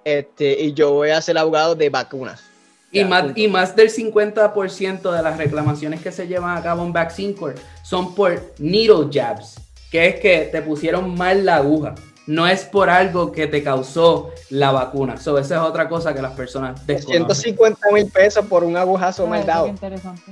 este, 0.03 0.59
y 0.61 0.73
yo 0.73 0.91
voy 0.93 1.09
a 1.11 1.21
ser 1.21 1.37
abogado 1.37 1.75
de 1.75 1.89
vacunas. 1.89 2.43
Y 2.91 2.99
Ya, 2.99 3.07
más, 3.07 3.23
punto. 3.23 3.39
y 3.39 3.47
más 3.47 3.75
del 3.75 3.89
50% 3.89 5.11
de 5.11 5.21
las 5.21 5.37
reclamaciones 5.37 6.01
que 6.01 6.11
se 6.11 6.27
llevan 6.27 6.57
a 6.57 6.63
cabo 6.63 6.83
en 6.83 6.91
Vaccine 6.91 7.35
Court 7.35 7.57
son 7.83 8.15
por 8.15 8.41
needle 8.57 9.07
jabs, 9.11 9.55
que 9.89 10.07
es 10.07 10.19
que 10.19 10.49
te 10.51 10.61
pusieron 10.61 11.15
mal 11.15 11.45
la 11.45 11.57
aguja. 11.57 11.95
No 12.27 12.47
es 12.47 12.63
por 12.63 12.91
algo 12.91 13.31
que 13.31 13.47
te 13.47 13.63
causó 13.63 14.29
la 14.51 14.71
vacuna. 14.71 15.17
So, 15.17 15.39
esa 15.39 15.55
es 15.55 15.61
otra 15.61 15.89
cosa 15.89 16.13
que 16.13 16.21
las 16.21 16.33
personas 16.33 16.85
desconocen. 16.85 17.35
150 17.35 17.91
mil 17.91 18.05
pesos 18.05 18.45
por 18.45 18.63
un 18.63 18.77
agujazo 18.77 19.23
ay, 19.23 19.29
mal 19.29 19.41
qué 19.41 19.47
dado. 19.47 19.67
interesante. 19.67 20.31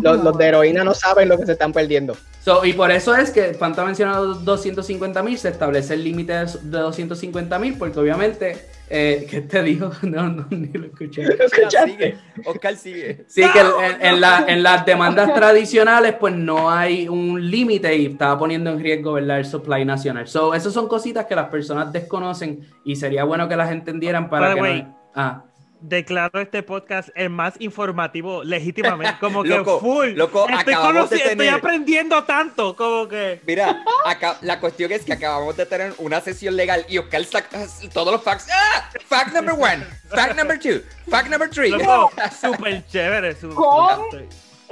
Los, 0.00 0.22
los 0.22 0.38
de 0.38 0.46
heroína 0.46 0.84
no 0.84 0.94
saben 0.94 1.28
lo 1.28 1.38
que 1.38 1.46
se 1.46 1.52
están 1.52 1.72
perdiendo. 1.72 2.16
So, 2.44 2.64
y 2.64 2.72
por 2.72 2.92
eso 2.92 3.16
es 3.16 3.32
que 3.32 3.54
Fanta 3.54 3.82
ha 3.82 3.84
mencionado 3.84 4.34
250 4.34 5.24
mil, 5.24 5.36
se 5.36 5.48
establece 5.48 5.94
el 5.94 6.04
límite 6.04 6.32
de 6.32 6.46
de 6.46 6.78
250 6.78 7.58
mil, 7.58 7.76
porque 7.76 7.98
obviamente, 7.98 8.68
eh, 8.88 9.26
¿qué 9.28 9.40
te 9.42 9.62
dijo? 9.62 9.90
No, 10.02 10.28
no, 10.28 10.46
ni 10.50 10.68
lo 10.68 10.86
escuché. 10.86 11.22
¿Lo 11.24 11.30
Oscar 11.30 11.46
escuchaste? 11.46 11.90
sigue. 11.90 12.16
Oscar 12.44 12.76
sigue. 12.76 13.24
Sí, 13.26 13.42
que 13.52 13.60
en, 13.60 14.06
en 14.14 14.20
la- 14.20 14.44
en 14.46 14.62
las 14.62 14.86
demandas 14.86 15.34
tradicionales, 15.34 16.14
pues 16.20 16.34
no 16.34 16.70
hay 16.70 17.08
un 17.08 17.50
límite 17.50 17.94
y 17.96 18.06
estaba 18.06 18.38
poniendo 18.38 18.70
en 18.70 18.80
riesgo 18.80 19.14
¿verdad? 19.14 19.38
el 19.38 19.44
supply 19.44 19.84
nacional. 19.84 20.28
So, 20.28 20.54
esas 20.54 20.72
son 20.72 20.86
cositas 20.88 21.26
que 21.26 21.34
las 21.34 21.48
personas 21.48 21.92
desconocen 21.92 22.60
y 22.84 22.96
sería 22.96 23.24
bueno 23.24 23.48
que 23.48 23.56
las 23.56 23.70
entendieran 23.70 24.28
para 24.30 24.54
By 24.54 24.78
que 24.78 24.82
no- 24.84 24.96
Ah, 25.18 25.42
declaro 25.80 26.40
este 26.40 26.62
podcast 26.62 27.10
el 27.14 27.30
más 27.30 27.54
informativo 27.60 28.42
legítimamente, 28.42 29.16
como 29.20 29.42
que 29.42 29.50
Loco, 29.50 29.80
full. 29.80 30.10
loco, 30.14 30.48
estoy, 30.48 30.74
acabamos 30.74 31.10
de 31.10 31.16
conoci- 31.16 31.20
estoy 31.20 31.36
tener- 31.36 31.54
aprendiendo 31.54 32.24
tanto, 32.24 32.74
como 32.76 33.06
que 33.08 33.40
Mira, 33.46 33.84
acá, 34.04 34.38
la 34.40 34.58
cuestión 34.60 34.90
es 34.92 35.04
que 35.04 35.12
acabamos 35.12 35.56
de 35.56 35.66
tener 35.66 35.92
una 35.98 36.20
sesión 36.20 36.56
legal 36.56 36.84
y 36.88 36.98
Oscar 36.98 37.24
saca 37.24 37.66
todos 37.92 38.12
los 38.12 38.22
facts. 38.22 38.48
¡Ah! 38.52 38.90
Fact 39.06 39.34
number 39.34 39.54
one, 39.54 39.84
fact 40.08 40.36
number 40.36 40.58
two, 40.58 40.80
fact 41.10 41.28
number 41.28 41.48
three. 41.50 41.70
loco, 41.70 42.10
súper 42.40 42.86
chévere. 42.86 43.34
su- 43.34 43.54
Con- 43.54 44.00
estoy- 44.04 44.28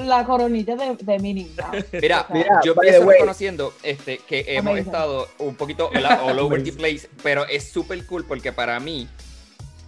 La 0.06 0.24
coronilla 0.24 0.74
de, 0.74 0.96
de 0.98 1.18
Minnie. 1.20 1.50
Mira, 1.92 2.26
Mira, 2.30 2.60
yo 2.64 2.74
by 2.74 2.88
the 2.88 2.96
empiezo 2.96 3.10
reconociendo 3.10 3.74
este, 3.84 4.18
que 4.18 4.44
hemos 4.48 4.72
Amazing. 4.72 4.86
estado 4.86 5.28
un 5.38 5.54
poquito 5.54 5.88
¿verdad? 5.90 6.20
all 6.24 6.38
over 6.40 6.64
the 6.64 6.72
place, 6.72 7.08
pero 7.22 7.46
es 7.46 7.70
súper 7.70 8.04
cool 8.06 8.24
porque 8.24 8.50
para 8.52 8.80
mí 8.80 9.06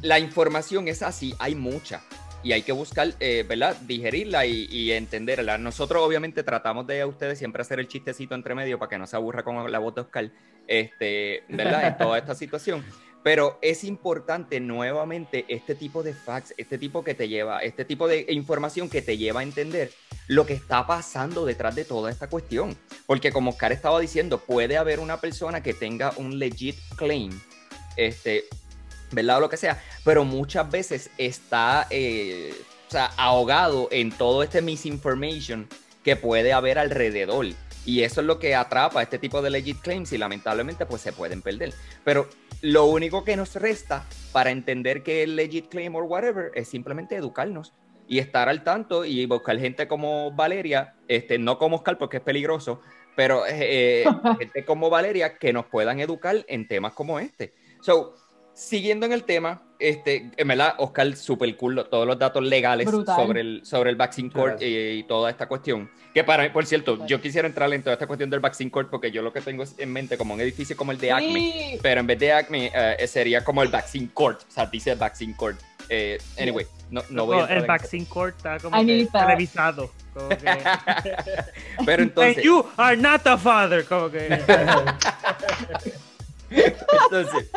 la 0.06 0.20
información 0.20 0.88
es 0.88 1.02
así, 1.02 1.34
hay 1.38 1.54
mucha. 1.54 2.02
Y 2.42 2.52
hay 2.52 2.62
que 2.62 2.70
buscar, 2.70 3.12
eh, 3.18 3.44
¿verdad? 3.48 3.76
Digerirla 3.82 4.46
y, 4.46 4.68
y 4.70 4.92
entenderla. 4.92 5.58
Nosotros 5.58 6.00
obviamente 6.02 6.44
tratamos 6.44 6.86
de 6.86 7.00
a 7.00 7.06
ustedes 7.06 7.38
siempre 7.38 7.62
hacer 7.62 7.80
el 7.80 7.88
chistecito 7.88 8.36
entre 8.36 8.54
medio 8.54 8.78
para 8.78 8.88
que 8.88 8.98
no 8.98 9.06
se 9.08 9.16
aburra 9.16 9.42
con 9.42 9.70
la 9.70 9.78
voz 9.80 9.96
de 9.96 10.02
Oscar, 10.02 10.30
este, 10.68 11.42
¿verdad? 11.48 11.88
En 11.88 11.96
toda 11.96 12.18
esta 12.18 12.36
situación. 12.36 12.84
Pero 13.24 13.58
es 13.62 13.82
importante 13.82 14.60
nuevamente 14.60 15.44
este 15.48 15.74
tipo 15.74 16.04
de 16.04 16.14
facts, 16.14 16.54
este 16.56 16.78
tipo 16.78 17.02
que 17.02 17.14
te 17.14 17.26
lleva, 17.26 17.58
este 17.58 17.84
tipo 17.84 18.06
de 18.06 18.26
información 18.28 18.88
que 18.88 19.02
te 19.02 19.18
lleva 19.18 19.40
a 19.40 19.42
entender 19.42 19.90
lo 20.28 20.46
que 20.46 20.52
está 20.52 20.86
pasando 20.86 21.44
detrás 21.44 21.74
de 21.74 21.84
toda 21.84 22.12
esta 22.12 22.28
cuestión. 22.28 22.76
Porque 23.06 23.32
como 23.32 23.50
Oscar 23.50 23.72
estaba 23.72 23.98
diciendo, 23.98 24.38
puede 24.38 24.76
haber 24.76 25.00
una 25.00 25.20
persona 25.20 25.64
que 25.64 25.74
tenga 25.74 26.12
un 26.18 26.38
legit 26.38 26.76
claim, 26.94 27.32
este, 27.96 28.44
¿verdad? 29.12 29.38
O 29.38 29.40
lo 29.40 29.48
que 29.48 29.56
sea, 29.56 29.82
pero 30.04 30.24
muchas 30.24 30.70
veces 30.70 31.10
está 31.18 31.86
eh, 31.90 32.54
o 32.88 32.90
sea, 32.90 33.10
ahogado 33.16 33.88
en 33.90 34.10
todo 34.10 34.42
este 34.42 34.62
misinformation 34.62 35.68
que 36.04 36.16
puede 36.16 36.52
haber 36.52 36.78
alrededor. 36.78 37.46
Y 37.84 38.02
eso 38.02 38.20
es 38.20 38.26
lo 38.26 38.38
que 38.38 38.54
atrapa 38.54 39.00
a 39.00 39.02
este 39.02 39.18
tipo 39.18 39.42
de 39.42 39.50
legit 39.50 39.80
claims 39.80 40.12
y 40.12 40.18
lamentablemente 40.18 40.86
pues 40.86 41.02
se 41.02 41.12
pueden 41.12 41.42
perder. 41.42 41.72
Pero 42.04 42.28
lo 42.60 42.86
único 42.86 43.24
que 43.24 43.36
nos 43.36 43.54
resta 43.54 44.04
para 44.32 44.50
entender 44.50 45.02
que 45.02 45.22
es 45.22 45.28
legit 45.28 45.68
claim 45.68 45.94
or 45.94 46.04
whatever 46.04 46.50
es 46.54 46.68
simplemente 46.68 47.16
educarnos 47.16 47.72
y 48.08 48.18
estar 48.18 48.48
al 48.48 48.62
tanto 48.62 49.04
y 49.04 49.26
buscar 49.26 49.58
gente 49.58 49.88
como 49.88 50.32
Valeria, 50.32 50.94
este, 51.08 51.38
no 51.38 51.58
como 51.58 51.76
Oscar 51.76 51.98
porque 51.98 52.18
es 52.18 52.22
peligroso, 52.22 52.80
pero 53.16 53.44
eh, 53.48 54.04
gente 54.38 54.64
como 54.64 54.90
Valeria 54.90 55.38
que 55.38 55.52
nos 55.52 55.66
puedan 55.66 56.00
educar 56.00 56.44
en 56.48 56.68
temas 56.68 56.92
como 56.92 57.18
este. 57.18 57.52
So, 57.80 58.14
siguiendo 58.56 59.04
en 59.04 59.12
el 59.12 59.24
tema, 59.24 59.60
este, 59.78 60.30
en 60.34 60.48
verdad, 60.48 60.74
Oscar, 60.78 61.14
super 61.14 61.54
cool, 61.56 61.86
todos 61.90 62.06
los 62.06 62.18
datos 62.18 62.42
legales 62.42 62.88
sobre 63.04 63.42
el, 63.42 63.60
sobre 63.66 63.90
el 63.90 63.96
Vaccine 63.96 64.30
Court 64.30 64.62
y, 64.62 65.02
toda 65.02 65.30
esta 65.30 65.46
cuestión. 65.46 65.90
Que 66.14 66.24
para 66.24 66.44
mí, 66.44 66.48
por 66.48 66.64
cierto, 66.64 67.06
yo 67.06 67.20
quisiera 67.20 67.46
entrar 67.46 67.70
en 67.74 67.82
toda 67.82 67.92
esta 67.92 68.06
cuestión 68.06 68.30
del 68.30 68.40
Vaccine 68.40 68.70
Court 68.70 68.88
porque 68.88 69.10
yo 69.10 69.20
lo 69.20 69.30
que 69.30 69.42
tengo 69.42 69.64
en 69.76 69.92
mente 69.92 70.16
como 70.16 70.32
un 70.32 70.40
edificio 70.40 70.74
como 70.74 70.92
el 70.92 70.98
de 70.98 71.12
Acme, 71.12 71.78
pero 71.82 72.00
en 72.00 72.06
vez 72.06 72.18
de 72.18 72.32
Acme 72.32 72.72
eh, 72.74 73.06
sería 73.06 73.44
como 73.44 73.62
el 73.62 73.68
Vaccine 73.68 74.08
Court, 74.14 74.40
o 74.48 74.50
sea, 74.50 74.64
dice 74.64 74.94
Vaccine 74.94 75.36
Court. 75.36 75.60
Eh, 75.90 76.18
anyway, 76.40 76.66
no, 76.90 77.02
no 77.10 77.26
voy 77.26 77.38
a 77.38 77.44
El 77.44 77.66
Vaccine 77.66 78.06
Court 78.06 78.34
está 78.36 78.58
como 78.58 78.84
que 78.84 79.06
televisado. 79.12 79.92
pero 81.84 82.02
entonces... 82.02 82.38
And 82.38 82.44
you 82.44 82.64
are 82.78 82.96
not 82.96 83.26
a 83.26 83.36
father, 83.36 83.84
como 83.84 84.10
que... 84.10 84.28
entonces... 86.50 87.50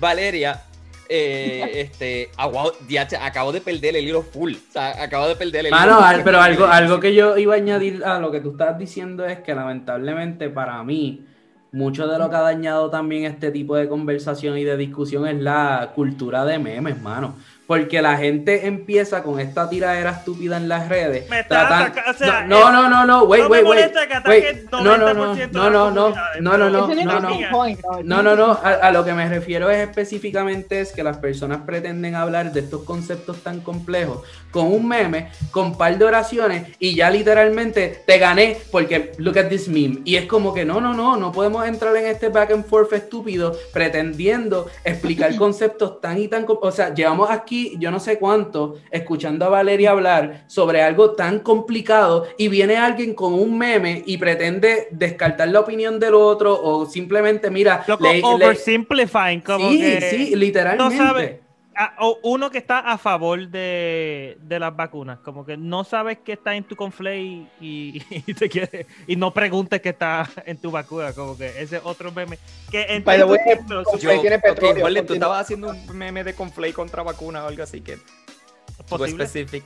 Valeria, 0.00 0.62
eh, 1.08 1.70
este, 1.74 2.30
acabo 2.38 3.52
de 3.52 3.60
perder 3.60 3.96
el 3.96 4.08
hilo 4.08 4.22
full. 4.22 4.54
O 4.54 4.72
sea, 4.72 5.02
acabo 5.02 5.28
de 5.28 5.36
perder 5.36 5.66
el 5.66 5.72
hilo. 5.72 6.24
pero 6.24 6.40
algo, 6.40 6.66
algo 6.66 6.98
que 6.98 7.14
yo 7.14 7.36
iba 7.38 7.54
a 7.54 7.58
añadir 7.58 8.04
a 8.04 8.18
lo 8.18 8.30
que 8.30 8.40
tú 8.40 8.52
estás 8.52 8.78
diciendo 8.78 9.24
es 9.26 9.38
que 9.40 9.54
lamentablemente 9.54 10.48
para 10.48 10.82
mí, 10.82 11.26
mucho 11.72 12.08
de 12.08 12.18
lo 12.18 12.30
que 12.30 12.36
ha 12.36 12.40
dañado 12.40 12.90
también 12.90 13.24
este 13.24 13.52
tipo 13.52 13.76
de 13.76 13.88
conversación 13.88 14.58
y 14.58 14.64
de 14.64 14.76
discusión 14.76 15.28
es 15.28 15.40
la 15.40 15.92
cultura 15.94 16.44
de 16.44 16.58
memes, 16.58 17.00
mano 17.00 17.36
porque 17.70 18.02
la 18.02 18.16
gente 18.16 18.66
empieza 18.66 19.22
con 19.22 19.38
esta 19.38 19.70
tiradera 19.70 20.10
estúpida 20.10 20.56
en 20.56 20.68
las 20.68 20.88
redes. 20.88 21.30
Me 21.30 21.44
tratan... 21.44 21.92
o 22.10 22.14
sea, 22.14 22.44
no, 22.44 22.72
no, 22.72 22.88
no, 22.88 23.06
no, 23.06 23.22
wait, 23.22 23.48
wait, 23.48 23.64
wait. 23.64 23.92
No, 24.72 24.82
no, 24.82 24.98
no, 24.98 25.14
no, 25.14 25.34
no, 25.36 25.70
no, 25.70 25.70
no, 25.70 25.90
no, 25.92 26.10
no, 26.40 26.58
no, 26.58 26.68
no, 26.68 28.02
no, 28.02 28.22
no, 28.24 28.34
no, 28.34 28.58
a 28.60 28.90
lo 28.90 29.04
que 29.04 29.12
me 29.12 29.28
refiero 29.28 29.70
es 29.70 29.88
específicamente 29.88 30.80
es 30.80 30.90
que 30.90 31.04
las 31.04 31.18
personas 31.18 31.60
pretenden 31.64 32.16
hablar 32.16 32.52
de 32.52 32.58
estos 32.58 32.82
conceptos 32.82 33.40
tan 33.44 33.60
complejos 33.60 34.24
con 34.50 34.66
un 34.66 34.88
meme, 34.88 35.30
con 35.52 35.78
par 35.78 35.96
de 35.96 36.04
oraciones 36.04 36.76
y 36.80 36.96
ya 36.96 37.08
literalmente 37.08 38.02
te 38.04 38.18
gané 38.18 38.56
porque 38.72 39.12
look 39.18 39.38
at 39.38 39.48
this 39.48 39.68
meme. 39.68 40.00
Y 40.04 40.16
es 40.16 40.26
como 40.26 40.52
que 40.52 40.64
no, 40.64 40.80
no, 40.80 40.92
no, 40.92 41.16
no 41.16 41.30
podemos 41.30 41.64
entrar 41.68 41.94
en 41.94 42.06
este 42.06 42.30
back 42.30 42.50
and 42.50 42.66
forth 42.66 42.92
estúpido 42.94 43.56
pretendiendo 43.72 44.68
explicar 44.82 45.36
conceptos 45.36 46.00
tan 46.00 46.18
y 46.18 46.26
tan, 46.26 46.44
o 46.48 46.72
sea, 46.72 46.92
llevamos 46.92 47.30
aquí 47.30 47.59
yo 47.78 47.90
no 47.90 48.00
sé 48.00 48.18
cuánto, 48.18 48.76
escuchando 48.90 49.44
a 49.44 49.48
Valeria 49.48 49.90
hablar 49.90 50.44
sobre 50.46 50.82
algo 50.82 51.12
tan 51.12 51.40
complicado 51.40 52.26
y 52.38 52.48
viene 52.48 52.76
alguien 52.76 53.14
con 53.14 53.34
un 53.34 53.58
meme 53.58 54.02
y 54.06 54.18
pretende 54.18 54.88
descartar 54.90 55.48
la 55.48 55.60
opinión 55.60 55.98
del 55.98 56.14
otro 56.14 56.60
o 56.60 56.86
simplemente, 56.86 57.50
mira, 57.50 57.84
oversimplifying, 58.22 59.40
como 59.40 59.70
sí, 59.70 60.00
sí, 60.00 60.36
literalmente. 60.36 61.49
O 61.98 62.18
uno 62.22 62.50
que 62.50 62.58
está 62.58 62.80
a 62.80 62.98
favor 62.98 63.48
de, 63.48 64.36
las 64.48 64.76
vacunas, 64.76 65.18
como 65.20 65.44
que 65.44 65.56
no 65.56 65.84
sabes 65.84 66.18
que 66.18 66.32
está 66.32 66.54
en 66.54 66.64
tu 66.64 66.76
conflay 66.76 67.48
y, 67.60 68.00
te 68.34 68.48
quiere, 68.48 68.86
y 69.06 69.16
no 69.16 69.32
preguntes 69.32 69.80
que 69.80 69.90
está 69.90 70.28
en 70.44 70.58
tu 70.58 70.70
vacuna, 70.70 71.12
como 71.12 71.36
que 71.36 71.60
ese 71.60 71.80
otro 71.82 72.12
meme. 72.12 72.38
Que 72.70 72.82
en 72.82 73.04
tiene 73.04 74.38
petróleo. 74.38 75.06
tú 75.06 75.14
estabas 75.14 75.42
haciendo 75.42 75.70
un 75.70 75.96
meme 75.96 76.24
de 76.24 76.34
conflay 76.34 76.72
contra 76.72 77.02
vacuna 77.02 77.44
o 77.44 77.48
algo 77.48 77.62
así 77.62 77.80
que 77.80 77.98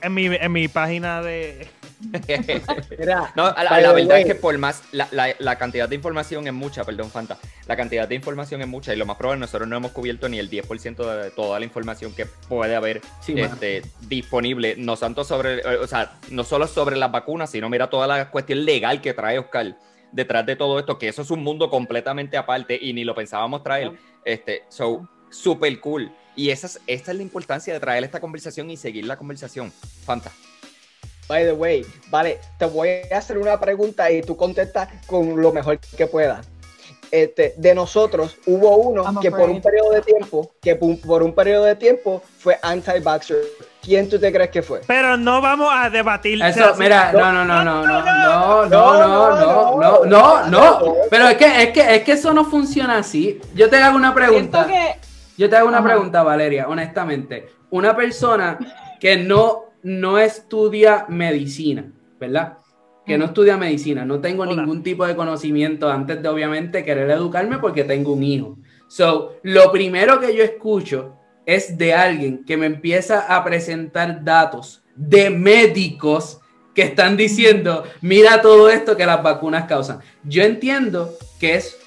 en 0.01 0.13
mi, 0.13 0.25
en 0.25 0.51
mi 0.51 0.67
página 0.67 1.21
de. 1.21 1.67
no, 3.35 3.51
la, 3.51 3.93
verdad 3.93 4.19
es 4.19 4.25
que 4.25 4.35
por 4.35 4.57
más. 4.57 4.83
La, 4.91 5.55
cantidad 5.57 5.87
de 5.87 5.95
información 5.95 6.47
es 6.47 6.53
mucha, 6.53 6.83
perdón, 6.83 7.09
Fanta. 7.09 7.37
La 7.67 7.75
cantidad 7.75 8.07
de 8.07 8.15
información 8.15 8.61
es 8.61 8.67
mucha 8.67 8.93
y 8.93 8.97
lo 8.97 9.05
más 9.05 9.17
probable, 9.17 9.39
nosotros 9.39 9.67
no 9.67 9.77
hemos 9.77 9.91
cubierto 9.91 10.29
ni 10.29 10.39
el 10.39 10.49
10% 10.49 11.23
de 11.23 11.31
toda 11.31 11.59
la 11.59 11.65
información 11.65 12.13
que 12.13 12.25
puede 12.25 12.75
haber 12.75 13.01
este, 13.27 13.81
disponible. 14.01 14.75
No 14.77 14.97
tanto 14.97 15.23
sobre. 15.23 15.59
Eh, 15.59 15.77
o 15.81 15.87
sea, 15.87 16.17
no 16.29 16.43
solo 16.43 16.67
sobre 16.67 16.95
las 16.95 17.11
vacunas, 17.11 17.49
sino 17.49 17.69
mira 17.69 17.89
toda 17.89 18.07
la 18.07 18.29
cuestión 18.29 18.65
legal 18.65 19.01
que 19.01 19.13
trae 19.13 19.39
Oscar 19.39 19.77
detrás 20.11 20.45
de 20.45 20.55
todo 20.55 20.79
esto, 20.79 20.97
que 20.97 21.09
eso 21.09 21.21
es 21.21 21.31
un 21.31 21.43
mundo 21.43 21.69
completamente 21.69 22.37
aparte 22.37 22.77
y 22.79 22.93
ni 22.93 23.03
lo 23.03 23.13
pensábamos 23.13 23.63
traer. 23.63 23.91
Este, 24.23 24.63
so, 24.69 25.07
super 25.29 25.79
cool. 25.79 26.11
Y 26.35 26.49
esa 26.49 26.67
es, 26.67 26.79
esta 26.87 27.11
es 27.11 27.17
la 27.17 27.23
importancia 27.23 27.73
de 27.73 27.79
traer 27.79 28.03
esta 28.03 28.19
conversación 28.19 28.69
y 28.69 28.77
seguir 28.77 29.05
la 29.05 29.17
conversación. 29.17 29.71
Fanta. 30.05 30.31
By 31.27 31.43
the 31.43 31.53
way, 31.53 31.85
vale, 32.09 32.39
te 32.59 32.65
voy 32.65 32.89
a 33.11 33.17
hacer 33.17 33.37
una 33.37 33.59
pregunta 33.59 34.11
y 34.11 34.21
tú 34.21 34.35
contestas 34.35 34.89
con 35.07 35.41
lo 35.41 35.51
mejor 35.51 35.79
que 35.79 36.05
puedas. 36.05 36.45
Este, 37.11 37.53
de 37.57 37.73
nosotros 37.73 38.37
hubo 38.45 38.75
uno 38.77 39.19
que 39.21 39.31
por 39.31 39.49
un 39.49 39.61
periodo 39.61 39.91
de 39.91 40.01
tiempo, 40.01 40.51
que 40.61 40.75
por 40.75 41.23
un 41.23 41.33
periodo 41.33 41.63
de 41.63 41.75
tiempo 41.75 42.21
fue 42.39 42.59
anti-vaxxer. 42.61 43.37
¿Quién 43.81 44.09
tú 44.09 44.19
te 44.19 44.31
crees 44.33 44.49
que 44.49 44.61
fue? 44.61 44.81
Pero 44.85 45.15
no 45.15 45.41
vamos 45.41 45.69
a 45.71 45.89
debatir. 45.89 46.41
Eso, 46.43 46.75
mira, 46.75 47.11
no, 47.13 47.31
no, 47.31 47.45
no, 47.45 47.63
no, 47.63 47.85
no, 47.85 48.01
no, 48.01 48.65
no, 48.65 48.99
no, 48.99 49.75
no, 49.75 50.05
no, 50.05 50.47
no, 50.49 50.95
Pero 51.09 51.27
es 51.29 51.37
que, 51.37 51.63
es 51.63 51.69
que, 51.69 51.95
es 51.95 52.03
que 52.03 52.11
eso 52.13 52.33
no 52.33 52.45
funciona 52.45 52.97
así. 52.97 53.39
Yo 53.53 53.69
te 53.69 53.77
hago 53.77 53.95
una 53.95 54.13
pregunta. 54.13 54.67
Yo 55.37 55.49
te 55.49 55.55
hago 55.57 55.67
una 55.67 55.83
pregunta, 55.83 56.23
Valeria, 56.23 56.67
honestamente. 56.69 57.47
Una 57.69 57.95
persona 57.95 58.57
que 58.99 59.17
no, 59.17 59.65
no 59.83 60.17
estudia 60.17 61.05
medicina, 61.09 61.91
¿verdad? 62.19 62.57
Que 63.05 63.17
no 63.17 63.25
estudia 63.25 63.57
medicina, 63.57 64.05
no 64.05 64.19
tengo 64.19 64.45
ningún 64.45 64.81
tipo 64.81 65.05
de 65.05 65.15
conocimiento 65.15 65.91
antes 65.91 66.21
de 66.21 66.29
obviamente 66.29 66.83
querer 66.83 67.09
educarme 67.11 67.59
porque 67.59 67.83
tengo 67.83 68.13
un 68.13 68.23
hijo. 68.23 68.57
So, 68.87 69.35
lo 69.43 69.71
primero 69.71 70.19
que 70.19 70.35
yo 70.35 70.43
escucho 70.43 71.17
es 71.45 71.77
de 71.77 71.93
alguien 71.93 72.45
que 72.45 72.57
me 72.57 72.65
empieza 72.65 73.35
a 73.35 73.43
presentar 73.43 74.23
datos 74.23 74.83
de 74.95 75.29
médicos 75.29 76.39
que 76.73 76.83
están 76.83 77.15
diciendo, 77.15 77.83
mira 78.01 78.41
todo 78.41 78.69
esto 78.69 78.97
que 78.97 79.05
las 79.05 79.21
vacunas 79.21 79.65
causan. 79.65 79.99
Yo 80.23 80.43
entiendo 80.43 81.13
que 81.39 81.55
es 81.55 81.77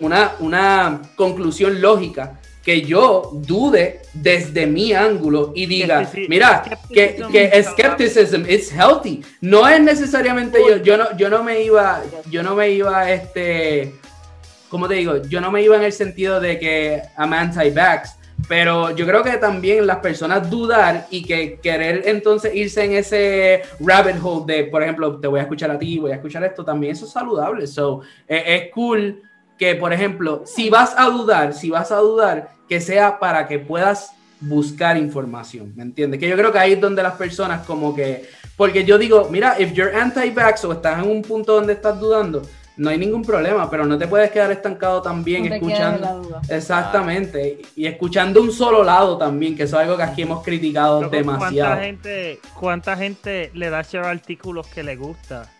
una, 0.00 0.32
una 0.40 1.00
conclusión 1.16 1.80
lógica 1.80 2.38
que 2.68 2.82
yo 2.82 3.30
dude 3.32 4.02
desde 4.12 4.66
mi 4.66 4.92
ángulo 4.92 5.52
y 5.54 5.64
diga, 5.64 6.06
mira, 6.28 6.62
que, 6.92 7.16
que 7.32 7.62
skepticism 7.62 8.44
is 8.46 8.70
healthy. 8.70 9.24
No 9.40 9.66
es 9.66 9.80
necesariamente 9.80 10.58
yo, 10.68 10.76
yo 10.76 10.98
no, 10.98 11.16
yo 11.16 11.30
no 11.30 11.42
me 11.42 11.62
iba, 11.62 12.02
yo 12.30 12.42
no 12.42 12.54
me 12.54 12.68
iba, 12.68 13.10
este, 13.10 13.94
¿cómo 14.68 14.86
te 14.86 14.96
digo? 14.96 15.22
Yo 15.22 15.40
no 15.40 15.50
me 15.50 15.62
iba 15.62 15.76
en 15.76 15.84
el 15.84 15.94
sentido 15.94 16.40
de 16.40 16.58
que 16.58 17.00
I'm 17.16 17.32
anti-vax, 17.32 18.16
pero 18.46 18.94
yo 18.94 19.06
creo 19.06 19.22
que 19.22 19.38
también 19.38 19.86
las 19.86 20.00
personas 20.00 20.50
dudar 20.50 21.06
y 21.08 21.24
que 21.24 21.58
querer 21.62 22.02
entonces 22.04 22.54
irse 22.54 22.84
en 22.84 22.96
ese 22.96 23.62
rabbit 23.80 24.16
hole 24.22 24.44
de, 24.46 24.64
por 24.64 24.82
ejemplo, 24.82 25.18
te 25.18 25.26
voy 25.26 25.40
a 25.40 25.44
escuchar 25.44 25.70
a 25.70 25.78
ti, 25.78 25.98
voy 26.00 26.10
a 26.10 26.16
escuchar 26.16 26.44
esto, 26.44 26.66
también 26.66 26.92
eso 26.92 27.06
es 27.06 27.12
saludable. 27.12 27.66
So, 27.66 28.02
es, 28.26 28.42
es 28.44 28.70
cool 28.74 29.22
que, 29.58 29.74
por 29.74 29.92
ejemplo, 29.92 30.44
si 30.46 30.70
vas 30.70 30.94
a 30.96 31.06
dudar, 31.06 31.52
si 31.52 31.70
vas 31.70 31.90
a 31.90 31.96
dudar, 31.96 32.50
que 32.68 32.80
sea 32.80 33.18
para 33.18 33.46
que 33.46 33.58
puedas 33.58 34.12
buscar 34.40 34.96
información, 34.96 35.72
¿me 35.74 35.82
entiendes? 35.82 36.20
Que 36.20 36.28
yo 36.28 36.36
creo 36.36 36.52
que 36.52 36.58
ahí 36.58 36.74
es 36.74 36.80
donde 36.80 37.02
las 37.02 37.14
personas 37.14 37.66
como 37.66 37.94
que, 37.94 38.28
porque 38.56 38.84
yo 38.84 38.96
digo, 38.98 39.28
mira, 39.30 39.60
if 39.60 39.72
you're 39.72 39.94
anti-vax 39.94 40.64
o 40.64 40.72
estás 40.72 41.02
en 41.02 41.10
un 41.10 41.22
punto 41.22 41.54
donde 41.54 41.72
estás 41.72 41.98
dudando, 41.98 42.42
no 42.76 42.90
hay 42.90 42.98
ningún 42.98 43.22
problema, 43.22 43.68
pero 43.68 43.84
no 43.84 43.98
te 43.98 44.06
puedes 44.06 44.30
quedar 44.30 44.52
estancado 44.52 45.02
también 45.02 45.52
escuchando. 45.52 46.40
Exactamente. 46.48 47.60
Y 47.74 47.86
escuchando 47.86 48.40
un 48.40 48.52
solo 48.52 48.84
lado 48.84 49.18
también, 49.18 49.56
que 49.56 49.64
eso 49.64 49.76
es 49.76 49.82
algo 49.82 49.96
que 49.96 50.04
aquí 50.04 50.22
hemos 50.22 50.44
criticado 50.44 51.08
demasiado. 51.08 51.74
¿cuánta 51.74 51.82
gente, 51.82 52.40
¿Cuánta 52.54 52.96
gente 52.96 53.50
le 53.54 53.70
da 53.70 53.82
share 53.82 54.06
artículos 54.06 54.68
que 54.68 54.84
le 54.84 54.94
gusta? 54.94 55.50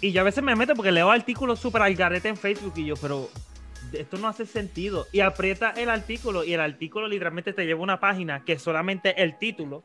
Y 0.00 0.12
yo 0.12 0.20
a 0.22 0.24
veces 0.24 0.42
me 0.42 0.56
meto 0.56 0.74
porque 0.74 0.92
leo 0.92 1.10
artículos 1.10 1.58
súper 1.58 1.82
al 1.82 1.94
garete 1.94 2.28
en 2.28 2.36
Facebook 2.36 2.72
y 2.76 2.86
yo, 2.86 2.94
pero 2.96 3.28
esto 3.92 4.16
no 4.18 4.28
hace 4.28 4.46
sentido. 4.46 5.06
Y 5.12 5.20
aprieta 5.20 5.70
el 5.76 5.90
artículo 5.90 6.44
y 6.44 6.54
el 6.54 6.60
artículo 6.60 7.08
literalmente 7.08 7.52
te 7.52 7.66
lleva 7.66 7.80
a 7.80 7.82
una 7.82 8.00
página 8.00 8.44
que 8.44 8.54
es 8.54 8.62
solamente 8.62 9.20
el 9.22 9.38
título, 9.38 9.82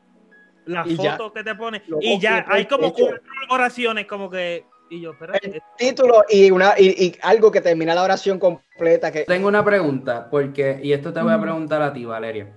la 0.64 0.84
Y 0.86 0.96
ya. 0.96 1.12
foto 1.16 1.32
que 1.32 1.44
te 1.44 1.54
pone 1.54 1.82
y 2.00 2.18
ya 2.18 2.44
hay 2.48 2.66
como 2.66 2.92
cuatro 2.92 3.20
oraciones 3.50 4.06
como 4.06 4.30
que... 4.30 4.64
Y 4.88 5.00
yo, 5.00 5.10
espera, 5.10 5.34
El 5.42 5.60
título 5.76 6.24
y, 6.30 6.48
una, 6.52 6.74
y, 6.78 7.06
y 7.06 7.16
algo 7.22 7.50
que 7.50 7.60
termina 7.60 7.92
la 7.92 8.04
oración 8.04 8.38
completa. 8.38 9.10
Que, 9.10 9.24
Tengo 9.24 9.48
una 9.48 9.64
pregunta, 9.64 10.30
porque, 10.30 10.78
y 10.80 10.92
esto 10.92 11.12
te 11.12 11.20
voy 11.20 11.32
a 11.32 11.40
preguntar 11.40 11.82
a 11.82 11.92
ti, 11.92 12.04
Valeria. 12.04 12.52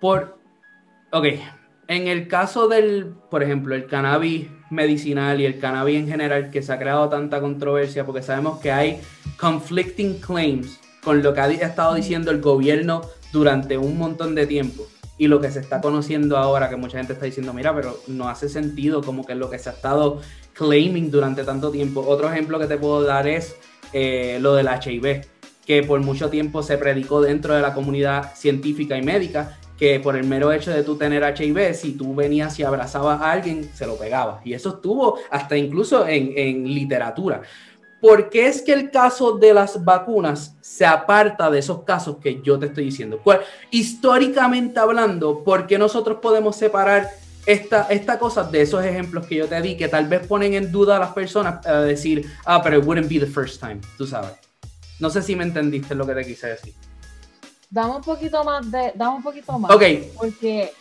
Por, 0.00 0.36
ok, 1.12 1.26
en 1.88 2.08
el 2.08 2.28
caso 2.28 2.68
del, 2.68 3.14
por 3.30 3.42
ejemplo, 3.42 3.74
el 3.74 3.86
cannabis 3.86 4.48
medicinal 4.70 5.40
y 5.40 5.46
el 5.46 5.58
cannabis 5.58 5.96
en 6.00 6.08
general, 6.08 6.50
que 6.50 6.62
se 6.62 6.72
ha 6.72 6.78
creado 6.78 7.08
tanta 7.08 7.40
controversia, 7.40 8.04
porque 8.04 8.22
sabemos 8.22 8.58
que 8.58 8.72
hay 8.72 9.00
conflicting 9.38 10.18
claims 10.20 10.80
con 11.04 11.22
lo 11.22 11.32
que 11.34 11.40
ha 11.40 11.50
estado 11.50 11.94
diciendo 11.94 12.32
el 12.32 12.40
gobierno 12.40 13.02
durante 13.32 13.78
un 13.78 13.96
montón 13.96 14.34
de 14.34 14.46
tiempo. 14.46 14.86
Y 15.18 15.28
lo 15.28 15.40
que 15.40 15.50
se 15.50 15.60
está 15.60 15.80
conociendo 15.80 16.36
ahora, 16.36 16.68
que 16.68 16.76
mucha 16.76 16.98
gente 16.98 17.14
está 17.14 17.24
diciendo, 17.24 17.54
mira, 17.54 17.74
pero 17.74 17.98
no 18.08 18.28
hace 18.28 18.48
sentido 18.48 19.02
como 19.02 19.24
que 19.24 19.34
lo 19.34 19.48
que 19.48 19.58
se 19.58 19.70
ha 19.70 19.72
estado 19.72 20.20
claiming 20.52 21.10
durante 21.10 21.44
tanto 21.44 21.70
tiempo. 21.70 22.04
Otro 22.06 22.30
ejemplo 22.30 22.58
que 22.58 22.66
te 22.66 22.76
puedo 22.76 23.02
dar 23.02 23.26
es 23.26 23.56
eh, 23.92 24.38
lo 24.42 24.54
del 24.54 24.66
HIV, 24.66 25.24
que 25.64 25.82
por 25.84 26.00
mucho 26.00 26.28
tiempo 26.28 26.62
se 26.62 26.76
predicó 26.76 27.22
dentro 27.22 27.54
de 27.54 27.62
la 27.62 27.72
comunidad 27.72 28.34
científica 28.34 28.98
y 28.98 29.02
médica 29.02 29.56
que 29.78 30.00
por 30.00 30.16
el 30.16 30.24
mero 30.24 30.52
hecho 30.52 30.70
de 30.70 30.82
tú 30.82 30.96
tener 30.96 31.22
HIV, 31.22 31.74
si 31.74 31.92
tú 31.92 32.14
venías 32.14 32.58
y 32.58 32.62
abrazabas 32.62 33.20
a 33.20 33.32
alguien, 33.32 33.68
se 33.74 33.86
lo 33.86 33.96
pegabas. 33.96 34.44
Y 34.46 34.54
eso 34.54 34.70
estuvo 34.70 35.18
hasta 35.30 35.56
incluso 35.56 36.06
en, 36.08 36.32
en 36.36 36.64
literatura. 36.64 37.42
¿Por 38.00 38.28
qué 38.30 38.46
es 38.46 38.62
que 38.62 38.72
el 38.72 38.90
caso 38.90 39.32
de 39.38 39.52
las 39.54 39.84
vacunas 39.84 40.54
se 40.60 40.84
aparta 40.86 41.50
de 41.50 41.58
esos 41.58 41.82
casos 41.84 42.16
que 42.22 42.40
yo 42.42 42.58
te 42.58 42.66
estoy 42.66 42.84
diciendo? 42.84 43.20
¿Cuál- 43.22 43.40
históricamente 43.70 44.78
hablando, 44.78 45.42
¿por 45.42 45.66
qué 45.66 45.78
nosotros 45.78 46.18
podemos 46.20 46.56
separar 46.56 47.08
esta, 47.46 47.86
esta 47.90 48.18
cosa 48.18 48.44
de 48.44 48.62
esos 48.62 48.84
ejemplos 48.84 49.26
que 49.26 49.36
yo 49.36 49.46
te 49.46 49.60
di 49.62 49.76
que 49.76 49.88
tal 49.88 50.08
vez 50.08 50.26
ponen 50.26 50.54
en 50.54 50.70
duda 50.72 50.96
a 50.96 50.98
las 51.00 51.12
personas 51.12 51.64
a 51.66 51.80
decir, 51.80 52.26
ah, 52.44 52.60
pero 52.62 52.78
it 52.78 52.84
wouldn't 52.84 53.08
be 53.08 53.18
the 53.18 53.26
first 53.26 53.60
time, 53.60 53.80
tú 53.96 54.06
sabes? 54.06 54.32
No 55.00 55.10
sé 55.10 55.22
si 55.22 55.36
me 55.36 55.44
entendiste 55.44 55.94
lo 55.94 56.06
que 56.06 56.14
te 56.14 56.24
quise 56.24 56.48
decir. 56.48 56.74
Dame 57.70 57.96
un 57.96 58.02
poquito 58.02 58.44
más 58.44 58.70
de, 58.70 58.92
dame 58.94 59.16
un 59.16 59.22
poquito 59.22 59.58
más. 59.58 59.70
Ok, 59.70 59.82
Porque 60.16 60.72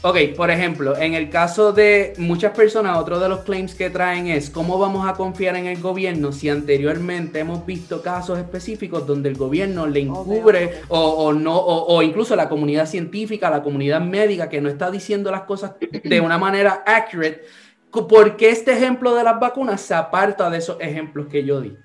Ok, 0.00 0.16
por 0.36 0.48
ejemplo, 0.48 0.96
en 0.96 1.14
el 1.14 1.28
caso 1.28 1.72
de 1.72 2.12
muchas 2.18 2.52
personas, 2.52 2.96
otro 2.98 3.18
de 3.18 3.28
los 3.28 3.40
claims 3.40 3.74
que 3.74 3.90
traen 3.90 4.28
es 4.28 4.48
cómo 4.48 4.78
vamos 4.78 5.08
a 5.08 5.14
confiar 5.14 5.56
en 5.56 5.66
el 5.66 5.80
gobierno 5.80 6.30
si 6.30 6.48
anteriormente 6.48 7.40
hemos 7.40 7.66
visto 7.66 8.00
casos 8.00 8.38
específicos 8.38 9.04
donde 9.08 9.28
el 9.28 9.36
gobierno 9.36 9.88
le 9.88 9.98
encubre 9.98 10.82
o, 10.86 11.00
o 11.00 11.32
no, 11.32 11.56
o, 11.58 11.96
o 11.96 12.02
incluso 12.02 12.36
la 12.36 12.48
comunidad 12.48 12.86
científica, 12.86 13.50
la 13.50 13.64
comunidad 13.64 14.00
médica 14.00 14.48
que 14.48 14.60
no 14.60 14.68
está 14.68 14.88
diciendo 14.88 15.32
las 15.32 15.42
cosas 15.42 15.72
de 15.80 16.20
una 16.20 16.38
manera 16.38 16.84
accurate. 16.86 17.42
¿Por 17.90 18.36
qué 18.36 18.50
este 18.50 18.74
ejemplo 18.74 19.16
de 19.16 19.24
las 19.24 19.40
vacunas 19.40 19.80
se 19.80 19.94
aparta 19.94 20.48
de 20.48 20.58
esos 20.58 20.76
ejemplos 20.80 21.26
que 21.26 21.44
yo 21.44 21.60
di? 21.60 21.76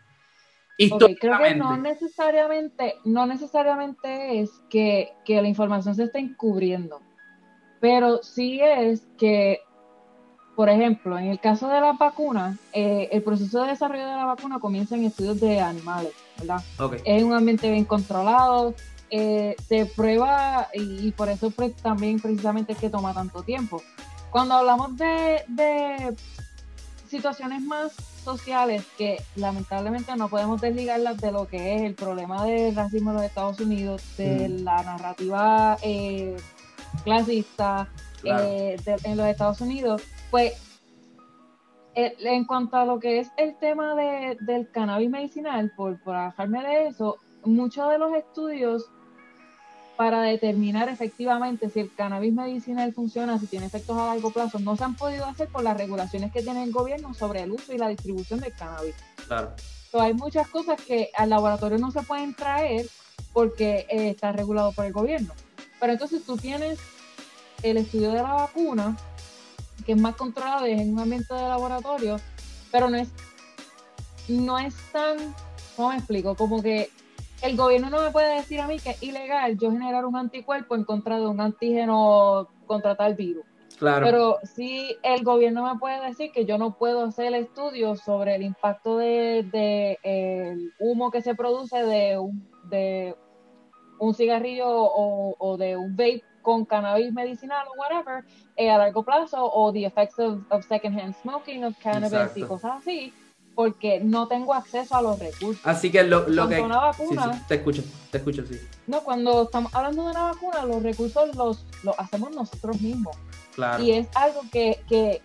Ok, 0.91 1.03
creo 1.19 1.37
que 1.39 1.55
no 1.55 1.77
necesariamente, 1.77 2.95
no 3.05 3.25
necesariamente 3.25 4.41
es 4.41 4.51
que, 4.69 5.13
que 5.25 5.41
la 5.41 5.47
información 5.47 5.95
se 5.95 6.03
esté 6.03 6.19
encubriendo, 6.19 7.01
pero 7.79 8.23
sí 8.23 8.59
es 8.61 9.07
que, 9.17 9.59
por 10.55 10.69
ejemplo, 10.69 11.17
en 11.17 11.25
el 11.25 11.39
caso 11.39 11.67
de 11.69 11.81
las 11.81 11.97
vacunas, 11.97 12.57
eh, 12.73 13.09
el 13.11 13.23
proceso 13.23 13.63
de 13.63 13.69
desarrollo 13.69 14.05
de 14.05 14.15
la 14.15 14.25
vacuna 14.25 14.59
comienza 14.59 14.95
en 14.95 15.05
estudios 15.05 15.39
de 15.39 15.59
animales, 15.59 16.13
¿verdad? 16.39 16.61
Es 17.05 17.23
un 17.23 17.33
ambiente 17.33 17.71
bien 17.71 17.85
controlado, 17.85 18.73
eh, 19.09 19.55
se 19.67 19.85
prueba 19.85 20.69
y, 20.73 21.07
y 21.07 21.11
por 21.11 21.29
eso 21.29 21.51
pues, 21.51 21.75
también 21.75 22.19
precisamente 22.19 22.73
es 22.73 22.79
que 22.79 22.89
toma 22.89 23.13
tanto 23.13 23.43
tiempo. 23.43 23.81
Cuando 24.31 24.55
hablamos 24.55 24.97
de, 24.97 25.43
de 25.47 26.15
situaciones 27.07 27.61
más 27.61 27.93
sociales 28.23 28.85
que 28.97 29.17
lamentablemente 29.35 30.15
no 30.15 30.29
podemos 30.29 30.59
desligarlas 30.61 31.17
de 31.19 31.31
lo 31.31 31.47
que 31.47 31.75
es 31.75 31.81
el 31.83 31.93
problema 31.95 32.45
del 32.45 32.75
racismo 32.75 33.11
en 33.11 33.17
los 33.17 33.25
Estados 33.25 33.59
Unidos, 33.59 34.03
de 34.17 34.49
Mm. 34.49 34.63
la 34.63 34.83
narrativa 34.83 35.77
eh, 35.83 36.35
clasista 37.03 37.89
Claro. 38.21 38.43
eh, 38.45 38.77
de- 38.85 38.97
en 39.03 39.17
los 39.17 39.27
Estados 39.27 39.61
Unidos, 39.61 40.01
pues 40.31 40.53
eh, 41.95 42.15
en 42.21 42.45
cuanto 42.45 42.77
a 42.77 42.85
lo 42.85 42.99
que 42.99 43.19
es 43.19 43.29
el 43.37 43.55
tema 43.57 43.93
de- 43.95 44.35
del 44.41 44.71
cannabis 44.71 45.09
medicinal, 45.09 45.71
por, 45.75 46.01
por 46.01 46.15
de 46.63 46.87
eso, 46.87 47.17
muchos 47.45 47.89
de 47.91 47.97
los 47.99 48.13
estudios 48.15 48.89
para 49.97 50.21
determinar 50.21 50.89
efectivamente 50.89 51.69
si 51.69 51.81
el 51.81 51.93
cannabis 51.93 52.33
medicinal 52.33 52.93
funciona, 52.93 53.39
si 53.39 53.47
tiene 53.47 53.67
efectos 53.67 53.97
a 53.97 54.07
largo 54.07 54.31
plazo, 54.31 54.59
no 54.59 54.75
se 54.75 54.83
han 54.83 54.95
podido 54.95 55.25
hacer 55.25 55.47
por 55.49 55.63
las 55.63 55.77
regulaciones 55.77 56.31
que 56.31 56.41
tiene 56.41 56.63
el 56.63 56.71
gobierno 56.71 57.13
sobre 57.13 57.41
el 57.41 57.51
uso 57.51 57.73
y 57.73 57.77
la 57.77 57.89
distribución 57.89 58.39
del 58.39 58.53
cannabis. 58.53 58.95
claro. 59.27 59.53
So, 59.91 60.01
hay 60.01 60.15
muchas 60.15 60.47
cosas 60.47 60.81
que 60.81 61.11
al 61.15 61.29
laboratorio 61.29 61.77
no 61.77 61.91
se 61.91 62.01
pueden 62.01 62.33
traer 62.33 62.87
porque 63.31 63.85
eh, 63.89 64.09
está 64.09 64.31
regulado 64.31 64.71
por 64.71 64.85
el 64.85 64.91
gobierno. 64.91 65.33
Pero 65.79 65.93
entonces 65.93 66.23
tú 66.25 66.35
tienes 66.35 66.79
el 67.61 67.77
estudio 67.77 68.11
de 68.11 68.23
la 68.23 68.33
vacuna, 68.33 68.97
que 69.85 69.91
es 69.91 69.97
más 69.99 70.15
controlado 70.15 70.65
y 70.65 70.71
es 70.71 70.81
en 70.81 70.93
un 70.93 70.99
ambiente 70.99 71.31
de 71.35 71.41
laboratorio, 71.41 72.19
pero 72.71 72.89
no 72.89 72.97
es, 72.97 73.09
no 74.27 74.57
es 74.57 74.73
tan, 74.91 75.17
¿cómo 75.75 75.89
me 75.89 75.97
explico? 75.97 76.33
Como 76.33 76.63
que 76.63 76.89
el 77.43 77.57
gobierno 77.57 77.89
no 77.89 78.01
me 78.01 78.11
puede 78.11 78.35
decir 78.35 78.61
a 78.61 78.67
mí 78.67 78.79
que 78.79 78.91
es 78.91 79.03
ilegal 79.03 79.57
yo 79.57 79.69
generar 79.69 80.05
un 80.05 80.15
anticuerpo 80.15 80.75
en 80.75 80.85
contra 80.85 81.19
de 81.19 81.27
un 81.27 81.41
antígeno 81.41 82.47
contra 82.65 82.95
tal 82.95 83.15
virus. 83.15 83.45
Claro. 83.77 84.05
Pero 84.05 84.37
sí, 84.43 84.95
el 85.03 85.23
gobierno 85.23 85.65
me 85.65 85.77
puede 85.77 85.99
decir 86.05 86.31
que 86.31 86.45
yo 86.45 86.57
no 86.57 86.77
puedo 86.77 87.03
hacer 87.03 87.33
estudios 87.33 87.99
sobre 87.99 88.35
el 88.35 88.43
impacto 88.43 88.97
de, 88.97 89.45
de, 89.51 89.99
el 90.03 90.71
humo 90.79 91.11
que 91.11 91.21
se 91.21 91.35
produce 91.35 91.83
de 91.83 92.17
un, 92.17 92.47
de 92.69 93.15
un 93.99 94.13
cigarrillo 94.13 94.67
o, 94.69 95.35
o 95.37 95.57
de 95.57 95.75
un 95.75 95.97
vape 95.97 96.23
con 96.41 96.65
cannabis 96.65 97.11
medicinal 97.11 97.65
o 97.67 97.79
whatever 97.79 98.23
eh, 98.55 98.69
a 98.69 98.77
largo 98.77 99.03
plazo 99.03 99.43
o 99.43 99.73
the 99.73 99.85
effects 99.85 100.19
of, 100.19 100.39
of 100.49 100.63
secondhand 100.65 101.15
smoking 101.21 101.63
of 101.65 101.75
cannabis 101.79 102.37
y 102.37 102.43
cosas 102.43 102.73
así, 102.77 103.13
porque 103.55 103.99
no 103.99 104.27
tengo 104.27 104.53
acceso 104.53 104.95
a 104.95 105.01
los 105.01 105.19
recursos. 105.19 105.61
Así 105.65 105.91
que 105.91 106.03
lo, 106.03 106.27
lo 106.27 106.47
que... 106.47 106.57
Sí, 106.97 107.05
sí, 107.09 107.15
te 107.47 107.55
escucho, 107.55 107.83
te 108.11 108.17
escucho, 108.17 108.45
sí. 108.45 108.59
no, 108.87 109.03
cuando 109.03 109.43
estamos 109.43 109.73
hablando 109.75 110.05
de 110.05 110.11
una 110.11 110.23
vacuna, 110.23 110.65
los 110.65 110.81
recursos 110.81 111.35
los, 111.35 111.65
los 111.83 111.97
hacemos 111.99 112.31
nosotros 112.31 112.81
mismos. 112.81 113.15
Claro. 113.55 113.83
Y 113.83 113.91
es 113.91 114.07
algo 114.15 114.41
que, 114.51 114.83
que 114.89 115.21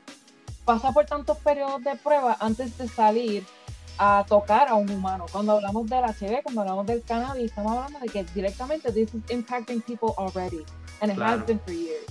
pasa 0.65 0.93
por 0.93 1.07
tantos 1.07 1.39
periodos 1.39 1.83
de 1.83 1.97
prueba 1.97 2.37
antes 2.41 2.77
de 2.77 2.89
salir 2.89 3.45
a 3.99 4.25
tocar 4.29 4.69
a 4.69 4.75
un 4.75 4.91
humano. 4.91 5.27
Cuando 5.33 5.53
hablamos 5.53 5.87
del 5.89 6.05
HIV, 6.05 6.43
cuando 6.43 6.61
hablamos 6.61 6.87
del 6.87 7.03
cannabis, 7.03 7.47
estamos 7.47 7.73
hablando 7.73 7.99
de 8.01 8.09
que 8.09 8.25
directamente 8.35 8.93
this 8.93 9.09
is 9.15 9.23
impacting 9.31 9.81
people 9.83 10.11
already. 10.19 10.65
And 11.01 11.11
it 11.11 11.17
Claro. 11.17 11.39
has 11.41 11.47
been 11.47 11.59
for 11.61 11.73
years. 11.73 12.05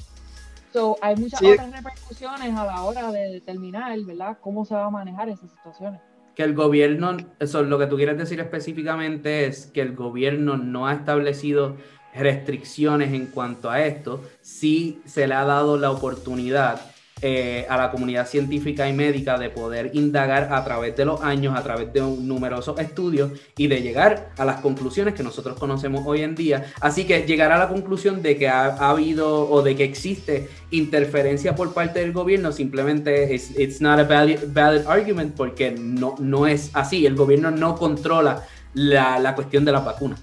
So, 0.74 0.98
hay 1.02 1.16
muchas 1.16 1.40
Sí. 1.40 1.48
otras 1.48 1.72
repercusiones 1.72 2.56
a 2.56 2.66
la 2.66 2.84
hora 2.84 3.12
de 3.12 3.34
determinar, 3.34 3.98
¿verdad?, 4.02 4.38
cómo 4.42 4.66
se 4.66 4.76
va 4.76 4.86
a 4.86 4.90
manejar 4.90 5.30
esas 5.30 5.50
situaciones. 5.52 6.02
que 6.36 6.44
el 6.44 6.54
gobierno, 6.54 7.18
eso 7.40 7.64
lo 7.64 7.80
que 7.80 7.88
tú 7.88 7.96
quieres 7.96 8.16
decir 8.16 8.40
específicamente 8.40 9.48
es 9.48 9.66
que 9.66 9.82
el 9.82 9.96
gobierno 9.96 10.56
no 10.56 10.86
ha 10.86 10.94
establecido 10.94 11.78
restricciones 12.14 13.12
en 13.12 13.26
cuanto 13.26 13.72
a 13.72 13.82
esto, 13.82 14.22
sí 14.42 15.02
se 15.06 15.26
le 15.26 15.34
ha 15.34 15.46
dado 15.46 15.78
la 15.80 15.90
oportunidad 15.90 16.80
eh, 17.22 17.66
a 17.70 17.78
la 17.78 17.90
comunidad 17.90 18.28
científica 18.28 18.88
y 18.88 18.94
médica 18.94 19.38
de 19.38 19.50
poder 19.50 19.92
indagar 19.94 20.54
a 20.54 20.64
través 20.64 20.96
de 20.96 21.06
los 21.06 21.22
años, 21.22 21.58
a 21.58 21.64
través 21.64 21.92
de 21.92 22.02
numerosos 22.02 22.80
estudios 22.80 23.32
y 23.58 23.68
de 23.68 23.82
llegar 23.82 24.30
a 24.38 24.46
las 24.46 24.62
conclusiones 24.62 25.14
que 25.14 25.24
nosotros 25.24 25.58
conocemos 25.58 26.04
hoy 26.06 26.22
en 26.22 26.36
día. 26.36 26.72
Así 26.80 27.06
que 27.06 27.22
llegar 27.22 27.52
a 27.52 27.58
la 27.58 27.70
conclusión 27.70 28.22
de 28.22 28.38
que 28.38 28.48
ha, 28.48 28.66
ha 28.66 28.90
habido 28.92 29.50
o 29.50 29.62
de 29.62 29.76
que 29.76 29.84
existe 29.84 30.50
interferencia 30.72 31.56
por 31.56 31.74
parte 31.74 32.00
del 32.00 32.14
gobierno 32.14 32.52
simplemente 32.52 33.34
es 33.34 33.58
it's 33.58 33.82
not 33.82 34.00
a 34.00 34.04
valid, 34.04 34.40
valid 34.50 34.86
argument 34.88 35.36
porque 35.36 35.72
no, 35.72 36.16
no 36.20 36.48
es 36.48 36.70
así. 36.74 37.06
El 37.06 37.16
gobierno 37.16 37.52
no 37.52 37.76
controla 37.76 38.46
la, 38.74 39.20
la 39.20 39.36
cuestión 39.36 39.66
de 39.66 39.72
las 39.72 39.84
vacunas. 39.84 40.20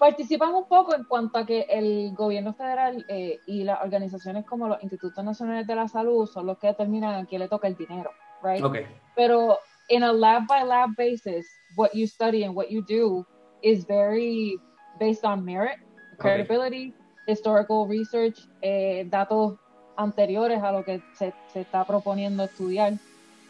Participan 0.00 0.54
un 0.54 0.66
poco 0.66 0.94
en 0.94 1.04
cuanto 1.04 1.36
a 1.36 1.44
que 1.44 1.66
el 1.68 2.14
gobierno 2.14 2.54
federal 2.54 3.04
eh, 3.06 3.38
y 3.46 3.64
las 3.64 3.82
organizaciones 3.82 4.46
como 4.46 4.66
los 4.66 4.82
institutos 4.82 5.22
nacionales 5.22 5.66
de 5.66 5.74
la 5.74 5.88
salud 5.88 6.26
son 6.26 6.46
los 6.46 6.56
que 6.56 6.68
determinan 6.68 7.16
a 7.16 7.26
quién 7.26 7.42
le 7.42 7.48
toca 7.48 7.68
el 7.68 7.76
dinero, 7.76 8.10
right? 8.42 8.64
Ok, 8.64 8.78
Pero 9.14 9.58
in 9.90 10.02
a 10.02 10.10
lab 10.10 10.46
by 10.46 10.64
lab 10.64 10.96
basis, 10.96 11.46
what 11.76 11.90
you 11.92 12.06
study 12.06 12.44
and 12.44 12.56
what 12.56 12.68
you 12.70 12.82
do 12.88 13.26
is 13.62 13.86
very 13.86 14.58
based 14.98 15.22
on 15.22 15.44
merit, 15.44 15.78
credibility, 16.16 16.94
historical 17.26 17.86
research, 17.86 18.38
eh, 18.62 19.04
datos 19.10 19.58
anteriores 19.98 20.62
a 20.62 20.72
lo 20.72 20.82
que 20.82 21.02
se, 21.12 21.34
se 21.52 21.60
está 21.60 21.84
proponiendo 21.84 22.44
estudiar. 22.44 22.94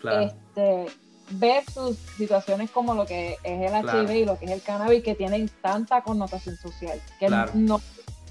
claro. 0.01 0.23
Este, 0.23 0.87
versus 1.31 1.97
situaciones 2.17 2.71
como 2.71 2.95
lo 2.95 3.07
que 3.07 3.37
es 3.43 3.73
el 3.73 3.83
Claro. 3.83 4.03
HIV 4.03 4.11
y 4.17 4.25
lo 4.25 4.39
que 4.39 4.47
es 4.47 4.51
el 4.53 4.63
cannabis 4.63 5.03
que 5.03 5.15
tienen 5.15 5.51
tanta 5.63 6.03
connotación 6.03 6.57
social. 6.57 7.01
Que 7.19 7.27
Claro. 7.27 7.53
no, 7.55 7.81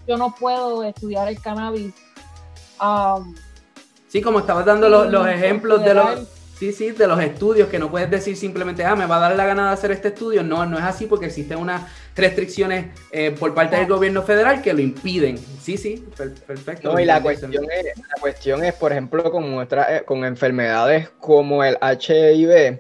yo 0.08 0.18
no 0.18 0.36
puedo 0.36 0.84
estudiar 0.84 1.28
el 1.28 1.40
cannabis. 1.42 1.94
um, 2.82 3.36
Sí, 4.08 4.22
como 4.22 4.40
estabas 4.40 4.66
dando 4.66 4.90
los, 4.90 5.10
los 5.12 5.28
ejemplos 5.28 5.84
de 5.84 5.94
los, 5.94 6.20
sí, 6.60 6.74
sí, 6.74 6.92
de 6.92 7.08
los 7.08 7.20
estudios, 7.22 7.70
que 7.70 7.80
no 7.80 7.90
puedes 7.90 8.12
decir 8.12 8.36
simplemente, 8.36 8.84
ah, 8.84 8.96
me 8.96 9.06
va 9.06 9.16
a 9.18 9.20
dar 9.22 9.36
la 9.36 9.46
gana 9.46 9.68
de 9.68 9.74
hacer 9.74 9.92
este 9.92 10.10
estudio. 10.10 10.44
No, 10.44 10.66
no 10.66 10.78
es 10.78 10.84
así 10.84 11.06
porque 11.06 11.28
existen 11.28 11.58
unas 11.58 11.82
restricciones 12.16 12.88
eh, 13.12 13.32
por 13.40 13.54
parte 13.54 13.78
del 13.78 13.88
gobierno 13.88 14.22
federal 14.24 14.62
que 14.62 14.74
lo 14.74 14.82
impiden. 14.82 15.38
Sí, 15.62 15.78
sí, 15.78 16.06
per- 16.18 16.34
perfecto. 16.34 16.92
No, 16.92 17.00
y 17.00 17.06
la 17.06 17.22
cuestión, 17.22 17.54
es, 17.54 17.98
la 17.98 18.22
cuestión 18.22 18.64
es, 18.66 18.74
por 18.74 18.92
ejemplo, 18.92 19.32
con, 19.32 19.50
nuestra- 19.50 19.98
eh, 19.98 20.04
con 20.04 20.26
enfermedades 20.26 21.10
como 21.20 21.64
el 21.64 21.78
HIV, 21.82 22.80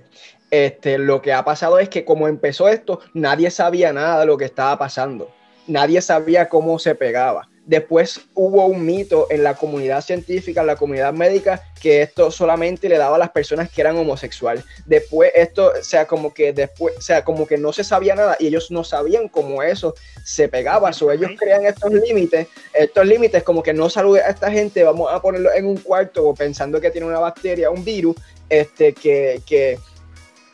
este, 0.51 0.97
lo 0.97 1.21
que 1.21 1.31
ha 1.33 1.45
pasado 1.45 1.79
es 1.79 1.89
que 1.89 2.03
como 2.03 2.27
empezó 2.27 2.67
esto, 2.69 2.99
nadie 3.13 3.49
sabía 3.51 3.93
nada 3.93 4.19
de 4.19 4.25
lo 4.25 4.37
que 4.37 4.45
estaba 4.45 4.77
pasando. 4.77 5.31
Nadie 5.67 6.01
sabía 6.01 6.49
cómo 6.49 6.79
se 6.79 6.95
pegaba. 6.95 7.47
Después 7.69 8.21
hubo 8.33 8.65
un 8.65 8.83
mito 8.83 9.27
en 9.29 9.43
la 9.43 9.53
comunidad 9.53 10.01
científica, 10.01 10.61
en 10.61 10.67
la 10.67 10.75
comunidad 10.75 11.13
médica, 11.13 11.61
que 11.79 12.01
esto 12.01 12.31
solamente 12.31 12.89
le 12.89 12.97
daba 12.97 13.17
a 13.17 13.19
las 13.19 13.29
personas 13.29 13.69
que 13.69 13.81
eran 13.81 13.95
homosexuales. 13.95 14.65
Después 14.87 15.31
esto, 15.35 15.73
o 15.79 15.83
sea, 15.83 16.07
como 16.07 16.33
que 16.33 16.51
después, 16.51 16.97
o 16.97 17.01
sea, 17.01 17.23
como 17.23 17.45
que 17.45 17.59
no 17.59 17.71
se 17.71 17.83
sabía 17.83 18.15
nada 18.15 18.37
y 18.39 18.47
ellos 18.47 18.71
no 18.71 18.83
sabían 18.83 19.27
cómo 19.27 19.61
eso 19.61 19.93
se 20.25 20.47
pegaba. 20.47 20.91
So, 20.93 21.11
ellos 21.11 21.29
crean 21.37 21.63
estos 21.63 21.93
límites 21.93 22.47
estos 22.73 23.05
límites 23.05 23.43
como 23.43 23.61
que 23.61 23.71
no 23.71 23.87
salude 23.87 24.21
a 24.21 24.29
esta 24.29 24.49
gente, 24.49 24.83
vamos 24.83 25.13
a 25.13 25.21
ponerlo 25.21 25.53
en 25.53 25.67
un 25.67 25.77
cuarto 25.77 26.33
pensando 26.33 26.81
que 26.81 26.89
tiene 26.89 27.05
una 27.05 27.19
bacteria, 27.19 27.69
un 27.69 27.85
virus, 27.85 28.15
este, 28.49 28.93
que, 28.93 29.43
que 29.45 29.77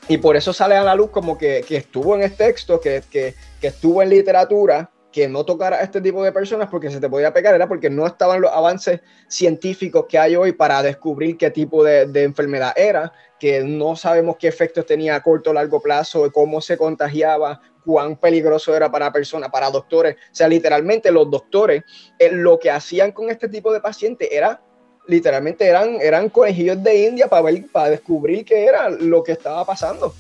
y 0.10 0.18
por 0.18 0.36
eso 0.36 0.52
sale 0.52 0.76
a 0.76 0.84
la 0.84 0.96
luz 0.96 1.12
como 1.12 1.38
que, 1.38 1.64
que 1.66 1.78
estuvo 1.78 2.14
en 2.14 2.24
el 2.24 2.36
texto, 2.36 2.82
que, 2.82 3.04
que, 3.10 3.36
que 3.62 3.68
estuvo 3.68 4.02
en 4.02 4.10
literatura, 4.10 4.90
que 5.16 5.30
no 5.30 5.46
tocara 5.46 5.78
a 5.78 5.82
este 5.82 6.02
tipo 6.02 6.22
de 6.26 6.34
personas 6.34 6.68
porque 6.70 6.92
se 6.92 7.00
te 7.00 7.10
podía 7.10 7.32
pegar, 7.32 7.56
era 7.56 7.70
porque 7.70 7.90
no 7.90 8.06
estaban 8.06 8.42
los 8.42 8.52
avances 8.52 9.00
científicos 9.30 10.08
que 10.10 10.20
hay 10.20 10.36
hoy 10.36 10.52
para 10.52 10.84
descubrir 10.84 11.38
qué 11.38 11.50
tipo 11.52 11.86
de, 11.86 12.06
de 12.06 12.24
enfermedad 12.24 12.74
era, 12.76 13.14
que 13.40 13.64
no 13.64 13.96
sabemos 13.96 14.36
qué 14.38 14.50
efectos 14.50 14.86
tenía 14.86 15.16
a 15.16 15.24
corto 15.24 15.52
o 15.52 15.54
largo 15.54 15.82
plazo, 15.82 16.30
cómo 16.34 16.60
se 16.60 16.76
contagiaba, 16.76 17.62
cuán 17.86 18.18
peligroso 18.18 18.76
era 18.76 18.92
para 18.92 19.10
personas, 19.14 19.50
para 19.50 19.70
doctores. 19.70 20.16
O 20.16 20.36
sea, 20.36 20.50
literalmente 20.50 21.10
los 21.12 21.32
doctores 21.32 21.86
eh, 22.20 22.32
lo 22.34 22.60
que 22.60 22.70
hacían 22.70 23.14
con 23.14 23.30
este 23.30 23.48
tipo 23.48 23.72
de 23.72 23.80
pacientes 23.80 24.28
era, 24.30 24.62
literalmente 25.08 25.66
eran, 25.66 25.96
eran 26.02 26.28
conejillos 26.28 26.84
de 26.84 27.08
India 27.08 27.30
para 27.30 27.44
ver, 27.44 27.64
para 27.72 27.92
descubrir 27.92 28.44
qué 28.44 28.66
era 28.66 28.90
lo 28.90 29.24
que 29.24 29.32
estaba 29.32 29.64
pasando. 29.64 30.14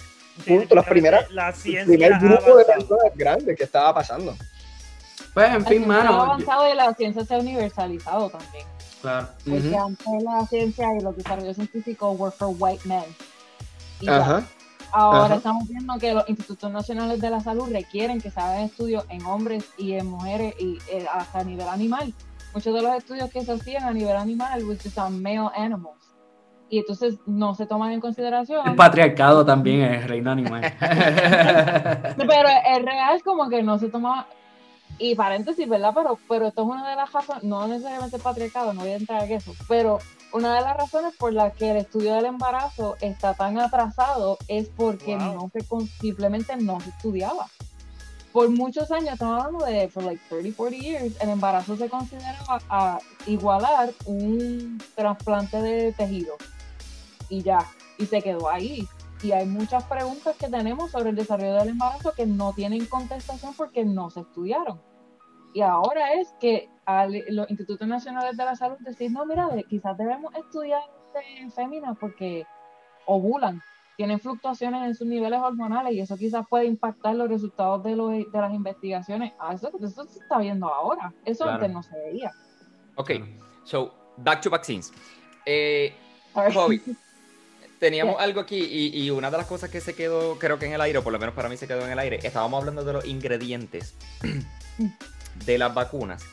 Punto. 0.47 0.73
Las 0.73 0.87
primeras, 0.87 1.29
La 1.31 1.53
el 1.65 1.85
primer 1.85 2.13
grupo 2.17 2.55
de 2.55 2.63
personas 2.63 3.11
grandes 3.13 3.57
que 3.57 3.65
estaba 3.65 3.93
pasando. 3.93 4.33
Pues, 5.35 5.53
en 5.53 5.65
fin, 5.65 5.87
mano. 5.87 6.21
avanzado 6.21 6.67
y 6.71 6.75
la 6.75 6.93
ciencia 6.93 7.23
se 7.25 7.35
ha 7.35 7.39
universalizado 7.39 8.29
también. 8.29 8.65
Claro. 9.01 9.27
Porque 9.43 9.67
Ujú. 9.69 9.79
antes 9.85 10.23
la 10.23 10.45
ciencia 10.47 10.87
y 10.97 11.01
los 11.01 11.15
desarrollos 11.15 11.57
científicos 11.57 12.17
were 12.19 12.31
for 12.35 12.55
white 12.57 12.81
men. 12.87 13.03
Y 13.99 14.05
ya. 14.07 14.17
Ajá. 14.17 14.43
Ahora 14.93 15.25
Ajá. 15.25 15.35
estamos 15.35 15.67
viendo 15.67 15.97
que 15.99 16.13
los 16.13 16.27
institutos 16.29 16.71
nacionales 16.71 17.19
de 17.19 17.29
la 17.29 17.41
salud 17.41 17.69
requieren 17.69 18.21
que 18.21 18.31
se 18.31 18.39
hagan 18.39 18.61
estudios 18.61 19.03
en 19.09 19.25
hombres 19.25 19.65
y 19.77 19.93
en 19.95 20.07
mujeres 20.07 20.55
y 20.57 20.77
eh, 20.89 21.05
hasta 21.13 21.39
a 21.39 21.43
nivel 21.43 21.67
animal. 21.67 22.13
Muchos 22.53 22.73
de 22.73 22.81
los 22.81 22.95
estudios 22.95 23.29
que 23.29 23.43
se 23.43 23.51
hacían 23.51 23.83
a 23.83 23.91
nivel 23.91 24.15
animal, 24.15 24.63
which 24.63 24.85
is 24.85 24.97
on 24.97 25.21
male 25.21 25.49
animals. 25.57 25.97
Y 26.69 26.79
entonces 26.79 27.15
no 27.25 27.53
se 27.55 27.65
toman 27.65 27.91
en 27.91 27.99
consideración. 27.99 28.65
El 28.69 28.75
patriarcado 28.75 29.45
también 29.45 29.81
es 29.83 30.07
reino 30.07 30.31
animal. 30.31 30.61
Pero 30.79 32.49
es 32.67 32.85
real 32.85 33.21
como 33.23 33.49
que 33.49 33.61
no 33.61 33.77
se 33.77 33.89
toma. 33.89 34.27
Y 34.97 35.13
paréntesis, 35.15 35.67
¿verdad? 35.67 35.91
Pero, 35.93 36.17
pero 36.29 36.47
esto 36.47 36.61
es 36.61 36.67
una 36.69 36.89
de 36.89 36.95
las 36.95 37.11
razones, 37.11 37.43
no 37.43 37.67
necesariamente 37.67 38.15
el 38.15 38.21
patriarcado, 38.21 38.73
no 38.73 38.81
voy 38.81 38.91
a 38.91 38.95
entrar 38.95 39.23
en 39.25 39.31
eso, 39.33 39.53
pero 39.67 39.99
una 40.31 40.55
de 40.55 40.61
las 40.61 40.77
razones 40.77 41.13
por 41.17 41.33
las 41.33 41.53
que 41.53 41.71
el 41.71 41.77
estudio 41.77 42.13
del 42.15 42.25
embarazo 42.25 42.95
está 43.01 43.33
tan 43.33 43.59
atrasado 43.59 44.37
es 44.47 44.69
porque 44.69 45.17
Wow. 45.17 45.33
no 45.35 45.49
se 45.51 45.63
con- 45.65 45.87
simplemente 45.87 46.55
no 46.55 46.79
se 46.79 46.89
estudiaba. 46.91 47.47
Por 48.31 48.49
muchos 48.49 48.91
años, 48.91 49.13
estamos 49.13 49.43
hablando 49.45 49.65
de 49.65 49.87
for 49.89 50.03
like 50.03 50.21
30, 50.29 50.55
40 50.57 50.77
years, 50.77 51.15
el 51.21 51.29
embarazo 51.29 51.77
se 51.77 51.89
consideraba 51.89 52.59
a 52.69 52.99
igualar 53.27 53.93
un 54.05 54.81
trasplante 54.95 55.61
de 55.61 55.91
tejido. 55.93 56.35
Y 57.29 57.41
ya, 57.43 57.59
y 57.97 58.05
se 58.05 58.21
quedó 58.21 58.49
ahí 58.49 58.85
y 59.23 59.31
hay 59.31 59.45
muchas 59.45 59.83
preguntas 59.85 60.35
que 60.37 60.47
tenemos 60.49 60.91
sobre 60.91 61.09
el 61.09 61.15
desarrollo 61.15 61.55
del 61.55 61.69
embarazo 61.69 62.13
que 62.15 62.25
no 62.25 62.53
tienen 62.53 62.85
contestación 62.85 63.53
porque 63.55 63.83
no 63.85 64.09
se 64.09 64.21
estudiaron. 64.21 64.81
Y 65.53 65.61
ahora 65.61 66.13
es 66.13 66.33
que 66.39 66.69
al- 66.85 67.23
los 67.29 67.49
institutos 67.49 67.87
nacionales 67.87 68.35
de 68.37 68.43
la 68.45 68.55
salud 68.55 68.77
decir, 68.81 69.11
no, 69.11 69.25
mira, 69.25 69.49
quizás 69.69 69.97
debemos 69.97 70.33
estudiar 70.35 70.81
este, 71.15 71.49
féminas 71.51 71.97
porque 71.97 72.45
ovulan, 73.05 73.61
tienen 73.95 74.19
fluctuaciones 74.19 74.83
en 74.83 74.93
sus 74.95 75.07
niveles 75.07 75.39
hormonales 75.39 75.93
y 75.93 76.01
eso 76.01 76.17
quizás 76.17 76.45
puede 76.49 76.65
impactar 76.65 77.15
los 77.15 77.29
resultados 77.29 77.81
de, 77.83 77.95
los- 77.95 78.11
de 78.11 78.41
las 78.41 78.53
investigaciones. 78.53 79.31
Ah, 79.39 79.53
eso, 79.53 79.71
eso 79.81 80.03
se 80.05 80.19
está 80.19 80.37
viendo 80.39 80.67
ahora. 80.67 81.13
Eso 81.23 81.45
Claro. 81.45 81.55
antes 81.63 81.71
no 81.71 81.81
se 81.83 81.97
veía. 81.99 82.31
Ok, 82.97 83.11
so, 83.63 83.93
back 84.17 84.41
to 84.41 84.49
vaccines. 84.49 84.91
Eh, 85.45 85.93
COVID. 86.53 86.81
Teníamos 87.85 88.15
algo 88.19 88.41
aquí 88.41 88.57
y, 88.57 88.99
y 89.03 89.11
una 89.11 89.29
de 89.29 89.37
las 89.37 89.45
cosas 89.45 89.69
que 89.69 89.79
se 89.79 89.93
quedó, 89.93 90.39
creo 90.39 90.57
que 90.57 90.65
en 90.65 90.73
el 90.73 90.81
aire, 90.81 90.97
o 90.97 91.03
por 91.03 91.13
lo 91.13 91.19
menos 91.19 91.35
para 91.35 91.49
mí 91.49 91.55
se 91.55 91.67
quedó 91.67 91.85
en 91.85 91.91
el 91.91 91.99
aire, 91.99 92.19
estábamos 92.23 92.59
hablando 92.59 92.83
de 92.83 92.93
los 92.93 93.05
ingredientes 93.05 93.93
de 95.45 95.57
las 95.59 95.71
vacunas. 95.73 96.23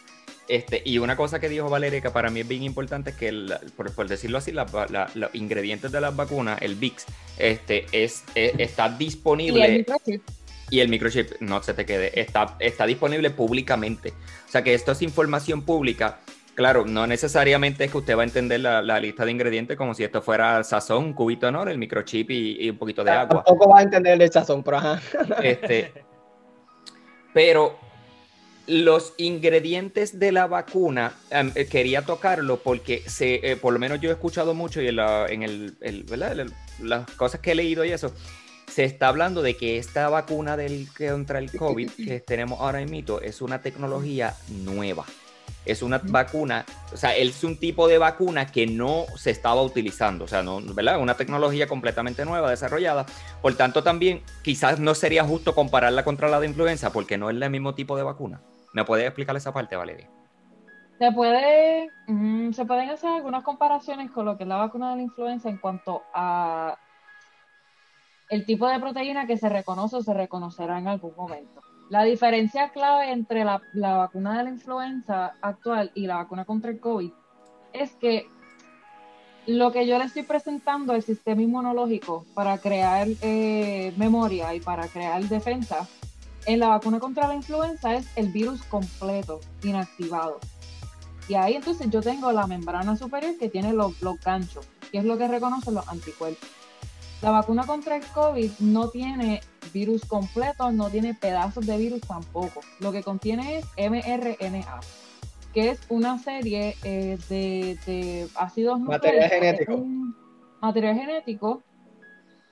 Este, 0.48 0.82
y 0.84 0.96
una 0.98 1.14
cosa 1.16 1.40
que 1.40 1.48
dijo 1.50 1.68
Valeria 1.68 2.00
que 2.00 2.10
para 2.10 2.30
mí 2.30 2.40
es 2.40 2.48
bien 2.48 2.62
importante 2.62 3.10
es 3.10 3.16
que, 3.16 3.28
el- 3.28 3.54
por, 3.76 3.92
por 3.94 4.08
decirlo 4.08 4.38
así, 4.38 4.50
la- 4.50 4.66
la- 4.90 5.10
los 5.14 5.34
ingredientes 5.34 5.92
de 5.92 6.00
las 6.00 6.16
vacunas, 6.16 6.60
el 6.62 6.74
VIX, 6.74 7.04
este, 7.38 7.86
es, 7.92 8.24
es- 8.34 8.54
está 8.58 8.86
Y 8.86 8.90
el 8.92 8.98
disponible 8.98 9.68
microchip. 9.78 10.22
y 10.70 10.80
el 10.80 10.88
microchip, 10.88 11.32
no 11.40 11.62
se 11.62 11.74
te 11.74 11.84
quede, 11.86 12.18
está, 12.18 12.56
está 12.60 12.86
disponible 12.86 13.30
públicamente. 13.30 14.14
O 14.48 14.50
sea 14.50 14.62
que 14.64 14.74
esto 14.74 14.92
es 14.92 15.02
información 15.02 15.62
pública. 15.62 16.18
Claro, 16.54 16.84
no 16.84 17.06
necesariamente 17.06 17.84
es 17.84 17.90
que 17.90 17.98
usted 17.98 18.16
va 18.16 18.20
a 18.22 18.24
entender 18.24 18.60
la, 18.60 18.82
la 18.82 19.00
lista 19.00 19.24
de 19.24 19.30
ingredientes 19.30 19.76
como 19.76 19.94
si 19.94 20.04
esto 20.04 20.20
fuera 20.20 20.62
sazón, 20.64 21.14
cubito 21.14 21.46
de 21.46 21.48
honor, 21.48 21.68
el 21.70 21.78
microchip 21.78 22.30
y, 22.30 22.58
y 22.66 22.68
un 22.70 22.76
poquito 22.76 23.02
de 23.02 23.10
agua. 23.10 23.42
Tampoco 23.42 23.70
vas 23.70 23.80
a 23.80 23.82
entender 23.84 24.20
el 24.20 24.30
sazón, 24.30 24.62
pero 24.62 24.76
ajá. 24.76 25.00
Este, 25.42 25.92
pero 27.32 27.78
los 28.66 29.14
ingredientes 29.16 30.18
de 30.18 30.30
la 30.30 30.46
vacuna, 30.46 31.14
em, 31.30 31.50
eh, 31.54 31.66
quería 31.66 32.02
tocarlo 32.02 32.58
porque 32.58 33.02
se, 33.06 33.36
eh, 33.52 33.56
por 33.56 33.72
lo 33.72 33.78
menos 33.78 34.00
yo 34.00 34.10
he 34.10 34.12
escuchado 34.12 34.54
mucho 34.54 34.80
y 34.82 34.88
en, 34.88 34.96
la- 34.96 35.26
en 35.28 35.42
el. 35.42 35.76
El- 35.80 36.04
las 36.80 37.10
cosas 37.12 37.40
que 37.40 37.52
he 37.52 37.54
leído 37.54 37.84
y 37.84 37.92
eso, 37.92 38.12
se 38.68 38.84
está 38.84 39.08
hablando 39.08 39.40
de 39.42 39.56
que 39.56 39.78
esta 39.78 40.08
vacuna 40.08 40.56
del, 40.56 40.86
contra 40.96 41.38
el 41.38 41.50
COVID 41.50 41.90
que 41.96 42.20
tenemos 42.20 42.60
ahora 42.60 42.80
en 42.80 42.90
mito 42.90 43.20
es 43.20 43.40
una 43.42 43.60
tecnología 43.62 44.34
nueva. 44.48 45.04
Es 45.64 45.82
una 45.82 46.00
vacuna, 46.02 46.64
o 46.92 46.96
sea, 46.96 47.14
es 47.16 47.44
un 47.44 47.56
tipo 47.56 47.86
de 47.88 47.98
vacuna 47.98 48.46
que 48.46 48.66
no 48.66 49.04
se 49.16 49.30
estaba 49.30 49.62
utilizando, 49.62 50.24
o 50.24 50.28
sea, 50.28 50.42
no, 50.42 50.60
¿verdad? 50.74 51.00
Una 51.00 51.14
tecnología 51.14 51.66
completamente 51.68 52.24
nueva, 52.24 52.50
desarrollada. 52.50 53.06
Por 53.40 53.54
tanto, 53.54 53.82
también 53.82 54.22
quizás 54.42 54.80
no 54.80 54.94
sería 54.94 55.24
justo 55.24 55.54
compararla 55.54 56.04
contra 56.04 56.28
la 56.28 56.40
de 56.40 56.48
influenza 56.48 56.92
porque 56.92 57.16
no 57.16 57.30
es 57.30 57.40
el 57.40 57.50
mismo 57.50 57.74
tipo 57.74 57.96
de 57.96 58.02
vacuna. 58.02 58.40
¿Me 58.72 58.84
puedes 58.84 59.06
explicar 59.06 59.36
esa 59.36 59.52
parte, 59.52 59.76
Valeria? 59.76 60.08
Se 60.98 61.10
puede, 61.12 61.90
mm, 62.06 62.52
se 62.52 62.64
pueden 62.64 62.90
hacer 62.90 63.10
algunas 63.10 63.42
comparaciones 63.42 64.10
con 64.10 64.24
lo 64.24 64.36
que 64.36 64.44
es 64.44 64.48
la 64.48 64.56
vacuna 64.56 64.90
de 64.90 64.96
la 64.96 65.02
influenza 65.02 65.48
en 65.48 65.58
cuanto 65.58 66.02
a 66.14 66.78
el 68.30 68.46
tipo 68.46 68.66
de 68.66 68.80
proteína 68.80 69.26
que 69.26 69.36
se 69.36 69.48
reconoce 69.48 69.96
o 69.96 70.02
se 70.02 70.14
reconocerá 70.14 70.78
en 70.78 70.88
algún 70.88 71.14
momento. 71.16 71.60
La 71.92 72.04
diferencia 72.04 72.70
clave 72.70 73.12
entre 73.12 73.44
la, 73.44 73.60
la 73.74 73.98
vacuna 73.98 74.38
de 74.38 74.44
la 74.44 74.48
influenza 74.48 75.34
actual 75.42 75.90
y 75.94 76.06
la 76.06 76.16
vacuna 76.16 76.46
contra 76.46 76.70
el 76.70 76.80
COVID 76.80 77.10
es 77.74 77.90
que 77.96 78.26
lo 79.46 79.72
que 79.72 79.86
yo 79.86 79.98
le 79.98 80.06
estoy 80.06 80.22
presentando 80.22 80.94
al 80.94 81.02
sistema 81.02 81.42
inmunológico 81.42 82.24
para 82.32 82.56
crear 82.56 83.08
eh, 83.20 83.92
memoria 83.98 84.54
y 84.54 84.60
para 84.60 84.88
crear 84.88 85.22
defensa, 85.24 85.86
en 86.46 86.60
la 86.60 86.68
vacuna 86.68 86.98
contra 86.98 87.28
la 87.28 87.34
influenza 87.34 87.94
es 87.94 88.06
el 88.16 88.32
virus 88.32 88.62
completo, 88.62 89.40
inactivado. 89.62 90.40
Y 91.28 91.34
ahí 91.34 91.56
entonces 91.56 91.90
yo 91.90 92.00
tengo 92.00 92.32
la 92.32 92.46
membrana 92.46 92.96
superior 92.96 93.36
que 93.36 93.50
tiene 93.50 93.74
los, 93.74 94.00
los 94.00 94.18
ganchos, 94.18 94.66
que 94.90 94.96
es 94.96 95.04
lo 95.04 95.18
que 95.18 95.28
reconocen 95.28 95.74
los 95.74 95.86
anticuerpos. 95.88 96.48
La 97.20 97.32
vacuna 97.32 97.66
contra 97.66 97.96
el 97.96 98.02
COVID 98.14 98.50
no 98.60 98.88
tiene 98.88 99.42
virus 99.72 100.04
completo, 100.04 100.70
no 100.72 100.88
tiene 100.90 101.14
pedazos 101.14 101.66
de 101.66 101.76
virus 101.76 102.00
tampoco. 102.02 102.60
Lo 102.80 102.92
que 102.92 103.02
contiene 103.02 103.58
es 103.58 103.64
mRNA, 103.76 104.80
que 105.54 105.70
es 105.70 105.80
una 105.88 106.18
serie 106.18 106.76
eh, 106.84 107.18
de, 107.28 107.78
de 107.86 108.28
ácidos 108.36 108.80
Material 108.80 109.22
nucleicos, 109.22 109.40
genético. 109.40 109.86
Material 110.60 110.94
genético. 110.96 111.62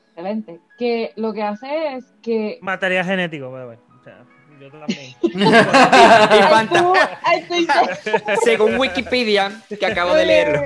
excelente. 0.09 0.61
Que 0.79 1.13
lo 1.17 1.33
que 1.33 1.43
hace 1.43 1.97
es 1.97 2.05
que 2.23 2.59
Material 2.63 3.05
genético, 3.05 3.47
the 3.47 3.67
way. 3.67 3.79
O 3.99 4.03
sea, 4.05 4.25
yo 4.61 4.71
también. 4.71 5.15
Según 8.45 8.79
Wikipedia, 8.79 9.63
que 9.69 9.87
acabo 9.87 10.15
de 10.15 10.27
leerlo. 10.27 10.61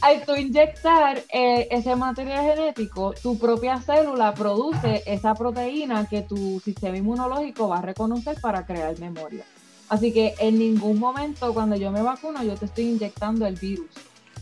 Al 0.00 0.24
tú 0.26 0.34
inyectar 0.34 1.22
eh, 1.32 1.68
ese 1.70 1.94
material 1.96 2.44
genético, 2.44 3.14
tu 3.14 3.38
propia 3.38 3.80
célula 3.80 4.34
produce 4.34 5.02
esa 5.06 5.34
proteína 5.34 6.06
que 6.06 6.20
tu 6.22 6.60
sistema 6.60 6.98
inmunológico 6.98 7.68
va 7.68 7.78
a 7.78 7.82
reconocer 7.82 8.38
para 8.40 8.66
crear 8.66 8.98
memoria. 8.98 9.44
Así 9.88 10.12
que 10.12 10.34
en 10.38 10.58
ningún 10.58 10.98
momento 10.98 11.54
cuando 11.54 11.76
yo 11.76 11.92
me 11.92 12.02
vacuno 12.02 12.42
yo 12.42 12.56
te 12.56 12.66
estoy 12.66 12.90
inyectando 12.90 13.46
el 13.46 13.54
virus, 13.54 13.88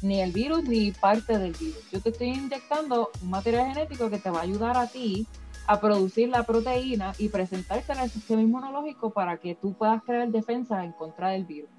ni 0.02 0.20
el 0.20 0.32
virus 0.32 0.64
ni 0.64 0.90
parte 0.90 1.38
del 1.38 1.52
virus. 1.52 1.84
Yo 1.92 2.00
te 2.00 2.08
estoy 2.08 2.28
inyectando 2.28 3.10
un 3.22 3.30
material 3.30 3.74
genético 3.74 4.10
que 4.10 4.18
te 4.18 4.30
va 4.30 4.40
a 4.40 4.42
ayudar 4.42 4.76
a 4.76 4.86
ti 4.86 5.26
a 5.66 5.80
producir 5.80 6.28
la 6.28 6.42
proteína 6.42 7.12
y 7.18 7.28
presentársela 7.28 8.02
al 8.02 8.10
sistema 8.10 8.42
inmunológico 8.42 9.10
para 9.10 9.36
que 9.38 9.54
tú 9.54 9.74
puedas 9.74 10.02
crear 10.02 10.28
defensa 10.28 10.84
en 10.84 10.92
contra 10.92 11.28
del 11.30 11.44
virus. 11.44 11.70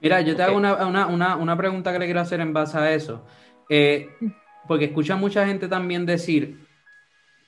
Mira, 0.00 0.20
yo 0.20 0.36
te 0.36 0.42
hago 0.42 0.56
una, 0.56 0.86
una- 0.86 1.06
una- 1.06 1.36
una 1.36 1.56
pregunta 1.56 1.92
que 1.92 1.98
le 1.98 2.04
quiero 2.04 2.20
hacer 2.20 2.40
en 2.40 2.52
base 2.52 2.78
a 2.78 2.92
eso. 2.92 3.24
Eh, 3.68 4.08
porque 4.68 4.86
escucha 4.86 5.16
mucha 5.16 5.46
gente 5.46 5.68
también 5.68 6.04
decir, 6.06 6.66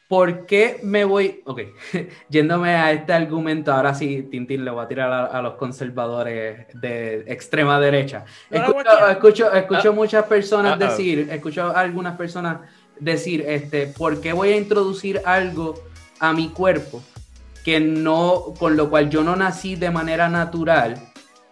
¿por 0.09 0.47
qué 0.47 0.81
me 0.83 1.05
voy? 1.05 1.43
Ok, 1.45 1.61
yéndome 2.31 2.71
a 2.71 2.91
este 2.93 3.13
argumento, 3.13 3.73
ahora 3.73 3.93
sí, 3.95 4.23
Tintín, 4.31 4.65
le 4.65 4.71
voy 4.71 4.85
a 4.85 4.89
tirar 4.89 5.13
a, 5.13 5.27
a 5.27 5.43
los 5.43 5.55
conservadores 5.55 6.67
de 6.81 7.25
extrema 7.27 7.79
derecha. 7.79 8.25
Escucho, 8.51 9.09
escucho, 9.11 9.53
escucho 9.53 9.93
muchas 9.93 10.25
personas 10.25 10.73
Uh-oh. 10.73 10.79
decir, 10.79 11.29
escucho 11.31 11.65
a 11.65 11.81
algunas 11.81 12.17
personas 12.17 12.61
decir, 13.01 13.45
este, 13.47 13.87
¿por 13.87 14.21
qué 14.21 14.33
voy 14.33 14.51
a 14.51 14.57
introducir 14.57 15.21
algo 15.25 15.75
a 16.21 16.33
mi 16.33 16.49
cuerpo 16.49 17.03
que 17.65 17.81
no, 17.81 18.55
con 18.59 18.77
lo 18.77 18.91
cual 18.91 19.11
yo 19.11 19.23
no 19.23 19.37
nací 19.37 19.77
de 19.77 19.91
manera 19.91 20.29
natural? 20.29 21.09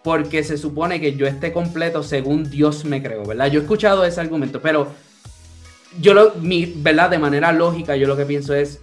porque 0.07 0.41
se 0.41 0.57
supone 0.57 1.01
que 1.01 1.17
yo 1.17 1.27
esté 1.27 1.51
completo 1.51 2.01
según 2.01 2.49
Dios 2.49 2.85
me 2.85 3.03
creó, 3.03 3.25
¿verdad? 3.25 3.47
Yo 3.47 3.59
he 3.59 3.63
escuchado 3.63 4.05
ese 4.05 4.21
argumento, 4.21 4.61
pero 4.61 4.87
yo 5.99 6.13
lo, 6.13 6.35
mi, 6.35 6.65
¿verdad? 6.77 7.09
De 7.09 7.19
manera 7.19 7.51
lógica, 7.51 7.97
yo 7.97 8.07
lo 8.07 8.15
que 8.15 8.25
pienso 8.25 8.53
es, 8.55 8.79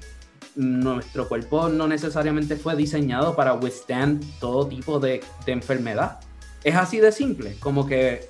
nuestro 0.54 1.26
cuerpo 1.26 1.70
no 1.70 1.88
necesariamente 1.88 2.56
fue 2.56 2.76
diseñado 2.76 3.34
para 3.34 3.54
withstand 3.54 4.22
todo 4.38 4.68
tipo 4.68 5.00
de, 5.00 5.22
de 5.46 5.52
enfermedad. 5.52 6.20
Es 6.62 6.76
así 6.76 6.98
de 6.98 7.10
simple, 7.10 7.56
como 7.58 7.86
que, 7.86 8.28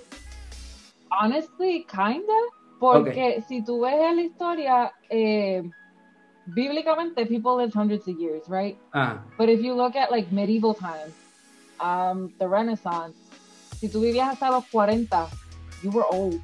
Honestly, 1.21 1.85
kinda, 1.91 2.35
porque 2.93 3.43
si 3.47 3.63
tú 3.63 3.81
ves 3.83 3.95
en 3.95 4.17
la 4.17 4.23
historia, 4.23 4.93
eh, 5.11 5.63
bíblicamente, 6.47 7.27
people 7.27 7.57
lived 7.57 7.75
hundreds 7.75 8.07
of 8.09 8.19
years, 8.19 8.49
right? 8.49 8.77
ah, 8.93 9.23
But 9.39 9.49
if 9.49 9.61
you 9.63 9.75
look 9.75 9.97
at 9.97 10.11
like 10.11 10.31
medieval 10.33 10.75
times, 10.75 11.15
um, 11.81 12.33
the 12.39 12.47
Renaissance, 12.47 13.17
si 13.79 13.89
tú 13.89 14.01
vivías 14.01 14.29
hasta 14.29 14.51
los 14.51 14.65
40, 14.71 15.29
you 15.83 15.91
were 15.91 16.05
old. 16.11 16.41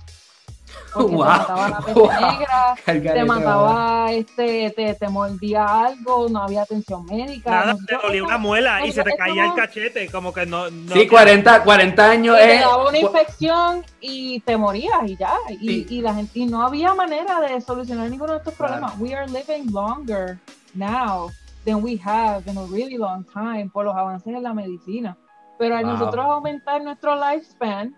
Porque 0.92 1.14
Wow. 1.14 1.24
te 1.24 1.38
mataba 1.38 1.68
la 1.68 1.78
peste 1.80 2.00
Wow. 2.00 2.10
negra, 2.10 2.74
te 3.14 3.24
mataba, 3.24 4.12
este, 4.12 4.70
te, 4.70 4.94
te 4.94 5.08
mordía 5.08 5.84
algo, 5.86 6.28
no 6.28 6.42
había 6.42 6.62
atención 6.62 7.06
médica. 7.06 7.50
Nada, 7.50 7.76
te 7.86 7.96
dolía 7.96 8.24
una 8.24 8.38
muela 8.38 8.84
y 8.84 8.90
se 8.92 9.02
te 9.04 9.14
caía 9.16 9.44
el 9.46 9.54
cachete, 9.54 10.08
como 10.10 10.32
que 10.32 10.46
no. 10.46 10.68
no 10.70 10.94
Sí, 10.94 11.06
40, 11.06 11.62
40 11.62 12.10
años 12.10 12.36
y 12.42 12.46
te 12.46 12.58
daba 12.58 12.88
una 12.88 12.98
infección 12.98 13.84
y 14.00 14.40
te 14.40 14.56
morías 14.56 15.00
y 15.06 15.16
ya. 15.16 15.34
Y, 15.48 15.56
Sí. 15.58 15.86
y 15.90 16.00
la 16.02 16.14
gente, 16.14 16.32
y 16.40 16.46
no 16.46 16.62
había 16.66 16.92
manera 16.94 17.40
de 17.40 17.60
solucionar 17.60 18.10
ninguno 18.10 18.32
de 18.32 18.38
estos 18.38 18.54
Claro. 18.54 18.74
problemas. 18.74 18.98
We 18.98 19.14
are 19.14 19.26
living 19.30 19.70
longer 19.72 20.40
now 20.74 21.30
than 21.64 21.82
we 21.84 22.00
have 22.04 22.42
in 22.50 22.56
a 22.58 22.64
really 22.66 22.96
long 22.96 23.24
time 23.32 23.70
por 23.72 23.84
los 23.84 23.94
avances 23.96 24.34
en 24.34 24.42
la 24.42 24.52
medicina. 24.54 25.16
Pero 25.58 25.76
al 25.76 25.84
Wow. 25.84 25.94
nosotros 25.94 26.24
aumentar 26.24 26.82
nuestro 26.82 27.14
lifespan, 27.14 27.94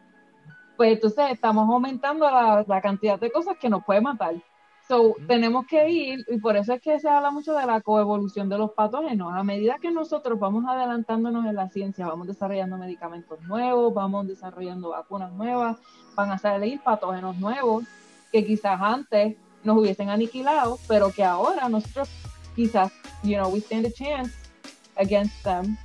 pues 0.82 0.94
entonces 0.94 1.26
estamos 1.30 1.70
aumentando 1.70 2.28
la, 2.28 2.64
la 2.66 2.80
cantidad 2.80 3.16
de 3.16 3.30
cosas 3.30 3.56
que 3.56 3.70
nos 3.70 3.84
puede 3.84 4.00
matar. 4.00 4.34
So, 4.88 5.14
tenemos 5.28 5.64
que 5.64 5.88
ir, 5.88 6.24
y 6.28 6.38
por 6.38 6.56
eso 6.56 6.72
es 6.72 6.82
que 6.82 6.98
se 6.98 7.08
habla 7.08 7.30
mucho 7.30 7.54
de 7.54 7.64
la 7.64 7.80
coevolución 7.80 8.48
de 8.48 8.58
los 8.58 8.72
patógenos. 8.72 9.32
A 9.32 9.44
medida 9.44 9.78
que 9.80 9.92
nosotros 9.92 10.40
vamos 10.40 10.64
adelantándonos 10.66 11.46
en 11.46 11.54
la 11.54 11.68
ciencia, 11.68 12.08
vamos 12.08 12.26
desarrollando 12.26 12.78
medicamentos 12.78 13.40
nuevos, 13.42 13.94
vamos 13.94 14.26
desarrollando 14.26 14.88
vacunas 14.88 15.32
nuevas, 15.34 15.76
van 16.16 16.32
a 16.32 16.38
salir 16.38 16.80
patógenos 16.80 17.36
nuevos 17.36 17.84
que 18.32 18.44
quizás 18.44 18.80
antes 18.82 19.36
nos 19.62 19.78
hubiesen 19.78 20.10
aniquilado, 20.10 20.80
pero 20.88 21.12
que 21.12 21.22
ahora 21.22 21.68
nosotros 21.68 22.10
quizás, 22.56 22.90
you 23.22 23.36
know, 23.36 23.48
we 23.52 23.60
stand 23.60 23.86
a 23.86 23.92
chance 23.92 24.34
against 24.96 25.44
them 25.44 25.78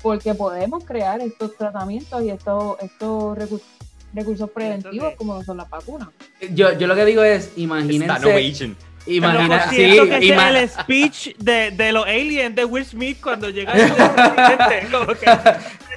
porque 0.00 0.32
podemos 0.32 0.84
crear 0.84 1.20
estos 1.20 1.56
tratamientos 1.56 2.22
y 2.22 2.30
estos, 2.30 2.76
estos 2.80 3.36
recursos, 3.36 3.77
recursos 4.18 4.50
preventivos 4.50 5.14
como 5.16 5.42
son 5.44 5.56
las 5.58 5.68
vacunas. 5.70 6.08
Yo, 6.52 6.76
yo 6.78 6.86
lo 6.86 6.94
que 6.94 7.04
digo 7.04 7.22
es, 7.22 7.52
imagínense... 7.56 8.76
Imagina, 9.06 9.56
Loco, 9.56 9.70
sí, 9.70 9.76
que 9.76 10.18
ima- 10.34 10.50
es 10.50 10.56
el 10.76 10.82
speech 10.82 11.36
de, 11.38 11.70
de 11.70 11.92
los 11.92 12.04
aliens 12.04 12.54
de 12.54 12.64
Will 12.66 12.84
Smith 12.84 13.18
cuando 13.22 13.48
llega 13.48 13.72
el 13.72 13.90
presidente, 13.90 14.88
como 14.92 15.06
que 15.06 15.24
el 15.30 15.38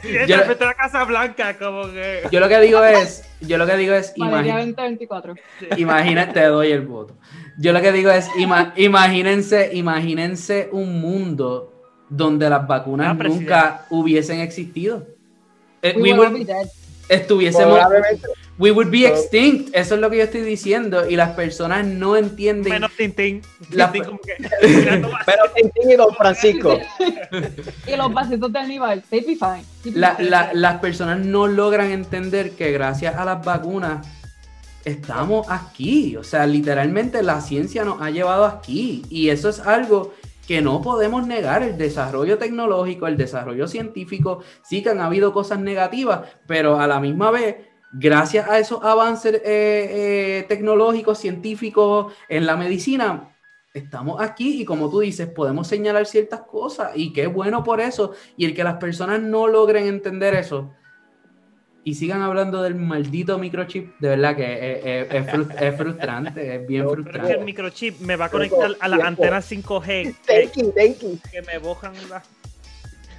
presidente 0.01 0.27
Yo- 0.31 0.39
frente 0.45 0.65
la 0.65 0.73
Casa 0.75 1.03
Blanca, 1.03 1.57
como 1.57 1.91
que 1.91 2.21
yo 2.31 2.39
lo 2.39 2.47
que 2.47 2.59
digo 2.61 2.81
es, 2.85 3.23
yo 3.41 3.57
lo 3.57 3.67
que 3.67 3.75
digo 3.75 3.93
es, 3.95 4.13
imagina- 4.15 4.55
2024. 4.59 5.35
Imagínate, 5.75 6.31
te 6.33 6.45
doy 6.45 6.71
el 6.71 6.81
voto. 6.87 7.17
Yo 7.57 7.73
lo 7.73 7.81
que 7.81 7.91
digo 7.91 8.11
es, 8.11 8.29
ima- 8.37 8.71
imagínense, 8.77 9.71
imagínense 9.73 10.69
un 10.71 11.01
mundo 11.01 11.73
donde 12.07 12.49
las 12.49 12.65
vacunas 12.65 13.07
Ah, 13.09 13.17
presidente. 13.17 13.43
nunca 13.51 13.85
hubiesen 13.89 14.39
existido. 14.39 15.05
Eh, 15.81 15.95
We 15.97 16.13
we 16.13 16.19
will 16.19 16.33
be 16.33 16.45
dead. 16.45 16.67
Estuviésemos, 17.09 17.79
we 18.57 18.71
would 18.71 18.89
be 18.89 19.05
extinct. 19.07 19.75
Eso 19.75 19.95
es 19.95 20.01
lo 20.01 20.09
que 20.09 20.17
yo 20.17 20.23
estoy 20.23 20.41
diciendo 20.41 21.09
y 21.09 21.15
las 21.15 21.31
personas 21.31 21.85
no 21.85 22.15
entienden. 22.15 22.71
menos 22.73 22.91
Tintín. 22.95 23.41
La- 23.71 23.91
Tintín 23.91 24.05
como 24.05 24.19
que 24.21 24.37
y 25.93 25.95
Don 25.95 26.15
Francisco. 26.15 26.79
Y 27.87 27.95
los 27.95 28.13
vasitos 28.13 28.51
de 28.53 28.59
Aníbal, 28.59 29.03
they 29.09 29.21
be 29.21 29.35
fine. 29.35 29.63
La- 29.95 30.15
fine. 30.15 30.29
la- 30.29 30.53
las 30.53 30.79
personas 30.79 31.19
no 31.25 31.47
logran 31.47 31.91
entender 31.91 32.51
que 32.51 32.71
gracias 32.71 33.15
a 33.15 33.25
las 33.25 33.43
vacunas 33.43 34.05
estamos 34.85 35.47
aquí. 35.49 36.15
O 36.17 36.23
sea, 36.23 36.45
literalmente 36.45 37.21
la 37.23 37.41
ciencia 37.41 37.83
nos 37.83 38.01
ha 38.01 38.09
llevado 38.09 38.45
aquí. 38.45 39.03
Y 39.09 39.29
eso 39.29 39.49
es 39.49 39.59
algo 39.59 40.13
que 40.47 40.61
no 40.61 40.81
podemos 40.81 41.25
negar. 41.27 41.63
El 41.63 41.77
desarrollo 41.77 42.37
tecnológico, 42.37 43.07
el 43.07 43.17
desarrollo 43.17 43.67
científico, 43.67 44.43
sí 44.63 44.83
que 44.83 44.89
han 44.89 44.99
habido 44.99 45.33
cosas 45.33 45.59
negativas, 45.59 46.21
pero 46.47 46.79
a 46.79 46.87
la 46.87 46.99
misma 46.99 47.31
vez, 47.31 47.57
gracias 47.91 48.49
a 48.49 48.59
esos 48.59 48.83
avances 48.83 49.35
eh, 49.35 49.41
eh, 49.45 50.45
tecnológicos, 50.47 51.17
científicos 51.17 52.13
en 52.29 52.45
la 52.45 52.55
medicina, 52.55 53.35
estamos 53.73 54.21
aquí 54.21 54.61
y 54.61 54.65
como 54.65 54.89
tú 54.89 54.99
dices, 54.99 55.29
podemos 55.29 55.67
señalar 55.67 56.05
ciertas 56.05 56.41
cosas 56.41 56.91
y 56.95 57.13
qué 57.13 57.27
bueno 57.27 57.63
por 57.63 57.81
eso. 57.81 58.13
Y 58.35 58.45
el 58.45 58.53
que 58.53 58.63
las 58.63 58.77
personas 58.77 59.21
no 59.21 59.47
logren 59.47 59.87
entender 59.87 60.35
eso 60.35 60.71
y 61.83 61.95
sigan 61.95 62.21
hablando 62.21 62.61
del 62.61 62.75
maldito 62.75 63.37
microchip, 63.39 63.97
de 63.99 64.09
verdad 64.09 64.35
que 64.35 64.43
es, 64.53 64.85
es- 64.85 65.13
es 65.13 65.25
frus- 65.33 65.61
es 65.61 65.75
frustrante, 65.75 66.55
es 66.55 66.67
bien 66.67 66.81
Pero 66.87 66.91
es 66.91 66.95
que 66.95 66.99
el 67.01 67.13
frustrante. 67.13 67.43
microchip 67.45 67.99
me 68.01 68.15
va 68.15 68.25
a 68.25 68.29
conectar 68.29 68.75
a 68.79 68.87
las 68.87 68.99
antenas 69.01 69.49
5G 69.51 70.15
que, 70.25 70.43
Thank 70.43 70.55
you, 70.57 70.71
thank 70.75 70.99
you. 70.99 71.19
que 71.31 71.41
me 71.41 71.57
bojan 71.57 71.93
las 72.09 72.23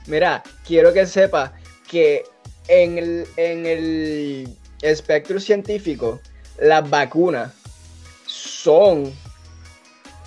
Mira, 0.06 0.42
quiero 0.66 0.92
que 0.92 1.06
sepa 1.06 1.52
que 1.88 2.24
en 2.68 2.98
el, 2.98 3.24
en 3.36 3.66
el 3.66 4.48
espectro 4.82 5.38
científico, 5.40 6.20
las 6.60 6.88
vacunas 6.88 7.52
son 8.26 9.12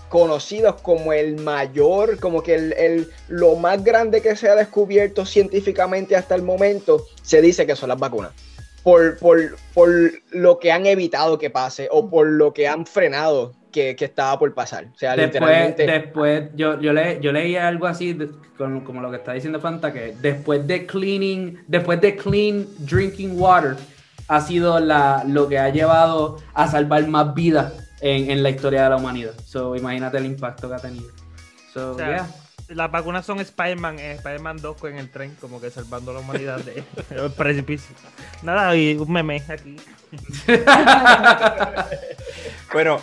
conocidos 0.09 0.75
como 0.81 1.13
el 1.13 1.35
mayor, 1.41 2.19
como 2.19 2.41
que 2.43 2.55
el, 2.55 2.73
el- 2.73 3.07
lo 3.27 3.55
más 3.55 3.83
grande 3.83 4.21
que 4.21 4.35
se 4.35 4.47
ha 4.49 4.55
descubierto 4.55 5.25
científicamente 5.25 6.15
hasta 6.15 6.35
el 6.35 6.41
momento, 6.41 7.05
se 7.21 7.41
dice 7.41 7.65
que 7.65 7.75
son 7.75 7.89
las 7.89 7.99
vacunas. 7.99 8.31
Por, 8.83 9.17
por, 9.17 9.39
por 9.73 9.89
lo 10.29 10.59
que 10.59 10.71
han 10.71 10.85
evitado 10.85 11.39
que 11.39 11.49
pase 11.49 11.87
o 11.91 12.07
por 12.07 12.27
lo 12.27 12.53
que 12.53 12.67
han 12.67 12.85
frenado 12.85 13.53
que, 13.71 13.95
que 13.95 14.05
estaba 14.05 14.37
por 14.37 14.53
pasar. 14.53 14.85
O 14.93 14.97
sea, 14.97 15.15
Después, 15.15 15.41
literalmente. 15.41 15.87
después 15.87 16.43
yo, 16.55 16.79
yo, 16.79 16.93
le, 16.93 17.19
yo 17.19 17.31
leí 17.31 17.55
algo 17.55 17.87
así, 17.87 18.13
de- 18.13 18.29
con- 18.57 18.81
como 18.81 19.01
lo 19.01 19.09
que 19.09 19.17
está 19.17 19.33
diciendo 19.33 19.59
Fanta, 19.59 19.91
que 19.91 20.13
después 20.21 20.67
de 20.67 20.85
cleaning, 20.85 21.63
después 21.67 21.99
de 21.99 22.15
clean 22.15 22.67
drinking 22.77 23.41
water, 23.41 23.75
ha 24.27 24.39
sido 24.41 24.79
la, 24.79 25.23
lo 25.27 25.47
que 25.49 25.57
ha 25.57 25.69
llevado 25.69 26.37
a 26.53 26.69
salvar 26.69 27.07
más 27.07 27.33
vidas 27.33 27.73
en, 28.05 28.29
en 28.31 28.43
la 28.43 28.49
historia 28.51 28.83
de 28.83 28.89
la 28.91 28.95
humanidad. 28.97 29.33
So, 29.45 29.75
imagínate 29.75 30.17
el 30.17 30.25
impacto 30.25 30.69
que 30.69 30.75
ha 30.75 30.79
tenido. 30.79 31.09
So, 31.73 31.91
O 31.91 31.97
sea, 31.97 32.07
yeah. 32.07 32.27
Las 32.69 32.89
vacunas 32.91 33.25
son 33.25 33.39
Spider-Man, 33.39 33.99
eh, 33.99 34.13
Spider-Man 34.13 34.57
2 34.61 34.83
en 34.85 34.97
el 34.97 35.11
tren, 35.11 35.35
como 35.39 35.61
que 35.61 35.69
salvando 35.69 36.11
a 36.11 36.15
la 36.15 36.19
humanidad 36.21 36.59
de- 36.59 36.83
del 37.15 37.31
precipicio. 37.31 37.95
Nada, 38.41 38.75
y 38.75 38.95
un 38.95 39.11
meme 39.11 39.43
aquí. 39.47 39.77
Bueno, 42.73 42.99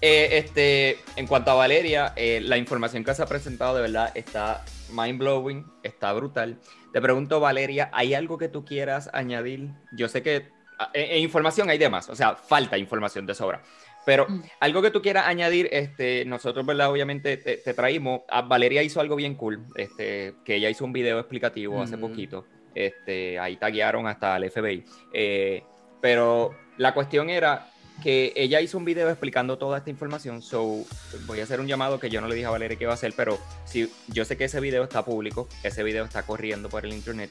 eh, 0.00 0.28
este, 0.32 0.98
en 1.16 1.26
cuanto 1.26 1.50
a 1.50 1.54
Valeria, 1.54 2.12
eh, 2.16 2.40
la 2.42 2.58
información 2.58 3.04
que 3.04 3.14
se 3.14 3.22
ha 3.22 3.26
presentado 3.26 3.74
de 3.76 3.82
verdad 3.82 4.12
está 4.14 4.62
mind 4.92 5.18
blowing, 5.18 5.64
está 5.82 6.12
brutal. 6.12 6.58
Te 6.92 7.00
pregunto, 7.00 7.40
Valeria, 7.40 7.88
¿hay 7.92 8.12
algo 8.14 8.36
que 8.36 8.48
tú 8.48 8.64
quieras 8.64 9.08
añadir? 9.14 9.70
Yo 9.96 10.08
sé 10.08 10.22
que 10.22 10.50
ah, 10.78 10.90
en, 10.92 11.20
información 11.22 11.70
hay 11.70 11.78
demás, 11.78 12.10
o 12.10 12.14
sea, 12.16 12.34
falta 12.36 12.76
información 12.76 13.24
de 13.24 13.34
sobra. 13.34 13.62
Pero 14.06 14.26
Mm. 14.28 14.42
algo 14.60 14.82
que 14.82 14.90
tú 14.90 15.00
quieras 15.02 15.26
añadir, 15.26 15.68
este, 15.72 16.24
nosotros, 16.24 16.64
¿verdad? 16.66 16.90
Obviamente 16.90 17.36
te, 17.36 17.56
te 17.56 17.74
traímos. 17.74 18.22
A 18.28 18.42
Valeria 18.42 18.82
hizo 18.82 19.00
algo 19.00 19.16
bien 19.16 19.34
cool, 19.34 19.64
este, 19.76 20.34
que 20.44 20.56
ella 20.56 20.68
hizo 20.70 20.84
un 20.84 20.92
video 20.92 21.18
explicativo 21.18 21.80
hace 21.82 21.96
Ujú. 21.96 22.08
poquito. 22.08 22.46
Este, 22.74 23.38
ahí 23.38 23.56
taguearon 23.56 24.06
hasta 24.06 24.36
el 24.36 24.44
FBI. 24.50 24.84
Eh, 25.12 25.62
pero 26.00 26.54
la 26.76 26.92
cuestión 26.92 27.30
era 27.30 27.70
que 28.02 28.32
ella 28.34 28.60
hizo 28.60 28.76
un 28.76 28.84
video 28.84 29.08
explicando 29.08 29.56
toda 29.56 29.78
esta 29.78 29.88
información. 29.88 30.42
So, 30.42 30.84
voy 31.26 31.40
a 31.40 31.44
hacer 31.44 31.60
un 31.60 31.68
llamado 31.68 32.00
que 32.00 32.10
yo 32.10 32.20
no 32.20 32.26
le 32.28 32.34
dije 32.34 32.46
a 32.46 32.50
Valeria 32.50 32.76
que 32.76 32.84
iba 32.84 32.92
a 32.92 32.94
hacer, 32.96 33.14
pero 33.16 33.38
si 33.64 33.88
yo 34.08 34.24
sé 34.24 34.36
que 34.36 34.44
ese 34.44 34.58
video 34.60 34.82
está 34.82 35.04
público, 35.04 35.48
ese 35.62 35.82
video 35.84 36.04
está 36.04 36.24
corriendo 36.24 36.68
por 36.68 36.84
el 36.84 36.92
internet. 36.92 37.30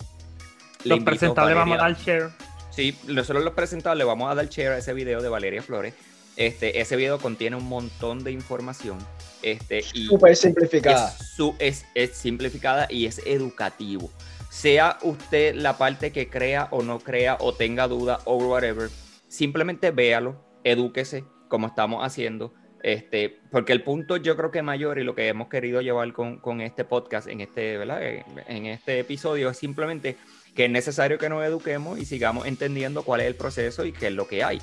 Los 0.85 1.03
presentables 1.03 1.55
vamos 1.55 1.77
a 1.77 1.81
dar 1.83 1.97
share. 1.97 2.29
Sí, 2.69 2.97
nosotros 3.07 3.43
los 3.43 3.53
presentados 3.53 3.97
le 3.97 4.03
vamos 4.05 4.31
a 4.31 4.35
dar 4.35 4.47
share 4.47 4.71
a 4.71 4.77
ese 4.77 4.93
video 4.93 5.21
de 5.21 5.29
Valeria 5.29 5.61
Flores. 5.61 5.93
Este, 6.35 6.79
ese 6.81 6.95
video 6.95 7.19
contiene 7.19 7.55
un 7.55 7.65
montón 7.65 8.23
de 8.23 8.31
información. 8.31 8.97
Este, 9.41 9.81
Súper 9.83 10.35
simplificada. 10.35 11.09
es, 11.19 11.27
su- 11.35 11.55
es, 11.59 11.85
es 11.95 12.11
simplificada 12.17 12.87
y 12.89 13.05
es 13.05 13.21
educativo. 13.25 14.09
Sea 14.49 14.97
usted 15.01 15.55
la 15.55 15.77
parte 15.77 16.11
que 16.11 16.29
crea 16.29 16.67
o 16.71 16.81
no 16.83 16.99
crea 16.99 17.37
o 17.39 17.53
tenga 17.53 17.87
duda 17.87 18.19
o 18.25 18.37
whatever, 18.37 18.89
simplemente 19.27 19.91
véalo, 19.91 20.43
edúquese 20.63 21.23
como 21.49 21.67
estamos 21.67 22.05
haciendo. 22.05 22.53
Este, 22.83 23.39
porque 23.49 23.71
el 23.71 23.81
punto 23.81 24.17
yo 24.17 24.35
creo 24.35 24.51
que 24.51 24.61
mayor 24.61 24.99
y 24.99 25.03
lo 25.03 25.15
que 25.15 25.27
hemos 25.29 25.47
querido 25.47 25.79
llevar 25.81 26.11
con, 26.11 26.37
con 26.39 26.59
este 26.59 26.83
podcast, 26.83 27.27
en 27.27 27.39
este, 27.41 27.77
¿verdad? 27.77 28.03
En, 28.03 28.23
en 28.47 28.65
este 28.65 28.99
episodio, 28.99 29.49
es 29.49 29.57
simplemente 29.57 30.17
que 30.53 30.65
es 30.65 30.71
necesario 30.71 31.17
que 31.17 31.29
nos 31.29 31.43
eduquemos 31.45 31.97
y 31.97 32.05
sigamos 32.05 32.45
entendiendo 32.45 33.03
cuál 33.03 33.21
es 33.21 33.27
el 33.27 33.35
proceso 33.35 33.85
y 33.85 33.93
qué 33.93 34.07
es 34.07 34.13
lo 34.13 34.27
que 34.27 34.43
hay. 34.43 34.61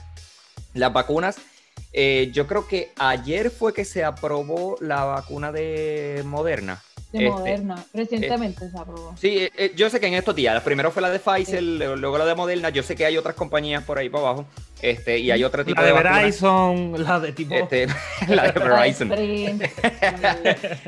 Las 0.75 0.93
vacunas, 0.93 1.39
eh, 1.93 2.31
yo 2.33 2.47
creo 2.47 2.67
que 2.67 2.93
ayer 2.99 3.51
fue 3.51 3.73
que 3.75 3.85
se 3.85 4.05
aprobó 4.05 4.77
la 4.81 5.05
vacuna 5.05 5.53
de 5.53 6.23
Moderna. 6.25 6.83
De 7.13 7.27
Este, 7.27 7.31
Moderna. 7.31 7.85
Recientemente 7.93 8.71
se 8.71 8.79
aprobó. 8.79 9.15
Sí, 9.19 9.39
eh, 9.39 9.51
eh, 9.57 9.73
yo 9.75 9.91
sé 9.91 9.99
que 9.99 10.07
en 10.07 10.15
estos 10.15 10.35
días, 10.37 10.55
la 10.55 10.63
primero 10.63 10.93
fue 10.93 11.03
la 11.03 11.11
de 11.11 11.19
Pfizer, 11.19 11.63
luego 11.63 12.19
la 12.19 12.25
de 12.25 12.35
Moderna, 12.37 12.69
yo 12.71 12.83
sé 12.85 12.95
que 12.95 13.05
hay 13.05 13.17
otras 13.17 13.35
compañías 13.35 13.83
por 13.83 13.99
ahí 13.99 14.09
para 14.09 14.29
abajo, 14.29 14.47
este, 14.83 15.19
y 15.19 15.31
hay 15.31 15.45
otro 15.45 15.65
tipo 15.65 15.81
La 15.81 15.87
de 15.87 15.93
vacunas. 15.93 16.17
Verizon, 16.21 17.05
la 17.05 17.21
de 17.21 17.33
tipo. 17.33 17.55
Este, 17.55 17.87
la 18.29 18.51
de 18.51 18.61
Verizon. 18.61 19.13
Sprint. 19.13 19.63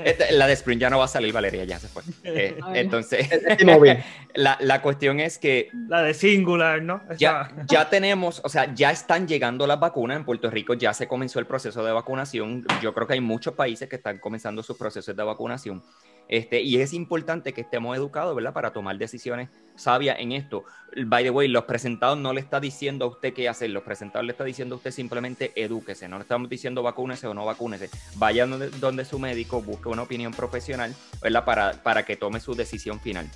Este, 0.04 0.32
la 0.32 0.46
de 0.46 0.52
Sprint 0.54 0.80
ya 0.80 0.90
no 0.90 0.98
va 0.98 1.04
a 1.04 1.08
salir, 1.08 1.32
Valeria, 1.32 1.64
ya 1.64 1.78
se 1.78 1.88
fue. 1.88 2.02
Eh, 2.24 2.56
entonces, 2.74 3.28
la, 4.34 4.56
la 4.60 4.82
cuestión 4.82 5.20
es 5.20 5.38
que 5.38 5.70
La 5.88 6.02
de 6.02 6.14
Singular, 6.14 6.82
¿no? 6.82 7.02
Ya, 7.18 7.50
ya 7.66 7.88
tenemos, 7.88 8.40
o 8.44 8.48
sea, 8.48 8.74
ya 8.74 8.90
están 8.90 9.26
llegando 9.28 9.66
las 9.66 9.78
vacunas 9.78 10.16
en 10.16 10.24
Puerto 10.24 10.50
Rico, 10.50 10.74
ya 10.74 10.92
se 10.94 11.06
comenzó 11.06 11.38
el 11.38 11.46
proceso 11.46 11.84
de 11.84 11.92
vacunación. 11.92 12.64
Yo 12.80 12.92
creo 12.94 13.06
que 13.06 13.14
hay 13.14 13.20
muchos 13.20 13.54
países 13.54 13.88
que 13.88 13.96
están 13.96 14.18
comenzando 14.18 14.62
sus 14.62 14.76
procesos 14.76 15.14
de 15.16 15.22
vacunación. 15.22 15.82
Este, 16.28 16.62
y 16.62 16.80
es 16.80 16.92
importante 16.94 17.52
que 17.52 17.60
estemos 17.60 17.96
educados, 17.96 18.34
¿verdad? 18.34 18.52
Para 18.52 18.72
tomar 18.72 18.96
decisiones 18.96 19.50
sabias 19.74 20.16
en 20.18 20.32
esto. 20.32 20.64
By 21.06 21.24
the 21.24 21.30
way, 21.30 21.48
los 21.48 21.64
presentados 21.64 22.18
no 22.18 22.32
le 22.32 22.40
está 22.40 22.60
diciendo 22.60 23.04
a 23.04 23.08
usted 23.08 23.34
qué 23.34 23.48
hacer, 23.48 23.70
los 23.70 23.82
presentados 23.82 24.24
le 24.24 24.32
está 24.32 24.44
diciendo 24.44 24.74
a 24.74 24.78
usted 24.78 24.90
simplemente 24.90 25.52
edúquese. 25.56 26.08
No 26.08 26.16
le 26.16 26.22
estamos 26.22 26.48
diciendo 26.48 26.82
vacúnese 26.82 27.26
o 27.26 27.34
no 27.34 27.44
vacúnese. 27.44 27.90
Vaya 28.16 28.46
donde, 28.46 28.70
donde 28.70 29.04
su 29.04 29.18
médico, 29.18 29.60
busque 29.60 29.88
una 29.88 30.02
opinión 30.02 30.32
profesional, 30.32 30.94
¿verdad? 31.20 31.44
Para, 31.44 31.72
para 31.82 32.04
que 32.04 32.16
tome 32.16 32.40
su 32.40 32.54
decisión 32.54 33.00
final. 33.00 33.28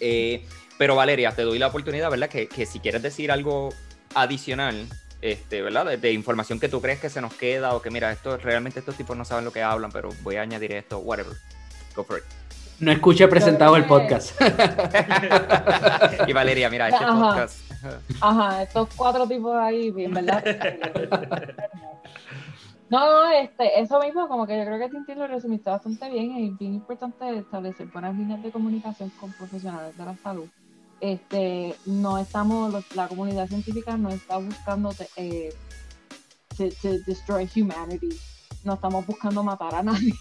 Eh, 0.00 0.44
pero 0.78 0.96
Valeria, 0.96 1.32
te 1.32 1.42
doy 1.42 1.58
la 1.58 1.68
oportunidad, 1.68 2.10
¿verdad? 2.10 2.28
Que, 2.28 2.48
que 2.48 2.66
si 2.66 2.80
quieres 2.80 3.02
decir 3.02 3.30
algo 3.30 3.72
adicional, 4.14 4.86
este, 5.20 5.62
¿verdad? 5.62 5.86
De, 5.86 5.96
de 5.96 6.12
información 6.12 6.58
que 6.58 6.68
tú 6.68 6.80
crees 6.80 6.98
que 6.98 7.10
se 7.10 7.20
nos 7.20 7.34
queda 7.34 7.74
o 7.74 7.82
que 7.82 7.90
mira, 7.90 8.10
esto 8.10 8.36
realmente 8.38 8.80
estos 8.80 8.96
tipos 8.96 9.16
no 9.16 9.24
saben 9.24 9.44
lo 9.44 9.52
que 9.52 9.62
hablan, 9.62 9.92
pero 9.92 10.08
voy 10.22 10.36
a 10.36 10.42
añadir 10.42 10.72
esto, 10.72 10.98
whatever. 10.98 11.36
Go 11.94 12.04
for 12.04 12.18
it. 12.18 12.24
No 12.80 12.90
escuché 12.92 13.28
presentado 13.28 13.76
el 13.76 13.84
podcast. 13.84 14.40
y 16.26 16.32
Valeria, 16.32 16.70
mira, 16.70 16.88
este 16.88 17.04
Ajá. 17.04 17.14
podcast. 17.28 17.58
Ajá, 18.20 18.62
estos 18.62 18.88
cuatro 18.96 19.26
tipos 19.28 19.54
ahí, 19.56 19.90
bien, 19.90 20.14
¿verdad? 20.14 20.42
No, 22.88 22.98
no, 22.98 23.30
este, 23.32 23.80
eso 23.80 24.00
mismo, 24.00 24.26
como 24.28 24.46
que 24.46 24.58
yo 24.58 24.64
creo 24.64 24.78
que 24.78 24.88
Tintín 24.88 25.18
lo 25.18 25.26
resumiste 25.28 25.70
bastante 25.70 26.10
bien. 26.10 26.32
Es 26.52 26.58
bien 26.58 26.74
importante 26.74 27.38
establecer 27.38 27.86
buenas 27.88 28.16
líneas 28.16 28.42
de 28.42 28.50
comunicación 28.50 29.10
con 29.20 29.32
profesionales 29.32 29.96
de 29.96 30.04
la 30.04 30.16
salud. 30.16 30.48
Este, 31.00 31.74
no 31.86 32.18
estamos, 32.18 32.72
los- 32.72 32.96
la 32.96 33.06
comunidad 33.08 33.46
científica 33.46 33.96
no 33.96 34.08
está 34.10 34.38
buscando 34.38 34.90
eh, 35.16 35.54
to, 36.56 36.64
to 36.82 36.98
destroy 37.06 37.48
humanity. 37.54 38.08
No 38.62 38.74
estamos 38.74 39.06
buscando 39.06 39.42
matar 39.42 39.74
a 39.74 39.82
nadie. 39.82 40.14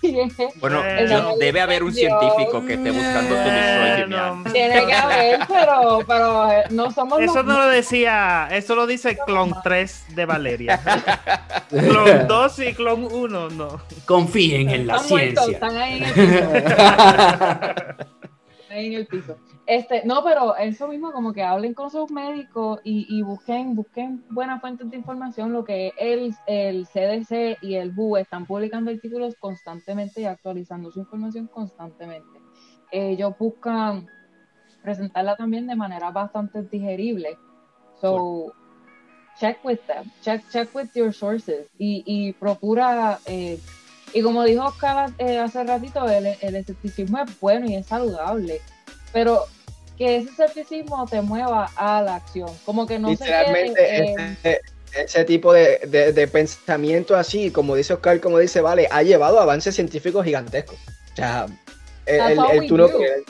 Bueno, 0.62 0.82
Eh, 0.86 1.06
yo- 1.10 1.36
debe 1.38 1.60
haber 1.60 1.84
un 1.84 1.94
científico 1.94 2.66
que 2.66 2.76
esté 2.76 2.92
buscando 2.92 3.36
tu 3.36 3.42
humanity. 3.42 4.52
Tiene 4.54 4.86
que 4.86 4.94
haber, 4.94 5.40
pero, 5.46 6.00
pero 6.08 6.50
eh, 6.52 6.64
no 6.70 6.90
somos 6.92 7.20
Eso 7.20 7.34
los 7.44 7.46
no 7.46 7.60
lo 7.60 7.68
decía, 7.68 8.48
eso 8.52 8.76
lo 8.76 8.88
dice 8.88 9.18
Clon 9.26 9.54
3 9.62 10.16
de 10.16 10.26
Valeria. 10.26 10.80
Clon 11.70 12.28
2 12.30 12.60
y 12.60 12.74
Clon 12.76 13.08
1, 13.12 13.50
no. 13.50 13.82
Confíen 14.06 14.70
en 14.70 14.88
la 14.88 14.96
Están 14.96 15.10
muertos, 15.10 15.46
ciencia. 15.46 15.68
están 15.68 15.78
ahí 15.82 15.98
en 15.98 16.04
el. 16.06 17.96
ahí 18.70 18.88
en 18.88 18.94
el 18.94 19.08
piso. 19.08 19.38
Este, 19.66 20.04
no, 20.06 20.24
pero 20.24 20.56
eso 20.56 20.88
mismo, 20.88 21.12
como 21.12 21.34
que 21.34 21.44
hablen 21.44 21.74
con 21.74 21.92
sus 21.92 22.10
médicos 22.12 22.80
y, 22.84 23.06
y 23.10 23.22
busquen, 23.22 23.76
busquen 23.76 24.24
buenas 24.30 24.62
fuentes 24.62 24.90
de 24.90 24.98
información. 24.98 25.54
Lo 25.54 25.64
que 25.64 25.94
el, 25.98 26.34
el 26.48 26.88
CDC 26.88 27.62
y 27.62 27.76
el 27.76 27.94
WHO 27.96 28.18
están 28.18 28.46
publicando 28.46 28.92
artículos 28.92 29.36
constantemente 29.36 30.22
y 30.22 30.26
actualizando 30.26 30.92
su 30.92 31.00
información 31.00 31.48
constantemente. 31.48 32.40
Ellos 32.92 33.34
buscan 33.38 34.08
presentarla 34.82 35.36
también 35.36 35.68
de 35.68 35.76
manera 35.76 36.12
bastante 36.12 36.64
digerible. 36.64 37.38
So, 38.02 38.54
check 39.40 39.64
with 39.64 39.80
them, 39.88 40.12
check, 40.22 40.42
check 40.52 40.74
with 40.74 40.90
your 40.96 41.14
sources 41.14 41.68
y, 41.78 42.04
y 42.06 42.34
procura 42.34 43.20
eh, 43.26 43.60
y 44.14 44.22
como 44.22 44.44
dijo 44.44 44.66
Oscar 44.66 45.12
eh, 45.18 45.38
hace 45.40 45.64
ratito, 45.64 46.08
el, 46.10 46.28
el 46.42 46.56
escepticismo 46.56 47.20
es 47.20 47.40
bueno 47.40 47.66
y 47.68 47.76
es 47.76 47.86
saludable, 47.88 48.62
pero 49.14 49.46
que 49.98 50.18
ese 50.18 50.30
escepticismo 50.30 51.06
te 51.08 51.22
mueva 51.22 51.70
a 51.76 52.02
la 52.02 52.16
acción, 52.16 52.50
como 52.66 52.86
que 52.88 52.98
no 53.00 53.10
se 53.10 53.26
Literalmente, 53.26 53.74
quede 53.74 54.14
en- 54.14 54.20
ese, 54.44 54.62
ese 54.98 55.26
tipo 55.26 55.52
de, 55.54 55.80
de- 55.88 56.14
de 56.14 56.28
pensamiento 56.28 57.16
así, 57.16 57.52
como 57.52 57.76
dice 57.76 57.94
Oscar, 57.94 58.20
como 58.22 58.38
dice 58.40 58.62
Vale, 58.62 58.88
ha 58.92 59.04
llevado 59.04 59.40
a 59.40 59.44
avances 59.44 59.76
científicos 59.76 60.24
gigantescos. 60.26 60.78
O 61.14 61.16
sea, 61.16 61.48
el, 62.06 62.18
That's 62.18 62.32
el- 62.32 62.40
all 62.40 62.52
el 62.52 62.60
we 62.62 62.68
tú 62.68 62.78
no 62.78 62.88
quieres- 62.90 63.24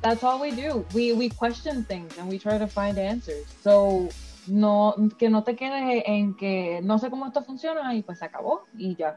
That's 0.00 0.24
all 0.24 0.40
we 0.40 0.50
do. 0.50 0.84
We, 0.94 1.12
we 1.12 1.30
question 1.30 1.84
things 1.84 2.18
and 2.18 2.28
we 2.28 2.36
try 2.38 2.58
to 2.58 2.66
find 2.66 2.98
answers. 2.98 3.46
So, 3.62 4.08
no, 4.48 4.96
que 5.16 5.30
no 5.30 5.44
te 5.44 5.54
quedes 5.54 6.02
en 6.06 6.34
que 6.34 6.80
no 6.82 6.98
sé 6.98 7.08
cómo 7.08 7.26
esto 7.28 7.44
funciona 7.44 7.94
y 7.94 8.02
pues 8.02 8.18
se 8.18 8.24
acabó 8.24 8.64
y 8.76 8.96
ya. 8.96 9.16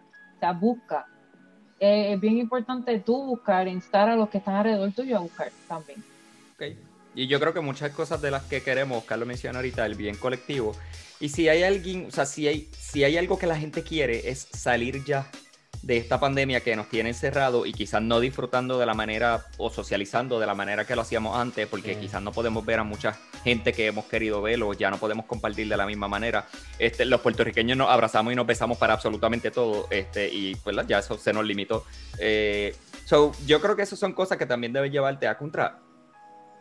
Busca. 0.54 1.08
Eh, 1.80 2.14
es 2.14 2.20
bien 2.20 2.38
importante 2.38 2.98
tú 3.00 3.24
buscar, 3.26 3.68
instar 3.68 4.10
a 4.10 4.16
los 4.16 4.30
que 4.30 4.38
están 4.38 4.56
alrededor 4.56 4.92
tuyo 4.94 5.18
a 5.18 5.20
buscar 5.20 5.52
también. 5.68 6.04
Ok. 6.56 6.78
Y 7.16 7.28
yo 7.28 7.40
creo 7.40 7.54
que 7.54 7.62
muchas 7.62 7.92
cosas 7.92 8.22
de 8.22 8.30
las 8.30 8.44
que 8.44 8.62
queremos, 8.62 8.98
Oscar 8.98 9.18
lo 9.18 9.26
menciona 9.26 9.60
ahorita, 9.60 9.86
el 9.86 9.96
bien 9.96 10.18
colectivo. 10.18 10.74
Y 11.20 11.30
si 11.30 11.48
hay 11.48 11.64
alguien, 11.64 12.08
o 12.08 12.12
sea, 12.12 12.26
si 12.26 12.48
hay, 12.48 12.70
si 12.78 13.06
hay 13.06 13.18
algo 13.18 13.40
que 13.40 13.48
la 13.48 13.58
gente 13.58 13.84
quiere 13.84 14.30
es 14.30 14.40
salir 14.52 15.04
ya 15.06 15.30
de 15.86 15.98
esta 15.98 16.20
pandemia 16.20 16.62
que 16.62 16.76
nos 16.76 16.90
tiene 16.90 17.10
encerrado 17.10 17.68
y 17.68 17.72
quizás 17.72 18.02
no 18.02 18.20
disfrutando 18.20 18.80
de 18.80 18.88
la 18.88 18.96
manera 18.96 19.46
o 19.58 19.70
socializando 19.70 20.40
de 20.40 20.48
la 20.48 20.56
manera 20.56 20.84
que 20.88 20.96
lo 20.96 21.04
hacíamos 21.04 21.38
antes, 21.38 21.68
porque 21.68 21.94
Sí. 21.94 22.00
quizás 22.02 22.24
no 22.24 22.32
podemos 22.32 22.66
ver 22.66 22.80
a 22.80 22.84
mucha 22.84 23.16
gente 23.44 23.72
que 23.72 23.86
hemos 23.86 24.06
querido 24.06 24.42
ver 24.42 24.64
o 24.64 24.74
ya 24.74 24.90
no 24.90 24.98
podemos 24.98 25.28
compartir 25.28 25.68
de 25.70 25.78
la 25.78 25.86
misma 25.86 26.08
manera. 26.08 26.48
Este, 26.80 27.06
los 27.06 27.22
puertorriqueños 27.22 27.78
nos 27.78 27.92
abrazamos 27.92 28.34
y 28.34 28.36
nos 28.36 28.48
besamos 28.48 28.80
para 28.80 28.94
absolutamente 28.96 29.52
todo, 29.52 29.86
este, 29.92 30.28
y 30.28 30.56
pues 30.56 30.76
ya 30.88 30.98
eso 30.98 31.20
se 31.20 31.32
nos 31.32 31.46
limitó. 31.46 31.86
Eh, 32.18 32.76
so, 33.06 33.32
yo 33.46 33.62
creo 33.62 33.76
que 33.76 33.84
esas 33.84 34.00
son 34.00 34.14
cosas 34.14 34.40
que 34.40 34.48
también 34.48 34.74
deben 34.74 34.92
llevarte 34.92 35.28
a 35.28 35.38
contra. 35.38 35.82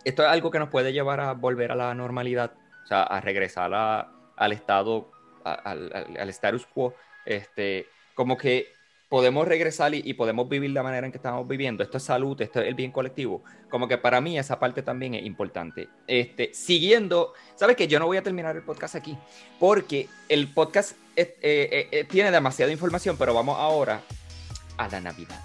Esto 0.05 0.23
es 0.23 0.29
algo 0.29 0.51
que 0.51 0.59
nos 0.59 0.69
puede 0.69 0.93
llevar 0.93 1.21
a 1.21 1.33
volver 1.33 1.73
a 1.73 1.77
la 1.77 1.95
normalidad, 1.95 2.53
o 2.85 2.87
sea, 2.87 3.05
a 3.05 3.23
regresar 3.23 3.73
a- 3.73 4.11
al 4.37 4.53
estado, 4.53 5.11
a- 5.47 5.55
al, 5.55 5.91
al- 5.95 6.17
al 6.21 6.29
status 6.29 6.67
quo. 6.67 6.95
Este, 7.25 7.87
como 8.15 8.37
que 8.37 8.74
podemos 9.15 9.47
regresar 9.47 9.95
y, 9.95 10.03
y 10.05 10.15
podemos 10.15 10.49
vivir 10.49 10.73
la 10.73 10.83
manera 10.83 11.07
en 11.07 11.13
que 11.13 11.19
estamos 11.19 11.47
viviendo. 11.47 11.85
Esto 11.85 11.99
es 11.99 12.03
salud, 12.03 12.41
esto 12.43 12.61
es 12.61 12.67
el 12.67 12.75
bien 12.75 12.91
colectivo. 12.91 13.45
Como 13.71 13.87
que 13.87 13.97
para 13.97 14.21
mí 14.21 14.37
esa 14.37 14.59
parte 14.59 14.83
también 14.83 15.15
es 15.15 15.25
importante. 15.25 15.89
Este, 16.09 16.53
siguiendo, 16.53 17.33
¿sabes 17.55 17.77
qué? 17.77 17.87
Yo 17.87 18.01
no 18.01 18.07
voy 18.07 18.17
a 18.17 18.25
terminar 18.25 18.57
el 18.57 18.63
podcast 18.63 18.97
aquí 18.97 19.17
porque 19.61 20.09
el 20.29 20.53
podcast 20.53 20.97
eh, 21.15 21.39
eh, 21.41 21.89
eh, 21.93 22.05
tiene 22.11 22.33
demasiada 22.33 22.73
información, 22.73 23.15
pero 23.17 23.33
vamos 23.33 23.57
ahora 23.57 24.01
a 24.79 24.89
la 24.89 25.01
Navidad, 25.01 25.41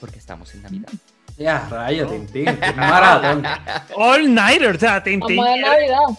porque 0.00 0.18
estamos 0.18 0.54
en 0.54 0.62
Navidad. 0.62 0.88
Ya, 1.36 1.68
rayo, 1.68 2.06
Tintín. 2.06 2.46
maratón. 2.76 3.44
All 3.94 4.34
Nighter, 4.34 4.74
o 4.74 4.78
sea, 4.78 5.02
Tintín. 5.02 5.36
Vamos 5.36 5.52
a 5.52 5.60
Navidad. 5.60 6.18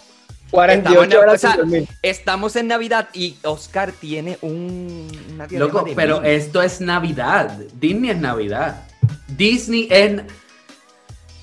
48 0.53 1.01
Estamos 1.01 1.13
en- 1.13 1.19
horas 1.19 1.33
o 1.33 1.67
sea. 1.67 1.83
Estamos 2.03 2.55
en 2.55 2.67
Navidad 2.67 3.09
y 3.13 3.37
Oscar 3.41 3.91
tiene 3.91 4.37
un... 4.41 5.09
una 5.33 5.47
Loco, 5.49 5.81
de 5.81 5.95
pero 5.95 6.21
esto 6.21 6.61
es 6.61 6.79
Navidad. 6.79 7.57
Disney 7.73 8.11
es 8.11 8.17
Navidad. 8.17 8.83
Disney 9.27 9.87
es. 9.89 10.21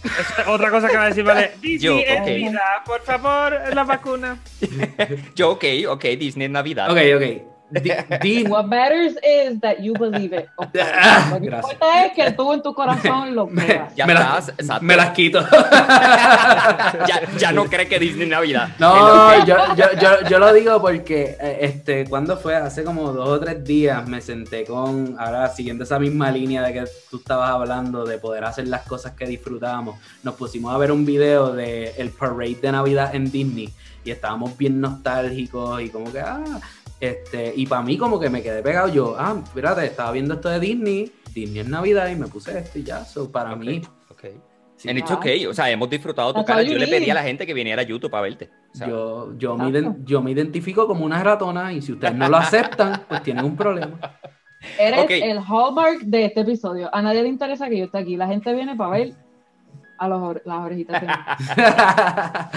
Esa 0.05 0.43
es 0.43 0.49
Otra 0.49 0.71
cosa 0.71 0.89
que 0.89 0.97
va 0.97 1.05
a 1.05 1.09
decir, 1.09 1.25
vale. 1.25 1.51
Disney 1.61 1.79
Yo, 1.81 1.99
es 1.99 2.21
ok. 2.21 2.27
vida, 2.27 2.61
por 2.87 3.03
favor, 3.03 3.59
la 3.75 3.83
vacuna. 3.85 4.39
Yo, 5.35 5.51
ok, 5.51 5.65
ok, 5.89 6.05
Disney 6.17 6.45
es 6.47 6.51
Navidad. 6.53 6.89
Ok, 6.91 6.99
ok. 7.17 7.50
Di- 7.71 8.45
What 8.49 8.67
matters 8.67 9.15
is 9.23 9.61
that 9.61 9.79
you 9.81 9.93
believe 9.95 10.33
it. 10.37 10.49
okay? 10.57 10.83
Lo 11.31 11.41
que 11.41 11.47
gracias. 11.47 11.73
importa 11.73 12.07
es 12.07 12.13
que 12.13 12.31
tú 12.33 12.53
en 12.53 12.63
tu 12.63 12.75
corazón 12.75 13.35
lo 13.35 13.47
creas. 13.49 13.95
Ya 13.95 14.07
me 14.07 14.15
las- 14.15 14.49
estás, 14.49 14.59
exacto. 14.59 14.85
me 14.85 14.97
las 14.97 15.11
quito. 15.11 15.41
ya, 17.07 17.21
ya 17.39 17.53
no 17.53 17.65
cree 17.67 17.89
que 17.89 17.99
Disney 17.99 18.29
Navidad. 18.29 18.69
No, 18.79 19.45
yo, 19.45 19.57
yo, 19.77 19.85
yo, 20.01 20.29
yo 20.29 20.39
lo 20.39 20.53
digo 20.53 20.81
porque, 20.81 21.37
eh, 21.41 21.59
este, 21.63 22.07
cuando 22.07 22.37
fue? 22.37 22.57
Hace 22.57 22.85
como 22.85 23.13
dos 23.13 23.29
o 23.29 23.41
tres 23.41 23.65
días 23.65 24.07
me 24.09 24.21
senté 24.21 24.65
con, 24.65 25.17
ahora 25.19 25.49
siguiendo 25.49 25.85
esa 25.85 25.99
misma 25.99 26.31
línea 26.31 26.63
de 26.63 26.73
que 26.73 26.85
tú 27.11 27.19
estabas 27.19 27.51
hablando, 27.51 28.05
de 28.05 28.19
poder 28.19 28.45
hacer 28.45 28.67
las 28.69 28.83
cosas 28.83 29.13
que 29.13 29.27
disfrutamos, 29.27 29.97
nos 30.23 30.35
pusimos 30.35 30.75
a 30.75 30.79
ver 30.79 30.93
un 30.93 31.05
video 31.05 31.53
de 31.53 31.93
el 31.99 32.11
parade 32.11 32.57
de 32.63 32.73
Navidad 32.73 33.15
en 33.15 33.31
Disney 33.31 33.73
y 34.05 34.11
estábamos 34.11 34.57
bien 34.57 34.81
nostálgicos 34.81 35.83
y 35.83 35.91
como 35.91 36.11
que, 36.13 36.21
ah, 36.21 36.43
este, 37.01 37.53
y 37.57 37.67
para 37.67 37.83
mí 37.83 37.97
como 37.97 38.21
que 38.21 38.29
me 38.29 38.43
quedé 38.43 38.63
pegado 38.63 38.89
yo, 38.89 39.17
ah, 39.19 39.43
fíjate, 39.55 39.87
estaba 39.87 40.13
viendo 40.13 40.35
esto 40.35 40.51
de 40.51 40.61
Disney, 40.61 41.13
Disney 41.33 41.61
es 41.61 41.69
Navidad 41.69 42.09
y 42.09 42.17
me 42.17 42.27
puse 42.27 42.59
esto 42.59 42.79
y 42.79 42.83
ya, 42.83 43.05
so, 43.05 43.31
para 43.31 43.57
mí. 43.57 43.83
Sí, 44.77 44.89
En 44.89 44.97
hecho, 44.97 45.17
ok, 45.17 45.27
o 45.51 45.53
sea, 45.53 45.69
hemos 45.69 45.91
disfrutado 45.91 46.33
tu 46.33 46.43
cara. 46.43 46.63
Yo 46.63 46.79
le 46.79 46.87
pedí 46.87 47.11
a 47.11 47.15
la 47.15 47.23
gente 47.23 47.47
que 47.47 47.53
viniera 47.53 47.83
a 47.83 47.85
YouTube 47.85 48.15
a 48.17 48.23
verte. 48.23 48.49
O 48.73 48.79
sea, 48.79 48.89
Yo, 48.89 49.37
yo, 49.37 49.55
me 49.55 49.71
yo 50.05 50.23
me 50.23 50.31
identifico 50.31 50.87
como 50.87 51.05
una 51.05 51.23
ratona 51.23 51.71
y 51.71 51.83
si 51.83 51.93
ustedes 51.93 52.15
no 52.15 52.27
lo 52.31 52.39
aceptan, 52.39 53.03
pues 53.07 53.23
tienen 53.23 53.45
un 53.45 53.57
problema. 53.57 53.99
Eres 54.79 55.07
el 55.11 55.39
hallmark 55.39 56.01
de 56.01 56.25
este 56.25 56.41
episodio. 56.41 56.89
A 56.95 57.03
nadie 57.03 57.23
le 57.23 57.29
interesa 57.29 57.69
que 57.69 57.77
yo 57.77 57.85
esté 57.85 57.99
aquí. 57.99 58.17
La 58.17 58.27
gente 58.27 58.55
viene 58.55 58.75
para 58.75 58.91
ver 58.91 59.13
a 59.99 60.09
los 60.09 60.37
las 60.47 60.59
orejitas. 60.61 61.03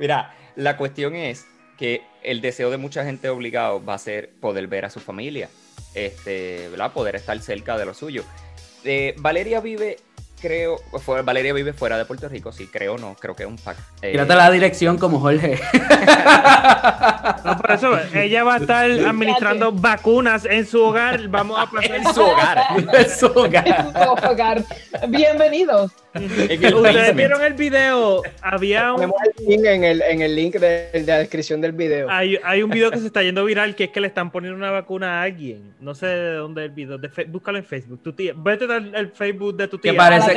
Mira, 0.00 0.34
la 0.56 0.76
cuestión 0.76 1.14
es 1.14 1.46
que 1.78 2.02
el 2.22 2.40
deseo 2.40 2.70
de 2.70 2.76
mucha 2.76 3.04
gente 3.04 3.28
obligado 3.28 3.84
va 3.84 3.94
a 3.94 3.98
ser 3.98 4.30
poder 4.40 4.66
ver 4.66 4.84
a 4.84 4.90
su 4.90 5.00
familia, 5.00 5.48
este, 5.94 6.68
¿verdad? 6.68 6.92
Poder 6.92 7.16
estar 7.16 7.38
cerca 7.40 7.76
de 7.76 7.86
lo 7.86 7.94
suyo. 7.94 8.24
Eh, 8.84 9.14
Valeria 9.18 9.60
vive, 9.60 9.96
creo, 10.44 10.76
fue- 11.00 11.22
Valeria 11.22 11.54
vive 11.54 11.72
fuera 11.72 11.96
de 11.96 12.04
Puerto 12.04 12.28
Rico, 12.28 12.52
sí, 12.52 12.66
creo 12.70 12.98
no, 12.98 13.16
creo 13.18 13.34
que 13.34 13.44
es 13.44 13.48
un 13.48 13.56
fact. 13.58 13.80
Eh, 14.02 14.12
Tírate 14.12 14.34
la 14.34 14.50
dirección 14.50 14.98
como 14.98 15.18
Jorge. 15.20 15.58
No, 17.44 17.56
por 17.58 17.70
eso, 17.72 17.98
ella 18.14 18.42
va 18.44 18.54
a 18.54 18.56
estar 18.58 18.90
administrando 18.90 19.70
vacunas 19.72 20.44
en 20.46 20.66
su 20.66 20.82
hogar. 20.82 21.28
Vamos 21.28 21.58
a 21.58 21.70
pasar. 21.70 21.96
en 21.96 22.04
su 22.12 22.22
hogar. 22.22 22.58
En 23.66 23.92
su 23.92 24.26
hogar. 24.30 24.64
Bienvenidos. 25.08 25.92
en 26.14 26.64
el 26.64 26.74
Ustedes 26.74 27.14
vieron 27.16 27.42
el 27.42 27.54
video. 27.54 28.22
Había 28.40 28.90
un, 28.92 28.96
Ponemos 28.96 29.16
el 29.38 29.46
link 29.46 29.64
en 29.66 29.84
el, 29.84 30.02
en 30.02 30.22
el 30.22 30.34
link 30.36 30.54
de, 30.54 30.88
de 30.92 31.04
la 31.06 31.18
descripción 31.18 31.60
del 31.60 31.72
video. 31.72 32.08
hay, 32.10 32.38
hay 32.42 32.62
un 32.62 32.70
video 32.70 32.90
que 32.90 32.98
se 32.98 33.06
está 33.06 33.22
yendo 33.22 33.44
viral 33.44 33.74
que 33.74 33.84
es 33.84 33.90
que 33.90 34.00
le 34.00 34.06
están 34.06 34.30
poniendo 34.30 34.56
una 34.56 34.70
vacuna 34.70 35.20
a 35.20 35.22
alguien. 35.24 35.74
No 35.80 35.94
sé 35.94 36.06
de 36.06 36.34
dónde 36.34 36.62
es 36.64 36.68
el 36.70 36.74
video. 36.74 36.98
De 36.98 37.08
Fe- 37.08 37.24
búscalo 37.24 37.58
en 37.58 37.64
Facebook. 37.64 38.00
Tu 38.02 38.12
tía. 38.12 38.32
Vete 38.36 38.64
al 38.64 38.94
el 38.94 39.10
Facebook 39.12 39.56
de 39.56 39.68
tu 39.68 39.78
¿Qué 39.78 39.90
tía. 39.90 39.98
parece? 39.98 40.33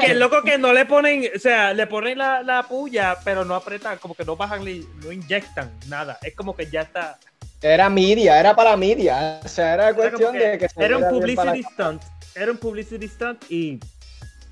Que 0.00 0.14
loco 0.14 0.42
que 0.42 0.58
no 0.58 0.72
le 0.72 0.84
ponen, 0.86 1.24
o 1.34 1.38
sea, 1.38 1.72
le 1.72 1.86
ponen 1.86 2.18
la, 2.18 2.42
la 2.42 2.62
puya, 2.64 3.16
pero 3.24 3.44
no 3.44 3.54
apretan, 3.54 3.98
como 3.98 4.14
que 4.14 4.24
no 4.24 4.36
bajan, 4.36 4.64
ni- 4.64 4.86
no 5.02 5.12
inyectan 5.12 5.70
nada. 5.86 6.18
Es 6.22 6.34
como 6.34 6.54
que 6.56 6.66
ya 6.70 6.82
está. 6.82 7.18
Era 7.60 7.88
media, 7.90 8.38
era 8.38 8.54
para 8.54 8.76
media. 8.76 9.40
O 9.44 9.48
sea, 9.48 9.74
era 9.74 9.94
cuestión 9.94 10.32
que 10.32 10.38
de 10.48 10.58
que 10.58 10.68
se 10.68 10.84
era 10.84 10.96
un 10.98 11.08
publicity 11.08 11.62
stunt. 11.62 12.02
Era 12.34 12.52
un 12.52 12.58
publicity 12.58 13.08
stunt 13.08 13.44
y, 13.50 13.80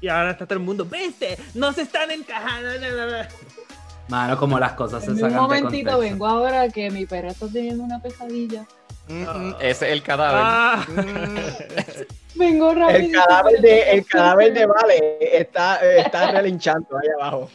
y 0.00 0.08
ahora 0.08 0.32
está 0.32 0.44
todo 0.46 0.58
el 0.58 0.64
mundo. 0.64 0.84
¿Viste? 0.84 1.38
No 1.54 1.72
se 1.72 1.82
están 1.82 2.10
encajando. 2.10 2.68
na, 2.80 2.90
na, 2.90 3.06
na". 3.06 3.28
Mano, 4.08 4.36
como 4.38 4.58
las 4.58 4.72
cosas 4.72 5.04
se 5.04 5.10
Un 5.10 5.16
sacan 5.18 5.32
de 5.34 5.40
momentito, 5.40 5.98
vengo 5.98 6.26
ahora 6.26 6.68
que 6.68 6.90
mi 6.90 7.06
perro 7.06 7.28
está 7.28 7.46
teniendo 7.48 7.82
una 7.84 8.00
pesadilla. 8.00 8.64
Mm, 9.08 9.52
ese 9.60 9.86
es 9.86 9.92
el 9.92 10.02
cadáver. 10.02 10.40
Ah. 10.44 10.84
Mm. 10.88 12.38
Vengo 12.38 12.72
El 12.72 12.78
rápido. 12.80 13.22
cadáver 13.24 13.60
de, 13.60 13.90
el 13.92 14.06
cadáver 14.06 14.52
de 14.52 14.66
Vale 14.66 15.18
está, 15.38 15.78
eh, 15.82 16.00
está 16.00 16.30
relinchando 16.32 16.98
ahí 16.98 17.08
abajo. 17.18 17.50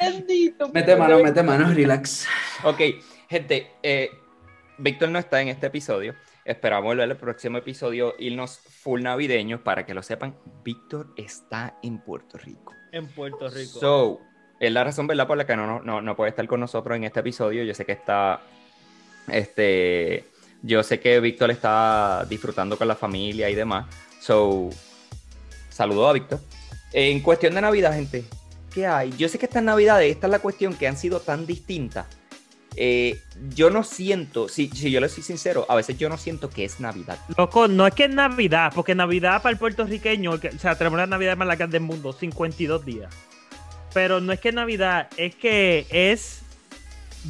Bendito. 0.00 0.68
Mete 0.70 0.96
mano, 0.96 1.18
mete 1.20 1.42
mano, 1.42 1.72
relax. 1.72 2.26
Ok, 2.64 2.80
gente, 3.28 3.70
eh, 3.82 4.10
Víctor 4.78 5.10
no 5.10 5.18
está 5.20 5.40
en 5.40 5.48
este 5.48 5.66
episodio. 5.68 6.14
Esperamos 6.44 6.96
ver 6.96 7.08
el 7.08 7.16
próximo 7.16 7.58
episodio, 7.58 8.14
irnos 8.18 8.58
full 8.58 9.02
navideños 9.02 9.60
para 9.60 9.86
que 9.86 9.94
lo 9.94 10.02
sepan. 10.02 10.34
Víctor 10.64 11.08
está 11.16 11.78
en 11.82 11.98
Puerto 11.98 12.36
Rico. 12.38 12.72
En 12.92 13.06
Puerto 13.06 13.48
Rico. 13.48 13.78
So, 13.78 14.20
es 14.58 14.72
la 14.72 14.82
razón, 14.84 15.06
¿verdad? 15.06 15.26
Por 15.28 15.36
la 15.38 15.46
que 15.46 15.56
no, 15.56 15.66
no- 15.66 15.80
no, 15.80 16.02
no 16.02 16.16
puede 16.16 16.30
estar 16.30 16.46
con 16.48 16.60
nosotros 16.60 16.96
en 16.96 17.04
este 17.04 17.20
episodio. 17.20 17.62
Yo 17.62 17.72
sé 17.72 17.84
que 17.86 17.92
está, 17.92 18.40
este, 19.28 20.24
yo 20.66 20.82
sé 20.82 20.98
que 20.98 21.20
Víctor 21.20 21.50
está 21.50 22.24
disfrutando 22.28 22.78
con 22.78 22.88
la 22.88 22.96
familia 22.96 23.50
y 23.50 23.54
demás. 23.54 23.86
So, 24.20 24.70
saludo 25.68 26.08
a 26.08 26.12
Víctor. 26.14 26.40
En 26.92 27.20
cuestión 27.20 27.54
de 27.54 27.60
Navidad, 27.60 27.92
gente, 27.92 28.24
¿qué 28.72 28.86
hay? 28.86 29.12
Yo 29.18 29.28
sé 29.28 29.38
que 29.38 29.46
estas 29.46 29.62
Navidades, 29.62 30.10
esta 30.10 30.26
es 30.26 30.30
la 30.30 30.38
cuestión 30.38 30.74
que 30.74 30.88
han 30.88 30.96
sido 30.96 31.20
tan 31.20 31.44
distintas. 31.46 32.06
Eh, 32.76 33.20
yo 33.54 33.70
no 33.70 33.84
siento, 33.84 34.48
si, 34.48 34.68
yo 34.68 35.00
le 35.00 35.08
soy 35.08 35.22
sincero, 35.22 35.64
a 35.68 35.76
veces 35.76 35.96
yo 35.98 36.08
no 36.08 36.16
siento 36.16 36.48
que 36.50 36.64
es 36.64 36.80
Navidad. 36.80 37.18
Loco, 37.36 37.68
no 37.68 37.86
es 37.86 37.94
que 37.94 38.04
es 38.04 38.10
Navidad, 38.10 38.72
porque 38.74 38.94
Navidad 38.94 39.42
para 39.42 39.52
el 39.52 39.58
puertorriqueño, 39.58 40.40
que- 40.40 40.48
o 40.48 40.58
sea, 40.58 40.76
tenemos 40.76 40.98
la 40.98 41.06
Navidad 41.06 41.36
más 41.36 41.46
larga 41.46 41.66
del 41.66 41.82
mundo, 41.82 42.12
52 42.12 42.84
días. 42.84 43.14
Pero 43.92 44.20
no 44.20 44.32
es 44.32 44.40
que 44.40 44.50
Navidad, 44.50 45.08
es 45.16 45.36
que 45.36 45.86
es 45.90 46.40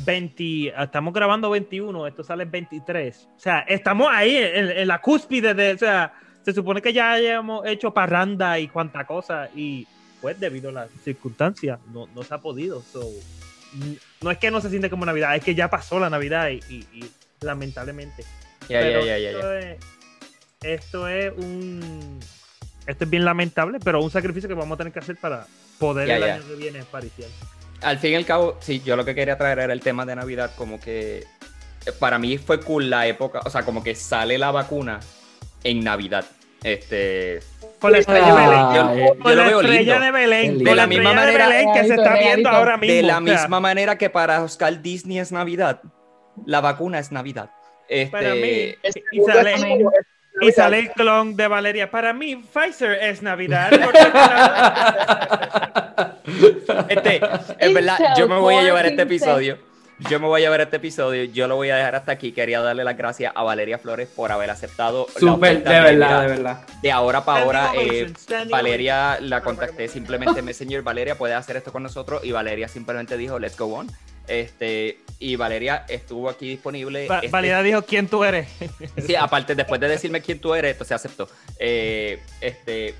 20, 0.05 0.75
estamos 0.83 1.15
grabando 1.15 1.51
21, 1.51 2.07
esto 2.07 2.25
sale 2.25 2.45
el 2.45 2.51
23. 2.51 3.29
O 3.37 3.39
sea, 3.41 3.61
estamos 3.61 4.09
ahí 4.11 4.37
en, 4.37 4.71
en 4.71 4.89
la 4.89 5.01
cúspide 5.01 5.55
de, 5.55 5.73
o 5.73 5.79
sea, 5.79 6.13
se 6.45 6.53
supone 6.53 6.83
que 6.83 6.93
ya 6.93 7.13
hayamos 7.13 7.67
hecho 7.67 7.93
parranda 7.95 8.59
y 8.59 8.69
cuanta 8.69 9.07
cosa 9.07 9.49
y 9.55 9.87
pues 10.21 10.39
debido 10.41 10.71
a 10.71 10.73
las 10.73 10.91
circunstancias 11.03 11.79
no, 11.93 12.07
no 12.15 12.23
se 12.23 12.35
ha 12.35 12.39
podido. 12.39 12.83
So, 12.83 13.03
no 14.23 14.31
es 14.31 14.39
que 14.39 14.51
no 14.51 14.61
se 14.61 14.71
siente 14.71 14.91
como 14.91 15.05
Navidad, 15.07 15.37
es 15.37 15.45
que 15.45 15.55
ya 15.55 15.69
pasó 15.69 15.99
la 15.99 16.11
Navidad 16.11 16.49
y, 16.51 16.61
y- 16.73 16.87
y 16.93 17.05
lamentablemente. 17.41 18.25
Pero 18.81 19.01
esto 19.37 19.53
es- 19.55 19.79
Esto 20.63 21.09
es 21.09 21.33
un. 21.37 22.19
Esto 22.87 23.05
es 23.05 23.11
bien 23.11 23.25
lamentable, 23.25 23.79
pero 23.85 24.01
un 24.03 24.11
sacrificio 24.11 24.49
que 24.49 24.55
vamos 24.55 24.77
a 24.77 24.79
tener 24.79 24.93
que 24.93 24.99
hacer 24.99 25.17
para 25.17 25.47
poder 25.79 26.09
el 26.17 26.23
año 26.37 26.47
que 26.49 26.55
viene 26.55 26.83
pariciar. 26.85 27.29
Al 27.85 27.99
fin 27.99 28.13
y 28.13 28.15
al 28.17 28.25
cabo, 28.25 28.57
sí, 28.61 28.81
yo 28.85 28.97
lo 28.97 29.05
que 29.05 29.15
quería 29.15 29.37
traer 29.37 29.59
era 29.59 29.73
el 29.73 29.81
tema 29.81 30.05
de 30.07 30.17
Navidad, 30.17 30.51
como 30.57 30.81
que 30.81 31.19
eh, 31.19 31.93
para 31.99 32.19
mí 32.19 32.39
fue 32.39 32.61
cool 32.61 32.89
la 32.91 33.07
época, 33.07 33.41
o 33.45 33.51
sea, 33.51 33.63
como 33.63 33.83
que 33.85 33.95
sale 33.95 34.39
la 34.39 34.51
vacuna 34.51 35.01
en 35.63 35.85
Navidad. 35.85 36.25
Este, 36.63 37.41
Con 37.79 37.93
la 37.93 37.99
estrella 37.99 38.27
de 38.27 38.33
Belén. 38.33 38.67
Yo, 38.75 38.95
yo 38.97 39.19
Con 39.23 39.37
lo 39.37 39.43
la 39.43 39.49
veo 39.49 39.61
estrella 39.61 39.81
lindo. 39.99 40.05
de 40.07 40.11
Belén. 40.13 40.59
De 40.65 40.75
la 40.75 40.87
misma 40.87 41.13
manera- 41.13 41.47
Belén 41.49 41.73
que 41.75 41.85
se 41.85 41.95
está 41.95 42.15
viendo 42.19 42.49
ahora 42.49 42.79
mismo. 42.79 42.97
De 42.97 43.03
la 43.03 43.21
misma 43.21 43.61
manera 43.61 43.99
que 43.99 44.09
para 44.09 44.43
Oscar 44.43 44.81
Disney 44.81 45.19
es 45.19 45.31
Navidad, 45.31 45.83
la 46.47 46.63
vacuna 46.63 46.99
es 47.01 47.13
Navidad. 47.13 47.51
Este, 47.87 48.11
Para 48.11 48.35
mí, 48.35 48.75
Es 48.83 48.95
y 49.13 49.21
sale, 49.21 49.55
y 50.41 50.53
sale 50.53 50.79
el 50.79 50.91
clon 50.93 51.37
de 51.37 51.47
Valeria. 51.49 51.91
Para 51.91 52.15
mí, 52.15 52.37
Pfizer 52.37 52.93
es 53.03 53.21
Navidad. 53.21 53.71
porque- 53.85 53.99
Este, 56.89 57.21
es 57.59 57.75
verdad, 57.75 57.99
yo 58.17 58.29
me 58.29 58.39
voy 58.39 58.55
a 58.57 58.63
llevar 58.63 58.87
este 58.87 59.03
episodio. 59.03 59.59
Yo 60.11 60.19
me 60.19 60.27
voy 60.27 60.41
a 60.41 60.45
llevar 60.47 60.61
este 60.61 60.77
episodio. 60.79 61.23
Yo 61.25 61.47
lo 61.47 61.55
voy 61.55 61.71
a 61.71 61.77
dejar 61.77 61.95
hasta 61.95 62.11
aquí. 62.11 62.33
Quería 62.33 62.61
darle 62.61 62.83
las 62.83 62.97
gracias 62.97 63.33
a 63.35 63.45
Valeria 63.45 63.79
Flores 63.79 64.09
por 64.09 64.33
haber 64.33 64.51
aceptado. 64.51 65.07
la 65.15 65.21
Súper, 65.21 65.63
de 65.63 65.71
verdad, 65.81 66.21
de 66.23 66.27
verdad. 66.27 66.61
De 66.83 66.91
ahora 66.91 67.25
para 67.25 67.45
ahora, 67.45 67.73
eh, 67.77 68.13
Valeria 68.51 69.19
la 69.21 69.41
contacté 69.43 69.87
simplemente 69.87 70.41
en 70.41 70.47
Messenger. 70.47 70.83
Valeria 70.83 71.17
puede 71.17 71.35
hacer 71.35 71.57
esto 71.57 71.71
con 71.71 71.85
nosotros 71.85 72.25
y 72.25 72.33
Valeria 72.33 72.67
simplemente 72.67 73.17
dijo, 73.17 73.39
let's 73.39 73.57
go 73.57 73.67
on. 73.67 73.87
Este, 74.27 74.99
y 75.21 75.37
Valeria 75.37 75.85
estuvo 75.89 76.29
aquí 76.29 76.49
disponible. 76.49 77.07
Va- 77.07 77.19
este- 77.19 77.29
Valeria 77.29 77.63
dijo 77.63 77.83
quién 77.83 78.09
tú 78.09 78.25
eres. 78.25 78.49
Sí, 79.07 79.15
aparte, 79.15 79.55
después 79.55 79.81
de 79.81 79.87
decirme 79.89 80.21
quién 80.23 80.41
tú 80.41 80.55
eres, 80.57 80.73
entonces 80.73 80.97
aceptó. 80.97 81.29
Eh, 81.61 82.21
este, 82.41 82.95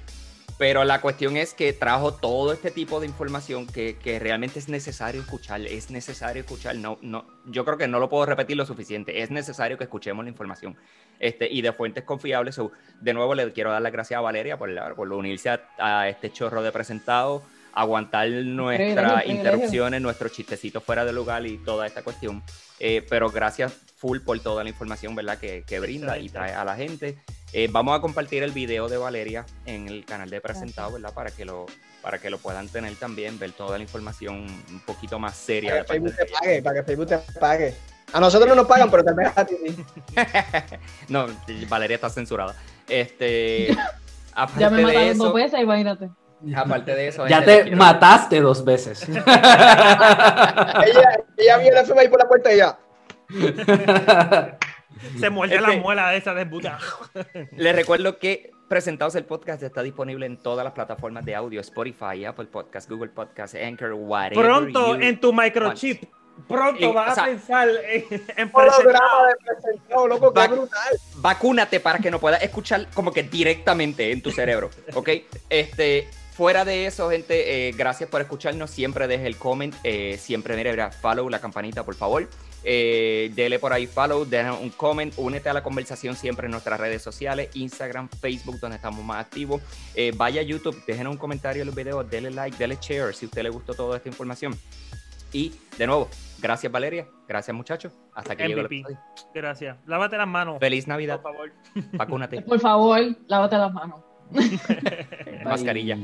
pero 0.59 0.85
la 0.85 1.01
cuestión 1.01 1.37
es 1.37 1.53
que 1.55 1.73
trajo 1.73 2.15
todo 2.15 2.53
este 2.53 2.71
tipo 2.71 3.01
de 3.01 3.07
información 3.07 3.67
que, 3.67 3.97
que 3.97 4.19
realmente 4.19 4.59
es 4.59 4.69
necesario 4.69 5.21
escuchar. 5.21 5.61
Es 5.63 5.91
necesario 5.91 6.43
escuchar. 6.43 6.77
No, 6.77 6.99
no, 7.03 7.27
yo 7.47 7.65
creo 7.65 7.77
que 7.77 7.89
no 7.89 7.99
lo 7.99 8.09
puedo 8.09 8.25
repetir 8.27 8.57
lo 8.57 8.65
suficiente. 8.65 9.23
Es 9.23 9.31
necesario 9.31 9.77
que 9.79 9.85
escuchemos 9.85 10.25
la 10.25 10.31
información. 10.31 10.77
Este, 11.19 11.51
y 11.51 11.63
de 11.63 11.73
fuentes 11.73 12.05
confiables. 12.05 12.55
So, 12.55 12.73
de 13.01 13.15
nuevo, 13.15 13.35
le 13.35 13.53
quiero 13.53 13.71
dar 13.73 13.83
las 13.83 13.93
gracias 13.93 14.19
a 14.19 14.21
Valeria 14.21 14.57
por, 14.57 14.69
la- 14.69 14.95
por 14.95 15.13
unirse 15.13 15.49
a, 15.51 15.61
a 15.79 16.09
este 16.09 16.31
chorro 16.33 16.63
de 16.63 16.71
presentado, 16.73 17.43
aguantar 17.73 18.29
nuestras 18.31 19.27
interrupciones, 19.27 20.01
nuestros 20.03 20.33
chistecitos 20.33 20.83
fuera 20.85 21.05
de 21.05 21.13
lugar 21.13 21.45
y 21.47 21.59
toda 21.59 21.87
esta 21.87 22.03
cuestión. 22.03 22.43
Eh, 22.79 23.05
pero 23.09 23.31
gracias 23.31 23.73
full 23.97 24.21
por 24.21 24.39
toda 24.41 24.63
la 24.65 24.71
información 24.71 25.15
¿verdad? 25.15 25.39
Que, 25.39 25.65
que 25.67 25.81
brinda 25.81 26.19
y 26.19 26.29
trae 26.29 26.53
a 26.53 26.65
la 26.65 26.77
gente. 26.77 27.19
Eh, 27.57 27.69
vamos 27.71 27.97
a 27.97 28.01
compartir 28.01 28.43
el 28.43 28.51
video 28.51 28.89
de 28.89 28.97
Valeria 28.97 29.47
en 29.65 29.87
el 29.87 30.05
canal 30.05 30.29
de 30.29 30.41
presentado, 30.41 30.91
¿verdad? 30.91 31.15
Para 31.15 31.31
que 31.31 31.45
lo 31.45 31.67
para 32.03 32.19
que 32.19 32.29
lo 32.29 32.39
puedan 32.39 32.69
tener 32.69 32.97
también, 32.97 33.39
ver 33.39 33.53
toda 33.53 33.79
la 33.79 33.85
información 33.85 34.45
un 34.71 34.81
poquito 34.81 35.21
más 35.21 35.37
seria. 35.37 35.71
Para 35.71 35.85
que 35.85 35.93
Facebook 35.93 36.17
te 36.17 36.27
pague, 36.27 36.63
para 36.63 36.75
que 36.81 36.83
Facebook 36.83 37.07
te 37.07 37.19
pague. 37.39 37.75
A 38.13 38.19
nosotros 38.19 38.49
no 38.49 38.57
nos 38.57 38.67
pagan, 38.67 38.91
pero 38.91 39.05
también 39.05 39.31
a 39.37 39.45
ti. 39.45 39.55
no, 41.09 41.27
Valeria 41.69 41.95
está 41.95 42.11
censurada. 42.11 42.57
Este, 42.89 43.69
aparte 44.35 44.61
Ya 44.61 44.71
me 44.71 44.79
de 44.79 44.83
mataron 44.83 45.19
dos 45.19 45.35
veces, 45.35 45.61
imagínate. 45.61 46.11
aparte 46.57 46.95
de 46.97 47.07
eso, 47.09 47.29
Ya 47.29 47.45
te 47.45 47.63
quiero- 47.63 47.77
mataste 47.77 48.41
dos 48.41 48.65
veces. 48.65 49.09
Ella, 49.09 49.23
ella 51.37 51.59
viene 51.59 51.79
el 51.79 51.99
ahí 51.99 52.09
por 52.09 52.19
la 52.19 52.29
puerta 52.29 52.53
y 52.53 52.57
ya. 52.57 52.77
Se 55.19 55.31
muerde 55.31 55.57
Este- 55.57 55.69
la 55.69 55.77
muela 55.77 56.15
esa 56.15 56.35
de 56.35 56.47
puta. 56.47 56.79
Les 57.57 57.75
recuerdo 57.77 58.19
que 58.19 58.53
Presentados 58.69 59.15
el 59.15 59.27
podcast 59.27 59.63
está 59.63 59.83
disponible 59.83 60.25
en 60.25 60.39
todas 60.39 60.65
las 60.65 60.73
plataformas 60.73 61.23
de 61.27 61.35
audio, 61.35 61.61
Spotify, 61.61 62.25
Apple 62.25 62.47
Podcast, 62.47 62.89
Google 62.91 63.11
Podcast, 63.11 63.55
Anchor, 63.57 63.93
whatever. 63.93 64.43
Pronto 64.43 64.97
you 64.97 65.03
en 65.03 65.21
tu 65.21 65.35
microchip. 65.35 66.03
Pronto 66.49 66.93
vas 66.95 67.13
o 67.13 67.15
sea, 67.15 67.25
a 67.25 67.27
pensar 67.27 67.69
en, 67.69 68.05
en 68.37 68.51
presentado. 68.51 69.27
de 69.27 69.35
presentado, 69.45 70.09
loco, 70.09 70.33
qué 70.33 70.41
Va- 70.41 70.47
brutal. 70.49 70.99
vacúnate 71.17 71.79
para 71.79 71.99
que 71.99 72.11
no 72.11 72.19
puedas 72.19 72.43
escuchar 72.43 72.89
como 72.95 73.13
que 73.13 73.23
directamente 73.23 74.11
en 74.11 74.23
tu 74.23 74.31
cerebro, 74.31 74.71
¿ok? 74.95 75.11
Este, 75.51 76.09
fuera 76.33 76.65
de 76.65 76.87
eso, 76.87 77.11
gente, 77.11 77.69
eh, 77.69 77.73
gracias 77.77 78.09
por 78.09 78.23
escucharnos. 78.23 78.71
Siempre 78.71 79.07
deje 79.07 79.27
el 79.27 79.37
comment, 79.37 79.75
eh, 79.85 80.17
siempre 80.19 80.57
mira, 80.57 80.91
follow 80.91 81.29
la 81.29 81.39
campanita, 81.39 81.85
por 81.85 81.95
favor. 81.95 82.29
Eh, 82.67 83.31
dele 83.35 83.59
por 83.59 83.73
ahí 83.73 83.87
follow, 83.87 84.25
deja 84.25 84.55
un 84.55 84.71
comment, 84.71 85.13
únete 85.19 85.49
a 85.51 85.53
la 85.53 85.63
conversación 85.63 86.17
siempre 86.17 86.47
en 86.47 86.53
nuestras 86.53 86.81
redes 86.81 87.03
sociales, 87.03 87.51
Instagram, 87.55 88.09
Facebook, 88.09 88.59
donde 88.59 88.77
estamos 88.77 89.05
más 89.05 89.19
activos. 89.25 89.61
Eh, 89.95 90.13
vaya 90.17 90.41
a 90.41 90.45
YouTube, 90.45 90.83
dejen 90.87 91.07
un 91.07 91.19
comentario 91.19 91.63
en 91.63 91.67
los 91.67 91.75
videos, 91.77 92.09
dele 92.11 92.31
like, 92.31 92.57
dele 92.57 92.79
share 92.81 93.15
si 93.15 93.27
a 93.27 93.29
usted 93.29 93.43
le 93.43 93.51
gustó 93.51 93.75
toda 93.75 93.99
esta 93.99 94.09
información. 94.09 94.55
Y 95.33 95.53
de 95.77 95.87
nuevo, 95.87 96.09
gracias 96.41 96.73
Valeria, 96.73 97.07
gracias 97.29 97.55
muchachos. 97.55 97.93
Hasta 98.15 98.35
que 98.37 98.45
llegue 98.45 98.61
el 98.61 98.67
MVP. 98.67 98.77
episodio. 98.77 99.01
Gracias. 99.35 99.77
Lávate 99.87 100.17
las 100.17 100.29
manos. 100.29 100.59
Feliz 100.61 100.87
Navidad, 100.87 101.21
Por 101.21 101.33
favor. 101.35 101.53
vacúnate, 101.93 102.41
Por 102.43 102.61
favor, 102.61 103.01
lávate 103.27 103.59
las 103.59 103.73
manos. 103.73 104.01
mascarilla. 105.45 105.99